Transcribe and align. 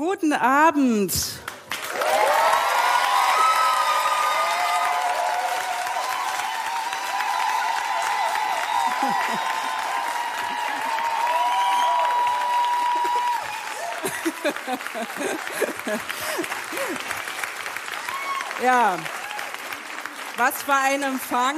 Guten 0.00 0.32
Abend. 0.32 1.12
ja, 18.64 18.98
was 20.38 20.62
für 20.62 20.72
ein 20.72 21.02
Empfang. 21.02 21.56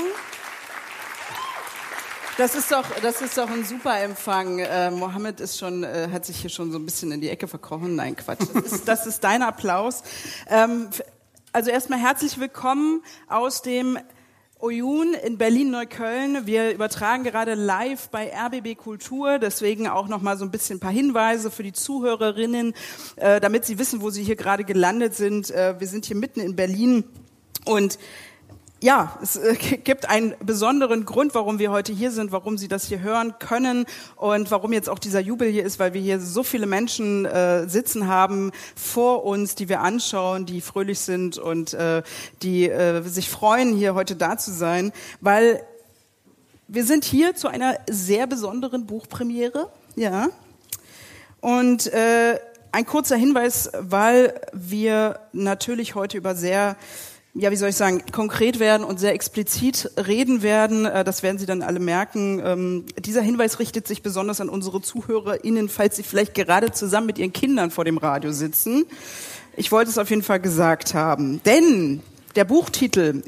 Das 2.43 2.57
ist 2.57 2.73
doch, 2.73 2.85
das 3.01 3.23
ist 3.23 3.39
doch 3.39 3.49
ein 3.49 3.65
super 3.65 4.01
Empfang. 4.01 4.59
Äh, 4.59 4.91
Mohammed 4.91 5.39
ist 5.39 5.61
schon, 5.61 5.85
äh, 5.85 6.09
hat 6.11 6.27
sich 6.27 6.39
hier 6.39 6.51
schon 6.51 6.73
so 6.73 6.79
ein 6.81 6.85
bisschen 6.85 7.13
in 7.13 7.21
die 7.21 7.29
Ecke 7.29 7.47
verkrochen. 7.47 7.95
Nein, 7.95 8.17
Quatsch. 8.17 8.41
Das 8.53 8.73
ist, 8.73 8.89
das 8.89 9.07
ist 9.07 9.23
dein 9.23 9.43
Applaus. 9.43 10.03
Ähm, 10.49 10.89
also 11.53 11.71
erstmal 11.71 12.01
herzlich 12.01 12.41
willkommen 12.41 13.05
aus 13.29 13.63
dem 13.63 13.97
Oyun 14.59 15.15
in 15.15 15.39
Berlin-Neukölln. 15.39 16.45
Wir 16.45 16.73
übertragen 16.75 17.23
gerade 17.23 17.55
live 17.55 18.09
bei 18.09 18.33
RBB 18.37 18.77
Kultur, 18.77 19.39
deswegen 19.39 19.87
auch 19.87 20.09
noch 20.09 20.21
mal 20.21 20.37
so 20.37 20.45
ein 20.45 20.51
bisschen 20.51 20.79
ein 20.79 20.81
paar 20.81 20.91
Hinweise 20.91 21.49
für 21.49 21.63
die 21.63 21.73
Zuhörerinnen, 21.73 22.75
äh, 23.19 23.41
damit 23.41 23.67
sie 23.67 23.79
wissen, 23.79 24.03
wo 24.03 24.11
sie 24.11 24.25
hier 24.25 24.35
gerade 24.35 24.65
gelandet 24.65 25.15
sind. 25.15 25.53
Äh, 25.53 25.79
wir 25.79 25.87
sind 25.87 26.07
hier 26.07 26.17
mitten 26.17 26.41
in 26.41 26.57
Berlin 26.57 27.05
und 27.67 28.01
ja, 28.83 29.17
es 29.23 29.37
äh, 29.37 29.55
gibt 29.55 30.09
einen 30.09 30.35
besonderen 30.41 31.05
Grund, 31.05 31.35
warum 31.35 31.59
wir 31.61 31.71
heute 31.71 31.93
hier 31.93 32.11
sind, 32.11 32.33
warum 32.33 32.59
Sie 32.59 32.67
das 32.67 32.85
hier 32.87 33.01
hören 33.01 33.35
können 33.39 33.87
und 34.17 34.51
warum 34.51 34.73
jetzt 34.73 34.89
auch 34.89 34.99
dieser 34.99 35.21
Jubel 35.21 35.49
hier 35.49 35.65
ist, 35.65 35.79
weil 35.79 35.95
wir 35.95 36.01
hier 36.01 36.21
so 36.21 36.43
viele 36.43 36.67
Menschen 36.67 37.25
äh, 37.25 37.69
sitzen 37.69 38.09
haben 38.09 38.51
vor 38.75 39.25
uns, 39.25 39.55
die 39.55 39.69
wir 39.69 39.81
anschauen, 39.81 40.47
die 40.47 40.61
fröhlich 40.61 40.99
sind 40.99 41.39
und 41.39 41.75
äh, 41.75 42.03
die 42.43 42.69
äh, 42.69 43.03
sich 43.03 43.31
freuen, 43.31 43.77
hier 43.77 43.95
heute 43.95 44.17
da 44.17 44.37
zu 44.37 44.51
sein, 44.51 44.93
weil 45.21 45.65
wir 46.67 46.85
sind 46.85 47.05
hier 47.05 47.37
zu 47.37 47.47
einer 47.47 47.79
sehr 47.89 48.27
besonderen 48.27 48.87
Buchpremiere, 48.87 49.71
ja. 49.95 50.29
Und 51.41 51.87
äh, 51.93 52.39
ein 52.73 52.87
kurzer 52.87 53.17
Hinweis, 53.17 53.71
weil 53.79 54.41
wir 54.53 55.21
natürlich 55.33 55.95
heute 55.95 56.17
über 56.17 56.35
sehr 56.35 56.77
ja, 57.35 57.51
wie 57.51 57.57
soll 57.57 57.71
ich 57.71 57.77
sagen, 57.77 58.03
konkret 58.13 58.59
werden 58.59 58.85
und 58.85 59.01
sehr 59.01 59.15
explizit 59.15 59.91
reden 59.97 60.43
werden. 60.43 60.85
Äh, 60.85 61.03
das 61.03 61.23
werden 61.23 61.39
Sie 61.39 61.47
dann 61.47 61.63
alle 61.63 61.81
merken. 61.81 62.43
Ähm, 62.45 62.85
dieser 62.99 63.23
Hinweis 63.23 63.59
richtet 63.59 63.87
sich 63.87 64.03
besonders 64.03 64.41
an 64.41 64.51
unsere 64.51 64.83
ZuhörerInnen, 64.83 65.69
falls 65.71 65.97
Sie 65.97 66.03
vielleicht 66.03 66.35
gerade 66.35 66.73
zusammen 66.73 67.07
mit 67.07 67.19
Ihren 67.19 67.33
Kindern 67.33 67.71
vor 67.71 67.85
dem 67.85 67.97
Radio 67.97 68.33
sitzen. 68.33 68.85
Ich 69.57 69.73
wollte 69.73 69.91
es 69.91 69.99
auf 69.99 70.11
jeden 70.11 70.23
Fall 70.23 70.41
gesagt 70.41 70.93
haben. 70.95 71.43
Denn 71.45 72.03
der 72.37 72.45
Buchtitel 72.45 73.23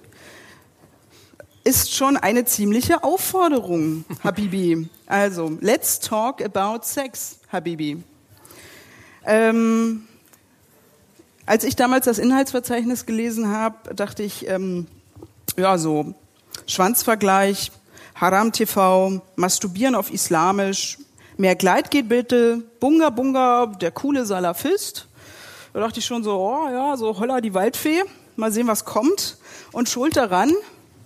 ist 1.65 1.95
schon 1.95 2.19
eine 2.19 2.45
ziemliche 2.45 3.03
Aufforderung, 3.05 4.05
Habibi. 4.23 4.87
Also, 5.07 5.57
let's 5.61 5.99
talk 5.99 6.45
about 6.45 6.85
sex, 6.85 7.39
Habibi. 7.51 8.03
Ähm, 9.25 10.07
als 11.47 11.65
ich 11.65 11.77
damals 11.77 12.07
das 12.07 12.19
Inhaltsverzeichnis 12.19 13.07
gelesen 13.07 13.49
habe, 13.49 13.95
dachte 13.95 14.23
ich, 14.23 14.49
ähm, 14.49 14.87
ja, 15.57 15.79
so 15.79 16.15
Schwanzvergleich, 16.67 17.71
Haram 18.15 18.53
TV, 18.53 19.21
Masturbieren 19.37 19.95
auf 19.95 20.13
Islamisch, 20.13 20.99
mehr 21.37 21.57
Kleid 21.57 21.91
geht 21.91 22.09
bitte, 22.09 22.63
Bunga 22.81 23.11
Bunga, 23.11 23.67
der 23.67 23.91
coole 23.91 24.25
Salafist. 24.25 25.09
Da 25.73 25.81
dachte 25.81 25.99
ich 25.99 26.07
schon 26.07 26.23
so, 26.23 26.39
oh 26.39 26.69
ja, 26.71 26.97
so 26.97 27.19
Holla 27.19 27.41
die 27.41 27.55
Waldfee, 27.55 28.05
mal 28.37 28.53
sehen, 28.53 28.69
was 28.69 28.85
kommt. 28.85 29.37
Und 29.73 29.89
schuld 29.89 30.17
daran, 30.17 30.53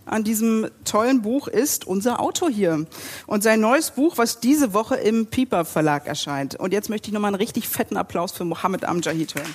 an 0.04 0.24
diesem 0.24 0.68
tollen 0.84 1.22
Buch 1.22 1.48
ist 1.48 1.86
unser 1.86 2.20
Autor 2.20 2.50
hier. 2.50 2.86
Und 3.26 3.42
sein 3.42 3.60
neues 3.60 3.90
Buch, 3.90 4.18
was 4.18 4.40
diese 4.40 4.72
Woche 4.74 4.96
im 4.96 5.26
Piper 5.26 5.64
Verlag 5.64 6.06
erscheint. 6.06 6.54
Und 6.54 6.72
jetzt 6.72 6.90
möchte 6.90 7.08
ich 7.08 7.14
nochmal 7.14 7.28
einen 7.28 7.42
richtig 7.42 7.68
fetten 7.68 7.96
Applaus 7.96 8.32
für 8.32 8.44
Mohammed 8.44 8.84
Amjahid 8.84 9.34
hören. 9.34 9.54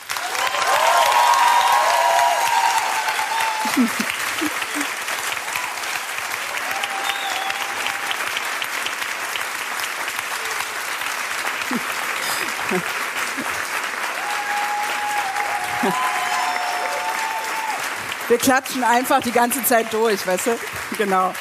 Wir 18.28 18.38
klatschen 18.38 18.84
einfach 18.84 19.22
die 19.22 19.32
ganze 19.32 19.64
Zeit 19.66 19.92
durch, 19.92 20.26
weißt 20.26 20.48
du? 20.48 20.52
Genau. 20.98 21.34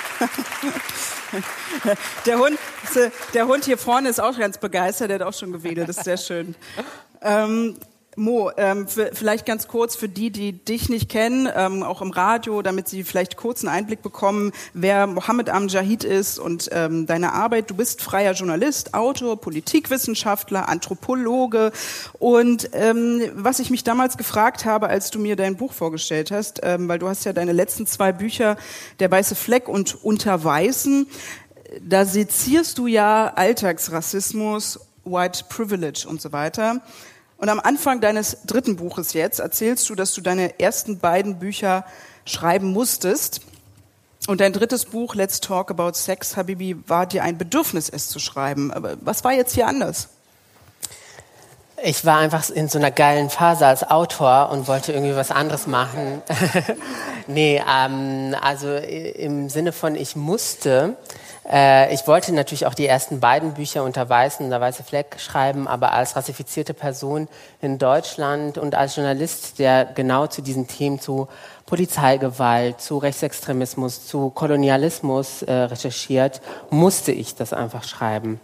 Der 2.26 2.38
Hund, 2.38 2.59
der 3.34 3.47
Hund 3.47 3.65
hier 3.65 3.78
vorne 3.78 4.09
ist 4.09 4.21
auch 4.21 4.38
ganz 4.38 4.59
begeistert, 4.59 5.10
der 5.10 5.21
hat 5.21 5.26
auch 5.26 5.38
schon 5.38 5.53
gewedelt, 5.53 5.88
das 5.88 5.98
ist 5.98 6.04
sehr 6.04 6.19
schön. 6.19 6.54
Ähm, 7.22 7.78
Mo, 8.14 8.50
ähm, 8.58 8.86
vielleicht 8.88 9.46
ganz 9.46 9.68
kurz 9.68 9.96
für 9.96 10.08
die, 10.08 10.30
die 10.30 10.52
dich 10.52 10.90
nicht 10.90 11.08
kennen, 11.08 11.48
ähm, 11.56 11.82
auch 11.82 12.02
im 12.02 12.10
Radio, 12.10 12.60
damit 12.60 12.86
sie 12.86 13.04
vielleicht 13.04 13.38
kurz 13.38 13.64
einen 13.64 13.74
Einblick 13.74 14.02
bekommen, 14.02 14.52
wer 14.74 15.06
Mohammed 15.06 15.48
Amjahid 15.48 16.04
ist 16.04 16.38
und 16.38 16.68
ähm, 16.72 17.06
deine 17.06 17.32
Arbeit. 17.32 17.70
Du 17.70 17.74
bist 17.74 18.02
freier 18.02 18.34
Journalist, 18.34 18.92
Autor, 18.92 19.40
Politikwissenschaftler, 19.40 20.68
Anthropologe. 20.68 21.72
Und 22.18 22.68
ähm, 22.74 23.22
was 23.34 23.60
ich 23.60 23.70
mich 23.70 23.82
damals 23.82 24.18
gefragt 24.18 24.66
habe, 24.66 24.88
als 24.88 25.10
du 25.10 25.18
mir 25.18 25.34
dein 25.34 25.56
Buch 25.56 25.72
vorgestellt 25.72 26.30
hast, 26.30 26.60
ähm, 26.62 26.88
weil 26.88 26.98
du 26.98 27.08
hast 27.08 27.24
ja 27.24 27.32
deine 27.32 27.52
letzten 27.52 27.86
zwei 27.86 28.12
Bücher, 28.12 28.58
Der 29.00 29.10
weiße 29.10 29.34
Fleck 29.34 29.68
und 29.68 30.04
Unter 30.04 30.44
Weißen, 30.44 31.06
da 31.80 32.04
sezierst 32.04 32.76
du 32.76 32.86
ja 32.86 33.32
Alltagsrassismus, 33.34 34.80
White 35.04 35.44
Privilege 35.48 36.06
und 36.06 36.20
so 36.20 36.32
weiter. 36.32 36.82
Und 37.42 37.48
am 37.48 37.58
Anfang 37.58 38.00
deines 38.00 38.36
dritten 38.47 38.76
Buches 38.76 39.14
jetzt 39.14 39.41
erzählst 39.41 39.91
du, 39.91 39.97
dass 39.97 40.14
du 40.14 40.20
deine 40.20 40.60
ersten 40.60 41.00
beiden 41.00 41.41
Bücher 41.41 41.84
schreiben 42.25 42.69
musstest. 42.69 43.41
Und 44.28 44.41
dein 44.41 44.53
drittes 44.53 44.84
Buch, 44.84 45.16
Let's 45.16 45.41
Talk 45.41 45.72
About 45.72 45.94
Sex, 45.94 46.36
Habibi, 46.36 46.76
war 46.86 47.04
dir 47.04 47.25
ein 47.25 47.38
Bedürfnis, 47.38 47.88
es 47.88 48.08
zu 48.08 48.20
schreiben. 48.20 48.72
Aber 48.72 48.94
was 49.00 49.25
war 49.25 49.32
jetzt 49.32 49.54
hier 49.54 49.66
anders? 49.66 50.10
Ich 51.82 52.04
war 52.04 52.19
einfach 52.19 52.48
in 52.48 52.69
so 52.69 52.78
einer 52.78 52.92
geilen 52.92 53.28
Phase 53.28 53.66
als 53.66 53.82
Autor 53.91 54.50
und 54.50 54.69
wollte 54.69 54.92
irgendwie 54.92 55.16
was 55.16 55.32
anderes 55.32 55.66
machen. 55.66 56.22
nee, 57.26 57.60
ähm, 57.69 58.36
also 58.41 58.72
im 58.76 59.48
Sinne 59.48 59.72
von 59.72 59.97
ich 59.97 60.14
musste, 60.14 60.97
äh, 61.50 61.92
ich 61.92 62.06
wollte 62.06 62.32
natürlich 62.32 62.66
auch 62.66 62.75
die 62.75 62.86
ersten 62.86 63.20
beiden 63.20 63.54
Bücher 63.54 63.82
unter 63.82 64.08
Weißen, 64.08 64.48
der 64.48 64.60
Weiße 64.60 64.84
Fleck 64.84 65.16
schreiben, 65.19 65.66
aber 65.66 65.92
als 65.92 66.14
rassifizierte 66.14 66.75
Person 66.75 67.28
in 67.60 67.78
Deutschland 67.78 68.58
und 68.58 68.75
als 68.75 68.97
Journalist, 68.97 69.58
der 69.58 69.84
genau 69.84 70.26
zu 70.28 70.42
diesen 70.42 70.69
Themen, 70.69 71.00
zu 71.00 71.28
Polizeigewalt, 71.66 72.80
zu 72.80 72.98
Rechtsextremismus, 72.98 74.06
zu 74.06 74.30
Kolonialismus 74.30 75.42
äh, 75.42 75.53
recherchiert, 75.53 76.41
musste 76.70 77.12
ich 77.12 77.34
das 77.34 77.53
einfach 77.53 77.84
schreiben, 77.84 78.41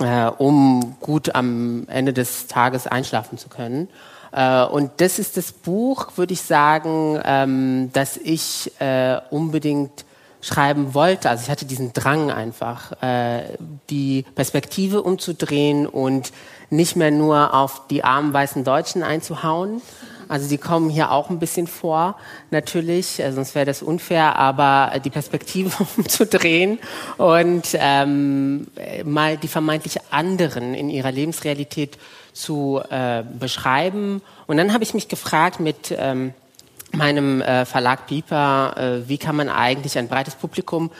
äh, 0.00 0.26
um 0.26 0.96
gut 1.00 1.34
am 1.34 1.86
Ende 1.88 2.12
des 2.12 2.48
Tages 2.48 2.86
einschlafen 2.86 3.38
zu 3.38 3.48
können. 3.48 3.88
Äh, 4.32 4.64
und 4.64 4.90
das 4.96 5.20
ist 5.20 5.36
das 5.36 5.52
Buch, 5.52 6.08
würde 6.16 6.32
ich 6.32 6.42
sagen, 6.42 7.20
ähm, 7.24 7.90
dass 7.92 8.16
ich 8.16 8.72
äh, 8.80 9.20
unbedingt 9.30 10.04
schreiben 10.44 10.92
wollte. 10.92 11.30
Also 11.30 11.44
ich 11.44 11.50
hatte 11.50 11.64
diesen 11.64 11.92
Drang 11.94 12.30
einfach, 12.30 12.92
äh, 13.02 13.56
die 13.88 14.24
Perspektive 14.34 15.02
umzudrehen 15.02 15.86
und 15.86 16.32
nicht 16.68 16.96
mehr 16.96 17.10
nur 17.10 17.54
auf 17.54 17.86
die 17.88 18.04
armen 18.04 18.32
weißen 18.32 18.62
Deutschen 18.62 19.02
einzuhauen. 19.02 19.80
Also 20.28 20.48
die 20.48 20.58
kommen 20.58 20.90
hier 20.90 21.10
auch 21.12 21.30
ein 21.30 21.38
bisschen 21.38 21.66
vor, 21.66 22.16
natürlich, 22.50 23.20
äh, 23.20 23.32
sonst 23.32 23.54
wäre 23.54 23.64
das 23.64 23.82
unfair, 23.82 24.36
aber 24.36 24.92
die 25.00 25.10
Perspektive 25.10 25.70
umzudrehen 25.96 26.78
und 27.16 27.68
ähm, 27.74 28.66
mal 29.04 29.38
die 29.38 29.48
vermeintlich 29.48 29.98
anderen 30.10 30.74
in 30.74 30.90
ihrer 30.90 31.12
Lebensrealität 31.12 31.96
zu 32.34 32.82
äh, 32.90 33.22
beschreiben. 33.38 34.20
Und 34.46 34.58
dann 34.58 34.74
habe 34.74 34.84
ich 34.84 34.92
mich 34.92 35.08
gefragt 35.08 35.60
mit 35.60 35.94
ähm, 35.96 36.34
meinem 36.96 37.40
äh, 37.40 37.64
Verlag 37.64 38.06
Piper, 38.06 38.74
äh, 38.76 39.08
wie 39.08 39.18
kann 39.18 39.36
man 39.36 39.48
eigentlich 39.48 39.98
ein 39.98 40.08
breites 40.08 40.34
Publikum 40.34 40.90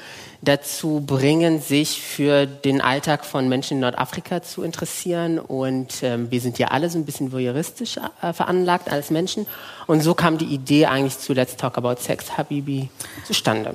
dazu 0.43 1.02
bringen, 1.06 1.61
sich 1.61 2.02
für 2.02 2.46
den 2.46 2.81
Alltag 2.81 3.25
von 3.25 3.49
Menschen 3.49 3.75
in 3.75 3.81
Nordafrika 3.81 4.43
zu 4.43 4.62
interessieren. 4.62 5.38
Und 5.38 6.02
ähm, 6.02 6.31
wir 6.31 6.41
sind 6.41 6.58
ja 6.58 6.69
alle 6.69 6.91
so 6.91 6.99
ein 6.99 7.05
bisschen 7.05 7.32
voyeuristisch 7.32 7.96
äh, 7.96 8.32
veranlagt 8.32 8.91
als 8.91 9.11
Menschen. 9.11 9.46
Und 9.87 10.02
so 10.02 10.14
kam 10.14 10.38
die 10.38 10.46
Idee 10.46 10.87
eigentlich 10.87 11.19
zu 11.19 11.32
Let's 11.32 11.56
Talk 11.56 11.79
About 11.79 11.96
Sex, 12.00 12.37
Habibi, 12.37 12.91
zustande. 13.25 13.75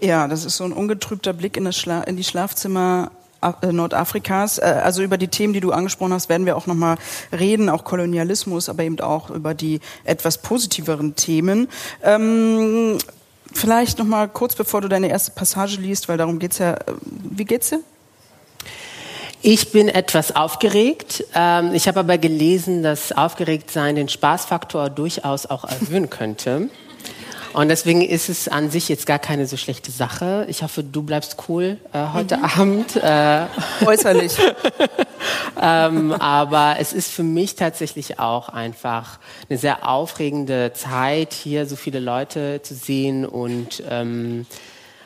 Ja, 0.00 0.28
das 0.28 0.44
ist 0.44 0.56
so 0.56 0.64
ein 0.64 0.72
ungetrübter 0.72 1.32
Blick 1.32 1.56
in, 1.56 1.66
in 2.06 2.16
die 2.16 2.24
Schlafzimmer 2.24 3.10
Nordafrikas. 3.70 4.58
Äh, 4.58 4.80
also 4.82 5.02
über 5.02 5.18
die 5.18 5.28
Themen, 5.28 5.52
die 5.52 5.60
du 5.60 5.72
angesprochen 5.72 6.12
hast, 6.12 6.28
werden 6.28 6.46
wir 6.46 6.56
auch 6.56 6.66
nochmal 6.66 6.96
reden, 7.32 7.68
auch 7.68 7.84
Kolonialismus, 7.84 8.68
aber 8.68 8.82
eben 8.82 9.00
auch 9.00 9.30
über 9.30 9.54
die 9.54 9.80
etwas 10.04 10.38
positiveren 10.38 11.16
Themen. 11.16 11.68
Ähm, 12.02 12.98
vielleicht 13.52 13.98
nochmal 13.98 14.28
kurz, 14.28 14.54
bevor 14.54 14.80
du 14.80 14.88
deine 14.88 15.08
erste 15.08 15.32
Passage 15.32 15.80
liest, 15.80 16.08
weil 16.08 16.18
darum 16.18 16.38
geht's 16.38 16.58
ja. 16.58 16.74
Äh, 16.74 16.78
wie 17.30 17.44
geht's 17.44 17.70
dir? 17.70 17.80
Ich 19.46 19.72
bin 19.72 19.88
etwas 19.88 20.34
aufgeregt. 20.34 21.22
Ähm, 21.34 21.74
ich 21.74 21.86
habe 21.86 22.00
aber 22.00 22.16
gelesen, 22.16 22.82
dass 22.82 23.12
Aufgeregtsein 23.12 23.94
den 23.94 24.08
Spaßfaktor 24.08 24.88
durchaus 24.88 25.44
auch 25.44 25.64
erhöhen 25.64 26.08
könnte. 26.08 26.70
Und 27.54 27.68
deswegen 27.68 28.02
ist 28.02 28.28
es 28.28 28.48
an 28.48 28.68
sich 28.68 28.88
jetzt 28.88 29.06
gar 29.06 29.20
keine 29.20 29.46
so 29.46 29.56
schlechte 29.56 29.92
Sache. 29.92 30.44
Ich 30.48 30.62
hoffe, 30.64 30.82
du 30.82 31.02
bleibst 31.02 31.36
cool 31.48 31.78
äh, 31.92 32.06
heute 32.12 32.36
mhm. 32.36 32.44
Abend. 32.44 32.96
Äh, 32.96 33.46
Äußerlich. 33.86 34.36
ähm, 35.62 36.12
aber 36.12 36.76
es 36.80 36.92
ist 36.92 37.12
für 37.12 37.22
mich 37.22 37.54
tatsächlich 37.54 38.18
auch 38.18 38.48
einfach 38.48 39.20
eine 39.48 39.56
sehr 39.56 39.88
aufregende 39.88 40.72
Zeit, 40.74 41.32
hier 41.32 41.66
so 41.66 41.76
viele 41.76 42.00
Leute 42.00 42.60
zu 42.62 42.74
sehen 42.74 43.24
und 43.24 43.84
ähm, 43.88 44.46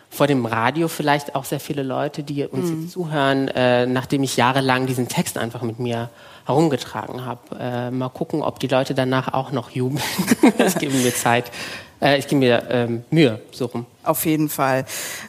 vor 0.08 0.26
dem 0.26 0.46
Radio 0.46 0.88
vielleicht 0.88 1.34
auch 1.34 1.44
sehr 1.44 1.60
viele 1.60 1.82
Leute, 1.82 2.22
die 2.22 2.46
uns 2.46 2.70
mhm. 2.70 2.82
jetzt 2.82 2.92
zuhören, 2.92 3.48
äh, 3.48 3.84
nachdem 3.84 4.22
ich 4.22 4.38
jahrelang 4.38 4.86
diesen 4.86 5.08
Text 5.08 5.36
einfach 5.36 5.60
mit 5.60 5.78
mir 5.78 6.08
herumgetragen 6.46 7.26
habe. 7.26 7.40
Äh, 7.60 7.90
mal 7.90 8.08
gucken, 8.08 8.40
ob 8.40 8.58
die 8.58 8.68
Leute 8.68 8.94
danach 8.94 9.34
auch 9.34 9.52
noch 9.52 9.68
jubeln. 9.68 10.02
das 10.58 10.76
geben 10.76 11.02
mir 11.02 11.14
Zeit. 11.14 11.52
Äh, 12.00 12.18
ich 12.18 12.28
gebe 12.28 12.38
mir 12.38 12.64
ähm, 12.70 13.04
Mühe, 13.10 13.40
so 13.50 13.66
rum. 13.66 13.86
Auf 14.04 14.24
jeden 14.24 14.48
Fall. 14.48 14.84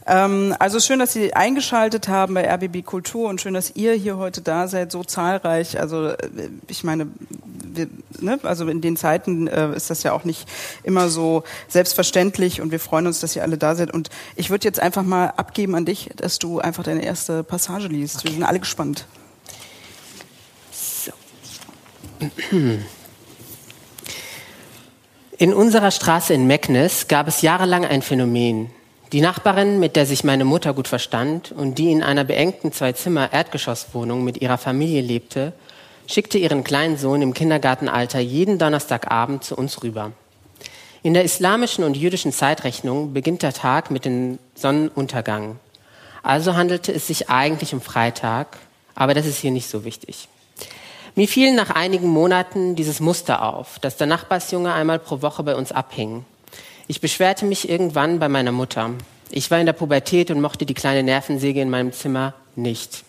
Ähm, 0.06 0.56
also 0.60 0.80
schön, 0.80 1.00
dass 1.00 1.13
Sie 1.13 1.33
eingeschaltet 1.33 2.07
haben 2.07 2.36
bei 2.36 2.48
RBB 2.48 2.86
Kultur 2.86 3.27
und 3.30 3.42
schön, 3.42 3.54
dass 3.54 3.75
ihr 3.75 3.94
hier 3.94 4.18
heute 4.18 4.42
da 4.42 4.68
seid, 4.68 4.92
so 4.92 5.04
zahlreich. 5.04 5.80
Also 5.80 6.10
äh, 6.10 6.18
ich 6.68 6.83
meine, 6.83 7.07
wir, 7.63 7.88
ne, 8.19 8.39
also 8.44 8.68
in 8.68 8.81
den 8.81 8.98
Zeiten 8.98 9.48
äh, 9.48 9.75
ist 9.75 9.89
das 9.89 10.04
ja 10.04 10.13
auch 10.13 10.24
nicht 10.24 10.48
immer 10.83 11.10
so 11.10 11.44
selbstverständlich 11.68 12.62
und 12.62 12.72
wir 12.72 12.80
freuen 12.80 13.07
uns, 13.07 13.19
dass 13.19 13.36
ihr 13.36 13.42
alle 13.42 13.57
da 13.57 13.75
seid. 13.75 13.92
Und 13.92 14.10
ich 14.36 14.50
würde 14.50 14.65
jetzt 14.65 14.80
einfach 14.80 15.04
mal 15.04 15.27
abgeben 15.27 15.75
an 15.75 15.86
dich, 15.86 16.12
dass 16.15 16.39
du 16.39 16.60
einfach 16.60 16.83
deine 16.83 17.04
erste 17.04 17.44
Passage 17.44 17.88
liest. 17.88 18.18
Okay. 18.18 18.27
Wir 18.27 18.33
sind 18.33 18.44
alle 18.44 18.60
gespannt. 18.60 19.06
So. 20.72 21.12
In 25.41 25.53
unserer 25.53 25.91
Straße 25.91 26.33
in 26.33 26.47
Meknes 26.47 27.07
gab 27.07 27.30
es 27.30 27.41
jahrelang 27.41 27.86
ein 27.86 28.01
Phänomen. 28.01 28.71
Die 29.13 29.21
Nachbarin, 29.21 29.80
mit 29.80 29.95
der 29.95 30.06
sich 30.06 30.25
meine 30.25 30.44
Mutter 30.44 30.74
gut 30.74 30.89
verstand 30.89 31.53
und 31.53 31.77
die 31.77 31.94
in 31.94 32.03
einer 32.03 32.25
beengten 32.25 32.74
Zwei-Zimmer-Erdgeschosswohnung 32.74 34.25
mit 34.25 34.41
ihrer 34.41 34.57
Familie 34.57 35.00
lebte, 35.00 35.53
schickte 36.07 36.38
ihren 36.38 36.65
kleinen 36.65 36.97
Sohn 36.97 37.21
im 37.21 37.33
Kindergartenalter 37.33 38.19
jeden 38.19 38.57
Donnerstagabend 38.57 39.45
zu 39.45 39.56
uns 39.56 39.81
rüber. 39.81 40.12
In 41.03 41.13
der 41.13 41.24
islamischen 41.24 41.86
und 41.86 41.95
jüdischen 41.95 42.33
Zeitrechnung 42.33 43.13
beginnt 43.13 43.41
der 43.41 43.53
Tag 43.53 43.91
mit 43.91 44.03
dem 44.03 44.39
Sonnenuntergang. 44.56 45.57
Also 46.21 46.57
handelte 46.57 46.91
es 46.91 47.07
sich 47.07 47.30
eigentlich 47.30 47.74
um 47.74 47.80
Freitag, 47.80 48.57
aber 48.94 49.13
das 49.13 49.25
ist 49.25 49.38
hier 49.38 49.51
nicht 49.51 49.69
so 49.69 49.86
wichtig. 49.86 50.27
Mir 51.16 51.28
fiel 51.28 51.54
nach 51.54 51.72
einigen 51.72 52.08
Monaten 52.08 52.76
dieses 52.76 53.00
Muster 53.00 53.44
auf, 53.44 53.80
dass 53.80 53.98
der 53.98 54.08
Nachbarsjunge 54.08 54.74
einmal 54.74 55.00
pro 55.00 55.22
Woche 55.22 55.44
bei 55.44 55.56
uns 55.56 55.72
abhing. 55.72 56.26
Ich 56.88 57.02
beschwerte 57.02 57.46
mich 57.46 57.70
irgendwann 57.70 58.20
bei 58.20 58.30
meiner 58.30 58.52
Mutter. 58.52 58.92
Ich 59.32 59.52
war 59.52 59.60
in 59.60 59.66
der 59.66 59.74
Pubertät 59.74 60.32
und 60.32 60.42
mochte 60.42 60.66
die 60.66 60.74
kleine 60.74 61.04
Nervensäge 61.04 61.62
in 61.62 61.70
meinem 61.70 61.94
Zimmer 61.94 62.34
nicht. 62.56 63.04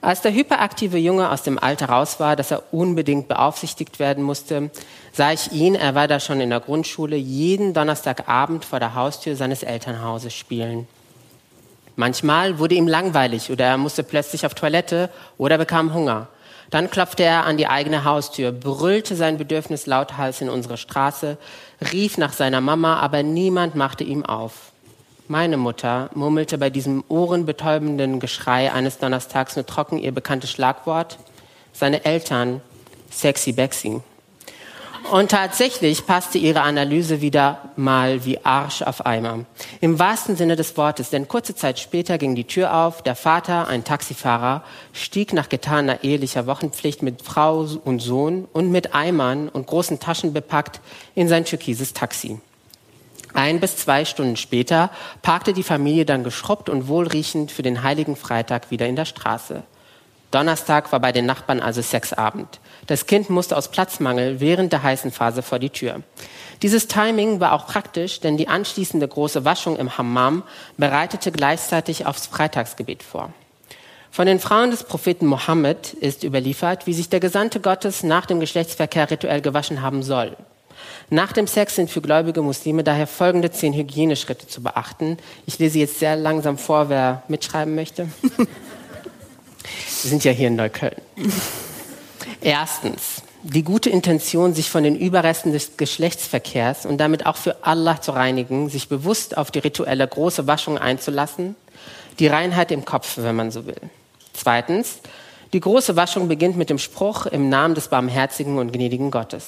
Als 0.00 0.20
der 0.20 0.32
hyperaktive 0.32 0.98
Junge 0.98 1.30
aus 1.30 1.42
dem 1.42 1.58
Alter 1.58 1.88
raus 1.88 2.20
war, 2.20 2.36
dass 2.36 2.52
er 2.52 2.62
unbedingt 2.72 3.26
beaufsichtigt 3.26 3.98
werden 3.98 4.22
musste, 4.22 4.70
sah 5.12 5.32
ich 5.32 5.50
ihn, 5.52 5.74
er 5.74 5.94
war 5.94 6.06
da 6.06 6.20
schon 6.20 6.40
in 6.40 6.50
der 6.50 6.60
Grundschule, 6.60 7.16
jeden 7.16 7.74
Donnerstagabend 7.74 8.64
vor 8.64 8.78
der 8.78 8.94
Haustür 8.94 9.34
seines 9.34 9.64
Elternhauses 9.64 10.34
spielen. 10.34 10.86
Manchmal 11.96 12.60
wurde 12.60 12.76
ihm 12.76 12.86
langweilig 12.86 13.50
oder 13.50 13.64
er 13.64 13.76
musste 13.76 14.04
plötzlich 14.04 14.46
auf 14.46 14.54
Toilette 14.54 15.10
oder 15.36 15.58
bekam 15.58 15.92
Hunger. 15.92 16.28
Dann 16.70 16.90
klopfte 16.90 17.22
er 17.22 17.46
an 17.46 17.56
die 17.56 17.66
eigene 17.66 18.04
Haustür, 18.04 18.52
brüllte 18.52 19.16
sein 19.16 19.38
Bedürfnis 19.38 19.86
lauthals 19.86 20.40
in 20.40 20.50
unsere 20.50 20.76
Straße, 20.76 21.38
rief 21.92 22.18
nach 22.18 22.32
seiner 22.32 22.60
Mama, 22.60 22.98
aber 22.98 23.22
niemand 23.22 23.74
machte 23.74 24.04
ihm 24.04 24.24
auf. 24.24 24.72
Meine 25.28 25.56
Mutter 25.56 26.10
murmelte 26.14 26.58
bei 26.58 26.70
diesem 26.70 27.04
ohrenbetäubenden 27.08 28.18
Geschrei 28.20 28.72
eines 28.72 28.98
Donnerstags 28.98 29.56
nur 29.56 29.66
trocken 29.66 29.98
ihr 29.98 30.12
bekanntes 30.12 30.50
Schlagwort. 30.50 31.18
Seine 31.72 32.04
Eltern, 32.04 32.62
sexy 33.10 33.52
Bexy. 33.52 34.00
Und 35.10 35.30
tatsächlich 35.30 36.04
passte 36.04 36.36
ihre 36.36 36.60
Analyse 36.60 37.22
wieder 37.22 37.70
mal 37.76 38.26
wie 38.26 38.44
Arsch 38.44 38.82
auf 38.82 39.06
Eimer. 39.06 39.46
Im 39.80 39.98
wahrsten 39.98 40.36
Sinne 40.36 40.54
des 40.54 40.76
Wortes, 40.76 41.08
denn 41.08 41.28
kurze 41.28 41.54
Zeit 41.54 41.78
später 41.78 42.18
ging 42.18 42.34
die 42.34 42.44
Tür 42.44 42.74
auf, 42.74 43.00
der 43.00 43.16
Vater, 43.16 43.68
ein 43.68 43.84
Taxifahrer, 43.84 44.62
stieg 44.92 45.32
nach 45.32 45.48
getaner 45.48 46.04
ehelicher 46.04 46.46
Wochenpflicht 46.46 47.02
mit 47.02 47.22
Frau 47.22 47.66
und 47.84 48.00
Sohn 48.00 48.46
und 48.52 48.70
mit 48.70 48.94
Eimern 48.94 49.48
und 49.48 49.66
großen 49.66 49.98
Taschen 49.98 50.34
bepackt 50.34 50.80
in 51.14 51.26
sein 51.26 51.46
türkises 51.46 51.94
Taxi. 51.94 52.38
Ein 53.32 53.60
bis 53.60 53.76
zwei 53.76 54.04
Stunden 54.04 54.36
später 54.36 54.90
parkte 55.22 55.54
die 55.54 55.62
Familie 55.62 56.04
dann 56.04 56.22
geschrubbt 56.22 56.68
und 56.68 56.86
wohlriechend 56.86 57.50
für 57.50 57.62
den 57.62 57.82
heiligen 57.82 58.16
Freitag 58.16 58.70
wieder 58.70 58.86
in 58.86 58.96
der 58.96 59.06
Straße. 59.06 59.62
Donnerstag 60.30 60.92
war 60.92 61.00
bei 61.00 61.12
den 61.12 61.26
Nachbarn 61.26 61.60
also 61.60 61.80
Sexabend. 61.80 62.60
Das 62.86 63.06
Kind 63.06 63.30
musste 63.30 63.56
aus 63.56 63.68
Platzmangel 63.68 64.40
während 64.40 64.72
der 64.72 64.82
heißen 64.82 65.10
Phase 65.10 65.42
vor 65.42 65.58
die 65.58 65.70
Tür. 65.70 66.02
Dieses 66.62 66.88
Timing 66.88 67.40
war 67.40 67.52
auch 67.52 67.66
praktisch, 67.66 68.20
denn 68.20 68.36
die 68.36 68.48
anschließende 68.48 69.06
große 69.06 69.44
Waschung 69.44 69.76
im 69.76 69.96
Hammam 69.96 70.42
bereitete 70.76 71.32
gleichzeitig 71.32 72.06
aufs 72.06 72.26
Freitagsgebet 72.26 73.02
vor. 73.02 73.32
Von 74.10 74.26
den 74.26 74.40
Frauen 74.40 74.70
des 74.70 74.84
Propheten 74.84 75.26
Mohammed 75.26 75.92
ist 75.94 76.24
überliefert, 76.24 76.86
wie 76.86 76.94
sich 76.94 77.08
der 77.08 77.20
Gesandte 77.20 77.60
Gottes 77.60 78.02
nach 78.02 78.26
dem 78.26 78.40
Geschlechtsverkehr 78.40 79.10
rituell 79.10 79.40
gewaschen 79.40 79.82
haben 79.82 80.02
soll. 80.02 80.36
Nach 81.10 81.32
dem 81.32 81.46
Sex 81.46 81.76
sind 81.76 81.90
für 81.90 82.00
gläubige 82.00 82.42
Muslime 82.42 82.84
daher 82.84 83.06
folgende 83.06 83.50
zehn 83.50 83.72
Hygieneschritte 83.72 84.46
zu 84.46 84.62
beachten. 84.62 85.16
Ich 85.46 85.58
lese 85.58 85.78
jetzt 85.78 85.98
sehr 85.98 86.16
langsam 86.16 86.58
vor, 86.58 86.88
wer 86.88 87.22
mitschreiben 87.28 87.74
möchte. 87.74 88.08
Wir 90.02 90.10
sind 90.10 90.24
ja 90.24 90.32
hier 90.32 90.48
in 90.48 90.56
Neukölln. 90.56 91.00
Erstens, 92.40 93.22
die 93.42 93.62
gute 93.62 93.90
Intention, 93.90 94.54
sich 94.54 94.70
von 94.70 94.82
den 94.82 94.96
Überresten 94.96 95.52
des 95.52 95.76
Geschlechtsverkehrs 95.76 96.86
und 96.86 96.98
damit 96.98 97.26
auch 97.26 97.36
für 97.36 97.64
Allah 97.64 98.00
zu 98.00 98.12
reinigen, 98.12 98.68
sich 98.68 98.88
bewusst 98.88 99.36
auf 99.36 99.50
die 99.50 99.60
rituelle 99.60 100.06
große 100.06 100.46
Waschung 100.46 100.78
einzulassen, 100.78 101.56
die 102.18 102.26
Reinheit 102.26 102.70
im 102.72 102.84
Kopf, 102.84 103.18
wenn 103.18 103.36
man 103.36 103.50
so 103.50 103.66
will. 103.66 103.80
Zweitens, 104.32 104.98
die 105.52 105.60
große 105.60 105.96
Waschung 105.96 106.28
beginnt 106.28 106.56
mit 106.56 106.70
dem 106.70 106.78
Spruch 106.78 107.26
im 107.26 107.48
Namen 107.48 107.74
des 107.74 107.88
barmherzigen 107.88 108.58
und 108.58 108.72
gnädigen 108.72 109.10
Gottes. 109.10 109.44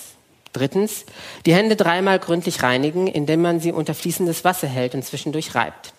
Drittens, 0.52 1.04
die 1.46 1.54
Hände 1.54 1.76
dreimal 1.76 2.18
gründlich 2.18 2.62
reinigen, 2.62 3.06
indem 3.06 3.42
man 3.42 3.60
sie 3.60 3.72
unter 3.72 3.94
fließendes 3.94 4.44
Wasser 4.44 4.66
hält 4.66 4.94
und 4.94 5.04
zwischendurch 5.04 5.54
reibt. 5.54 5.92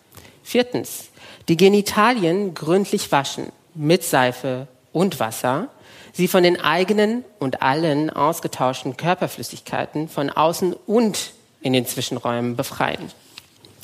Viertens, 0.44 1.10
die 1.48 1.56
Genitalien 1.56 2.54
gründlich 2.54 3.12
waschen 3.12 3.52
mit 3.74 4.04
Seife 4.04 4.68
und 4.92 5.20
Wasser 5.20 5.70
sie 6.14 6.28
von 6.28 6.44
den 6.44 6.60
eigenen 6.60 7.24
und 7.40 7.62
allen 7.62 8.10
ausgetauschten 8.10 8.98
Körperflüssigkeiten 8.98 10.10
von 10.10 10.30
außen 10.30 10.74
und 10.86 11.32
in 11.62 11.74
den 11.74 11.86
Zwischenräumen 11.86 12.56
befreien. 12.56 13.12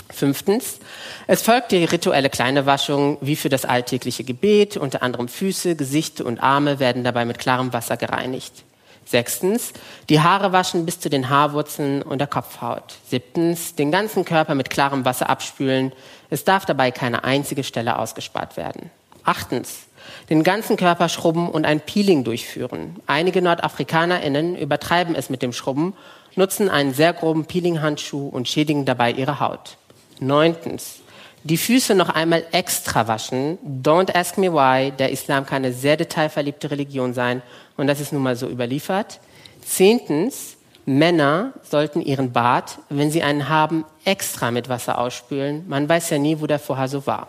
Fünftens, 0.09 0.79
es 1.27 1.41
folgt 1.41 1.71
die 1.71 1.83
rituelle 1.83 2.29
kleine 2.29 2.65
Waschung 2.65 3.17
wie 3.19 3.35
für 3.35 3.49
das 3.49 3.65
alltägliche 3.65 4.23
Gebet. 4.23 4.77
Unter 4.77 5.03
anderem 5.03 5.27
Füße, 5.27 5.75
Gesicht 5.75 6.21
und 6.21 6.41
Arme 6.41 6.79
werden 6.79 7.03
dabei 7.03 7.25
mit 7.25 7.39
klarem 7.39 7.73
Wasser 7.73 7.97
gereinigt. 7.97 8.63
Sechstens, 9.05 9.73
die 10.09 10.21
Haare 10.21 10.51
waschen 10.51 10.85
bis 10.85 10.99
zu 10.99 11.09
den 11.09 11.29
Haarwurzeln 11.29 12.01
und 12.01 12.19
der 12.19 12.27
Kopfhaut. 12.27 12.95
Siebtens, 13.09 13.75
den 13.75 13.91
ganzen 13.91 14.25
Körper 14.25 14.55
mit 14.55 14.69
klarem 14.69 15.05
Wasser 15.05 15.29
abspülen. 15.29 15.91
Es 16.29 16.43
darf 16.43 16.65
dabei 16.65 16.91
keine 16.91 17.23
einzige 17.23 17.63
Stelle 17.63 17.99
ausgespart 17.99 18.57
werden. 18.57 18.89
Achtens, 19.27 19.87
den 20.29 20.43
ganzen 20.43 20.77
Körper 20.77 21.09
schrubben 21.09 21.49
und 21.49 21.65
ein 21.65 21.81
Peeling 21.81 22.23
durchführen. 22.23 22.95
Einige 23.07 23.41
NordafrikanerInnen 23.41 24.55
übertreiben 24.55 25.15
es 25.15 25.29
mit 25.29 25.41
dem 25.41 25.51
Schrubben, 25.51 25.93
nutzen 26.35 26.69
einen 26.69 26.93
sehr 26.93 27.11
groben 27.11 27.45
Peelinghandschuh 27.45 28.29
und 28.29 28.47
schädigen 28.47 28.85
dabei 28.85 29.11
ihre 29.11 29.41
Haut. 29.41 29.77
Neuntens, 30.21 31.01
die 31.43 31.57
Füße 31.57 31.93
noch 31.93 32.09
einmal 32.09 32.45
extra 32.51 33.09
waschen. 33.09 33.57
Don't 33.83 34.15
ask 34.15 34.37
me 34.37 34.51
why. 34.51 34.91
Der 34.91 35.11
Islam 35.11 35.45
kann 35.45 35.65
eine 35.65 35.73
sehr 35.73 35.97
detailverliebte 35.97 36.71
Religion 36.71 37.13
sein 37.13 37.41
und 37.75 37.87
das 37.87 37.99
ist 37.99 38.13
nun 38.13 38.23
mal 38.23 38.37
so 38.37 38.47
überliefert. 38.47 39.19
Zehntens, 39.61 40.55
Männer 40.85 41.51
sollten 41.63 42.01
ihren 42.01 42.31
Bart, 42.31 42.79
wenn 42.89 43.11
sie 43.11 43.23
einen 43.23 43.49
haben, 43.49 43.83
extra 44.05 44.51
mit 44.51 44.69
Wasser 44.69 44.97
ausspülen. 44.97 45.65
Man 45.67 45.89
weiß 45.89 46.11
ja 46.11 46.17
nie, 46.17 46.39
wo 46.39 46.47
der 46.47 46.59
vorher 46.59 46.87
so 46.87 47.05
war. 47.05 47.27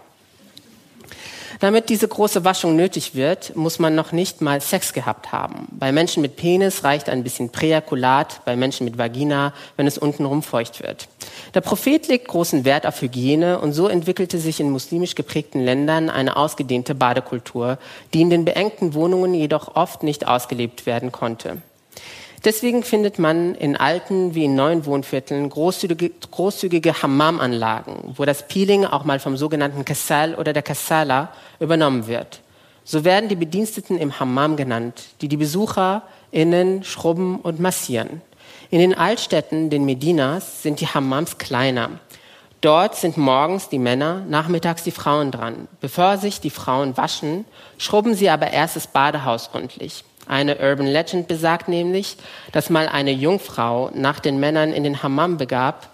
Damit 1.61 1.89
diese 1.89 2.07
große 2.07 2.45
Waschung 2.45 2.77
nötig 2.77 3.17
wird, 3.17 3.57
muss 3.57 3.81
man 3.81 3.97
noch 3.97 4.13
nicht 4.13 4.41
mal 4.41 4.61
Sex 4.61 4.93
gehabt 4.93 5.33
haben. 5.33 5.67
Bei 5.73 5.91
Menschen 5.91 6.23
mit 6.23 6.37
Penis 6.37 6.85
reicht 6.85 7.09
ein 7.09 7.25
bisschen 7.25 7.51
Präakulat, 7.51 8.45
bei 8.45 8.55
Menschen 8.55 8.85
mit 8.85 8.97
Vagina, 8.97 9.53
wenn 9.77 9.89
es 9.89 9.99
untenrum 9.99 10.45
feucht 10.45 10.83
wird. 10.83 11.09
Der 11.55 11.61
Prophet 11.61 12.07
legt 12.07 12.29
großen 12.29 12.65
Wert 12.65 12.87
auf 12.87 13.03
Hygiene 13.03 13.59
und 13.59 13.73
so 13.73 13.89
entwickelte 13.89 14.39
sich 14.39 14.61
in 14.61 14.71
muslimisch 14.71 15.17
geprägten 15.17 15.65
Ländern 15.65 16.11
eine 16.11 16.37
ausgedehnte 16.37 16.95
Badekultur, 16.95 17.79
die 18.15 18.21
in 18.21 18.31
den 18.31 18.45
beengten 18.45 18.95
Wohnungen 18.95 19.35
jedoch 19.35 19.75
oft 19.75 20.05
nicht 20.05 20.29
ausgelebt 20.29 20.87
werden 20.87 21.11
konnte. 21.11 21.59
Deswegen 22.49 22.83
findet 22.83 23.19
man 23.19 23.55
in 23.57 23.77
alten 23.77 24.35
wie 24.35 24.47
in 24.47 24.55
neuen 24.55 24.87
Wohnvierteln 24.87 25.51
großzügige, 25.51 26.11
großzügige 26.31 27.03
Hammam-Anlagen, 27.03 28.15
wo 28.17 28.25
das 28.25 28.49
Peeling 28.49 28.87
auch 28.87 29.05
mal 29.05 29.21
vom 29.21 29.37
sogenannten 29.37 29.85
Kassal 29.85 30.35
oder 30.35 30.55
der 30.55 30.63
Kassala 30.63 31.31
übernommen 31.61 32.07
wird. 32.07 32.41
So 32.85 33.05
werden 33.05 33.29
die 33.29 33.37
Bediensteten 33.37 33.99
im 33.99 34.19
Hammam 34.19 34.57
genannt, 34.57 35.09
die 35.21 35.29
die 35.29 35.37
BesucherInnen 35.37 36.85
schrubben 36.85 37.39
und 37.39 37.61
massieren. 37.61 38.23
In 38.71 38.79
den 38.79 38.95
Altstädten, 38.95 39.69
den 39.69 39.85
Medinas, 39.85 40.63
sind 40.63 40.81
die 40.81 40.89
Hammams 40.89 41.37
kleiner. 41.37 42.01
Dort 42.63 42.97
sind 42.97 43.19
morgens 43.19 43.69
die 43.69 43.79
Männer, 43.79 44.23
nachmittags 44.27 44.83
die 44.85 44.91
Frauen 44.91 45.33
dran. 45.33 45.69
Bevor 45.83 46.17
sich 46.17 46.41
die 46.41 46.49
Frauen 46.49 46.97
waschen, 46.97 47.45
schrubben 47.77 48.15
sie 48.15 48.31
aber 48.31 48.51
erst 48.51 48.77
das 48.77 48.87
Badehaus 48.87 49.51
rundlich. 49.53 50.03
Eine 50.29 50.59
Urban 50.59 50.87
Legend 50.87 51.27
besagt 51.27 51.69
nämlich, 51.69 52.19
dass 52.53 52.69
mal 52.69 52.87
eine 52.87 53.13
Jungfrau 53.13 53.91
nach 53.95 54.21
den 54.21 54.39
Männern 54.39 54.75
in 54.75 54.85
den 54.85 55.03
Hammam 55.03 55.39
begab, 55.39 55.89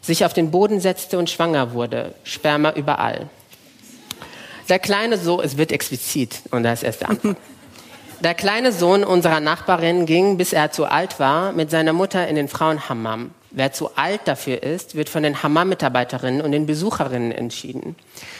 sich 0.00 0.24
auf 0.24 0.32
den 0.32 0.50
Boden 0.50 0.80
setzte 0.80 1.18
und 1.18 1.28
schwanger 1.28 1.72
wurde. 1.72 2.14
Sperma 2.24 2.72
überall. 2.72 3.28
Der 4.70 4.78
kleine 4.78 5.18
Sohn, 5.18 5.44
es 5.44 5.58
wird 5.58 5.70
explizit 5.70 6.40
und 6.50 6.62
da 6.62 6.72
ist 6.72 6.82
erst 6.82 7.02
der 7.02 7.10
Anfang. 7.10 7.36
Der 8.20 8.32
kleine 8.32 8.72
Sohn 8.72 9.04
unserer 9.04 9.40
Nachbarin 9.40 10.06
ging, 10.06 10.38
bis 10.38 10.54
er 10.54 10.70
zu 10.70 10.86
alt 10.86 11.18
war, 11.20 11.52
mit 11.52 11.70
seiner 11.70 11.92
Mutter 11.92 12.26
in 12.26 12.36
den 12.36 12.48
Frauenhammam. 12.48 13.32
Wer 13.56 13.70
zu 13.70 13.94
alt 13.94 14.22
dafür 14.24 14.64
ist, 14.64 14.96
wird 14.96 15.08
von 15.08 15.22
den 15.22 15.44
Hammam-Mitarbeiterinnen 15.44 16.40
und 16.40 16.50
den 16.50 16.66
Besucherinnen 16.66 17.30
entschieden. 17.30 17.94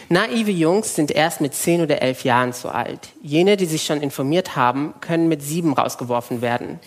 Naive 0.08 0.50
Jungs 0.50 0.96
sind 0.96 1.12
erst 1.12 1.40
mit 1.40 1.54
zehn 1.54 1.80
oder 1.82 2.02
elf 2.02 2.24
Jahren 2.24 2.52
zu 2.52 2.68
alt. 2.68 3.10
Jene, 3.22 3.56
die 3.56 3.66
sich 3.66 3.84
schon 3.84 4.02
informiert 4.02 4.56
haben, 4.56 4.92
können 5.00 5.28
mit 5.28 5.40
sieben 5.40 5.72
rausgeworfen 5.72 6.42
werden. 6.42 6.80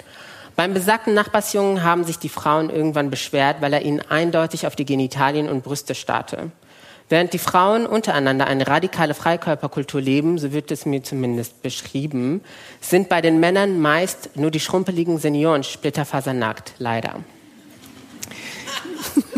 Beim 0.57 0.73
besagten 0.73 1.13
Nachbarsjungen 1.13 1.83
haben 1.83 2.03
sich 2.03 2.19
die 2.19 2.27
Frauen 2.27 2.69
irgendwann 2.69 3.09
beschwert, 3.09 3.61
weil 3.61 3.71
er 3.71 3.83
ihnen 3.83 4.01
eindeutig 4.01 4.67
auf 4.67 4.75
die 4.75 4.85
Genitalien 4.85 5.47
und 5.47 5.63
Brüste 5.63 5.95
starrte. 5.95 6.51
Während 7.07 7.31
die 7.31 7.39
Frauen 7.39 7.85
untereinander 7.85 8.47
eine 8.47 8.67
radikale 8.67 9.13
Freikörperkultur 9.13 10.01
leben, 10.01 10.37
so 10.37 10.51
wird 10.51 10.69
es 10.71 10.85
mir 10.85 11.01
zumindest 11.01 11.61
beschrieben, 11.61 12.41
sind 12.81 13.07
bei 13.07 13.21
den 13.21 13.39
Männern 13.39 13.79
meist 13.79 14.31
nur 14.35 14.51
die 14.51 14.59
schrumpeligen 14.59 15.17
Senioren 15.17 15.63
splitterfasernackt, 15.63 16.73
leider. 16.79 17.21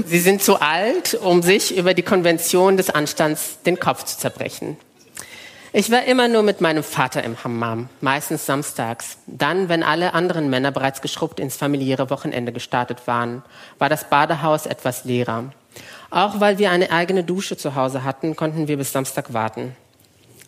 Sie 0.06 0.20
sind 0.20 0.42
zu 0.42 0.60
alt, 0.60 1.14
um 1.14 1.42
sich 1.42 1.78
über 1.78 1.94
die 1.94 2.04
Konvention 2.04 2.78
des 2.78 2.90
Anstands 2.90 3.60
den 3.66 3.80
Kopf 3.80 4.04
zu 4.06 4.18
zerbrechen. 4.18 4.78
Ich 5.72 5.92
war 5.92 6.04
immer 6.06 6.28
nur 6.28 6.42
mit 6.42 6.62
meinem 6.62 6.84
Vater 6.84 7.24
im 7.24 7.44
Hammam, 7.44 7.90
meistens 8.02 8.48
samstags. 8.48 9.18
Dann, 9.28 9.70
wenn 9.70 9.84
alle 9.84 10.16
anderen 10.16 10.50
Männer 10.50 10.72
bereits 10.72 11.02
geschrubbt 11.02 11.40
ins 11.40 11.58
familiäre 11.58 12.10
Wochenende 12.10 12.52
gestartet 12.52 13.06
waren, 13.06 13.44
war 13.78 13.88
das 13.88 14.10
Badehaus 14.10 14.66
etwas 14.66 15.06
leerer. 15.06 15.52
Auch 16.10 16.40
weil 16.40 16.58
wir 16.58 16.72
eine 16.72 16.92
eigene 16.92 17.24
Dusche 17.24 17.56
zu 17.56 17.76
Hause 17.76 18.04
hatten, 18.04 18.36
konnten 18.36 18.68
wir 18.68 18.78
bis 18.78 18.92
Samstag 18.92 19.32
warten. 19.34 19.76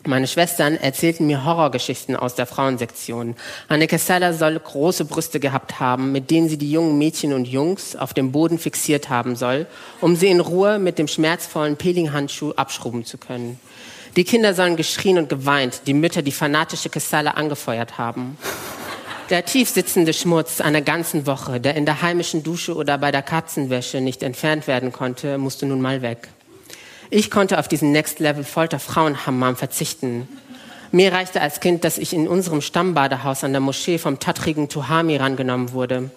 Meine 0.04 0.26
Schwestern 0.26 0.76
erzählten 0.76 1.28
mir 1.28 1.44
Horrorgeschichten 1.44 2.16
aus 2.16 2.34
der 2.34 2.46
Frauensektion. 2.46 3.36
Anneke 3.68 3.98
Seller 3.98 4.34
soll 4.34 4.58
große 4.58 5.04
Brüste 5.04 5.38
gehabt 5.38 5.78
haben, 5.78 6.10
mit 6.10 6.28
denen 6.32 6.48
sie 6.48 6.58
die 6.58 6.72
jungen 6.72 6.98
Mädchen 6.98 7.32
und 7.32 7.46
Jungs 7.46 7.94
auf 7.94 8.12
dem 8.12 8.32
Boden 8.32 8.58
fixiert 8.58 9.10
haben 9.10 9.36
soll, 9.36 9.66
um 10.00 10.16
sie 10.16 10.26
in 10.26 10.40
Ruhe 10.40 10.80
mit 10.80 10.98
dem 10.98 11.06
schmerzvollen 11.06 11.76
Peelinghandschuh 11.76 12.52
abschrubben 12.56 13.04
zu 13.04 13.16
können. 13.16 13.60
Die 14.16 14.24
Kinder 14.24 14.54
sollen 14.54 14.76
geschrien 14.76 15.18
und 15.18 15.28
geweint, 15.28 15.82
die 15.86 15.94
Mütter 15.94 16.22
die 16.22 16.32
fanatische 16.32 16.90
Kessale 16.90 17.36
angefeuert 17.36 17.96
haben. 17.96 18.36
Der 19.30 19.44
tief 19.44 19.68
sitzende 19.70 20.12
Schmutz 20.12 20.60
einer 20.60 20.82
ganzen 20.82 21.28
Woche, 21.28 21.60
der 21.60 21.76
in 21.76 21.86
der 21.86 22.02
heimischen 22.02 22.42
Dusche 22.42 22.74
oder 22.74 22.98
bei 22.98 23.12
der 23.12 23.22
Katzenwäsche 23.22 24.00
nicht 24.00 24.24
entfernt 24.24 24.66
werden 24.66 24.92
konnte, 24.92 25.38
musste 25.38 25.64
nun 25.64 25.80
mal 25.80 26.02
weg. 26.02 26.28
Ich 27.14 27.30
konnte 27.30 27.58
auf 27.58 27.68
diesen 27.68 27.92
Next 27.92 28.20
Level 28.20 28.42
Folter 28.42 28.78
Frauenhammam 28.78 29.54
verzichten. 29.54 30.26
Mir 30.92 31.12
reichte 31.12 31.42
als 31.42 31.60
Kind, 31.60 31.84
dass 31.84 31.98
ich 31.98 32.14
in 32.14 32.26
unserem 32.26 32.62
Stammbadehaus 32.62 33.44
an 33.44 33.52
der 33.52 33.60
Moschee 33.60 33.98
vom 33.98 34.18
tatrigen 34.18 34.70
Tuhami 34.70 35.16
rangenommen 35.18 35.72
wurde. 35.72 36.10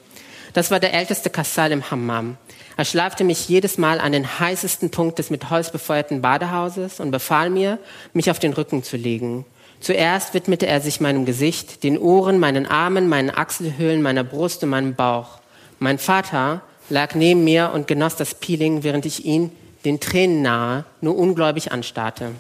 Das 0.54 0.72
war 0.72 0.80
der 0.80 0.94
älteste 0.94 1.30
Kassal 1.30 1.74
im 1.74 1.92
Hammam. 1.92 2.38
Er 2.78 2.86
schlafte 2.86 3.26
mich 3.26 3.50
jedes 3.50 3.78
Mal 3.78 4.00
an 4.00 4.14
den 4.14 4.40
heißesten 4.40 4.90
Punkt 4.90 5.20
des 5.20 5.30
mit 5.30 5.50
Holz 5.50 5.70
befeuerten 5.70 6.22
Badehauses 6.22 7.02
und 7.02 7.12
befahl 7.12 7.50
mir, 7.50 7.78
mich 8.14 8.32
auf 8.32 8.40
den 8.40 8.54
Rücken 8.54 8.82
zu 8.82 8.96
legen. 8.96 9.44
Zuerst 9.82 10.34
widmete 10.34 10.66
er 10.66 10.80
sich 10.80 11.02
meinem 11.02 11.26
Gesicht, 11.26 11.84
den 11.84 11.98
Ohren, 11.98 12.40
meinen 12.40 12.66
Armen, 12.66 13.10
meinen 13.10 13.32
Achselhöhlen, 13.32 14.02
meiner 14.02 14.24
Brust 14.24 14.64
und 14.64 14.70
meinem 14.70 14.96
Bauch. 14.96 15.40
Mein 15.78 16.00
Vater 16.00 16.62
lag 16.90 17.16
neben 17.16 17.44
mir 17.44 17.72
und 17.74 17.86
genoss 17.86 18.16
das 18.16 18.36
Peeling, 18.36 18.84
während 18.84 19.06
ich 19.06 19.26
ihn 19.26 19.52
den 19.86 20.00
Tränen 20.00 20.42
nahe, 20.42 20.84
nur 21.02 21.18
ungläubig 21.18 21.72
anstarrte. 21.72 22.32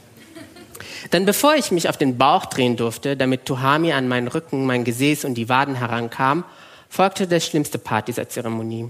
Dann 1.11 1.25
bevor 1.25 1.55
ich 1.55 1.71
mich 1.71 1.87
auf 1.87 1.97
den 1.97 2.17
Bauch 2.17 2.45
drehen 2.45 2.75
durfte, 2.75 3.15
damit 3.15 3.45
Tuhami 3.45 3.93
an 3.93 4.07
meinen 4.07 4.27
Rücken, 4.27 4.65
mein 4.65 4.83
Gesäß 4.83 5.23
und 5.25 5.35
die 5.35 5.49
Waden 5.49 5.75
herankam, 5.75 6.43
folgte 6.89 7.27
der 7.27 7.39
schlimmste 7.39 7.77
Part 7.77 8.07
dieser 8.07 8.27
Zeremonie. 8.27 8.89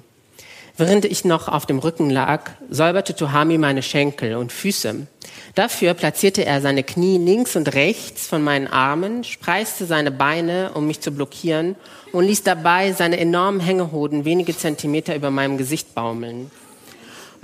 Während 0.78 1.06
ich 1.06 1.24
noch 1.24 1.48
auf 1.48 1.66
dem 1.66 1.80
Rücken 1.80 2.10
lag, 2.10 2.52
säuberte 2.70 3.16
Tuhami 3.16 3.58
meine 3.58 3.82
Schenkel 3.82 4.36
und 4.36 4.52
Füße. 4.52 5.08
Dafür 5.56 5.94
platzierte 5.94 6.46
er 6.46 6.60
seine 6.60 6.84
Knie 6.84 7.18
links 7.18 7.56
und 7.56 7.74
rechts 7.74 8.28
von 8.28 8.44
meinen 8.44 8.68
Armen, 8.68 9.24
spreizte 9.24 9.86
seine 9.86 10.12
Beine, 10.12 10.72
um 10.74 10.86
mich 10.86 11.00
zu 11.00 11.12
blockieren, 11.12 11.76
und 12.12 12.26
ließ 12.26 12.44
dabei 12.44 12.92
seine 12.92 13.18
enormen 13.18 13.62
Hängehoden 13.62 14.26
wenige 14.26 14.58
Zentimeter 14.58 15.16
über 15.16 15.32
meinem 15.32 15.58
Gesicht 15.58 15.96
baumeln. 15.96 16.52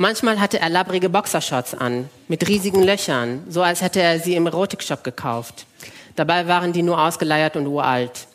Manchmal 0.01 0.39
hatte 0.39 0.59
er 0.59 0.69
labbrige 0.69 1.09
Boxershorts 1.09 1.75
an, 1.75 2.09
mit 2.27 2.47
riesigen 2.47 2.81
Löchern, 2.81 3.43
so 3.47 3.61
als 3.61 3.83
hätte 3.83 4.01
er 4.01 4.19
sie 4.19 4.33
im 4.33 4.47
Erotikshop 4.47 5.03
gekauft. 5.03 5.67
Dabei 6.15 6.47
waren 6.47 6.73
die 6.73 6.81
nur 6.81 6.99
ausgeleiert 6.99 7.55
und 7.55 7.67
uralt. 7.67 8.25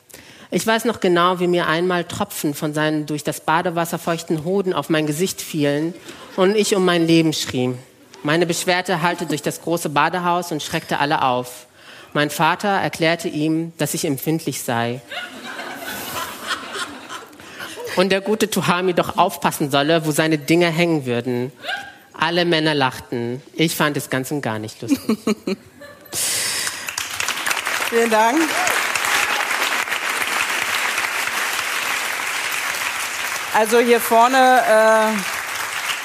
Ich 0.52 0.64
weiß 0.64 0.84
noch 0.84 1.00
genau, 1.00 1.40
wie 1.40 1.48
mir 1.48 1.66
einmal 1.66 2.04
Tropfen 2.04 2.54
von 2.54 2.72
seinen 2.72 3.06
durch 3.06 3.24
das 3.24 3.40
Badewasser 3.40 3.98
feuchten 3.98 4.44
Hoden 4.44 4.74
auf 4.74 4.90
mein 4.90 5.08
Gesicht 5.08 5.42
fielen 5.42 5.92
und 6.36 6.54
ich 6.54 6.76
um 6.76 6.84
mein 6.84 7.04
Leben 7.04 7.32
schrie. 7.32 7.74
Meine 8.22 8.46
Beschwerte 8.46 9.02
hallte 9.02 9.26
durch 9.26 9.42
das 9.42 9.60
große 9.60 9.88
Badehaus 9.88 10.52
und 10.52 10.62
schreckte 10.62 11.00
alle 11.00 11.22
auf. 11.22 11.66
Mein 12.12 12.30
Vater 12.30 12.68
erklärte 12.68 13.26
ihm, 13.26 13.72
dass 13.76 13.92
ich 13.92 14.04
empfindlich 14.04 14.62
sei 14.62 15.00
und 17.96 18.10
der 18.10 18.20
gute 18.20 18.48
Tuhami 18.50 18.94
doch 18.94 19.18
aufpassen 19.18 19.70
solle, 19.70 20.06
wo 20.06 20.12
seine 20.12 20.38
Dinger 20.38 20.70
hängen 20.70 21.06
würden. 21.06 21.50
Alle 22.12 22.44
Männer 22.44 22.74
lachten. 22.74 23.42
Ich 23.54 23.74
fand 23.74 23.96
es 23.96 24.10
ganz 24.10 24.30
und 24.30 24.42
gar 24.42 24.58
nicht 24.58 24.80
lustig. 24.80 25.00
Vielen 27.90 28.10
Dank. 28.10 28.38
Also 33.54 33.78
hier 33.78 34.00
vorne 34.00 34.62
äh 34.68 35.35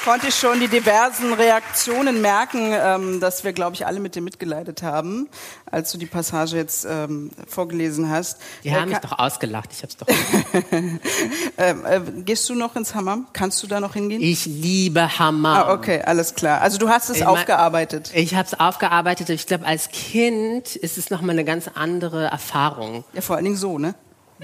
konnte 0.03 0.27
ich 0.27 0.35
schon 0.35 0.59
die 0.59 0.67
diversen 0.67 1.33
Reaktionen 1.33 2.21
merken, 2.21 2.71
ähm, 2.73 3.19
dass 3.19 3.43
wir, 3.43 3.53
glaube 3.53 3.75
ich, 3.75 3.85
alle 3.85 3.99
mit 3.99 4.15
dir 4.15 4.21
mitgeleitet 4.21 4.81
haben, 4.83 5.29
als 5.69 5.91
du 5.91 5.97
die 5.97 6.05
Passage 6.05 6.57
jetzt 6.57 6.85
ähm, 6.89 7.31
vorgelesen 7.47 8.09
hast. 8.09 8.39
Die 8.63 8.69
äh, 8.69 8.73
haben 8.73 8.89
mich 8.89 8.97
doch 8.97 9.17
ausgelacht, 9.17 9.69
ich 9.71 9.83
habe 9.83 9.87
es 9.89 9.97
doch. 9.97 10.07
ähm, 11.57 11.85
äh, 11.85 12.21
gehst 12.23 12.49
du 12.49 12.55
noch 12.55 12.75
ins 12.75 12.95
Hammam? 12.95 13.27
Kannst 13.33 13.61
du 13.63 13.67
da 13.67 13.79
noch 13.79 13.93
hingehen? 13.93 14.21
Ich 14.21 14.45
liebe 14.45 15.19
Hammam. 15.19 15.45
Ah, 15.57 15.73
okay, 15.73 16.01
alles 16.01 16.33
klar. 16.33 16.61
Also 16.61 16.77
du 16.77 16.89
hast 16.89 17.09
es 17.09 17.17
ich 17.17 17.25
aufgearbeitet. 17.25 18.11
Ich 18.13 18.35
habe 18.35 18.47
es 18.47 18.59
aufgearbeitet. 18.59 19.29
Ich 19.29 19.45
glaube, 19.45 19.65
als 19.65 19.89
Kind 19.89 20.75
ist 20.75 20.97
es 20.97 21.09
nochmal 21.09 21.31
eine 21.31 21.45
ganz 21.45 21.69
andere 21.73 22.25
Erfahrung. 22.25 23.03
Ja, 23.13 23.21
vor 23.21 23.35
allen 23.35 23.45
Dingen 23.45 23.57
so, 23.57 23.77
ne? 23.77 23.95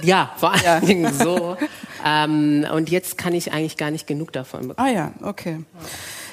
Ja, 0.02 0.32
vor 0.38 0.54
allen. 0.54 0.86
Dingen 0.86 1.14
so. 1.14 1.58
ähm, 2.06 2.66
und 2.72 2.90
jetzt 2.90 3.18
kann 3.18 3.34
ich 3.34 3.52
eigentlich 3.52 3.78
gar 3.78 3.92
nicht 3.92 4.08
genug 4.08 4.32
davon 4.32 4.68
bekommen. 4.68 4.88
Ah 4.88 4.92
ja, 4.92 5.12
okay. 5.24 5.60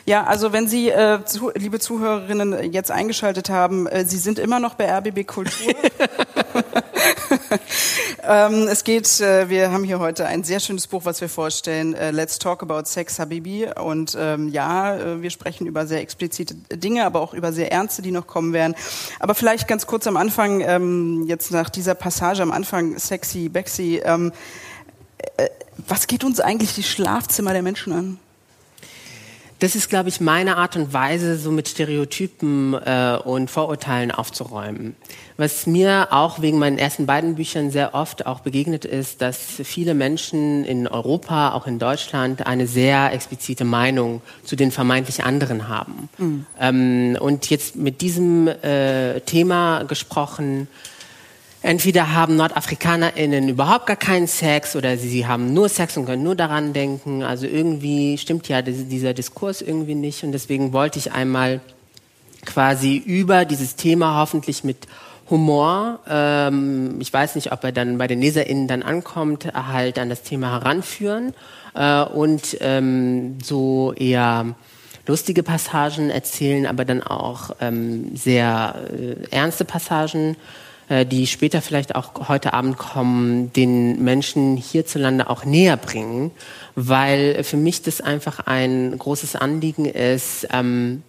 Ja, 0.06 0.24
also 0.24 0.52
wenn 0.52 0.68
Sie, 0.68 0.90
äh, 0.90 1.24
zu, 1.24 1.50
liebe 1.54 1.78
Zuhörerinnen, 1.78 2.72
jetzt 2.72 2.90
eingeschaltet 2.90 3.48
haben, 3.48 3.86
äh, 3.86 4.04
Sie 4.04 4.18
sind 4.18 4.38
immer 4.38 4.60
noch 4.60 4.74
bei 4.74 4.86
RBB 4.90 5.26
Kultur. 5.26 5.74
Ähm, 8.26 8.68
es 8.68 8.84
geht, 8.84 9.20
äh, 9.20 9.50
wir 9.50 9.70
haben 9.70 9.84
hier 9.84 9.98
heute 9.98 10.26
ein 10.26 10.44
sehr 10.44 10.58
schönes 10.58 10.86
Buch, 10.86 11.04
was 11.04 11.20
wir 11.20 11.28
vorstellen. 11.28 11.94
Äh, 11.94 12.10
Let's 12.10 12.38
Talk 12.38 12.62
About 12.62 12.84
Sex, 12.84 13.18
Habibi. 13.18 13.68
Und 13.82 14.16
ähm, 14.18 14.48
ja, 14.48 14.96
äh, 14.96 15.22
wir 15.22 15.30
sprechen 15.30 15.66
über 15.66 15.86
sehr 15.86 16.00
explizite 16.00 16.54
Dinge, 16.72 17.04
aber 17.04 17.20
auch 17.20 17.34
über 17.34 17.52
sehr 17.52 17.70
ernste, 17.70 18.00
die 18.00 18.12
noch 18.12 18.26
kommen 18.26 18.52
werden. 18.52 18.74
Aber 19.20 19.34
vielleicht 19.34 19.68
ganz 19.68 19.86
kurz 19.86 20.06
am 20.06 20.16
Anfang, 20.16 20.60
ähm, 20.60 21.24
jetzt 21.26 21.50
nach 21.50 21.68
dieser 21.68 21.94
Passage 21.94 22.42
am 22.42 22.52
Anfang, 22.52 22.98
sexy, 22.98 23.50
Bexy. 23.50 24.00
Ähm, 24.04 24.32
äh, 25.36 25.48
was 25.86 26.06
geht 26.06 26.24
uns 26.24 26.40
eigentlich 26.40 26.74
die 26.74 26.82
Schlafzimmer 26.82 27.52
der 27.52 27.62
Menschen 27.62 27.92
an? 27.92 28.18
Das 29.60 29.76
ist, 29.76 29.88
glaube 29.88 30.08
ich, 30.08 30.20
meine 30.20 30.56
Art 30.56 30.76
und 30.76 30.92
Weise, 30.92 31.38
so 31.38 31.50
mit 31.50 31.68
Stereotypen 31.68 32.74
äh, 32.74 33.18
und 33.24 33.50
Vorurteilen 33.50 34.10
aufzuräumen. 34.10 34.96
Was 35.36 35.66
mir 35.66 36.08
auch 36.10 36.42
wegen 36.42 36.58
meinen 36.58 36.78
ersten 36.78 37.06
beiden 37.06 37.36
Büchern 37.36 37.70
sehr 37.70 37.94
oft 37.94 38.26
auch 38.26 38.40
begegnet 38.40 38.84
ist, 38.84 39.22
dass 39.22 39.38
viele 39.62 39.94
Menschen 39.94 40.64
in 40.64 40.86
Europa, 40.86 41.52
auch 41.52 41.66
in 41.66 41.78
Deutschland, 41.78 42.46
eine 42.46 42.66
sehr 42.66 43.12
explizite 43.12 43.64
Meinung 43.64 44.22
zu 44.44 44.56
den 44.56 44.70
vermeintlich 44.70 45.24
anderen 45.24 45.68
haben. 45.68 46.08
Mhm. 46.18 46.46
Ähm, 46.60 47.16
und 47.20 47.48
jetzt 47.50 47.76
mit 47.76 48.00
diesem 48.00 48.48
äh, 48.48 49.20
Thema 49.20 49.84
gesprochen, 49.84 50.68
Entweder 51.64 52.12
haben 52.12 52.36
NordafrikanerInnen 52.36 53.48
überhaupt 53.48 53.86
gar 53.86 53.96
keinen 53.96 54.26
Sex 54.26 54.76
oder 54.76 54.98
sie 54.98 55.26
haben 55.26 55.54
nur 55.54 55.70
Sex 55.70 55.96
und 55.96 56.04
können 56.04 56.22
nur 56.22 56.34
daran 56.34 56.74
denken. 56.74 57.22
Also 57.22 57.46
irgendwie 57.46 58.18
stimmt 58.18 58.50
ja 58.50 58.60
dieser 58.60 59.14
Diskurs 59.14 59.62
irgendwie 59.62 59.94
nicht. 59.94 60.24
Und 60.24 60.32
deswegen 60.32 60.74
wollte 60.74 60.98
ich 60.98 61.12
einmal 61.12 61.62
quasi 62.44 62.98
über 62.98 63.46
dieses 63.46 63.76
Thema 63.76 64.20
hoffentlich 64.20 64.62
mit 64.62 64.76
Humor, 65.30 66.00
ähm, 66.06 67.00
ich 67.00 67.10
weiß 67.10 67.34
nicht, 67.34 67.50
ob 67.50 67.64
er 67.64 67.72
dann 67.72 67.96
bei 67.96 68.08
den 68.08 68.20
LeserInnen 68.20 68.68
dann 68.68 68.82
ankommt, 68.82 69.46
halt 69.54 69.98
an 69.98 70.10
das 70.10 70.22
Thema 70.22 70.50
heranführen 70.50 71.32
äh, 71.74 72.02
und 72.02 72.58
ähm, 72.60 73.38
so 73.42 73.94
eher 73.94 74.54
lustige 75.06 75.42
Passagen 75.42 76.10
erzählen, 76.10 76.66
aber 76.66 76.84
dann 76.84 77.02
auch 77.02 77.56
ähm, 77.62 78.14
sehr 78.14 78.74
äh, 78.92 79.34
ernste 79.34 79.64
Passagen 79.64 80.36
die 80.90 81.26
später 81.26 81.62
vielleicht 81.62 81.94
auch 81.94 82.28
heute 82.28 82.52
Abend 82.52 82.76
kommen, 82.76 83.52
den 83.54 84.04
Menschen 84.04 84.56
hierzulande 84.56 85.30
auch 85.30 85.44
näher 85.44 85.76
bringen, 85.76 86.30
weil 86.74 87.42
für 87.42 87.56
mich 87.56 87.82
das 87.82 88.00
einfach 88.00 88.40
ein 88.40 88.98
großes 88.98 89.36
Anliegen 89.36 89.86
ist, 89.86 90.46
ähm, 90.52 91.02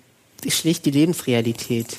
schlicht 0.48 0.86
die 0.86 0.92
Lebensrealität 0.92 1.98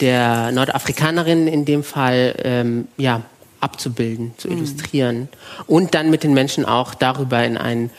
der 0.00 0.52
Nordafrikanerin 0.52 1.46
in 1.46 1.64
dem 1.64 1.82
Fall 1.82 2.34
ähm, 2.44 2.88
ja, 2.96 3.22
abzubilden, 3.60 4.34
zu 4.36 4.48
mhm. 4.48 4.58
illustrieren 4.58 5.28
und 5.66 5.94
dann 5.94 6.10
mit 6.10 6.22
den 6.22 6.34
Menschen 6.34 6.64
auch 6.64 6.94
darüber 6.94 7.42
in 7.44 7.56
ein 7.56 7.90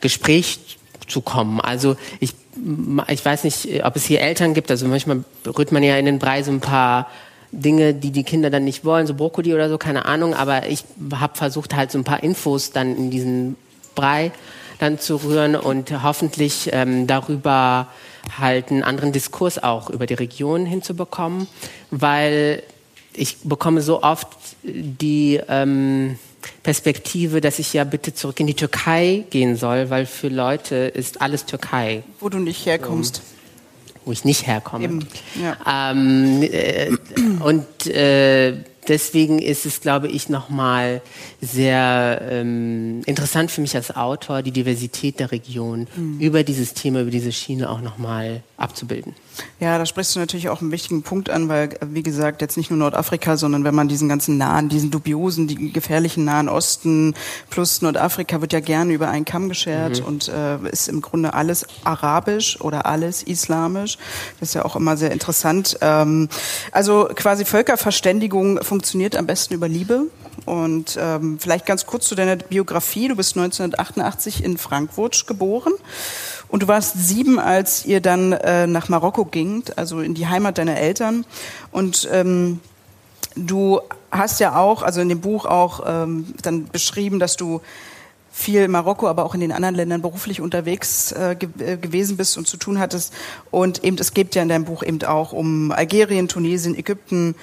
Gespräch 0.00 0.78
zu 1.08 1.20
kommen. 1.20 1.60
Also 1.60 1.96
ich, 2.20 2.34
ich 3.08 3.24
weiß 3.24 3.44
nicht, 3.44 3.84
ob 3.84 3.96
es 3.96 4.04
hier 4.04 4.20
Eltern 4.20 4.54
gibt, 4.54 4.70
also 4.70 4.86
manchmal 4.86 5.24
rührt 5.46 5.72
man 5.72 5.82
ja 5.82 5.96
in 5.96 6.04
den 6.04 6.18
Brei 6.18 6.42
so 6.42 6.50
ein 6.50 6.60
paar 6.60 7.10
Dinge, 7.56 7.94
die 7.94 8.10
die 8.10 8.24
Kinder 8.24 8.50
dann 8.50 8.64
nicht 8.64 8.84
wollen, 8.84 9.06
so 9.06 9.14
Brokkoli 9.14 9.54
oder 9.54 9.68
so, 9.68 9.78
keine 9.78 10.04
Ahnung. 10.04 10.34
Aber 10.34 10.68
ich 10.68 10.84
habe 11.14 11.36
versucht 11.36 11.74
halt 11.74 11.90
so 11.90 11.98
ein 11.98 12.04
paar 12.04 12.22
Infos 12.22 12.70
dann 12.70 12.96
in 12.96 13.10
diesen 13.10 13.56
Brei 13.94 14.32
dann 14.78 14.98
zu 14.98 15.16
rühren 15.16 15.56
und 15.56 16.02
hoffentlich 16.02 16.70
ähm, 16.72 17.06
darüber 17.06 17.88
halt 18.38 18.70
einen 18.70 18.82
anderen 18.82 19.12
Diskurs 19.12 19.62
auch 19.62 19.88
über 19.88 20.06
die 20.06 20.14
Region 20.14 20.66
hinzubekommen, 20.66 21.46
weil 21.90 22.62
ich 23.14 23.38
bekomme 23.44 23.80
so 23.80 24.02
oft 24.02 24.28
die 24.62 25.40
ähm, 25.48 26.18
Perspektive, 26.62 27.40
dass 27.40 27.58
ich 27.58 27.72
ja 27.72 27.84
bitte 27.84 28.14
zurück 28.14 28.38
in 28.40 28.46
die 28.46 28.54
Türkei 28.54 29.24
gehen 29.30 29.56
soll, 29.56 29.88
weil 29.90 30.06
für 30.06 30.28
Leute 30.28 30.74
ist 30.74 31.22
alles 31.22 31.46
Türkei. 31.46 32.02
Wo 32.20 32.28
du 32.28 32.38
nicht 32.38 32.66
herkommst. 32.66 33.16
So 33.16 33.35
wo 34.06 34.12
ich 34.12 34.24
nicht 34.24 34.46
herkomme. 34.46 35.00
Ja. 35.40 35.90
ähm, 35.90 36.42
äh, 36.42 36.90
und 37.40 37.86
äh, 37.88 38.54
deswegen 38.88 39.40
ist 39.40 39.66
es, 39.66 39.80
glaube 39.80 40.08
ich, 40.08 40.28
nochmal 40.28 41.02
sehr 41.42 42.22
ähm, 42.30 43.02
interessant 43.04 43.50
für 43.50 43.60
mich 43.60 43.74
als 43.74 43.94
Autor, 43.94 44.42
die 44.42 44.52
Diversität 44.52 45.20
der 45.20 45.32
Region 45.32 45.88
mhm. 45.96 46.20
über 46.20 46.44
dieses 46.44 46.72
Thema, 46.72 47.02
über 47.02 47.10
diese 47.10 47.32
Schiene 47.32 47.68
auch 47.68 47.82
nochmal 47.82 48.42
abzubilden. 48.56 49.14
Ja, 49.60 49.78
da 49.78 49.86
sprichst 49.86 50.14
du 50.14 50.20
natürlich 50.20 50.48
auch 50.48 50.60
einen 50.60 50.70
wichtigen 50.70 51.02
Punkt 51.02 51.30
an, 51.30 51.48
weil, 51.48 51.70
wie 51.86 52.02
gesagt, 52.02 52.42
jetzt 52.42 52.56
nicht 52.56 52.70
nur 52.70 52.78
Nordafrika, 52.78 53.36
sondern 53.36 53.64
wenn 53.64 53.74
man 53.74 53.88
diesen 53.88 54.08
ganzen 54.08 54.38
nahen, 54.38 54.68
diesen 54.68 54.90
dubiosen, 54.90 55.46
die 55.46 55.72
gefährlichen 55.72 56.24
Nahen 56.24 56.48
Osten 56.48 57.14
plus 57.50 57.82
Nordafrika 57.82 58.40
wird 58.40 58.52
ja 58.52 58.60
gerne 58.60 58.92
über 58.92 59.08
einen 59.08 59.24
Kamm 59.24 59.48
geschert 59.48 60.00
mhm. 60.00 60.06
und 60.06 60.28
äh, 60.28 60.58
ist 60.70 60.88
im 60.88 61.00
Grunde 61.00 61.34
alles 61.34 61.66
arabisch 61.84 62.60
oder 62.60 62.86
alles 62.86 63.22
islamisch. 63.22 63.98
Das 64.40 64.50
ist 64.50 64.54
ja 64.54 64.64
auch 64.64 64.76
immer 64.76 64.96
sehr 64.96 65.10
interessant. 65.10 65.78
Ähm, 65.80 66.28
also 66.72 67.08
quasi 67.14 67.44
Völkerverständigung 67.44 68.62
funktioniert 68.62 69.16
am 69.16 69.26
besten 69.26 69.54
über 69.54 69.68
Liebe. 69.68 70.06
Und 70.44 70.96
ähm, 71.00 71.38
vielleicht 71.40 71.66
ganz 71.66 71.86
kurz 71.86 72.06
zu 72.06 72.14
deiner 72.14 72.36
Biografie. 72.36 73.08
Du 73.08 73.16
bist 73.16 73.36
1988 73.36 74.44
in 74.44 74.58
Frankfurt 74.58 75.26
geboren. 75.26 75.72
Und 76.48 76.62
du 76.62 76.68
warst 76.68 76.94
sieben, 76.96 77.38
als 77.38 77.84
ihr 77.84 78.00
dann 78.00 78.32
äh, 78.32 78.66
nach 78.66 78.88
Marokko 78.88 79.24
gingt, 79.24 79.76
also 79.78 80.00
in 80.00 80.14
die 80.14 80.26
Heimat 80.26 80.58
deiner 80.58 80.76
Eltern. 80.76 81.24
Und 81.72 82.08
ähm, 82.12 82.60
du 83.34 83.80
hast 84.10 84.40
ja 84.40 84.56
auch, 84.56 84.82
also 84.82 85.00
in 85.00 85.08
dem 85.08 85.20
Buch 85.20 85.44
auch 85.44 85.80
ähm, 85.86 86.34
dann 86.42 86.68
beschrieben, 86.68 87.18
dass 87.18 87.36
du 87.36 87.60
viel 88.36 88.62
in 88.62 88.70
Marokko, 88.70 89.08
aber 89.08 89.24
auch 89.24 89.34
in 89.34 89.40
den 89.40 89.50
anderen 89.50 89.74
Ländern 89.74 90.02
beruflich 90.02 90.42
unterwegs 90.42 91.10
äh, 91.12 91.36
ge 91.38 91.48
äh, 91.58 91.76
gewesen 91.78 92.18
bist 92.18 92.36
und 92.36 92.46
zu 92.46 92.58
tun 92.58 92.78
hattest. 92.78 93.12
Und 93.50 93.82
eben, 93.82 93.96
es 93.98 94.12
geht 94.12 94.34
ja 94.34 94.42
in 94.42 94.50
deinem 94.50 94.66
Buch 94.66 94.82
eben 94.82 95.02
auch 95.04 95.32
um 95.32 95.72
Algerien, 95.72 96.28
Tunesien, 96.28 96.76
Ägypten, 96.76 97.34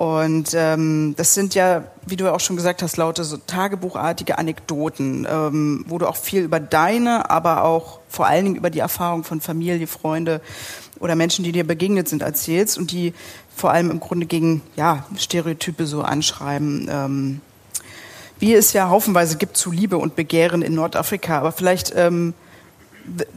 und 0.00 0.54
ähm, 0.54 1.12
das 1.18 1.34
sind 1.34 1.54
ja, 1.54 1.84
wie 2.06 2.16
du 2.16 2.32
auch 2.32 2.40
schon 2.40 2.56
gesagt 2.56 2.80
hast, 2.80 2.96
lauter 2.96 3.22
so 3.22 3.36
tagebuchartige 3.36 4.38
Anekdoten, 4.38 5.28
ähm, 5.30 5.84
wo 5.88 5.98
du 5.98 6.06
auch 6.06 6.16
viel 6.16 6.40
über 6.40 6.58
deine, 6.58 7.28
aber 7.28 7.64
auch 7.64 8.00
vor 8.08 8.26
allen 8.26 8.46
Dingen 8.46 8.56
über 8.56 8.70
die 8.70 8.78
Erfahrung 8.78 9.24
von 9.24 9.42
Familie, 9.42 9.86
Freunde 9.86 10.40
oder 11.00 11.16
Menschen, 11.16 11.44
die 11.44 11.52
dir 11.52 11.66
begegnet 11.66 12.08
sind, 12.08 12.22
erzählst 12.22 12.78
und 12.78 12.92
die 12.92 13.12
vor 13.54 13.72
allem 13.72 13.90
im 13.90 14.00
Grunde 14.00 14.24
gegen 14.24 14.62
ja, 14.74 15.04
Stereotype 15.18 15.84
so 15.86 16.00
anschreiben. 16.00 16.88
Ähm, 16.90 17.40
wie 18.38 18.54
es 18.54 18.72
ja 18.72 18.88
haufenweise 18.88 19.36
gibt 19.36 19.58
zu 19.58 19.70
Liebe 19.70 19.98
und 19.98 20.16
Begehren 20.16 20.62
in 20.62 20.74
Nordafrika. 20.74 21.40
Aber 21.40 21.52
vielleicht, 21.52 21.92
ähm, 21.94 22.32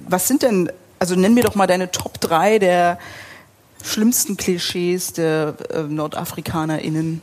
was 0.07 0.29
sind 0.29 0.43
denn, 0.43 0.71
also 0.97 1.15
nenn 1.15 1.33
mir 1.33 1.43
doch 1.43 1.55
mal 1.55 1.67
deine 1.67 1.91
Top 1.91 2.21
3 2.21 2.59
der 2.59 2.99
schlimmsten 3.83 4.37
Klischees 4.37 5.13
der 5.13 5.55
äh, 5.69 5.83
NordafrikanerInnen? 5.83 7.21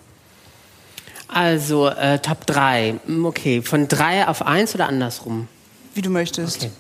Also 1.29 1.88
äh, 1.88 2.18
Top 2.18 2.46
3. 2.46 3.01
Hm, 3.07 3.25
okay, 3.25 3.62
von 3.62 3.88
3 3.88 4.29
auf 4.29 4.46
1 4.46 4.75
oder 4.75 4.88
andersrum? 4.88 5.49
Wie 5.94 6.03
du 6.03 6.11
möchtest. 6.11 6.64
Okay. 6.64 6.70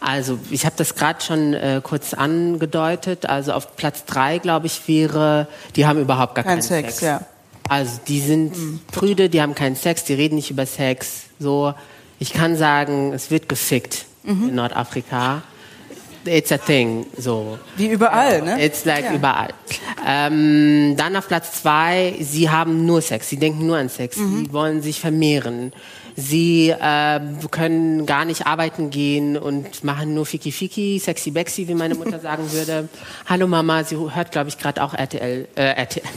Also 0.00 0.38
ich 0.50 0.64
habe 0.64 0.74
das 0.78 0.94
gerade 0.94 1.20
schon 1.20 1.54
äh, 1.54 1.80
kurz 1.82 2.14
angedeutet. 2.14 3.26
Also 3.26 3.52
auf 3.52 3.76
Platz 3.76 4.04
3, 4.06 4.38
glaube 4.38 4.66
ich, 4.66 4.88
wäre, 4.88 5.46
die 5.76 5.86
haben 5.86 6.00
überhaupt 6.00 6.34
gar 6.34 6.44
Kein 6.44 6.54
keinen 6.54 6.62
Sex. 6.62 6.98
Sex. 6.98 7.00
Ja. 7.02 7.22
Also 7.68 8.00
die 8.08 8.20
sind 8.20 8.56
mhm. 8.56 8.80
prüde, 8.90 9.28
die 9.28 9.42
haben 9.42 9.54
keinen 9.54 9.76
Sex, 9.76 10.04
die 10.04 10.14
reden 10.14 10.36
nicht 10.36 10.50
über 10.50 10.64
Sex. 10.64 11.24
So, 11.38 11.74
ich 12.18 12.32
kann 12.32 12.56
sagen, 12.56 13.12
es 13.12 13.30
wird 13.30 13.48
gefickt 13.48 14.06
mhm. 14.22 14.48
in 14.48 14.54
Nordafrika 14.54 15.42
it's 16.28 16.52
a 16.52 16.58
thing, 16.58 17.06
so. 17.16 17.58
Wie 17.76 17.88
überall, 17.88 18.42
ne? 18.42 18.62
It's 18.64 18.84
like 18.84 19.04
ja. 19.04 19.14
überall. 19.14 19.50
Ähm, 20.06 20.94
dann 20.96 21.16
auf 21.16 21.26
Platz 21.28 21.62
zwei, 21.62 22.14
sie 22.20 22.50
haben 22.50 22.86
nur 22.86 23.00
Sex, 23.02 23.28
sie 23.28 23.36
denken 23.38 23.66
nur 23.66 23.76
an 23.76 23.88
Sex, 23.88 24.16
mhm. 24.16 24.44
sie 24.44 24.52
wollen 24.52 24.82
sich 24.82 25.00
vermehren. 25.00 25.72
Sie 26.20 26.70
äh, 26.70 27.20
können 27.50 28.04
gar 28.04 28.24
nicht 28.24 28.44
arbeiten 28.46 28.90
gehen 28.90 29.36
und 29.36 29.84
machen 29.84 30.14
nur 30.14 30.26
Fiki 30.26 30.50
Fiki, 30.50 30.98
Sexy 30.98 31.30
Bexy, 31.30 31.68
wie 31.68 31.74
meine 31.74 31.94
Mutter 31.94 32.18
sagen 32.18 32.50
würde. 32.50 32.88
Hallo 33.26 33.46
Mama, 33.46 33.84
sie 33.84 33.96
hört, 33.96 34.32
glaube 34.32 34.48
ich, 34.48 34.58
gerade 34.58 34.82
auch 34.82 34.94
RTL. 34.94 35.46
Äh, 35.54 35.62
RTL. 35.62 36.02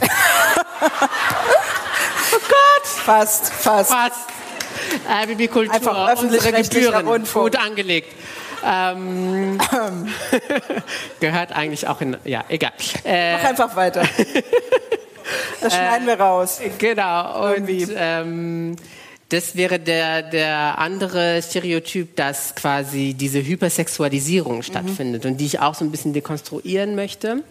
oh 0.80 0.86
Gott! 2.30 2.84
Fast, 2.84 3.52
fast. 3.52 3.92
Fast. 3.92 4.28
Äh, 5.08 5.26
Bibi 5.28 5.48
Kultur, 5.48 5.74
Einfach 5.74 6.20
unsere 6.20 6.52
Gebühren, 6.52 7.24
gut 7.32 7.56
angelegt. 7.56 8.08
Ähm, 8.64 9.58
gehört 11.20 11.52
eigentlich 11.52 11.86
auch 11.88 12.00
in. 12.00 12.16
Ja, 12.24 12.44
egal. 12.48 12.72
Äh, 13.04 13.34
Mach 13.34 13.44
einfach 13.44 13.76
weiter. 13.76 14.02
Das 15.60 15.74
schneiden 15.74 16.06
wir 16.08 16.18
raus. 16.18 16.60
Genau. 16.78 17.54
Und 17.54 17.68
ähm, 17.96 18.76
Das 19.32 19.56
wäre 19.56 19.78
der, 19.78 20.20
der 20.20 20.78
andere 20.78 21.40
Stereotyp, 21.40 22.16
dass 22.16 22.54
quasi 22.54 23.14
diese 23.14 23.42
Hypersexualisierung 23.42 24.56
mhm. 24.58 24.62
stattfindet 24.62 25.24
und 25.24 25.38
die 25.38 25.46
ich 25.46 25.58
auch 25.60 25.74
so 25.74 25.86
ein 25.86 25.90
bisschen 25.90 26.12
dekonstruieren 26.12 26.94
möchte. 26.94 27.42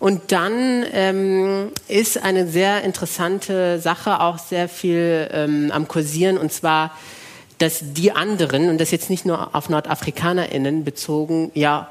Und 0.00 0.32
dann 0.32 0.84
ähm, 0.92 1.70
ist 1.86 2.20
eine 2.20 2.48
sehr 2.48 2.82
interessante 2.82 3.78
Sache 3.78 4.20
auch 4.20 4.38
sehr 4.38 4.68
viel 4.68 5.28
ähm, 5.32 5.70
am 5.72 5.86
Kursieren 5.86 6.38
und 6.38 6.52
zwar, 6.52 6.90
dass 7.58 7.80
die 7.82 8.12
anderen, 8.12 8.68
und 8.68 8.78
das 8.78 8.90
jetzt 8.90 9.10
nicht 9.10 9.26
nur 9.26 9.54
auf 9.54 9.68
NordafrikanerInnen 9.68 10.84
bezogen, 10.84 11.50
ja 11.54 11.88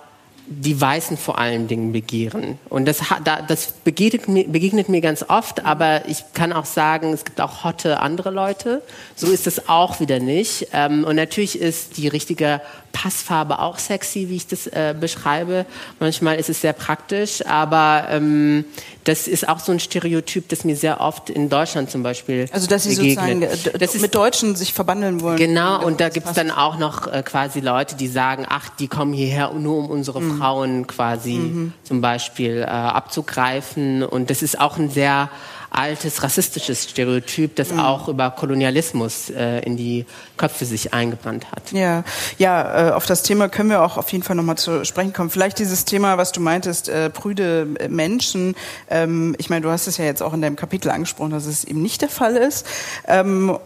die 0.49 0.79
Weißen 0.79 1.17
vor 1.17 1.37
allen 1.39 1.67
Dingen 1.67 1.91
begehren. 1.91 2.57
Und 2.69 2.85
das, 2.85 3.01
das 3.47 3.73
begegnet, 3.83 4.29
mir, 4.29 4.47
begegnet 4.47 4.87
mir 4.87 5.01
ganz 5.01 5.25
oft, 5.27 5.65
aber 5.65 6.07
ich 6.07 6.23
kann 6.33 6.53
auch 6.53 6.63
sagen, 6.63 7.11
es 7.11 7.25
gibt 7.25 7.41
auch 7.41 7.65
hotte 7.65 7.99
andere 7.99 8.31
Leute. 8.31 8.81
So 9.15 9.27
ist 9.27 9.45
es 9.45 9.67
auch 9.67 9.99
wieder 9.99 10.19
nicht. 10.19 10.69
Ähm, 10.71 11.03
und 11.03 11.17
natürlich 11.17 11.59
ist 11.59 11.97
die 11.97 12.07
richtige 12.07 12.61
Passfarbe 12.93 13.59
auch 13.59 13.77
sexy, 13.77 14.29
wie 14.29 14.37
ich 14.37 14.47
das 14.47 14.67
äh, 14.67 14.95
beschreibe. 14.97 15.65
Manchmal 15.99 16.37
ist 16.37 16.49
es 16.49 16.61
sehr 16.61 16.73
praktisch, 16.73 17.45
aber 17.45 18.07
ähm, 18.09 18.63
das 19.07 19.27
ist 19.27 19.47
auch 19.47 19.59
so 19.59 19.71
ein 19.71 19.79
Stereotyp, 19.79 20.49
das 20.49 20.65
mir 20.65 20.75
sehr 20.75 20.99
oft 20.99 21.29
in 21.29 21.47
Deutschland 21.47 21.89
zum 21.89 22.03
Beispiel 22.03 22.47
Also 22.51 22.67
dass 22.67 22.83
sie 22.83 22.95
begegnet. 22.95 23.51
sozusagen 23.51 23.79
das 23.79 23.95
mit 23.99 24.13
Deutschen 24.13 24.55
sich 24.55 24.73
verbandeln 24.73 25.21
wollen. 25.21 25.37
Genau, 25.37 25.81
und 25.85 26.01
da 26.01 26.09
gibt 26.09 26.27
es 26.27 26.33
dann 26.33 26.51
auch 26.51 26.77
noch 26.77 27.07
äh, 27.07 27.23
quasi 27.23 27.61
Leute, 27.61 27.95
die 27.95 28.07
sagen, 28.07 28.45
ach, 28.49 28.67
die 28.79 28.89
kommen 28.89 29.13
hierher 29.13 29.53
nur 29.53 29.77
um 29.77 29.89
unsere 29.89 30.21
mhm. 30.21 30.37
Frauen 30.37 30.87
quasi 30.87 31.35
mhm. 31.35 31.73
zum 31.83 32.01
Beispiel 32.01 32.63
äh, 32.63 32.65
abzugreifen. 32.65 34.03
Und 34.03 34.29
das 34.29 34.41
ist 34.41 34.59
auch 34.59 34.77
ein 34.77 34.89
sehr 34.89 35.29
altes 35.77 36.23
rassistisches 36.23 36.89
Stereotyp, 36.89 37.55
das 37.55 37.71
mhm. 37.71 37.79
auch 37.79 38.07
über 38.07 38.31
Kolonialismus 38.31 39.29
äh, 39.29 39.59
in 39.59 39.77
die 39.77 40.05
Köpfe 40.35 40.65
sich 40.65 40.93
eingebrannt 40.93 41.51
hat. 41.51 41.71
Ja, 41.71 42.03
ja, 42.37 42.89
äh, 42.89 42.91
auf 42.91 43.05
das 43.05 43.23
Thema 43.23 43.47
können 43.47 43.69
wir 43.69 43.83
auch 43.83 43.97
auf 43.97 44.11
jeden 44.11 44.23
Fall 44.23 44.35
nochmal 44.35 44.57
zu 44.57 44.83
sprechen 44.85 45.13
kommen. 45.13 45.29
Vielleicht 45.29 45.59
dieses 45.59 45.85
Thema, 45.85 46.17
was 46.17 46.31
du 46.31 46.41
meintest, 46.41 46.89
äh, 46.89 47.09
prüde 47.09 47.67
Menschen. 47.89 48.55
Ähm, 48.89 49.35
ich 49.37 49.49
meine, 49.49 49.61
du 49.61 49.69
hast 49.69 49.87
es 49.87 49.97
ja 49.97 50.05
jetzt 50.05 50.23
auch 50.23 50.33
in 50.33 50.41
deinem 50.41 50.55
Kapitel 50.55 50.89
angesprochen, 50.89 51.31
dass 51.31 51.45
es 51.45 51.63
eben 51.63 51.81
nicht 51.81 52.01
der 52.01 52.09
Fall 52.09 52.35
ist. 52.35 52.65
Ähm, 53.07 53.57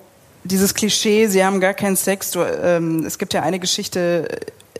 dieses 0.43 0.73
Klischee, 0.73 1.27
sie 1.27 1.45
haben 1.45 1.61
gar 1.61 1.73
keinen 1.73 1.95
Sex. 1.95 2.31
Du, 2.31 2.41
ähm, 2.41 3.05
es 3.05 3.17
gibt 3.17 3.33
ja 3.33 3.43
eine 3.43 3.59
Geschichte, 3.59 4.27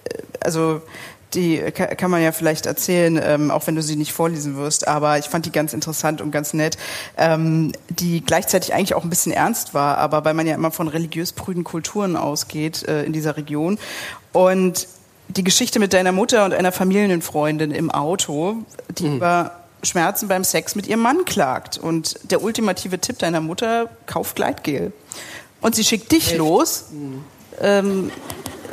äh, 0.04 0.22
also 0.41 0.82
die 1.34 1.60
kann 1.60 2.12
man 2.12 2.22
ja 2.22 2.32
vielleicht 2.32 2.65
erzählen, 2.65 3.20
ähm, 3.24 3.52
auch 3.52 3.65
wenn 3.67 3.76
du 3.76 3.82
sie 3.82 3.96
nicht 3.96 4.12
vorlesen 4.12 4.58
wirst, 4.58 4.88
aber 4.88 5.17
ich 5.17 5.26
fand 5.26 5.46
die 5.46 5.52
ganz 5.52 5.74
interessant 5.74 6.22
und 6.22 6.32
ganz 6.32 6.54
nett, 6.54 6.78
ähm, 7.17 7.72
die 7.89 8.22
gleichzeitig 8.22 8.74
eigentlich 8.74 8.94
auch 8.94 9.04
ein 9.04 9.10
bisschen 9.10 9.32
ernst 9.32 9.74
war, 9.74 9.98
aber 9.98 10.26
weil 10.26 10.34
man 10.34 10.48
ja 10.48 10.56
immer 10.56 10.72
von 10.72 10.88
religiös 10.88 11.32
prüden 11.34 11.63
Kulturen 11.63 12.15
ausgeht 12.15 12.88
äh, 12.88 13.04
in 13.04 13.13
dieser 13.13 13.38
Region. 13.38 13.78
Und 14.34 14.88
die 15.30 15.44
Geschichte 15.44 15.80
mit 15.80 15.94
deiner 15.94 16.12
Mutter 16.12 16.46
und 16.46 16.54
einer 16.54 16.72
Familienfreundin 16.72 17.72
im 17.72 17.89
Auto, 17.91 18.58
die 18.98 19.08
mhm. 19.08 19.17
über 19.17 19.52
Schmerzen 19.84 20.28
beim 20.28 20.44
Sex 20.44 20.76
mit 20.76 20.88
ihrem 20.88 21.02
Mann 21.02 21.26
klagt. 21.26 21.78
Und 21.78 22.20
der 22.30 22.44
ultimative 22.44 23.00
Tipp 23.00 23.20
deiner 23.20 23.41
Mutter, 23.41 23.89
kauf 24.06 24.36
Gleitgel. 24.36 24.91
Und 25.62 25.76
sie 25.76 25.84
schickt 25.84 26.12
dich 26.12 26.30
Echt? 26.30 26.38
los. 26.38 26.86
Mhm. 26.91 27.24
Ähm, 27.62 28.12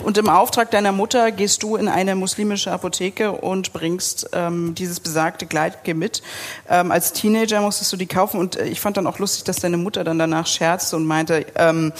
und 0.02 0.16
im 0.16 0.28
Auftrag 0.28 0.70
deiner 0.70 0.92
Mutter 0.92 1.32
gehst 1.32 1.62
du 1.62 1.76
in 1.76 1.88
eine 1.88 2.14
muslimische 2.14 2.70
Apotheke 2.70 3.32
und 3.32 3.72
bringst 3.72 4.30
ähm, 4.32 4.74
dieses 4.74 5.00
besagte 5.00 5.46
Gleitgel 5.46 5.94
mit. 5.94 6.22
Ähm, 6.68 6.90
als 6.90 7.12
Teenager 7.12 7.60
musstest 7.60 7.92
du 7.92 7.96
die 7.96 8.06
kaufen 8.06 8.40
und 8.40 8.56
äh, 8.56 8.66
ich 8.66 8.80
fand 8.80 8.96
dann 8.96 9.06
auch 9.06 9.18
lustig, 9.18 9.44
dass 9.44 9.56
deine 9.56 9.76
Mutter 9.76 10.04
dann 10.04 10.18
danach 10.18 10.46
scherzte 10.46 10.96
und 10.96 11.06
meinte, 11.06 11.46
ähm, 11.56 11.92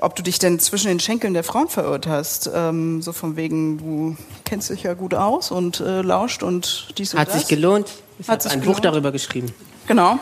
ob 0.00 0.16
du 0.16 0.22
dich 0.22 0.38
denn 0.38 0.58
zwischen 0.58 0.88
den 0.88 1.00
Schenkeln 1.00 1.34
der 1.34 1.44
Frauen 1.44 1.68
verirrt 1.68 2.06
hast. 2.06 2.50
Ähm, 2.54 3.02
so 3.02 3.12
von 3.12 3.36
wegen, 3.36 3.78
du 3.78 4.16
kennst 4.44 4.70
dich 4.70 4.82
ja 4.82 4.94
gut 4.94 5.14
aus 5.14 5.50
und 5.50 5.80
äh, 5.80 6.02
lauscht 6.02 6.42
und 6.42 6.88
dies 6.98 7.14
und 7.14 7.20
Hat 7.20 7.28
das. 7.28 7.40
sich 7.40 7.48
gelohnt. 7.48 7.88
Ich 8.18 8.28
habe 8.28 8.42
ein 8.44 8.60
gelohnt. 8.60 8.64
Buch 8.66 8.80
darüber 8.80 9.12
geschrieben. 9.12 9.52
Genau. 9.86 10.18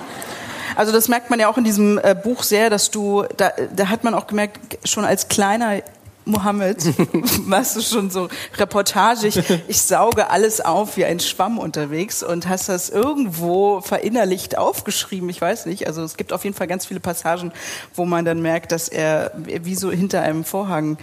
Also 0.74 0.92
das 0.92 1.08
merkt 1.08 1.30
man 1.30 1.38
ja 1.38 1.48
auch 1.48 1.58
in 1.58 1.64
diesem 1.64 1.98
äh, 1.98 2.14
Buch 2.14 2.42
sehr, 2.42 2.70
dass 2.70 2.90
du, 2.90 3.24
da, 3.37 3.52
da 3.74 3.88
hat 3.88 4.04
man 4.04 4.14
auch 4.14 4.26
gemerkt, 4.26 4.88
schon 4.88 5.04
als 5.04 5.28
kleiner 5.28 5.82
Mohammed, 6.24 6.78
machst 7.46 7.76
du 7.76 7.80
schon 7.80 8.11
so 8.11 8.28
Reportage, 8.56 9.26
ich, 9.26 9.40
ich 9.68 9.82
sauge 9.82 10.30
alles 10.30 10.61
auf 10.61 10.96
wie 10.96 11.04
ein 11.04 11.20
Schwamm 11.20 11.58
unterwegs 11.58 12.22
und 12.22 12.48
hast 12.48 12.68
das 12.68 12.90
irgendwo 12.90 13.80
verinnerlicht 13.80 14.56
aufgeschrieben, 14.56 15.28
ich 15.28 15.40
weiß 15.40 15.66
nicht. 15.66 15.87
Also 15.87 16.02
es 16.02 16.16
gibt 16.16 16.32
auf 16.32 16.44
jeden 16.44 16.54
Fall 16.54 16.68
ganz 16.68 16.87
viele 16.87 17.00
Passagen, 17.00 17.52
wo 17.94 18.04
man 18.04 18.24
dann 18.24 18.40
merkt, 18.40 18.72
dass 18.72 18.88
er 18.88 19.32
wie 19.35 19.74
so 19.74 19.90
hinter 19.90 20.22
einem 20.22 20.44
Vorhang 20.44 20.98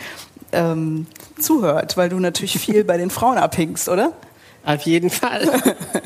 ähm, 0.51 1.07
zuhört, 1.39 1.97
weil 1.97 2.09
du 2.09 2.19
natürlich 2.19 2.57
viel 2.59 2.83
bei 2.83 2.97
den 2.97 3.09
Frauen 3.09 3.37
abhängst, 3.37 3.89
oder? 3.89 4.13
Auf 4.65 4.81
jeden 4.81 5.09
Fall. 5.09 5.49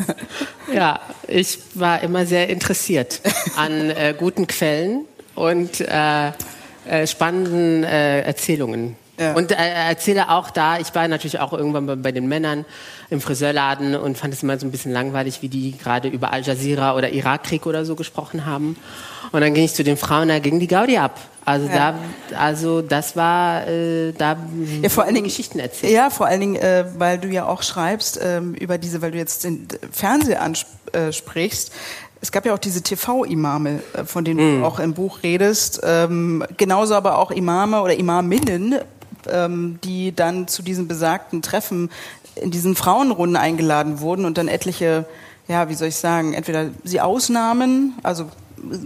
ja, 0.74 1.00
ich 1.28 1.60
war 1.74 2.02
immer 2.02 2.26
sehr 2.26 2.50
interessiert 2.50 3.22
an 3.58 3.90
äh, 3.90 4.16
guten 4.18 4.48
Quellen 4.48 5.06
und 5.36 5.82
äh, 5.82 6.32
äh, 6.86 7.08
spannenden 7.08 7.84
äh, 7.84 8.22
Erzählungen. 8.22 8.96
Ja. 9.20 9.34
Und 9.34 9.52
äh, 9.52 9.56
erzähle 9.56 10.30
auch 10.30 10.50
da, 10.50 10.80
ich 10.80 10.94
war 10.96 11.08
natürlich 11.08 11.40
auch 11.40 11.54
irgendwann 11.54 11.86
bei, 11.86 11.96
bei, 11.96 12.12
den 12.12 12.28
Männern 12.28 12.66
im 13.12 13.22
Friseurladen 13.22 13.96
und 13.96 14.18
fand 14.18 14.34
es 14.34 14.42
immer 14.42 14.58
so 14.58 14.66
ein 14.66 14.72
bisschen 14.72 14.92
langweilig, 14.92 15.44
wie 15.44 15.50
die 15.50 15.78
gerade 15.78 16.08
über 16.08 16.34
Al 16.34 16.42
Jazeera 16.42 16.96
oder 16.96 17.12
Irakkrieg 17.12 17.68
oder 17.68 17.86
so 17.86 17.96
gesprochen 17.96 18.48
haben. 18.48 18.76
Und 19.32 19.42
dann 19.42 19.54
ging 19.54 19.66
ich 19.66 19.74
zu 19.74 19.84
den 19.84 19.98
Frauen, 19.98 20.30
da 20.30 20.40
ging 20.40 20.60
die 20.60 20.68
Gaudi 20.68 20.98
ab. 20.98 21.20
Also 21.46 21.68
ja. 21.68 21.96
da, 22.32 22.40
also 22.40 22.82
das 22.82 23.16
war 23.16 23.68
äh, 23.68 24.14
da 24.14 24.38
ja, 24.82 24.90
vor 24.90 25.04
allen 25.04 25.14
Dingen 25.14 25.28
Geschichten 25.28 25.60
erzählt. 25.60 25.94
Ja, 25.94 26.10
vor 26.10 26.26
allen 26.26 26.40
Dingen, 26.40 26.56
äh, 26.56 26.86
weil 26.98 27.20
du 27.20 27.28
ja 27.28 27.46
auch 27.46 27.62
schreibst 27.62 28.20
ähm, 28.24 28.56
über 28.56 28.78
diese, 28.78 29.02
weil 29.02 29.12
du 29.12 29.18
jetzt 29.18 29.44
den 29.44 29.68
Fernseher 29.92 30.42
ansprichst. 30.42 31.70
Äh, 31.70 31.72
es 32.24 32.32
gab 32.32 32.46
ja 32.46 32.54
auch 32.54 32.60
diese 32.60 32.82
TV-Imame, 32.82 33.82
äh, 33.94 34.06
von 34.06 34.24
denen 34.24 34.38
mm. 34.38 34.52
du 34.54 34.58
mhm. 34.60 34.64
auch 34.64 34.80
im 34.80 34.94
Buch 34.94 35.24
redest. 35.24 35.82
Ähm, 35.84 36.46
genauso 36.56 36.96
aber 36.96 37.18
auch 37.18 37.32
Imame 37.32 37.82
oder 37.82 37.96
Imaminnen, 37.96 38.80
ähm, 39.32 39.80
die 39.84 40.14
dann 40.14 40.48
zu 40.48 40.64
diesen 40.64 40.88
besagten 40.88 41.42
Treffen 41.42 41.90
in 42.36 42.52
diesen 42.52 42.76
Frauenrunden 42.76 43.38
eingeladen 43.38 44.00
wurden 44.00 44.26
und 44.26 44.38
dann 44.38 44.48
etliche, 44.48 45.06
ja, 45.48 45.70
wie 45.70 45.76
soll 45.76 45.90
ich 45.90 45.98
sagen, 45.98 46.34
entweder 46.34 46.70
sie 46.84 47.00
ausnahmen, 47.00 47.94
also 48.04 48.28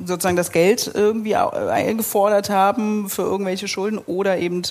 sozusagen 0.05 0.35
das 0.35 0.51
Geld 0.51 0.91
irgendwie 0.93 1.35
eingefordert 1.35 2.49
haben 2.49 3.09
für 3.09 3.23
irgendwelche 3.23 3.67
Schulden 3.67 3.97
oder 3.97 4.37
eben, 4.37 4.61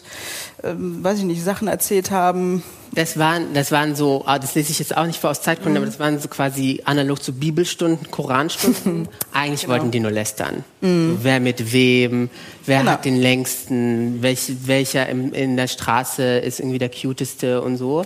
ähm, 0.62 1.02
weiß 1.02 1.18
ich 1.18 1.24
nicht, 1.24 1.42
Sachen 1.42 1.68
erzählt 1.68 2.10
haben. 2.10 2.62
Das 2.92 3.18
waren, 3.18 3.52
das 3.52 3.72
waren 3.72 3.94
so, 3.94 4.22
ah, 4.26 4.38
das 4.38 4.54
lese 4.54 4.70
ich 4.70 4.78
jetzt 4.78 4.96
auch 4.96 5.06
nicht 5.06 5.20
vor 5.20 5.30
aus 5.30 5.42
Zeitgründen, 5.42 5.74
mhm. 5.74 5.78
aber 5.78 5.86
das 5.86 6.00
waren 6.00 6.18
so 6.18 6.28
quasi 6.28 6.82
analog 6.84 7.22
zu 7.22 7.32
Bibelstunden, 7.32 8.10
Koranstunden. 8.10 9.08
Eigentlich 9.32 9.62
genau. 9.62 9.74
wollten 9.74 9.90
die 9.90 10.00
nur 10.00 10.10
lästern. 10.10 10.64
Mhm. 10.80 11.18
Wer 11.22 11.40
mit 11.40 11.72
wem, 11.72 12.30
wer 12.64 12.80
genau. 12.80 12.92
hat 12.92 13.04
den 13.04 13.16
längsten, 13.20 14.22
welch, 14.22 14.50
welcher 14.66 15.08
in, 15.08 15.32
in 15.32 15.56
der 15.56 15.68
Straße 15.68 16.38
ist 16.38 16.60
irgendwie 16.60 16.78
der 16.78 16.90
cuteste 16.90 17.60
und 17.60 17.76
so. 17.76 18.04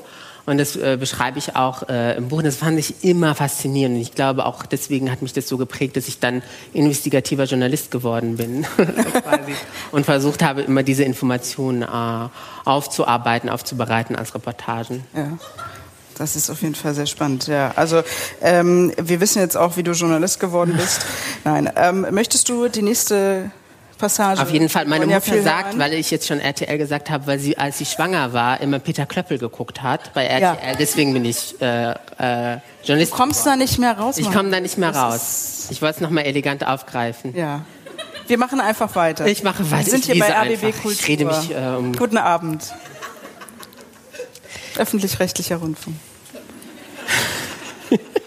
Und 0.51 0.59
das 0.59 0.75
äh, 0.75 0.97
beschreibe 0.99 1.39
ich 1.39 1.55
auch 1.55 1.89
äh, 1.89 2.17
im 2.17 2.27
Buch. 2.27 2.43
Das 2.43 2.57
fand 2.57 2.77
ich 2.77 3.05
immer 3.05 3.37
faszinierend. 3.37 3.95
Und 3.95 4.03
ich 4.03 4.17
glaube, 4.17 4.47
auch 4.47 4.67
deswegen 4.67 5.09
hat 5.09 5.23
mich 5.23 5.33
das 5.33 5.47
so 5.47 5.57
geprägt, 5.59 5.97
dass 5.97 6.09
ich 6.09 6.19
dann 6.19 6.43
investigativer 6.73 7.45
Journalist 7.45 7.93
geworden 7.93 8.37
bin 8.37 8.67
und 9.93 10.07
versucht 10.07 10.43
habe, 10.43 10.63
immer 10.63 10.83
diese 10.83 11.05
Informationen 11.05 11.83
äh, 11.83 12.29
aufzuarbeiten, 12.65 13.49
aufzubereiten 13.49 14.17
als 14.17 14.35
Reportagen. 14.35 15.05
Ja. 15.15 15.39
Das 16.19 16.35
ist 16.35 16.51
auf 16.51 16.63
jeden 16.63 16.75
Fall 16.75 16.95
sehr 16.95 17.07
spannend, 17.07 17.47
ja. 17.47 17.71
Also 17.77 18.03
ähm, 18.43 18.93
wir 19.01 19.21
wissen 19.21 19.39
jetzt 19.39 19.57
auch, 19.57 19.77
wie 19.77 19.85
du 19.85 19.93
Journalist 19.93 20.41
geworden 20.41 20.75
bist. 20.77 21.07
Nein, 21.45 21.71
ähm, 21.77 22.09
möchtest 22.11 22.49
du 22.49 22.67
die 22.67 22.83
nächste 22.83 23.53
Passage. 24.01 24.43
Auf 24.43 24.51
jeden 24.51 24.69
Fall. 24.69 24.87
Meine 24.87 25.07
Mutter 25.07 25.43
sagt, 25.43 25.79
weil 25.79 25.95
ich 25.95 26.11
jetzt 26.11 26.27
schon 26.27 26.41
RTL 26.41 26.79
gesagt 26.79 27.11
habe, 27.11 27.27
weil 27.27 27.39
sie, 27.39 27.57
als 27.59 27.79
sie 27.79 27.87
schwanger 27.87 28.33
war, 28.33 28.61
immer 28.61 28.79
Peter 28.79 29.07
Klöppel 29.07 29.39
geguckt 29.39 29.83
hat 29.83 30.13
bei 30.15 30.25
RTL. 30.25 30.41
Ja. 30.71 30.75
Deswegen 30.79 31.13
bin 31.13 31.25
ich 31.25 31.61
äh, 31.61 31.91
äh, 31.93 32.59
Journalist. 32.83 33.13
Du 33.13 33.17
kommst 33.17 33.47
da 33.47 33.57
nicht 33.57 33.79
mehr 33.79 33.97
raus? 33.97 34.19
Ich 34.19 34.31
komme 34.33 34.51
da 34.51 34.61
nicht 34.61 34.79
mehr 34.79 34.95
raus. 34.95 35.69
Ich 35.71 35.83
wollte 35.83 35.97
es 35.97 36.01
nochmal 36.01 36.25
elegant 36.25 36.67
aufgreifen. 36.67 37.37
Ja. 37.37 37.63
Wir 38.27 38.39
machen 38.39 38.61
einfach 38.61 38.95
weiter. 38.95 39.27
Ich 39.27 39.43
mache 39.43 39.71
weiter. 39.71 39.87
Wir 39.87 39.91
sind 39.91 40.05
hier 40.05 40.19
bei 40.19 40.31
RBB. 40.31 40.73
Kultur. 40.83 40.93
Ich 40.93 41.09
rede 41.09 41.25
mich 41.25 41.51
äh, 41.51 41.77
um 41.77 41.95
Guten 41.95 42.19
Abend. 42.19 42.73
Öffentlich-rechtlicher 44.77 45.57
Rundfunk. 45.57 45.97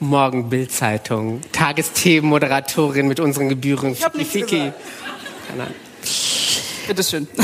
Morgen 0.00 0.50
Bildzeitung, 0.50 1.40
Tagesthemenmoderatorin 1.52 3.06
mit 3.06 3.20
unseren 3.20 3.48
Gebühren. 3.48 3.92
Ich 3.92 4.04
habe 4.04 4.18
nichts 4.18 4.34
gesagt. 4.34 4.74
Bitteschön. 6.86 7.28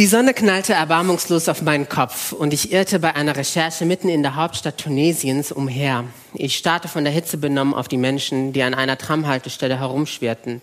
Die 0.00 0.06
Sonne 0.06 0.32
knallte 0.32 0.72
erbarmungslos 0.72 1.46
auf 1.50 1.60
meinen 1.60 1.86
Kopf 1.86 2.32
und 2.32 2.54
ich 2.54 2.72
irrte 2.72 3.00
bei 3.00 3.14
einer 3.14 3.36
Recherche 3.36 3.84
mitten 3.84 4.08
in 4.08 4.22
der 4.22 4.34
Hauptstadt 4.34 4.78
Tunesiens 4.78 5.52
umher. 5.52 6.04
Ich 6.32 6.56
starrte 6.56 6.88
von 6.88 7.04
der 7.04 7.12
Hitze 7.12 7.36
benommen 7.36 7.74
auf 7.74 7.86
die 7.86 7.98
Menschen, 7.98 8.54
die 8.54 8.62
an 8.62 8.72
einer 8.72 8.96
Tramhaltestelle 8.96 9.78
herumschwirrten. 9.78 10.62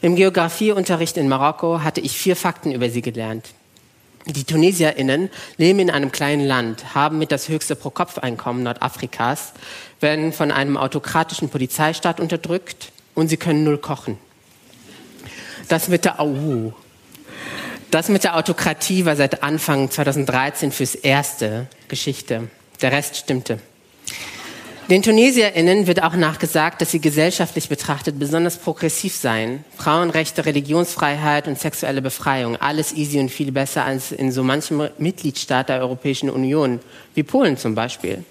Im 0.00 0.16
Geografieunterricht 0.16 1.18
in 1.18 1.28
Marokko 1.28 1.82
hatte 1.82 2.00
ich 2.00 2.12
vier 2.12 2.36
Fakten 2.36 2.72
über 2.72 2.88
sie 2.88 3.02
gelernt. 3.02 3.50
Die 4.26 4.44
TunesierInnen 4.44 5.28
leben 5.56 5.78
in 5.80 5.90
einem 5.90 6.12
kleinen 6.12 6.46
Land, 6.46 6.94
haben 6.94 7.18
mit 7.18 7.32
das 7.32 7.48
höchste 7.48 7.76
Pro-Kopf-Einkommen 7.76 8.62
Nordafrikas, 8.62 9.52
werden 10.00 10.32
von 10.32 10.50
einem 10.50 10.76
autokratischen 10.76 11.48
Polizeistaat 11.48 12.20
unterdrückt 12.20 12.92
und 13.14 13.28
sie 13.28 13.36
können 13.36 13.64
null 13.64 13.78
kochen. 13.78 14.18
Das 15.68 15.88
mit 15.88 16.04
der 16.04 16.20
AU. 16.20 16.72
Das 17.90 18.08
mit 18.08 18.24
der 18.24 18.36
Autokratie 18.36 19.04
war 19.04 19.16
seit 19.16 19.42
Anfang 19.42 19.90
2013 19.90 20.72
fürs 20.72 20.94
erste 20.94 21.66
Geschichte. 21.88 22.48
Der 22.82 22.92
Rest 22.92 23.16
stimmte. 23.16 23.58
Den 24.90 25.02
TunesierInnen 25.02 25.86
wird 25.86 26.02
auch 26.02 26.14
nachgesagt, 26.14 26.80
dass 26.80 26.90
sie 26.90 27.00
gesellschaftlich 27.00 27.68
betrachtet 27.68 28.18
besonders 28.18 28.56
progressiv 28.56 29.14
seien. 29.14 29.64
Frauenrechte, 29.76 30.46
Religionsfreiheit 30.46 31.46
und 31.46 31.60
sexuelle 31.60 32.02
Befreiung, 32.02 32.56
alles 32.56 32.92
easy 32.92 33.20
und 33.20 33.30
viel 33.30 33.52
besser 33.52 33.84
als 33.84 34.10
in 34.10 34.32
so 34.32 34.42
manchem 34.42 34.88
Mitgliedstaat 34.98 35.68
der 35.68 35.78
Europäischen 35.80 36.28
Union, 36.28 36.80
wie 37.14 37.22
Polen 37.22 37.56
zum 37.56 37.76
Beispiel. 37.76 38.24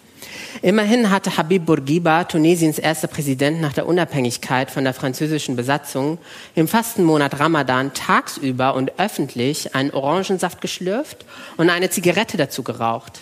Immerhin 0.62 1.10
hatte 1.10 1.38
Habib 1.38 1.66
Bourguiba, 1.66 2.26
Tunesiens 2.26 2.80
erster 2.80 3.08
Präsident 3.08 3.62
nach 3.62 3.74
der 3.74 3.88
Unabhängigkeit 3.88 4.72
von 4.72 4.84
der 4.84 4.94
französischen 4.94 5.56
Besatzung, 5.56 6.18
im 6.56 6.68
Fastenmonat 6.68 7.40
Ramadan 7.40 7.94
tagsüber 7.94 8.76
und 8.76 9.00
öffentlich 9.00 9.76
einen 9.76 9.92
Orangensaft 9.92 10.60
geschlürft 10.60 11.26
und 11.58 11.70
eine 11.70 11.90
Zigarette 11.90 12.38
dazu 12.38 12.64
geraucht. 12.64 13.22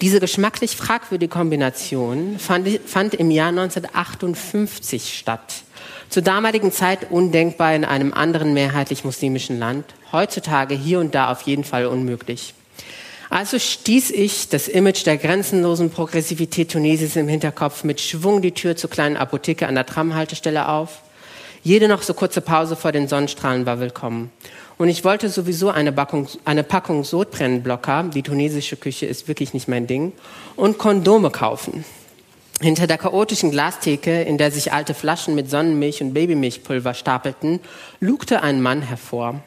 Diese 0.00 0.18
geschmacklich 0.18 0.76
fragwürdige 0.76 1.30
Kombination 1.30 2.38
fand, 2.38 2.68
fand 2.86 3.14
im 3.14 3.30
Jahr 3.30 3.50
1958 3.50 5.16
statt. 5.16 5.62
Zur 6.08 6.22
damaligen 6.22 6.72
Zeit 6.72 7.10
undenkbar 7.10 7.74
in 7.74 7.84
einem 7.84 8.12
anderen 8.12 8.52
mehrheitlich 8.52 9.04
muslimischen 9.04 9.60
Land, 9.60 9.84
heutzutage 10.10 10.74
hier 10.74 10.98
und 10.98 11.14
da 11.14 11.30
auf 11.30 11.42
jeden 11.42 11.62
Fall 11.62 11.86
unmöglich. 11.86 12.54
Also 13.32 13.58
stieß 13.58 14.10
ich 14.10 14.50
das 14.50 14.68
Image 14.68 15.06
der 15.06 15.16
grenzenlosen 15.16 15.88
Progressivität 15.88 16.70
Tunesiens 16.70 17.16
im 17.16 17.28
Hinterkopf 17.28 17.82
mit 17.82 17.98
Schwung 17.98 18.42
die 18.42 18.52
Tür 18.52 18.76
zur 18.76 18.90
kleinen 18.90 19.16
Apotheke 19.16 19.66
an 19.66 19.74
der 19.74 19.86
Tramhaltestelle 19.86 20.68
auf. 20.68 21.00
Jede 21.62 21.88
noch 21.88 22.02
so 22.02 22.12
kurze 22.12 22.42
Pause 22.42 22.76
vor 22.76 22.92
den 22.92 23.08
Sonnenstrahlen 23.08 23.64
war 23.64 23.80
willkommen. 23.80 24.30
Und 24.76 24.90
ich 24.90 25.02
wollte 25.02 25.30
sowieso 25.30 25.70
eine, 25.70 25.92
Backung, 25.92 26.28
eine 26.44 26.62
Packung 26.62 27.04
Sodbrennblocker, 27.04 28.10
die 28.14 28.22
tunesische 28.22 28.76
Küche 28.76 29.06
ist 29.06 29.28
wirklich 29.28 29.54
nicht 29.54 29.66
mein 29.66 29.86
Ding, 29.86 30.12
und 30.54 30.76
Kondome 30.76 31.30
kaufen. 31.30 31.86
Hinter 32.60 32.86
der 32.86 32.98
chaotischen 32.98 33.50
Glastheke, 33.50 34.20
in 34.24 34.36
der 34.36 34.50
sich 34.50 34.74
alte 34.74 34.92
Flaschen 34.92 35.34
mit 35.34 35.48
Sonnenmilch 35.48 36.02
und 36.02 36.12
Babymilchpulver 36.12 36.92
stapelten, 36.92 37.60
lugte 37.98 38.42
ein 38.42 38.60
Mann 38.60 38.82
hervor. 38.82 39.40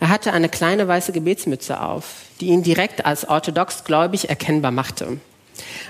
Er 0.00 0.08
hatte 0.08 0.32
eine 0.32 0.48
kleine 0.48 0.88
weiße 0.88 1.12
Gebetsmütze 1.12 1.80
auf, 1.80 2.22
die 2.40 2.46
ihn 2.46 2.62
direkt 2.62 3.04
als 3.04 3.28
orthodox 3.28 3.84
gläubig 3.84 4.30
erkennbar 4.30 4.70
machte. 4.70 5.18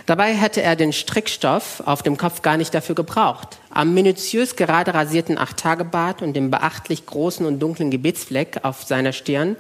Dabei 0.06 0.34
hätte 0.34 0.62
er 0.62 0.74
den 0.74 0.92
Strickstoff 0.92 1.82
auf 1.86 2.02
dem 2.02 2.16
Kopf 2.16 2.42
gar 2.42 2.56
nicht 2.56 2.74
dafür 2.74 2.96
gebraucht. 2.96 3.58
Am 3.70 3.94
minutiös 3.94 4.56
gerade 4.56 4.94
rasierten 4.94 5.38
Acht-Tage-Bart 5.38 6.22
und 6.22 6.34
dem 6.34 6.50
beachtlich 6.50 7.06
großen 7.06 7.46
und 7.46 7.60
dunklen 7.60 7.92
Gebetsfleck 7.92 8.60
auf 8.64 8.82
seiner 8.82 9.12
Stirn 9.12 9.56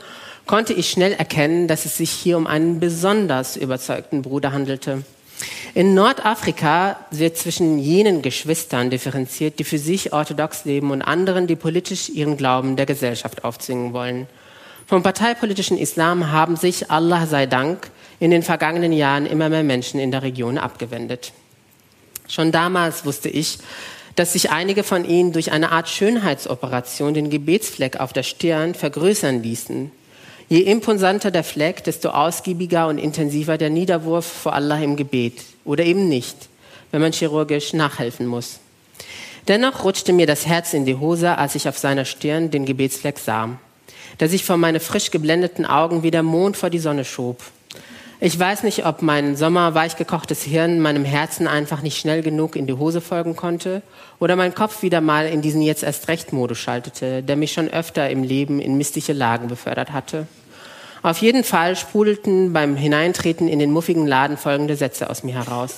konnte 0.46 0.72
ich 0.72 0.90
schnell 0.90 1.12
erkennen, 1.12 1.68
dass 1.68 1.84
es 1.84 1.96
sich 1.96 2.10
hier 2.10 2.36
um 2.36 2.48
einen 2.48 2.80
besonders 2.80 3.56
überzeugten 3.56 4.22
Bruder 4.22 4.50
handelte. 4.50 5.04
In 5.74 5.94
Nordafrika 5.94 6.96
wird 7.12 7.36
zwischen 7.36 7.78
jenen 7.78 8.20
Geschwistern 8.20 8.90
differenziert, 8.90 9.60
die 9.60 9.64
für 9.64 9.78
sich 9.78 10.12
orthodox 10.12 10.64
leben 10.64 10.90
und 10.90 11.02
anderen, 11.02 11.46
die 11.46 11.56
politisch 11.56 12.08
ihren 12.08 12.36
Glauben 12.36 12.74
der 12.74 12.86
Gesellschaft 12.86 13.44
aufzwingen 13.44 13.92
wollen. 13.92 14.26
Vom 14.90 15.04
parteipolitischen 15.04 15.78
Islam 15.78 16.32
haben 16.32 16.56
sich, 16.56 16.90
Allah 16.90 17.28
sei 17.28 17.46
Dank, 17.46 17.92
in 18.18 18.32
den 18.32 18.42
vergangenen 18.42 18.92
Jahren 18.92 19.24
immer 19.24 19.48
mehr 19.48 19.62
Menschen 19.62 20.00
in 20.00 20.10
der 20.10 20.24
Region 20.24 20.58
abgewendet. 20.58 21.30
Schon 22.26 22.50
damals 22.50 23.04
wusste 23.04 23.28
ich, 23.28 23.58
dass 24.16 24.32
sich 24.32 24.50
einige 24.50 24.82
von 24.82 25.04
ihnen 25.04 25.30
durch 25.30 25.52
eine 25.52 25.70
Art 25.70 25.88
Schönheitsoperation 25.88 27.14
den 27.14 27.30
Gebetsfleck 27.30 28.00
auf 28.00 28.12
der 28.12 28.24
Stirn 28.24 28.74
vergrößern 28.74 29.44
ließen. 29.44 29.92
Je 30.48 30.62
imposanter 30.62 31.30
der 31.30 31.44
Fleck, 31.44 31.84
desto 31.84 32.08
ausgiebiger 32.08 32.88
und 32.88 32.98
intensiver 32.98 33.58
der 33.58 33.70
Niederwurf 33.70 34.26
vor 34.26 34.54
Allah 34.54 34.80
im 34.80 34.96
Gebet. 34.96 35.44
Oder 35.64 35.84
eben 35.84 36.08
nicht, 36.08 36.48
wenn 36.90 37.00
man 37.00 37.12
chirurgisch 37.12 37.74
nachhelfen 37.74 38.26
muss. 38.26 38.58
Dennoch 39.46 39.84
rutschte 39.84 40.12
mir 40.12 40.26
das 40.26 40.46
Herz 40.48 40.74
in 40.74 40.84
die 40.84 40.96
Hose, 40.96 41.38
als 41.38 41.54
ich 41.54 41.68
auf 41.68 41.78
seiner 41.78 42.04
Stirn 42.04 42.50
den 42.50 42.64
Gebetsfleck 42.66 43.20
sah, 43.20 43.50
der 44.18 44.28
sich 44.28 44.44
vor 44.44 44.56
meine 44.56 44.80
frisch 44.80 45.10
geblendeten 45.10 45.64
Augen 45.64 46.02
wie 46.02 46.10
der 46.10 46.22
Mond 46.22 46.56
vor 46.56 46.70
die 46.70 46.78
Sonne 46.78 47.04
schob. 47.04 47.42
Ich 48.22 48.38
weiß 48.38 48.64
nicht, 48.64 48.84
ob 48.84 49.00
mein 49.00 49.34
sommerweichgekochtes 49.34 50.42
Hirn 50.42 50.78
meinem 50.80 51.06
Herzen 51.06 51.46
einfach 51.46 51.80
nicht 51.80 51.98
schnell 51.98 52.20
genug 52.20 52.54
in 52.54 52.66
die 52.66 52.74
Hose 52.74 53.00
folgen 53.00 53.34
konnte 53.34 53.80
oder 54.18 54.36
mein 54.36 54.54
Kopf 54.54 54.82
wieder 54.82 55.00
mal 55.00 55.26
in 55.26 55.40
diesen 55.40 55.62
jetzt 55.62 55.82
erst 55.82 56.08
recht 56.08 56.34
Modus 56.34 56.58
schaltete, 56.58 57.22
der 57.22 57.36
mich 57.36 57.52
schon 57.52 57.68
öfter 57.68 58.10
im 58.10 58.22
Leben 58.22 58.60
in 58.60 58.76
missliche 58.76 59.14
Lagen 59.14 59.48
befördert 59.48 59.92
hatte. 59.92 60.26
Auf 61.02 61.18
jeden 61.18 61.44
Fall 61.44 61.76
sprudelten 61.76 62.52
beim 62.52 62.76
Hineintreten 62.76 63.48
in 63.48 63.58
den 63.58 63.70
muffigen 63.70 64.06
Laden 64.06 64.36
folgende 64.36 64.76
Sätze 64.76 65.08
aus 65.08 65.22
mir 65.22 65.36
heraus. 65.36 65.76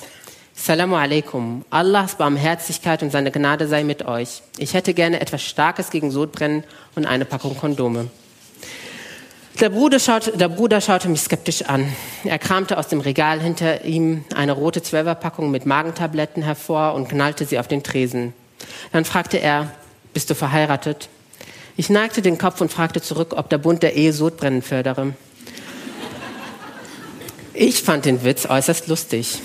Salamu 0.53 0.97
alaikum. 0.97 1.65
Allahs 1.71 2.17
Barmherzigkeit 2.17 3.05
und 3.05 3.11
seine 3.11 3.31
Gnade 3.31 3.69
sei 3.69 3.85
mit 3.85 4.05
euch. 4.05 4.43
Ich 4.59 4.75
hätte 4.75 4.95
gerne 4.95 5.21
etwas 5.21 5.43
Starkes 5.43 5.91
gegen 5.91 6.11
Sodbrennen 6.11 6.65
und 6.97 7.07
eine 7.07 7.25
Packung 7.25 7.57
Kondome. 7.57 8.11
Der 9.61 9.69
Bruder, 9.69 10.01
schaute, 10.01 10.37
der 10.37 10.49
Bruder 10.49 10.81
schaute 10.81 11.09
mich 11.09 11.21
skeptisch 11.21 11.63
an. 11.63 11.87
Er 12.25 12.39
kramte 12.39 12.79
aus 12.79 12.89
dem 12.89 13.01
Regal 13.01 13.41
hinter 13.41 13.85
ihm 13.85 14.25
eine 14.35 14.53
rote 14.53 14.83
Zwölferpackung 14.83 15.51
mit 15.51 15.67
Magentabletten 15.67 16.43
hervor 16.43 16.95
und 16.95 17.09
knallte 17.09 17.45
sie 17.45 17.59
auf 17.59 17.69
den 17.69 17.83
Tresen. 17.83 18.33
Dann 18.93 19.05
fragte 19.05 19.39
er, 19.39 19.71
bist 20.15 20.31
du 20.31 20.35
verheiratet? 20.35 21.09
Ich 21.77 21.91
neigte 21.91 22.23
den 22.23 22.39
Kopf 22.39 22.61
und 22.61 22.73
fragte 22.73 23.01
zurück, 23.01 23.35
ob 23.37 23.51
der 23.51 23.59
Bund 23.59 23.83
der 23.83 23.95
Ehe 23.95 24.13
Sodbrennen 24.13 24.63
fördere. 24.63 25.15
Ich 27.55 27.83
fand 27.83 28.07
den 28.07 28.25
Witz 28.25 28.47
äußerst 28.47 28.89
lustig, 28.89 29.39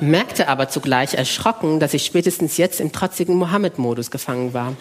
merkte 0.00 0.48
aber 0.48 0.68
zugleich 0.68 1.14
erschrocken, 1.14 1.78
dass 1.80 1.94
ich 1.94 2.04
spätestens 2.04 2.56
jetzt 2.56 2.80
im 2.80 2.92
trotzigen 2.92 3.36
Mohammed-Modus 3.36 4.10
gefangen 4.10 4.54
war. 4.54 4.74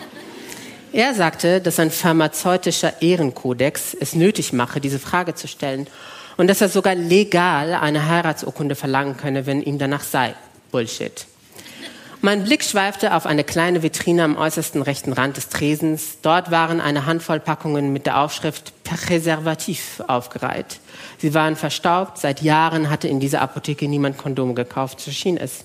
Er 0.94 1.14
sagte, 1.14 1.62
dass 1.62 1.80
ein 1.80 1.90
pharmazeutischer 1.90 3.02
Ehrenkodex 3.02 3.96
es 3.98 4.14
nötig 4.14 4.52
mache, 4.52 4.82
diese 4.82 5.00
Frage 5.00 5.36
zu 5.36 5.48
stellen 5.48 5.88
und 6.36 6.48
dass 6.48 6.60
er 6.60 6.68
sogar 6.68 6.96
legal 6.96 7.74
eine 7.74 8.08
Heiratsurkunde 8.08 8.76
verlangen 8.76 9.16
könne, 9.16 9.46
wenn 9.46 9.62
ihm 9.62 9.78
danach 9.78 10.04
sei. 10.04 10.36
Bullshit. 10.70 11.28
Mein 12.24 12.44
Blick 12.44 12.64
schweifte 12.64 13.16
auf 13.16 13.26
eine 13.26 13.44
kleine 13.44 13.84
Vitrine 13.84 14.24
am 14.24 14.38
äußersten 14.38 14.82
rechten 14.82 15.14
Rand 15.14 15.38
des 15.38 15.50
Tresens. 15.50 16.18
Dort 16.22 16.52
waren 16.52 16.82
eine 16.82 17.06
Handvoll 17.06 17.40
Packungen 17.40 17.94
mit 17.94 18.06
der 18.06 18.20
Aufschrift 18.20 18.74
Präservativ 18.84 20.04
aufgereiht. 20.06 20.82
Sie 21.18 21.34
waren 21.34 21.56
verstaubt. 21.56 22.20
Seit 22.20 22.42
Jahren 22.42 22.90
hatte 22.90 23.08
in 23.08 23.20
dieser 23.20 23.42
Apotheke 23.42 23.88
niemand 23.88 24.18
Kondome 24.18 24.54
gekauft, 24.54 25.00
so 25.00 25.10
schien 25.10 25.38
es. 25.38 25.64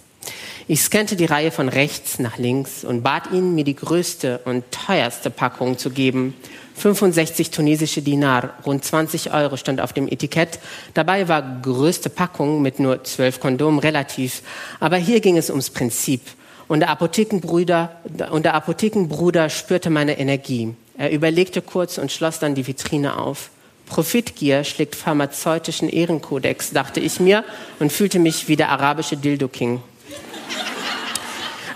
Ich 0.69 0.81
scannte 0.83 1.17
die 1.17 1.25
Reihe 1.25 1.51
von 1.51 1.69
rechts 1.69 2.19
nach 2.19 2.39
links 2.39 2.85
und 2.85 3.03
bat 3.03 3.31
ihn, 3.33 3.55
mir 3.55 3.65
die 3.65 3.77
größte 3.77 4.41
und 4.45 4.65
teuerste 4.71 5.31
Packung 5.31 5.79
zu 5.79 5.91
geben. 5.91 6.35
65 6.77 7.51
tunesische 7.51 8.03
Dinar, 8.03 8.55
rund 8.67 8.85
20 8.85 9.33
Euro 9.33 9.57
stand 9.57 9.81
auf 9.81 9.93
dem 9.93 10.09
Etikett. 10.09 10.59
Dabei 10.93 11.29
war 11.29 11.61
größte 11.63 12.11
Packung 12.11 12.61
mit 12.61 12.79
nur 12.79 13.03
zwölf 13.05 13.41
Kondomen 13.41 13.79
relativ. 13.79 14.43
Aber 14.79 14.97
hier 14.97 15.21
ging 15.21 15.39
es 15.39 15.49
ums 15.51 15.71
Prinzip. 15.71 16.21
Und 16.69 16.81
der 16.81 16.91
Apothekenbruder, 16.91 17.93
und 18.31 18.45
der 18.45 18.55
Apothekenbruder 18.55 19.49
spürte 19.49 19.89
meine 19.89 20.19
Energie. 20.19 20.75
Er 20.99 21.13
überlegte 21.13 21.63
kurz 21.63 21.97
und 21.99 22.11
schloss 22.13 22.39
dann 22.39 22.55
die 22.55 22.67
Vitrine 22.67 23.19
auf. 23.19 23.51
Profitgier 23.87 24.65
schlägt 24.65 24.97
pharmazeutischen 24.97 25.89
Ehrenkodex, 25.89 26.73
dachte 26.73 27.01
ich 27.01 27.21
mir 27.21 27.45
und 27.79 27.93
fühlte 27.93 28.19
mich 28.19 28.49
wie 28.49 28.57
der 28.57 28.71
arabische 28.71 29.17
Dildo-King. 29.17 29.81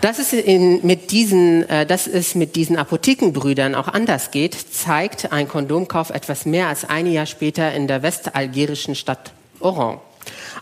Dass 0.01 0.19
es, 0.19 0.33
in, 0.33 0.81
mit 0.87 1.11
diesen, 1.11 1.69
äh, 1.69 1.85
dass 1.85 2.07
es 2.07 2.35
mit 2.35 2.57
diesen 2.57 2.79
Apothekenbrüdern 2.79 3.75
auch 3.75 3.89
anders 3.89 4.31
geht, 4.31 4.57
zeigt 4.73 5.31
ein 5.31 5.47
Kondomkauf 5.47 6.09
etwas 6.09 6.47
mehr 6.47 6.69
als 6.69 6.87
ein 6.87 7.07
Jahr 7.07 7.27
später 7.27 7.73
in 7.75 7.87
der 7.87 8.03
westalgerischen 8.03 8.95
Stadt 8.95 9.33
Oran. 9.61 9.99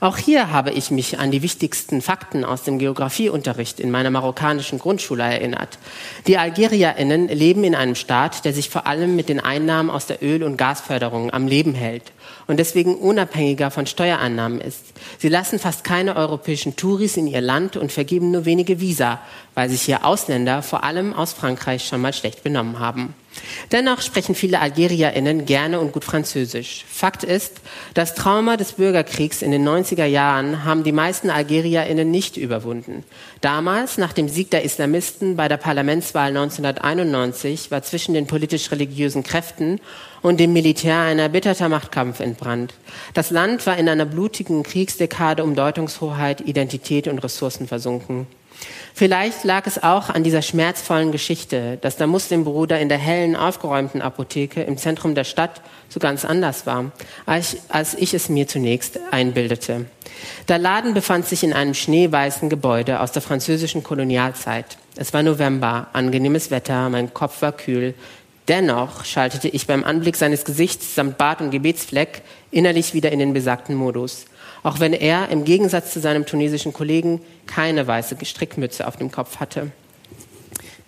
Auch 0.00 0.16
hier 0.16 0.50
habe 0.50 0.70
ich 0.70 0.90
mich 0.90 1.18
an 1.20 1.30
die 1.30 1.42
wichtigsten 1.42 2.02
Fakten 2.02 2.44
aus 2.44 2.64
dem 2.64 2.78
Geografieunterricht 2.78 3.78
in 3.78 3.90
meiner 3.92 4.10
marokkanischen 4.10 4.78
Grundschule 4.78 5.22
erinnert. 5.22 5.78
Die 6.26 6.38
AlgerierInnen 6.38 7.28
leben 7.28 7.62
in 7.62 7.74
einem 7.74 7.94
Staat, 7.94 8.44
der 8.44 8.52
sich 8.52 8.70
vor 8.70 8.86
allem 8.86 9.14
mit 9.14 9.28
den 9.28 9.40
Einnahmen 9.40 9.90
aus 9.90 10.06
der 10.06 10.22
Öl- 10.22 10.44
und 10.44 10.56
Gasförderung 10.56 11.32
am 11.32 11.46
Leben 11.46 11.74
hält 11.74 12.12
und 12.48 12.56
deswegen 12.56 12.96
unabhängiger 12.96 13.70
von 13.70 13.86
Steuereinnahmen 13.86 14.60
ist. 14.60 14.80
Sie 15.18 15.28
lassen 15.28 15.58
fast 15.58 15.84
keine 15.84 16.16
europäischen 16.16 16.74
Touris 16.74 17.16
in 17.16 17.28
ihr 17.28 17.42
Land 17.42 17.76
und 17.76 17.92
vergeben 17.92 18.32
nur 18.32 18.46
wenige 18.46 18.80
Visa, 18.80 19.20
weil 19.54 19.68
sich 19.68 19.82
hier 19.82 20.04
Ausländer, 20.04 20.62
vor 20.62 20.82
allem 20.82 21.12
aus 21.12 21.34
Frankreich, 21.34 21.86
schon 21.86 22.00
mal 22.00 22.12
schlecht 22.12 22.42
benommen 22.42 22.80
haben. 22.80 23.14
Dennoch 23.72 24.00
sprechen 24.02 24.34
viele 24.34 24.60
AlgerierInnen 24.60 25.44
gerne 25.44 25.80
und 25.80 25.92
gut 25.92 26.04
Französisch. 26.04 26.84
Fakt 26.88 27.24
ist, 27.24 27.60
das 27.94 28.14
Trauma 28.14 28.56
des 28.56 28.72
Bürgerkriegs 28.72 29.42
in 29.42 29.50
den 29.50 29.66
90er 29.66 30.04
Jahren 30.04 30.64
haben 30.64 30.84
die 30.84 30.92
meisten 30.92 31.30
AlgerierInnen 31.30 32.10
nicht 32.10 32.36
überwunden. 32.36 33.04
Damals, 33.40 33.98
nach 33.98 34.12
dem 34.12 34.28
Sieg 34.28 34.50
der 34.50 34.64
Islamisten 34.64 35.36
bei 35.36 35.48
der 35.48 35.56
Parlamentswahl 35.56 36.28
1991, 36.28 37.70
war 37.70 37.82
zwischen 37.82 38.14
den 38.14 38.26
politisch-religiösen 38.26 39.22
Kräften 39.22 39.80
und 40.22 40.40
dem 40.40 40.52
Militär 40.52 40.98
ein 41.00 41.18
erbitterter 41.18 41.68
Machtkampf 41.68 42.20
entbrannt. 42.20 42.74
Das 43.14 43.30
Land 43.30 43.66
war 43.66 43.76
in 43.76 43.88
einer 43.88 44.06
blutigen 44.06 44.62
Kriegsdekade 44.62 45.44
um 45.44 45.54
Deutungshoheit, 45.54 46.40
Identität 46.40 47.08
und 47.08 47.18
Ressourcen 47.20 47.68
versunken. 47.68 48.26
Vielleicht 48.94 49.44
lag 49.44 49.66
es 49.66 49.82
auch 49.82 50.10
an 50.10 50.24
dieser 50.24 50.42
schmerzvollen 50.42 51.12
Geschichte, 51.12 51.78
dass 51.80 51.96
der 51.96 52.08
Muslimbruder 52.08 52.80
in 52.80 52.88
der 52.88 52.98
hellen, 52.98 53.36
aufgeräumten 53.36 54.02
Apotheke 54.02 54.62
im 54.62 54.76
Zentrum 54.76 55.14
der 55.14 55.24
Stadt 55.24 55.60
so 55.88 56.00
ganz 56.00 56.24
anders 56.24 56.66
war, 56.66 56.90
als, 57.24 57.56
ich 57.96 58.12
es 58.12 58.28
mir 58.28 58.48
zunächst 58.48 58.98
einbildete. 59.12 59.86
Der 60.48 60.58
Laden 60.58 60.94
befand 60.94 61.26
sich 61.26 61.44
in 61.44 61.52
einem 61.52 61.74
schneeweißen 61.74 62.48
Gebäude 62.48 63.00
aus 63.00 63.12
der 63.12 63.22
französischen 63.22 63.84
Kolonialzeit. 63.84 64.78
Es 64.96 65.14
war 65.14 65.22
November, 65.22 65.86
angenehmes 65.92 66.50
Wetter, 66.50 66.88
mein 66.88 67.14
Kopf 67.14 67.40
war 67.40 67.52
kühl. 67.52 67.94
Dennoch 68.48 69.04
schaltete 69.04 69.46
ich 69.46 69.66
beim 69.66 69.84
Anblick 69.84 70.16
seines 70.16 70.44
Gesichts 70.44 70.96
samt 70.96 71.18
Bart 71.18 71.40
und 71.40 71.50
Gebetsfleck 71.50 72.22
innerlich 72.50 72.94
wieder 72.94 73.12
in 73.12 73.18
den 73.20 73.34
besagten 73.34 73.76
Modus 73.76 74.24
auch 74.68 74.80
wenn 74.80 74.92
er 74.92 75.30
im 75.30 75.46
Gegensatz 75.46 75.94
zu 75.94 76.00
seinem 76.00 76.26
tunesischen 76.26 76.74
Kollegen 76.74 77.22
keine 77.46 77.86
weiße 77.86 78.18
Strickmütze 78.22 78.86
auf 78.86 78.96
dem 78.96 79.10
Kopf 79.10 79.40
hatte. 79.40 79.70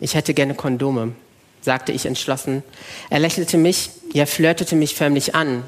Ich 0.00 0.14
hätte 0.14 0.34
gerne 0.34 0.54
Kondome, 0.54 1.12
sagte 1.62 1.90
ich 1.90 2.04
entschlossen. 2.04 2.62
Er 3.08 3.20
lächelte 3.20 3.56
mich, 3.56 3.88
ja 4.12 4.26
flirtete 4.26 4.76
mich 4.76 4.94
förmlich 4.94 5.34
an, 5.34 5.64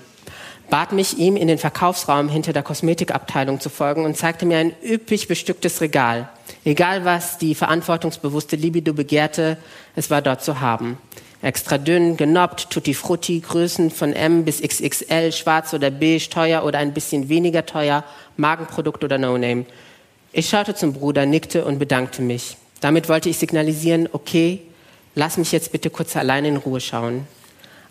bat 0.68 0.92
mich, 0.92 1.16
ihm 1.16 1.36
in 1.36 1.48
den 1.48 1.56
Verkaufsraum 1.56 2.28
hinter 2.28 2.52
der 2.52 2.62
Kosmetikabteilung 2.62 3.60
zu 3.60 3.70
folgen 3.70 4.04
und 4.04 4.14
zeigte 4.14 4.44
mir 4.44 4.58
ein 4.58 4.74
üppig 4.84 5.26
bestücktes 5.26 5.80
Regal. 5.80 6.28
Egal 6.66 7.06
was 7.06 7.38
die 7.38 7.54
verantwortungsbewusste 7.54 8.56
Libido 8.56 8.92
begehrte, 8.92 9.56
es 9.96 10.10
war 10.10 10.20
dort 10.20 10.44
zu 10.44 10.60
haben. 10.60 10.98
Extra 11.42 11.76
dünn, 11.76 12.16
genoppt, 12.16 12.70
tutti 12.70 12.94
frutti, 12.94 13.40
Größen 13.40 13.90
von 13.90 14.12
M 14.12 14.44
bis 14.44 14.62
XXL, 14.62 15.32
schwarz 15.32 15.74
oder 15.74 15.90
beige, 15.90 16.30
teuer 16.30 16.64
oder 16.64 16.78
ein 16.78 16.94
bisschen 16.94 17.28
weniger 17.28 17.66
teuer, 17.66 18.04
Magenprodukt 18.36 19.02
oder 19.02 19.18
No-Name. 19.18 19.66
Ich 20.32 20.48
schaute 20.48 20.76
zum 20.76 20.92
Bruder, 20.92 21.26
nickte 21.26 21.64
und 21.64 21.80
bedankte 21.80 22.22
mich. 22.22 22.56
Damit 22.80 23.08
wollte 23.08 23.28
ich 23.28 23.38
signalisieren, 23.38 24.08
okay, 24.12 24.60
lass 25.16 25.36
mich 25.36 25.50
jetzt 25.50 25.72
bitte 25.72 25.90
kurz 25.90 26.16
allein 26.16 26.44
in 26.44 26.56
Ruhe 26.56 26.80
schauen. 26.80 27.26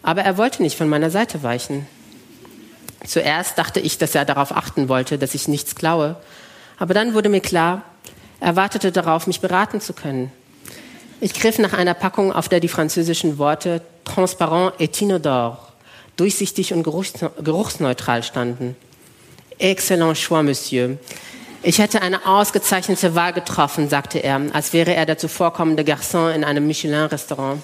Aber 0.02 0.22
er 0.22 0.38
wollte 0.38 0.64
nicht 0.64 0.78
von 0.78 0.88
meiner 0.88 1.12
Seite 1.12 1.44
weichen. 1.44 1.86
Zuerst 3.06 3.58
dachte 3.58 3.82
ich, 3.82 3.98
dass 3.98 4.16
er 4.16 4.24
darauf 4.24 4.56
achten 4.56 4.88
wollte, 4.88 5.18
dass 5.18 5.36
ich 5.36 5.50
nichts 5.50 5.76
klaue. 5.76 6.16
Aber 6.80 6.94
dann 6.94 7.14
wurde 7.14 7.30
mir 7.30 7.42
klar, 7.42 7.84
er 8.40 8.56
wartete 8.56 8.94
darauf, 8.94 9.28
mich 9.28 9.42
beraten 9.42 9.82
zu 9.82 9.94
können. 9.94 10.32
Ich 11.24 11.36
griff 11.36 11.60
nach 11.60 11.74
einer 11.74 11.94
Packung, 11.94 12.34
auf 12.34 12.50
der 12.50 12.60
die 12.60 12.68
französischen 12.68 13.38
Worte 13.38 13.84
transparent 14.06 14.74
et 14.80 15.00
inodore, 15.00 15.60
durchsichtig 16.16 16.74
und 16.74 16.82
geruchsneutral 16.82 18.24
standen. 18.24 18.76
Excellent 19.60 20.18
choix, 20.18 20.44
Monsieur. 20.44 20.98
Ich 21.62 21.78
hätte 21.78 22.02
eine 22.02 22.26
ausgezeichnete 22.26 23.14
Wahl 23.14 23.34
getroffen, 23.34 23.88
sagte 23.88 24.18
er, 24.18 24.42
als 24.54 24.74
wäre 24.74 24.96
er 24.96 25.06
der 25.06 25.20
zuvorkommende 25.20 25.84
Garçon 25.84 26.34
in 26.34 26.44
einem 26.44 26.66
Michelin-Restaurant. 26.66 27.62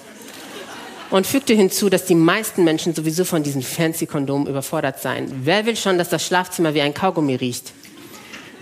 Und 1.10 1.26
fügte 1.26 1.52
hinzu, 1.52 1.90
dass 1.90 2.04
die 2.04 2.14
meisten 2.14 2.62
Menschen 2.62 2.94
sowieso 2.94 3.24
von 3.24 3.42
diesen 3.42 3.62
fancy 3.62 4.06
Kondomen 4.06 4.46
überfordert 4.46 5.00
seien. 5.00 5.32
Wer 5.42 5.66
will 5.66 5.74
schon, 5.74 5.98
dass 5.98 6.10
das 6.10 6.24
Schlafzimmer 6.24 6.74
wie 6.74 6.82
ein 6.82 6.94
Kaugummi 6.94 7.34
riecht? 7.34 7.72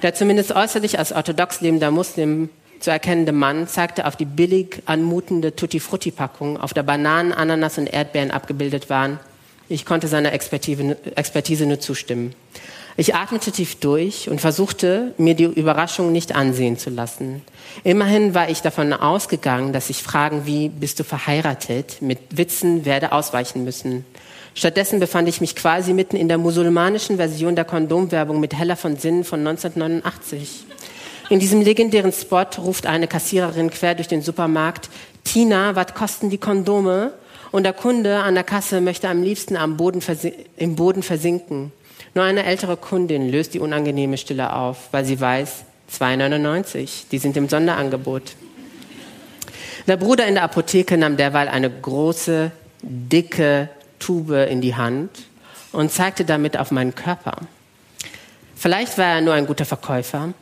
Der 0.03 0.15
zumindest 0.15 0.53
äußerlich 0.53 0.99
als 0.99 1.13
orthodox 1.13 1.61
lebender 1.61 1.91
Muslim 1.91 2.49
zu 2.81 2.91
erkennende 2.91 3.33
Mann 3.33 3.69
zeigte 3.69 4.07
auf 4.07 4.17
die 4.17 4.25
billig 4.25 4.83
anmutende 4.87 5.55
Tutti-Frutti-Packung, 5.57 6.61
auf 6.61 6.75
der 6.75 6.83
Bananen, 6.83 7.33
Ananas 7.33 7.79
und 7.79 7.87
Erdbeeren 7.87 8.31
abgebildet 8.31 8.91
waren. 8.91 9.19
Ich 9.69 9.85
konnte 9.85 10.09
seiner 10.09 10.33
Expertise, 10.33 11.67
nur 11.67 11.81
zustimmen. 11.81 12.35
Ich 12.99 13.15
atmete 13.15 13.53
tief 13.53 13.75
durch 13.77 14.31
und 14.31 14.41
versuchte, 14.41 15.13
mir 15.19 15.35
die 15.35 15.45
Überraschung 15.45 16.13
nicht 16.13 16.35
ansehen 16.35 16.79
zu 16.79 16.89
lassen. 16.89 17.43
Immerhin 17.85 18.35
war 18.35 18.49
ich 18.49 18.63
davon 18.63 18.93
ausgegangen, 18.93 19.73
dass 19.73 19.91
ich 19.91 20.03
Fragen 20.03 20.47
wie, 20.47 20.71
bist 20.71 20.99
du 20.99 21.05
verheiratet, 21.05 22.01
mit 22.01 22.19
Witzen 22.31 22.85
werde 22.87 23.13
ausweichen 23.13 23.65
müssen. 23.65 24.07
Stattdessen 24.55 25.01
befand 25.01 25.29
ich 25.29 25.43
mich 25.43 25.55
quasi 25.55 25.93
mitten 25.93 26.17
in 26.17 26.29
der 26.29 26.39
musulmanischen 26.39 27.19
Version 27.19 27.57
der 27.57 27.67
Kondomwerbung 27.67 28.41
mit 28.41 28.55
Heller 28.55 28.77
von 28.77 28.97
Sinnen 28.97 29.25
von 29.25 29.41
1989. 29.41 30.65
In 31.29 31.41
diesem 31.41 31.61
legendären 31.61 32.13
Spot 32.13 32.47
ruft 32.59 32.87
eine 32.87 33.09
Kassiererin 33.09 33.71
quer 33.71 33.97
durch 33.97 34.07
den 34.07 34.23
Supermarkt, 34.23 34.89
Tina, 35.25 35.75
was 35.75 35.93
kosten 35.93 36.31
die 36.31 36.39
Kondome? 36.39 37.13
Und 37.51 37.65
der 37.65 37.73
Kunde 37.73 38.19
an 38.19 38.35
der 38.35 38.45
Kasse 38.45 38.81
möchte 38.81 39.09
am 39.09 39.23
liebsten 39.23 39.57
am 39.57 39.77
Boden 39.77 40.01
im 40.57 40.77
Boden 40.77 41.03
versinken. 41.03 41.73
Nur 42.15 42.25
eine 42.25 42.45
ältere 42.45 42.77
Kundin 42.77 43.29
löst 43.29 43.55
die 43.55 43.59
unangenehme 43.59 44.19
Stille 44.19 44.53
auf, 44.53 44.89
weil 44.93 45.05
sie 45.05 45.21
weiß, 45.21 45.65
2,99, 45.93 47.05
die 47.11 47.19
sind 47.19 47.37
im 47.37 47.49
Sonderangebot. 47.49 48.37
Der 49.89 49.97
Bruder 49.97 50.27
in 50.27 50.35
der 50.35 50.45
Apotheke 50.45 50.97
nahm 50.97 51.17
derweil 51.17 51.49
eine 51.49 51.71
große, 51.71 52.53
dicke 52.83 53.69
Tube 53.99 54.49
in 54.49 54.61
die 54.61 54.77
Hand 54.77 55.11
und 55.73 55.91
zeigte 55.91 56.25
damit 56.25 56.57
auf 56.57 56.71
meinen 56.71 56.95
Körper. 56.95 57.37
Vielleicht 58.55 58.97
war 58.97 59.07
er 59.07 59.21
nur 59.21 59.35
ein 59.35 59.47
guter 59.47 59.65
Verkäufer, 59.65 60.33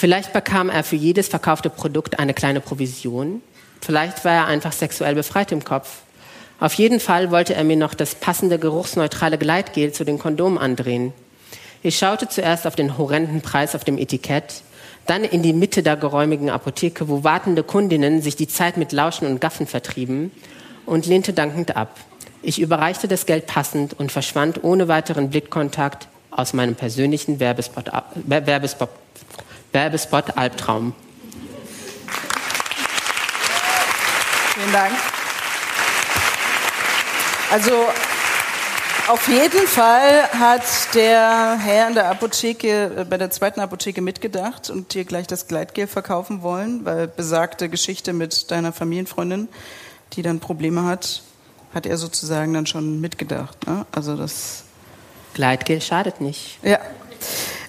Vielleicht 0.00 0.32
bekam 0.32 0.70
er 0.70 0.82
für 0.82 0.96
jedes 0.96 1.28
verkaufte 1.28 1.68
Produkt 1.68 2.18
eine 2.18 2.32
kleine 2.32 2.62
Provision. 2.62 3.42
Vielleicht 3.82 4.24
war 4.24 4.32
er 4.32 4.46
einfach 4.46 4.72
sexuell 4.72 5.14
befreit 5.14 5.52
im 5.52 5.62
Kopf. 5.62 5.98
Auf 6.58 6.72
jeden 6.72 7.00
Fall 7.00 7.30
wollte 7.30 7.54
er 7.54 7.64
mir 7.64 7.76
noch 7.76 7.92
das 7.92 8.14
passende 8.14 8.58
geruchsneutrale 8.58 9.36
Gleitgel 9.36 9.92
zu 9.92 10.04
den 10.04 10.18
Kondomen 10.18 10.56
andrehen. 10.56 11.12
Ich 11.82 11.98
schaute 11.98 12.30
zuerst 12.30 12.66
auf 12.66 12.76
den 12.76 12.96
horrenden 12.96 13.42
Preis 13.42 13.74
auf 13.74 13.84
dem 13.84 13.98
Etikett, 13.98 14.62
dann 15.04 15.22
in 15.22 15.42
die 15.42 15.52
Mitte 15.52 15.82
der 15.82 15.98
geräumigen 15.98 16.48
Apotheke, 16.48 17.10
wo 17.10 17.22
wartende 17.22 17.62
Kundinnen 17.62 18.22
sich 18.22 18.36
die 18.36 18.48
Zeit 18.48 18.78
mit 18.78 18.92
Lauschen 18.92 19.26
und 19.26 19.38
Gaffen 19.38 19.66
vertrieben 19.66 20.30
und 20.86 21.04
lehnte 21.04 21.34
dankend 21.34 21.76
ab. 21.76 21.94
Ich 22.40 22.58
überreichte 22.58 23.06
das 23.06 23.26
Geld 23.26 23.46
passend 23.46 24.00
und 24.00 24.10
verschwand 24.10 24.64
ohne 24.64 24.88
weiteren 24.88 25.28
Blickkontakt 25.28 26.08
aus 26.30 26.54
meinem 26.54 26.74
persönlichen 26.74 27.38
Werbespot, 27.38 27.90
Werbespot, 28.24 28.88
Werbespot 29.72 30.36
Albtraum. 30.36 30.94
Vielen 34.54 34.72
Dank. 34.72 34.92
Also 37.50 37.86
auf 39.08 39.26
jeden 39.26 39.66
Fall 39.66 40.30
hat 40.38 40.94
der 40.94 41.58
Herr 41.58 41.88
in 41.88 41.94
der 41.94 42.10
Apotheke, 42.10 42.92
äh, 42.96 43.04
bei 43.04 43.18
der 43.18 43.30
zweiten 43.30 43.58
Apotheke 43.58 44.00
mitgedacht 44.02 44.70
und 44.70 44.94
dir 44.94 45.04
gleich 45.04 45.26
das 45.26 45.48
Gleitgel 45.48 45.88
verkaufen 45.88 46.42
wollen, 46.42 46.84
weil 46.84 47.08
besagte 47.08 47.68
Geschichte 47.68 48.12
mit 48.12 48.52
deiner 48.52 48.72
Familienfreundin, 48.72 49.48
die 50.12 50.22
dann 50.22 50.38
Probleme 50.38 50.84
hat, 50.84 51.22
hat 51.74 51.86
er 51.86 51.96
sozusagen 51.96 52.54
dann 52.54 52.66
schon 52.66 53.00
mitgedacht. 53.00 53.66
Ne? 53.66 53.84
Also 53.90 54.16
das 54.16 54.62
Gleitgel 55.34 55.80
schadet 55.80 56.20
nicht. 56.20 56.58
Ja. 56.62 56.78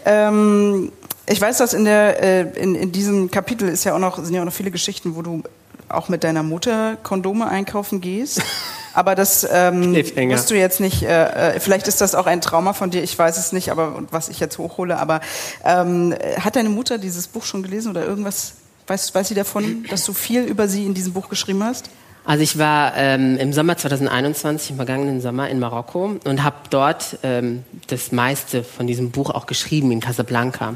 Ähm, 0.06 0.92
ich 1.28 1.40
weiß, 1.40 1.58
dass 1.58 1.74
in, 1.74 1.86
der, 1.86 2.22
äh, 2.22 2.42
in, 2.62 2.76
in 2.76 2.92
diesem 2.92 3.32
Kapitel 3.32 3.70
ist 3.70 3.84
ja 3.84 3.96
auch 3.96 4.00
noch, 4.00 4.24
sind 4.24 4.34
ja 4.34 4.42
auch 4.42 4.46
noch 4.46 4.54
viele 4.54 4.72
Geschichten, 4.72 5.16
wo 5.16 5.22
du 5.22 5.44
auch 5.90 6.10
mit 6.10 6.24
deiner 6.24 6.44
Mutter 6.44 6.98
Kondome 7.04 7.48
einkaufen 7.48 8.02
gehst. 8.02 8.42
Aber 8.94 9.16
das 9.16 9.48
ähm, 9.50 9.96
musst 10.28 10.52
du 10.52 10.56
jetzt 10.56 10.82
nicht, 10.82 11.04
äh, 11.04 11.54
äh, 11.56 11.60
vielleicht 11.62 11.88
ist 11.88 12.02
das 12.02 12.14
auch 12.14 12.26
ein 12.26 12.42
Trauma 12.42 12.74
von 12.74 12.90
dir, 12.90 13.02
ich 13.02 13.18
weiß 13.18 13.38
es 13.38 13.54
nicht, 13.54 13.72
aber 13.72 14.04
was 14.12 14.28
ich 14.28 14.42
jetzt 14.42 14.58
hochhole, 14.58 15.00
aber 15.00 15.22
ähm, 15.64 16.14
hat 16.38 16.58
deine 16.58 16.68
Mutter 16.68 16.98
dieses 16.98 17.30
Buch 17.30 17.46
schon 17.46 17.64
gelesen 17.64 17.90
oder 17.90 18.06
irgendwas, 18.06 18.56
weiß, 18.88 19.16
weiß 19.16 19.30
sie 19.30 19.34
davon, 19.34 19.86
dass 19.90 20.04
du 20.04 20.12
viel 20.12 20.44
über 20.44 20.68
sie 20.68 20.86
in 20.86 20.94
diesem 20.94 21.14
Buch 21.14 21.30
geschrieben 21.30 21.64
hast? 21.64 21.90
Also 22.24 22.44
ich 22.44 22.58
war 22.60 22.94
ähm, 22.98 23.38
im 23.38 23.52
Sommer 23.52 23.78
2021, 23.78 24.72
im 24.72 24.76
vergangenen 24.76 25.22
Sommer 25.22 25.50
in 25.50 25.60
Marokko 25.60 26.18
und 26.24 26.44
habe 26.44 26.58
dort 26.70 27.18
ähm, 27.24 27.64
das 27.88 28.12
meiste 28.12 28.64
von 28.64 28.86
diesem 28.86 29.10
Buch 29.10 29.32
auch 29.32 29.48
geschrieben 29.48 29.92
in 29.92 30.00
Casablanca. 30.02 30.70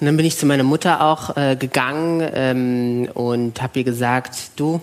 Und 0.00 0.06
dann 0.06 0.16
bin 0.16 0.26
ich 0.26 0.36
zu 0.36 0.46
meiner 0.46 0.64
Mutter 0.64 1.02
auch 1.02 1.36
äh, 1.36 1.56
gegangen 1.56 2.28
ähm, 2.34 3.08
und 3.14 3.62
habe 3.62 3.80
ihr 3.80 3.84
gesagt, 3.84 4.52
du, 4.56 4.80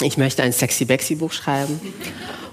ich 0.00 0.16
möchte 0.16 0.42
ein 0.42 0.52
Sexy 0.52 0.84
Bexy 0.86 1.14
Buch 1.14 1.32
schreiben. 1.32 1.78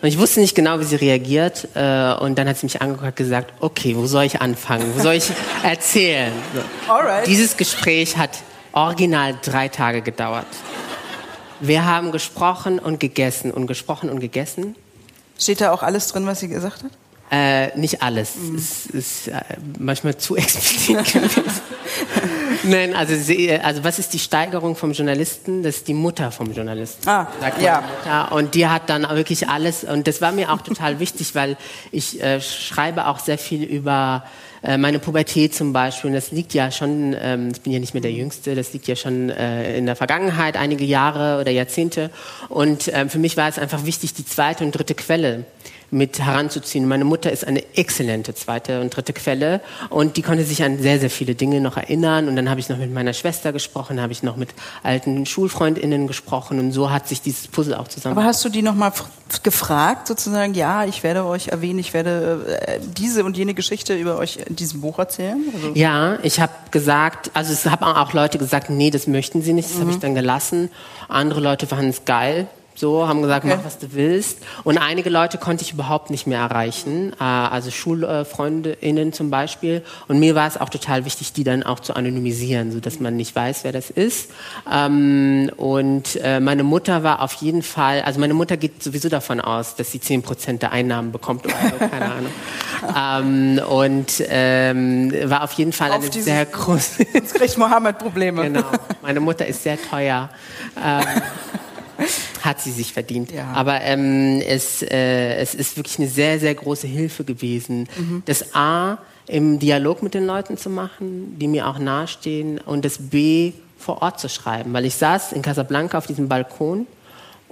Und 0.01 0.07
ich 0.07 0.19
wusste 0.19 0.39
nicht 0.39 0.53
genau, 0.53 0.79
wie 0.79 0.83
sie 0.83 0.97
reagiert. 0.97 1.69
Äh, 1.73 2.13
und 2.13 2.37
dann 2.37 2.47
hat 2.47 2.57
sie 2.57 2.65
mich 2.65 2.81
angeguckt 2.81 3.07
und 3.07 3.15
gesagt, 3.15 3.53
okay, 3.59 3.95
wo 3.95 4.05
soll 4.05 4.25
ich 4.25 4.41
anfangen? 4.41 4.91
Wo 4.95 5.01
soll 5.01 5.13
ich 5.15 5.31
erzählen? 5.63 6.33
So. 6.53 6.93
Alright. 6.93 7.25
Dieses 7.25 7.57
Gespräch 7.57 8.17
hat 8.17 8.31
original 8.73 9.35
drei 9.41 9.67
Tage 9.67 10.01
gedauert. 10.01 10.45
Wir 11.61 11.85
haben 11.85 12.11
gesprochen 12.11 12.79
und 12.79 12.99
gegessen 12.99 13.51
und 13.51 13.67
gesprochen 13.67 14.09
und 14.09 14.19
gegessen. 14.19 14.75
Steht 15.37 15.61
da 15.61 15.71
auch 15.71 15.83
alles 15.83 16.07
drin, 16.07 16.25
was 16.25 16.39
sie 16.39 16.47
gesagt 16.47 16.83
hat? 16.83 16.91
Äh, 17.31 17.77
nicht 17.77 18.01
alles. 18.01 18.35
Mhm. 18.35 18.55
Es 18.55 18.85
ist 18.87 19.27
äh, 19.29 19.41
manchmal 19.79 20.17
zu 20.17 20.35
explizit 20.37 20.97
gewesen. 20.97 21.61
Nein, 22.63 22.93
also, 22.93 23.15
sie, 23.15 23.51
also 23.51 23.83
was 23.83 23.99
ist 23.99 24.13
die 24.13 24.19
Steigerung 24.19 24.75
vom 24.75 24.91
Journalisten? 24.91 25.63
Das 25.63 25.77
ist 25.77 25.87
die 25.87 25.93
Mutter 25.93 26.31
vom 26.31 26.51
Journalisten. 26.51 27.07
Ah, 27.07 27.27
ja. 27.59 27.81
Mutter. 27.81 28.31
Und 28.33 28.53
die 28.53 28.67
hat 28.67 28.89
dann 28.89 29.07
wirklich 29.09 29.47
alles. 29.47 29.83
Und 29.83 30.07
das 30.07 30.19
war 30.19 30.31
mir 30.31 30.51
auch 30.51 30.61
total 30.61 30.99
wichtig, 30.99 31.33
weil 31.33 31.57
ich 31.91 32.21
äh, 32.21 32.41
schreibe 32.41 33.07
auch 33.07 33.19
sehr 33.19 33.37
viel 33.37 33.63
über 33.63 34.25
äh, 34.63 34.77
meine 34.77 34.99
Pubertät 34.99 35.55
zum 35.55 35.73
Beispiel. 35.73 36.11
Das 36.11 36.31
liegt 36.31 36.53
ja 36.53 36.71
schon, 36.71 37.15
ähm, 37.19 37.49
ich 37.53 37.61
bin 37.61 37.73
ja 37.73 37.79
nicht 37.79 37.93
mehr 37.93 38.01
der 38.01 38.11
Jüngste, 38.11 38.55
das 38.55 38.73
liegt 38.73 38.87
ja 38.87 38.95
schon 38.95 39.29
äh, 39.29 39.77
in 39.77 39.85
der 39.85 39.95
Vergangenheit, 39.95 40.57
einige 40.57 40.85
Jahre 40.85 41.39
oder 41.41 41.51
Jahrzehnte. 41.51 42.11
Und 42.49 42.91
ähm, 42.93 43.09
für 43.09 43.19
mich 43.19 43.37
war 43.37 43.49
es 43.49 43.57
einfach 43.57 43.85
wichtig, 43.85 44.13
die 44.13 44.25
zweite 44.25 44.63
und 44.63 44.71
dritte 44.71 44.95
Quelle 44.95 45.45
mit 45.91 46.19
heranzuziehen. 46.19 46.87
Meine 46.87 47.03
Mutter 47.03 47.31
ist 47.31 47.45
eine 47.45 47.63
exzellente 47.75 48.33
zweite 48.33 48.79
und 48.79 48.95
dritte 48.95 49.11
Quelle 49.11 49.59
und 49.89 50.15
die 50.15 50.21
konnte 50.21 50.45
sich 50.45 50.63
an 50.63 50.79
sehr, 50.79 50.99
sehr 50.99 51.09
viele 51.09 51.35
Dinge 51.35 51.59
noch 51.59 51.75
erinnern. 51.75 52.29
Und 52.29 52.37
dann 52.37 52.49
habe 52.49 52.61
ich 52.61 52.69
noch 52.69 52.77
mit 52.77 52.93
meiner 52.93 53.13
Schwester 53.13 53.51
gesprochen, 53.51 54.01
habe 54.01 54.13
ich 54.13 54.23
noch 54.23 54.37
mit 54.37 54.49
alten 54.83 55.25
SchulfreundInnen 55.25 56.07
gesprochen 56.07 56.59
und 56.59 56.71
so 56.71 56.89
hat 56.89 57.09
sich 57.09 57.21
dieses 57.21 57.49
Puzzle 57.49 57.75
auch 57.75 57.89
zusammen. 57.89 58.17
Aber 58.17 58.25
hast 58.25 58.43
du 58.45 58.49
die 58.49 58.61
nochmal 58.61 58.93
gefragt, 59.43 60.07
sozusagen, 60.07 60.53
ja, 60.53 60.85
ich 60.85 61.03
werde 61.03 61.25
euch 61.25 61.49
erwähnen, 61.49 61.79
ich 61.79 61.93
werde 61.93 62.59
äh, 62.67 62.79
diese 62.97 63.25
und 63.25 63.35
jene 63.35 63.53
Geschichte 63.53 63.95
über 63.95 64.17
euch 64.17 64.39
in 64.45 64.55
diesem 64.55 64.79
Buch 64.79 64.97
erzählen? 64.97 65.43
Also 65.53 65.71
Ja, 65.73 66.19
ich 66.23 66.39
habe 66.39 66.53
gesagt, 66.71 67.31
also 67.33 67.51
es 67.51 67.65
haben 67.65 67.83
auch 67.83 68.13
Leute 68.13 68.37
gesagt, 68.37 68.69
nee, 68.69 68.91
das 68.91 69.07
möchten 69.07 69.41
sie 69.41 69.51
nicht, 69.53 69.69
das 69.69 69.79
habe 69.81 69.91
ich 69.91 69.99
dann 69.99 70.15
gelassen. 70.15 70.69
Andere 71.09 71.41
Leute 71.41 71.67
fanden 71.67 71.89
es 71.89 72.05
geil. 72.05 72.47
So, 72.81 73.07
haben 73.07 73.21
gesagt, 73.21 73.45
Okay. 73.45 73.53
mach 73.55 73.63
was 73.63 73.77
du 73.77 73.93
willst. 73.93 74.39
Und 74.63 74.79
einige 74.79 75.11
Leute 75.11 75.37
konnte 75.37 75.63
ich 75.63 75.71
überhaupt 75.71 76.09
nicht 76.09 76.25
mehr 76.25 76.39
erreichen, 76.39 77.13
äh, 77.19 77.23
also 77.23 77.69
SchulfreundInnen 77.69 79.13
zum 79.13 79.29
Beispiel. 79.29 79.83
Und 80.07 80.17
mir 80.17 80.33
war 80.33 80.47
es 80.47 80.59
auch 80.59 80.69
total 80.69 81.05
wichtig, 81.05 81.31
die 81.31 81.43
dann 81.43 81.61
auch 81.61 81.79
zu 81.79 81.95
anonymisieren, 81.95 82.71
sodass 82.71 82.99
man 82.99 83.15
nicht 83.15 83.35
weiß, 83.35 83.65
wer 83.65 83.71
das 83.71 83.91
ist. 83.91 84.31
Ähm, 84.71 85.51
und 85.57 86.15
äh, 86.23 86.39
meine 86.39 86.63
Mutter 86.63 87.03
war 87.03 87.21
auf 87.21 87.33
jeden 87.33 87.61
Fall, 87.61 88.01
also 88.01 88.19
meine 88.19 88.33
Mutter 88.33 88.57
geht 88.57 88.81
sowieso 88.81 89.09
davon 89.09 89.41
aus, 89.41 89.75
dass 89.75 89.91
sie 89.91 89.99
10% 89.99 90.57
der 90.57 90.71
Einnahmen 90.71 91.11
bekommt 91.11 91.45
oder 91.45 91.53
so, 91.53 91.87
keine 91.87 92.11
Ahnung. 92.95 93.59
ähm, 93.59 93.67
und 93.69 94.23
ähm, 94.27 95.13
war 95.25 95.43
auf 95.43 95.51
jeden 95.51 95.71
Fall 95.71 95.91
Auf 95.91 96.01
eine 96.11 96.11
sehr 96.11 96.47
große... 96.47 97.05
Jetzt 97.13 97.35
kriegt 97.35 97.59
Mohammed 97.59 97.99
Probleme. 97.99 98.41
Genau. 98.41 98.63
Meine 99.03 99.19
Mutter 99.19 99.45
ist 99.45 99.61
sehr 99.61 99.79
teuer. 99.79 100.31
Hat 102.41 102.61
sie 102.61 102.71
sich 102.71 102.93
verdient. 102.93 103.31
Ja. 103.31 103.51
Aber 103.53 103.81
ähm, 103.81 104.41
es, 104.45 104.81
äh, 104.81 105.35
es 105.35 105.53
ist 105.55 105.77
wirklich 105.77 105.99
eine 105.99 106.07
sehr, 106.07 106.39
sehr 106.39 106.55
große 106.55 106.87
Hilfe 106.87 107.23
gewesen, 107.23 107.87
Mhm. 107.97 108.23
das 108.25 108.55
A 108.55 108.97
im 109.27 109.59
Dialog 109.59 110.03
mit 110.03 110.13
den 110.13 110.25
Leuten 110.25 110.57
zu 110.57 110.69
machen, 110.69 111.37
die 111.39 111.47
mir 111.47 111.67
auch 111.67 111.79
nahestehen, 111.79 112.59
und 112.59 112.83
das 112.83 112.97
B 112.99 113.53
vor 113.77 114.01
Ort 114.01 114.19
zu 114.19 114.29
schreiben. 114.29 114.73
Weil 114.73 114.85
ich 114.85 114.95
saß 114.95 115.31
in 115.31 115.41
Casablanca 115.41 115.97
auf 115.97 116.07
diesem 116.07 116.27
Balkon 116.27 116.85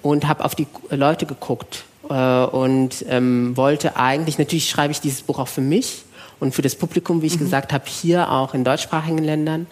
und 0.01 0.27
habe 0.27 0.43
auf 0.45 0.55
die 0.55 0.67
Leute 0.89 1.25
geguckt 1.25 1.83
äh, 2.09 2.43
und 2.45 3.05
ähm, 3.09 3.55
wollte 3.55 3.95
eigentlich, 3.97 4.37
natürlich 4.37 4.69
schreibe 4.69 4.91
ich 4.91 5.01
dieses 5.01 5.21
Buch 5.21 5.39
auch 5.39 5.47
für 5.47 5.61
mich 5.61 6.03
und 6.39 6.53
für 6.55 6.61
das 6.61 6.75
Publikum, 6.75 7.21
wie 7.21 7.27
ich 7.27 7.37
gesagt 7.37 7.73
habe, 7.73 7.83
hier 7.87 8.31
auch 8.31 8.53
in 8.53 8.63
deutschsprachigen 8.63 9.17
Ländern. 9.19 9.67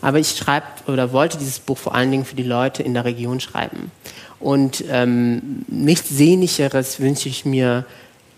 Aber 0.00 0.18
ich 0.18 0.30
schreibe 0.36 0.66
oder 0.88 1.12
wollte 1.12 1.38
dieses 1.38 1.60
Buch 1.60 1.78
vor 1.78 1.94
allen 1.94 2.10
Dingen 2.10 2.24
für 2.24 2.34
die 2.34 2.42
Leute 2.42 2.82
in 2.82 2.92
der 2.94 3.04
Region 3.04 3.38
schreiben. 3.38 3.92
Und 4.42 4.84
ähm, 4.90 5.64
nichts 5.68 6.10
Sehnlicheres 6.10 7.00
wünsche 7.00 7.28
ich 7.28 7.44
mir, 7.44 7.86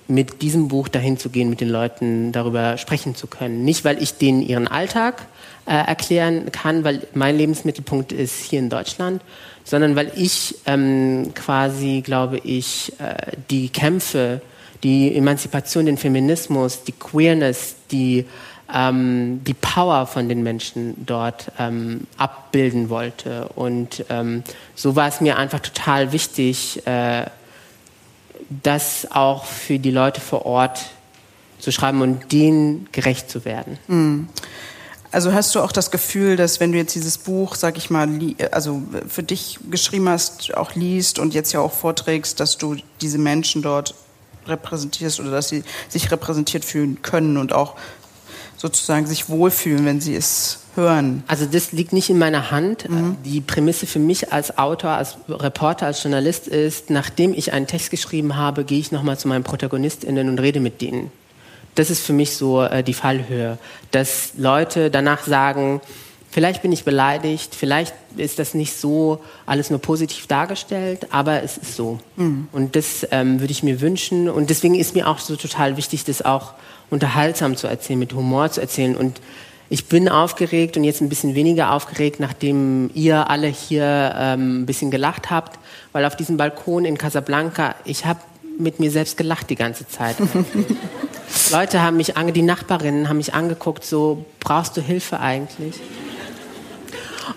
mit 0.06 0.42
diesem 0.42 0.68
Buch 0.68 0.88
dahin 0.88 1.16
zu 1.16 1.30
gehen, 1.30 1.48
mit 1.48 1.60
den 1.60 1.70
Leuten 1.70 2.30
darüber 2.32 2.76
sprechen 2.76 3.14
zu 3.14 3.26
können. 3.26 3.64
Nicht, 3.64 3.84
weil 3.84 4.02
ich 4.02 4.18
denen 4.18 4.42
ihren 4.42 4.68
Alltag 4.68 5.26
äh, 5.66 5.72
erklären 5.72 6.52
kann, 6.52 6.84
weil 6.84 7.06
mein 7.14 7.36
Lebensmittelpunkt 7.36 8.12
ist 8.12 8.42
hier 8.42 8.58
in 8.58 8.68
Deutschland, 8.68 9.22
sondern 9.64 9.96
weil 9.96 10.12
ich 10.14 10.56
ähm, 10.66 11.32
quasi, 11.34 12.02
glaube 12.04 12.38
ich, 12.38 12.92
äh, 12.98 13.32
die 13.50 13.70
Kämpfe, 13.70 14.42
die 14.82 15.16
Emanzipation, 15.16 15.86
den 15.86 15.96
Feminismus, 15.96 16.84
die 16.84 16.92
Queerness, 16.92 17.76
die 17.90 18.26
ähm, 18.72 19.42
die 19.44 19.54
Power 19.54 20.06
von 20.06 20.28
den 20.28 20.42
Menschen 20.42 20.94
dort 21.04 21.52
ähm, 21.58 22.06
abbilden 22.16 22.88
wollte. 22.88 23.48
Und 23.54 24.04
ähm, 24.08 24.42
so 24.74 24.96
war 24.96 25.08
es 25.08 25.20
mir 25.20 25.36
einfach 25.36 25.60
total 25.60 26.12
wichtig, 26.12 26.86
äh, 26.86 27.26
das 28.62 29.08
auch 29.10 29.44
für 29.44 29.78
die 29.78 29.90
Leute 29.90 30.20
vor 30.20 30.46
Ort 30.46 30.86
zu 31.58 31.72
schreiben 31.72 32.02
und 32.02 32.30
denen 32.32 32.88
gerecht 32.92 33.30
zu 33.30 33.44
werden. 33.44 33.78
Also 35.10 35.32
hast 35.32 35.54
du 35.54 35.60
auch 35.60 35.72
das 35.72 35.90
Gefühl, 35.90 36.36
dass 36.36 36.60
wenn 36.60 36.72
du 36.72 36.78
jetzt 36.78 36.94
dieses 36.94 37.18
Buch, 37.18 37.54
sag 37.54 37.78
ich 37.78 37.88
mal, 37.88 38.08
also 38.50 38.82
für 39.08 39.22
dich 39.22 39.60
geschrieben 39.70 40.08
hast, 40.08 40.54
auch 40.56 40.74
liest 40.74 41.18
und 41.18 41.32
jetzt 41.32 41.52
ja 41.52 41.60
auch 41.60 41.72
vorträgst, 41.72 42.38
dass 42.40 42.58
du 42.58 42.76
diese 43.00 43.18
Menschen 43.18 43.62
dort 43.62 43.94
repräsentierst 44.46 45.20
oder 45.20 45.30
dass 45.30 45.48
sie 45.48 45.62
sich 45.88 46.10
repräsentiert 46.10 46.64
fühlen 46.64 47.00
können 47.00 47.36
und 47.36 47.52
auch 47.52 47.76
sozusagen 48.64 49.04
sich 49.04 49.28
wohlfühlen, 49.28 49.84
wenn 49.84 50.00
sie 50.00 50.16
es 50.16 50.60
hören. 50.74 51.22
Also 51.26 51.44
das 51.44 51.72
liegt 51.72 51.92
nicht 51.92 52.08
in 52.08 52.18
meiner 52.18 52.50
Hand. 52.50 52.86
Die 53.22 53.42
Prämisse 53.42 53.86
für 53.86 53.98
mich 53.98 54.32
als 54.32 54.56
Autor, 54.56 54.92
als 54.92 55.18
Reporter, 55.28 55.84
als 55.84 56.02
Journalist 56.02 56.48
ist, 56.48 56.88
nachdem 56.88 57.34
ich 57.34 57.52
einen 57.52 57.66
Text 57.66 57.90
geschrieben 57.90 58.36
habe, 58.36 58.64
gehe 58.64 58.78
ich 58.78 58.90
nochmal 58.90 59.18
zu 59.18 59.28
meinen 59.28 59.44
ProtagonistInnen 59.44 60.30
und 60.30 60.38
rede 60.38 60.60
mit 60.60 60.80
denen. 60.80 61.12
Das 61.74 61.90
ist 61.90 62.06
für 62.06 62.14
mich 62.14 62.36
so 62.36 62.62
äh, 62.62 62.82
die 62.82 62.94
Fallhöhe, 62.94 63.58
dass 63.90 64.30
Leute 64.38 64.90
danach 64.90 65.24
sagen, 65.24 65.82
vielleicht 66.30 66.62
bin 66.62 66.72
ich 66.72 66.84
beleidigt, 66.84 67.54
vielleicht 67.54 67.94
ist 68.16 68.38
das 68.38 68.54
nicht 68.54 68.74
so 68.74 69.22
alles 69.44 69.68
nur 69.68 69.78
positiv 69.78 70.26
dargestellt, 70.26 71.08
aber 71.10 71.42
es 71.42 71.58
ist 71.58 71.76
so. 71.76 71.98
Und 72.52 72.76
das 72.76 73.06
ähm, 73.10 73.40
würde 73.40 73.52
ich 73.52 73.62
mir 73.62 73.82
wünschen. 73.82 74.30
Und 74.30 74.48
deswegen 74.48 74.74
ist 74.74 74.94
mir 74.94 75.06
auch 75.06 75.18
so 75.18 75.36
total 75.36 75.76
wichtig, 75.76 76.04
das 76.04 76.22
auch 76.22 76.54
unterhaltsam 76.90 77.56
zu 77.56 77.66
erzählen, 77.66 77.98
mit 77.98 78.12
Humor 78.12 78.50
zu 78.50 78.60
erzählen. 78.60 78.96
Und 78.96 79.20
ich 79.68 79.86
bin 79.86 80.08
aufgeregt 80.08 80.76
und 80.76 80.84
jetzt 80.84 81.00
ein 81.00 81.08
bisschen 81.08 81.34
weniger 81.34 81.72
aufgeregt, 81.72 82.20
nachdem 82.20 82.90
ihr 82.94 83.30
alle 83.30 83.48
hier 83.48 84.14
ähm, 84.16 84.62
ein 84.62 84.66
bisschen 84.66 84.90
gelacht 84.90 85.30
habt, 85.30 85.58
weil 85.92 86.04
auf 86.04 86.16
diesem 86.16 86.36
Balkon 86.36 86.84
in 86.84 86.98
Casablanca, 86.98 87.74
ich 87.84 88.04
habe 88.04 88.20
mit 88.58 88.78
mir 88.78 88.90
selbst 88.90 89.16
gelacht 89.16 89.50
die 89.50 89.56
ganze 89.56 89.88
Zeit. 89.88 90.16
Leute 91.50 91.82
haben 91.82 91.96
mich 91.96 92.16
ange, 92.16 92.32
die 92.32 92.42
Nachbarinnen 92.42 93.08
haben 93.08 93.16
mich 93.16 93.34
angeguckt, 93.34 93.84
so 93.84 94.24
brauchst 94.40 94.76
du 94.76 94.80
Hilfe 94.80 95.20
eigentlich? 95.20 95.80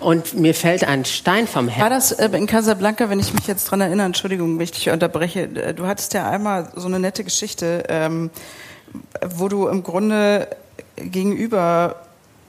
Und 0.00 0.34
mir 0.34 0.54
fällt 0.54 0.84
ein 0.84 1.04
Stein 1.04 1.46
vom 1.46 1.66
War 1.66 1.74
Herzen. 1.74 2.16
das 2.18 2.32
äh, 2.32 2.36
in 2.36 2.46
Casablanca, 2.46 3.10
wenn 3.10 3.18
ich 3.18 3.32
mich 3.32 3.46
jetzt 3.46 3.64
dran 3.64 3.80
erinnere, 3.80 4.06
Entschuldigung, 4.06 4.56
wenn 4.56 4.64
ich 4.64 4.72
dich 4.72 4.90
unterbreche, 4.90 5.42
äh, 5.42 5.74
du 5.74 5.86
hattest 5.86 6.14
ja 6.14 6.30
einmal 6.30 6.70
so 6.76 6.86
eine 6.86 7.00
nette 7.00 7.24
Geschichte, 7.24 7.84
ähm, 7.88 8.30
wo 9.36 9.48
du 9.48 9.68
im 9.68 9.82
Grunde 9.82 10.48
gegenüber 10.96 11.96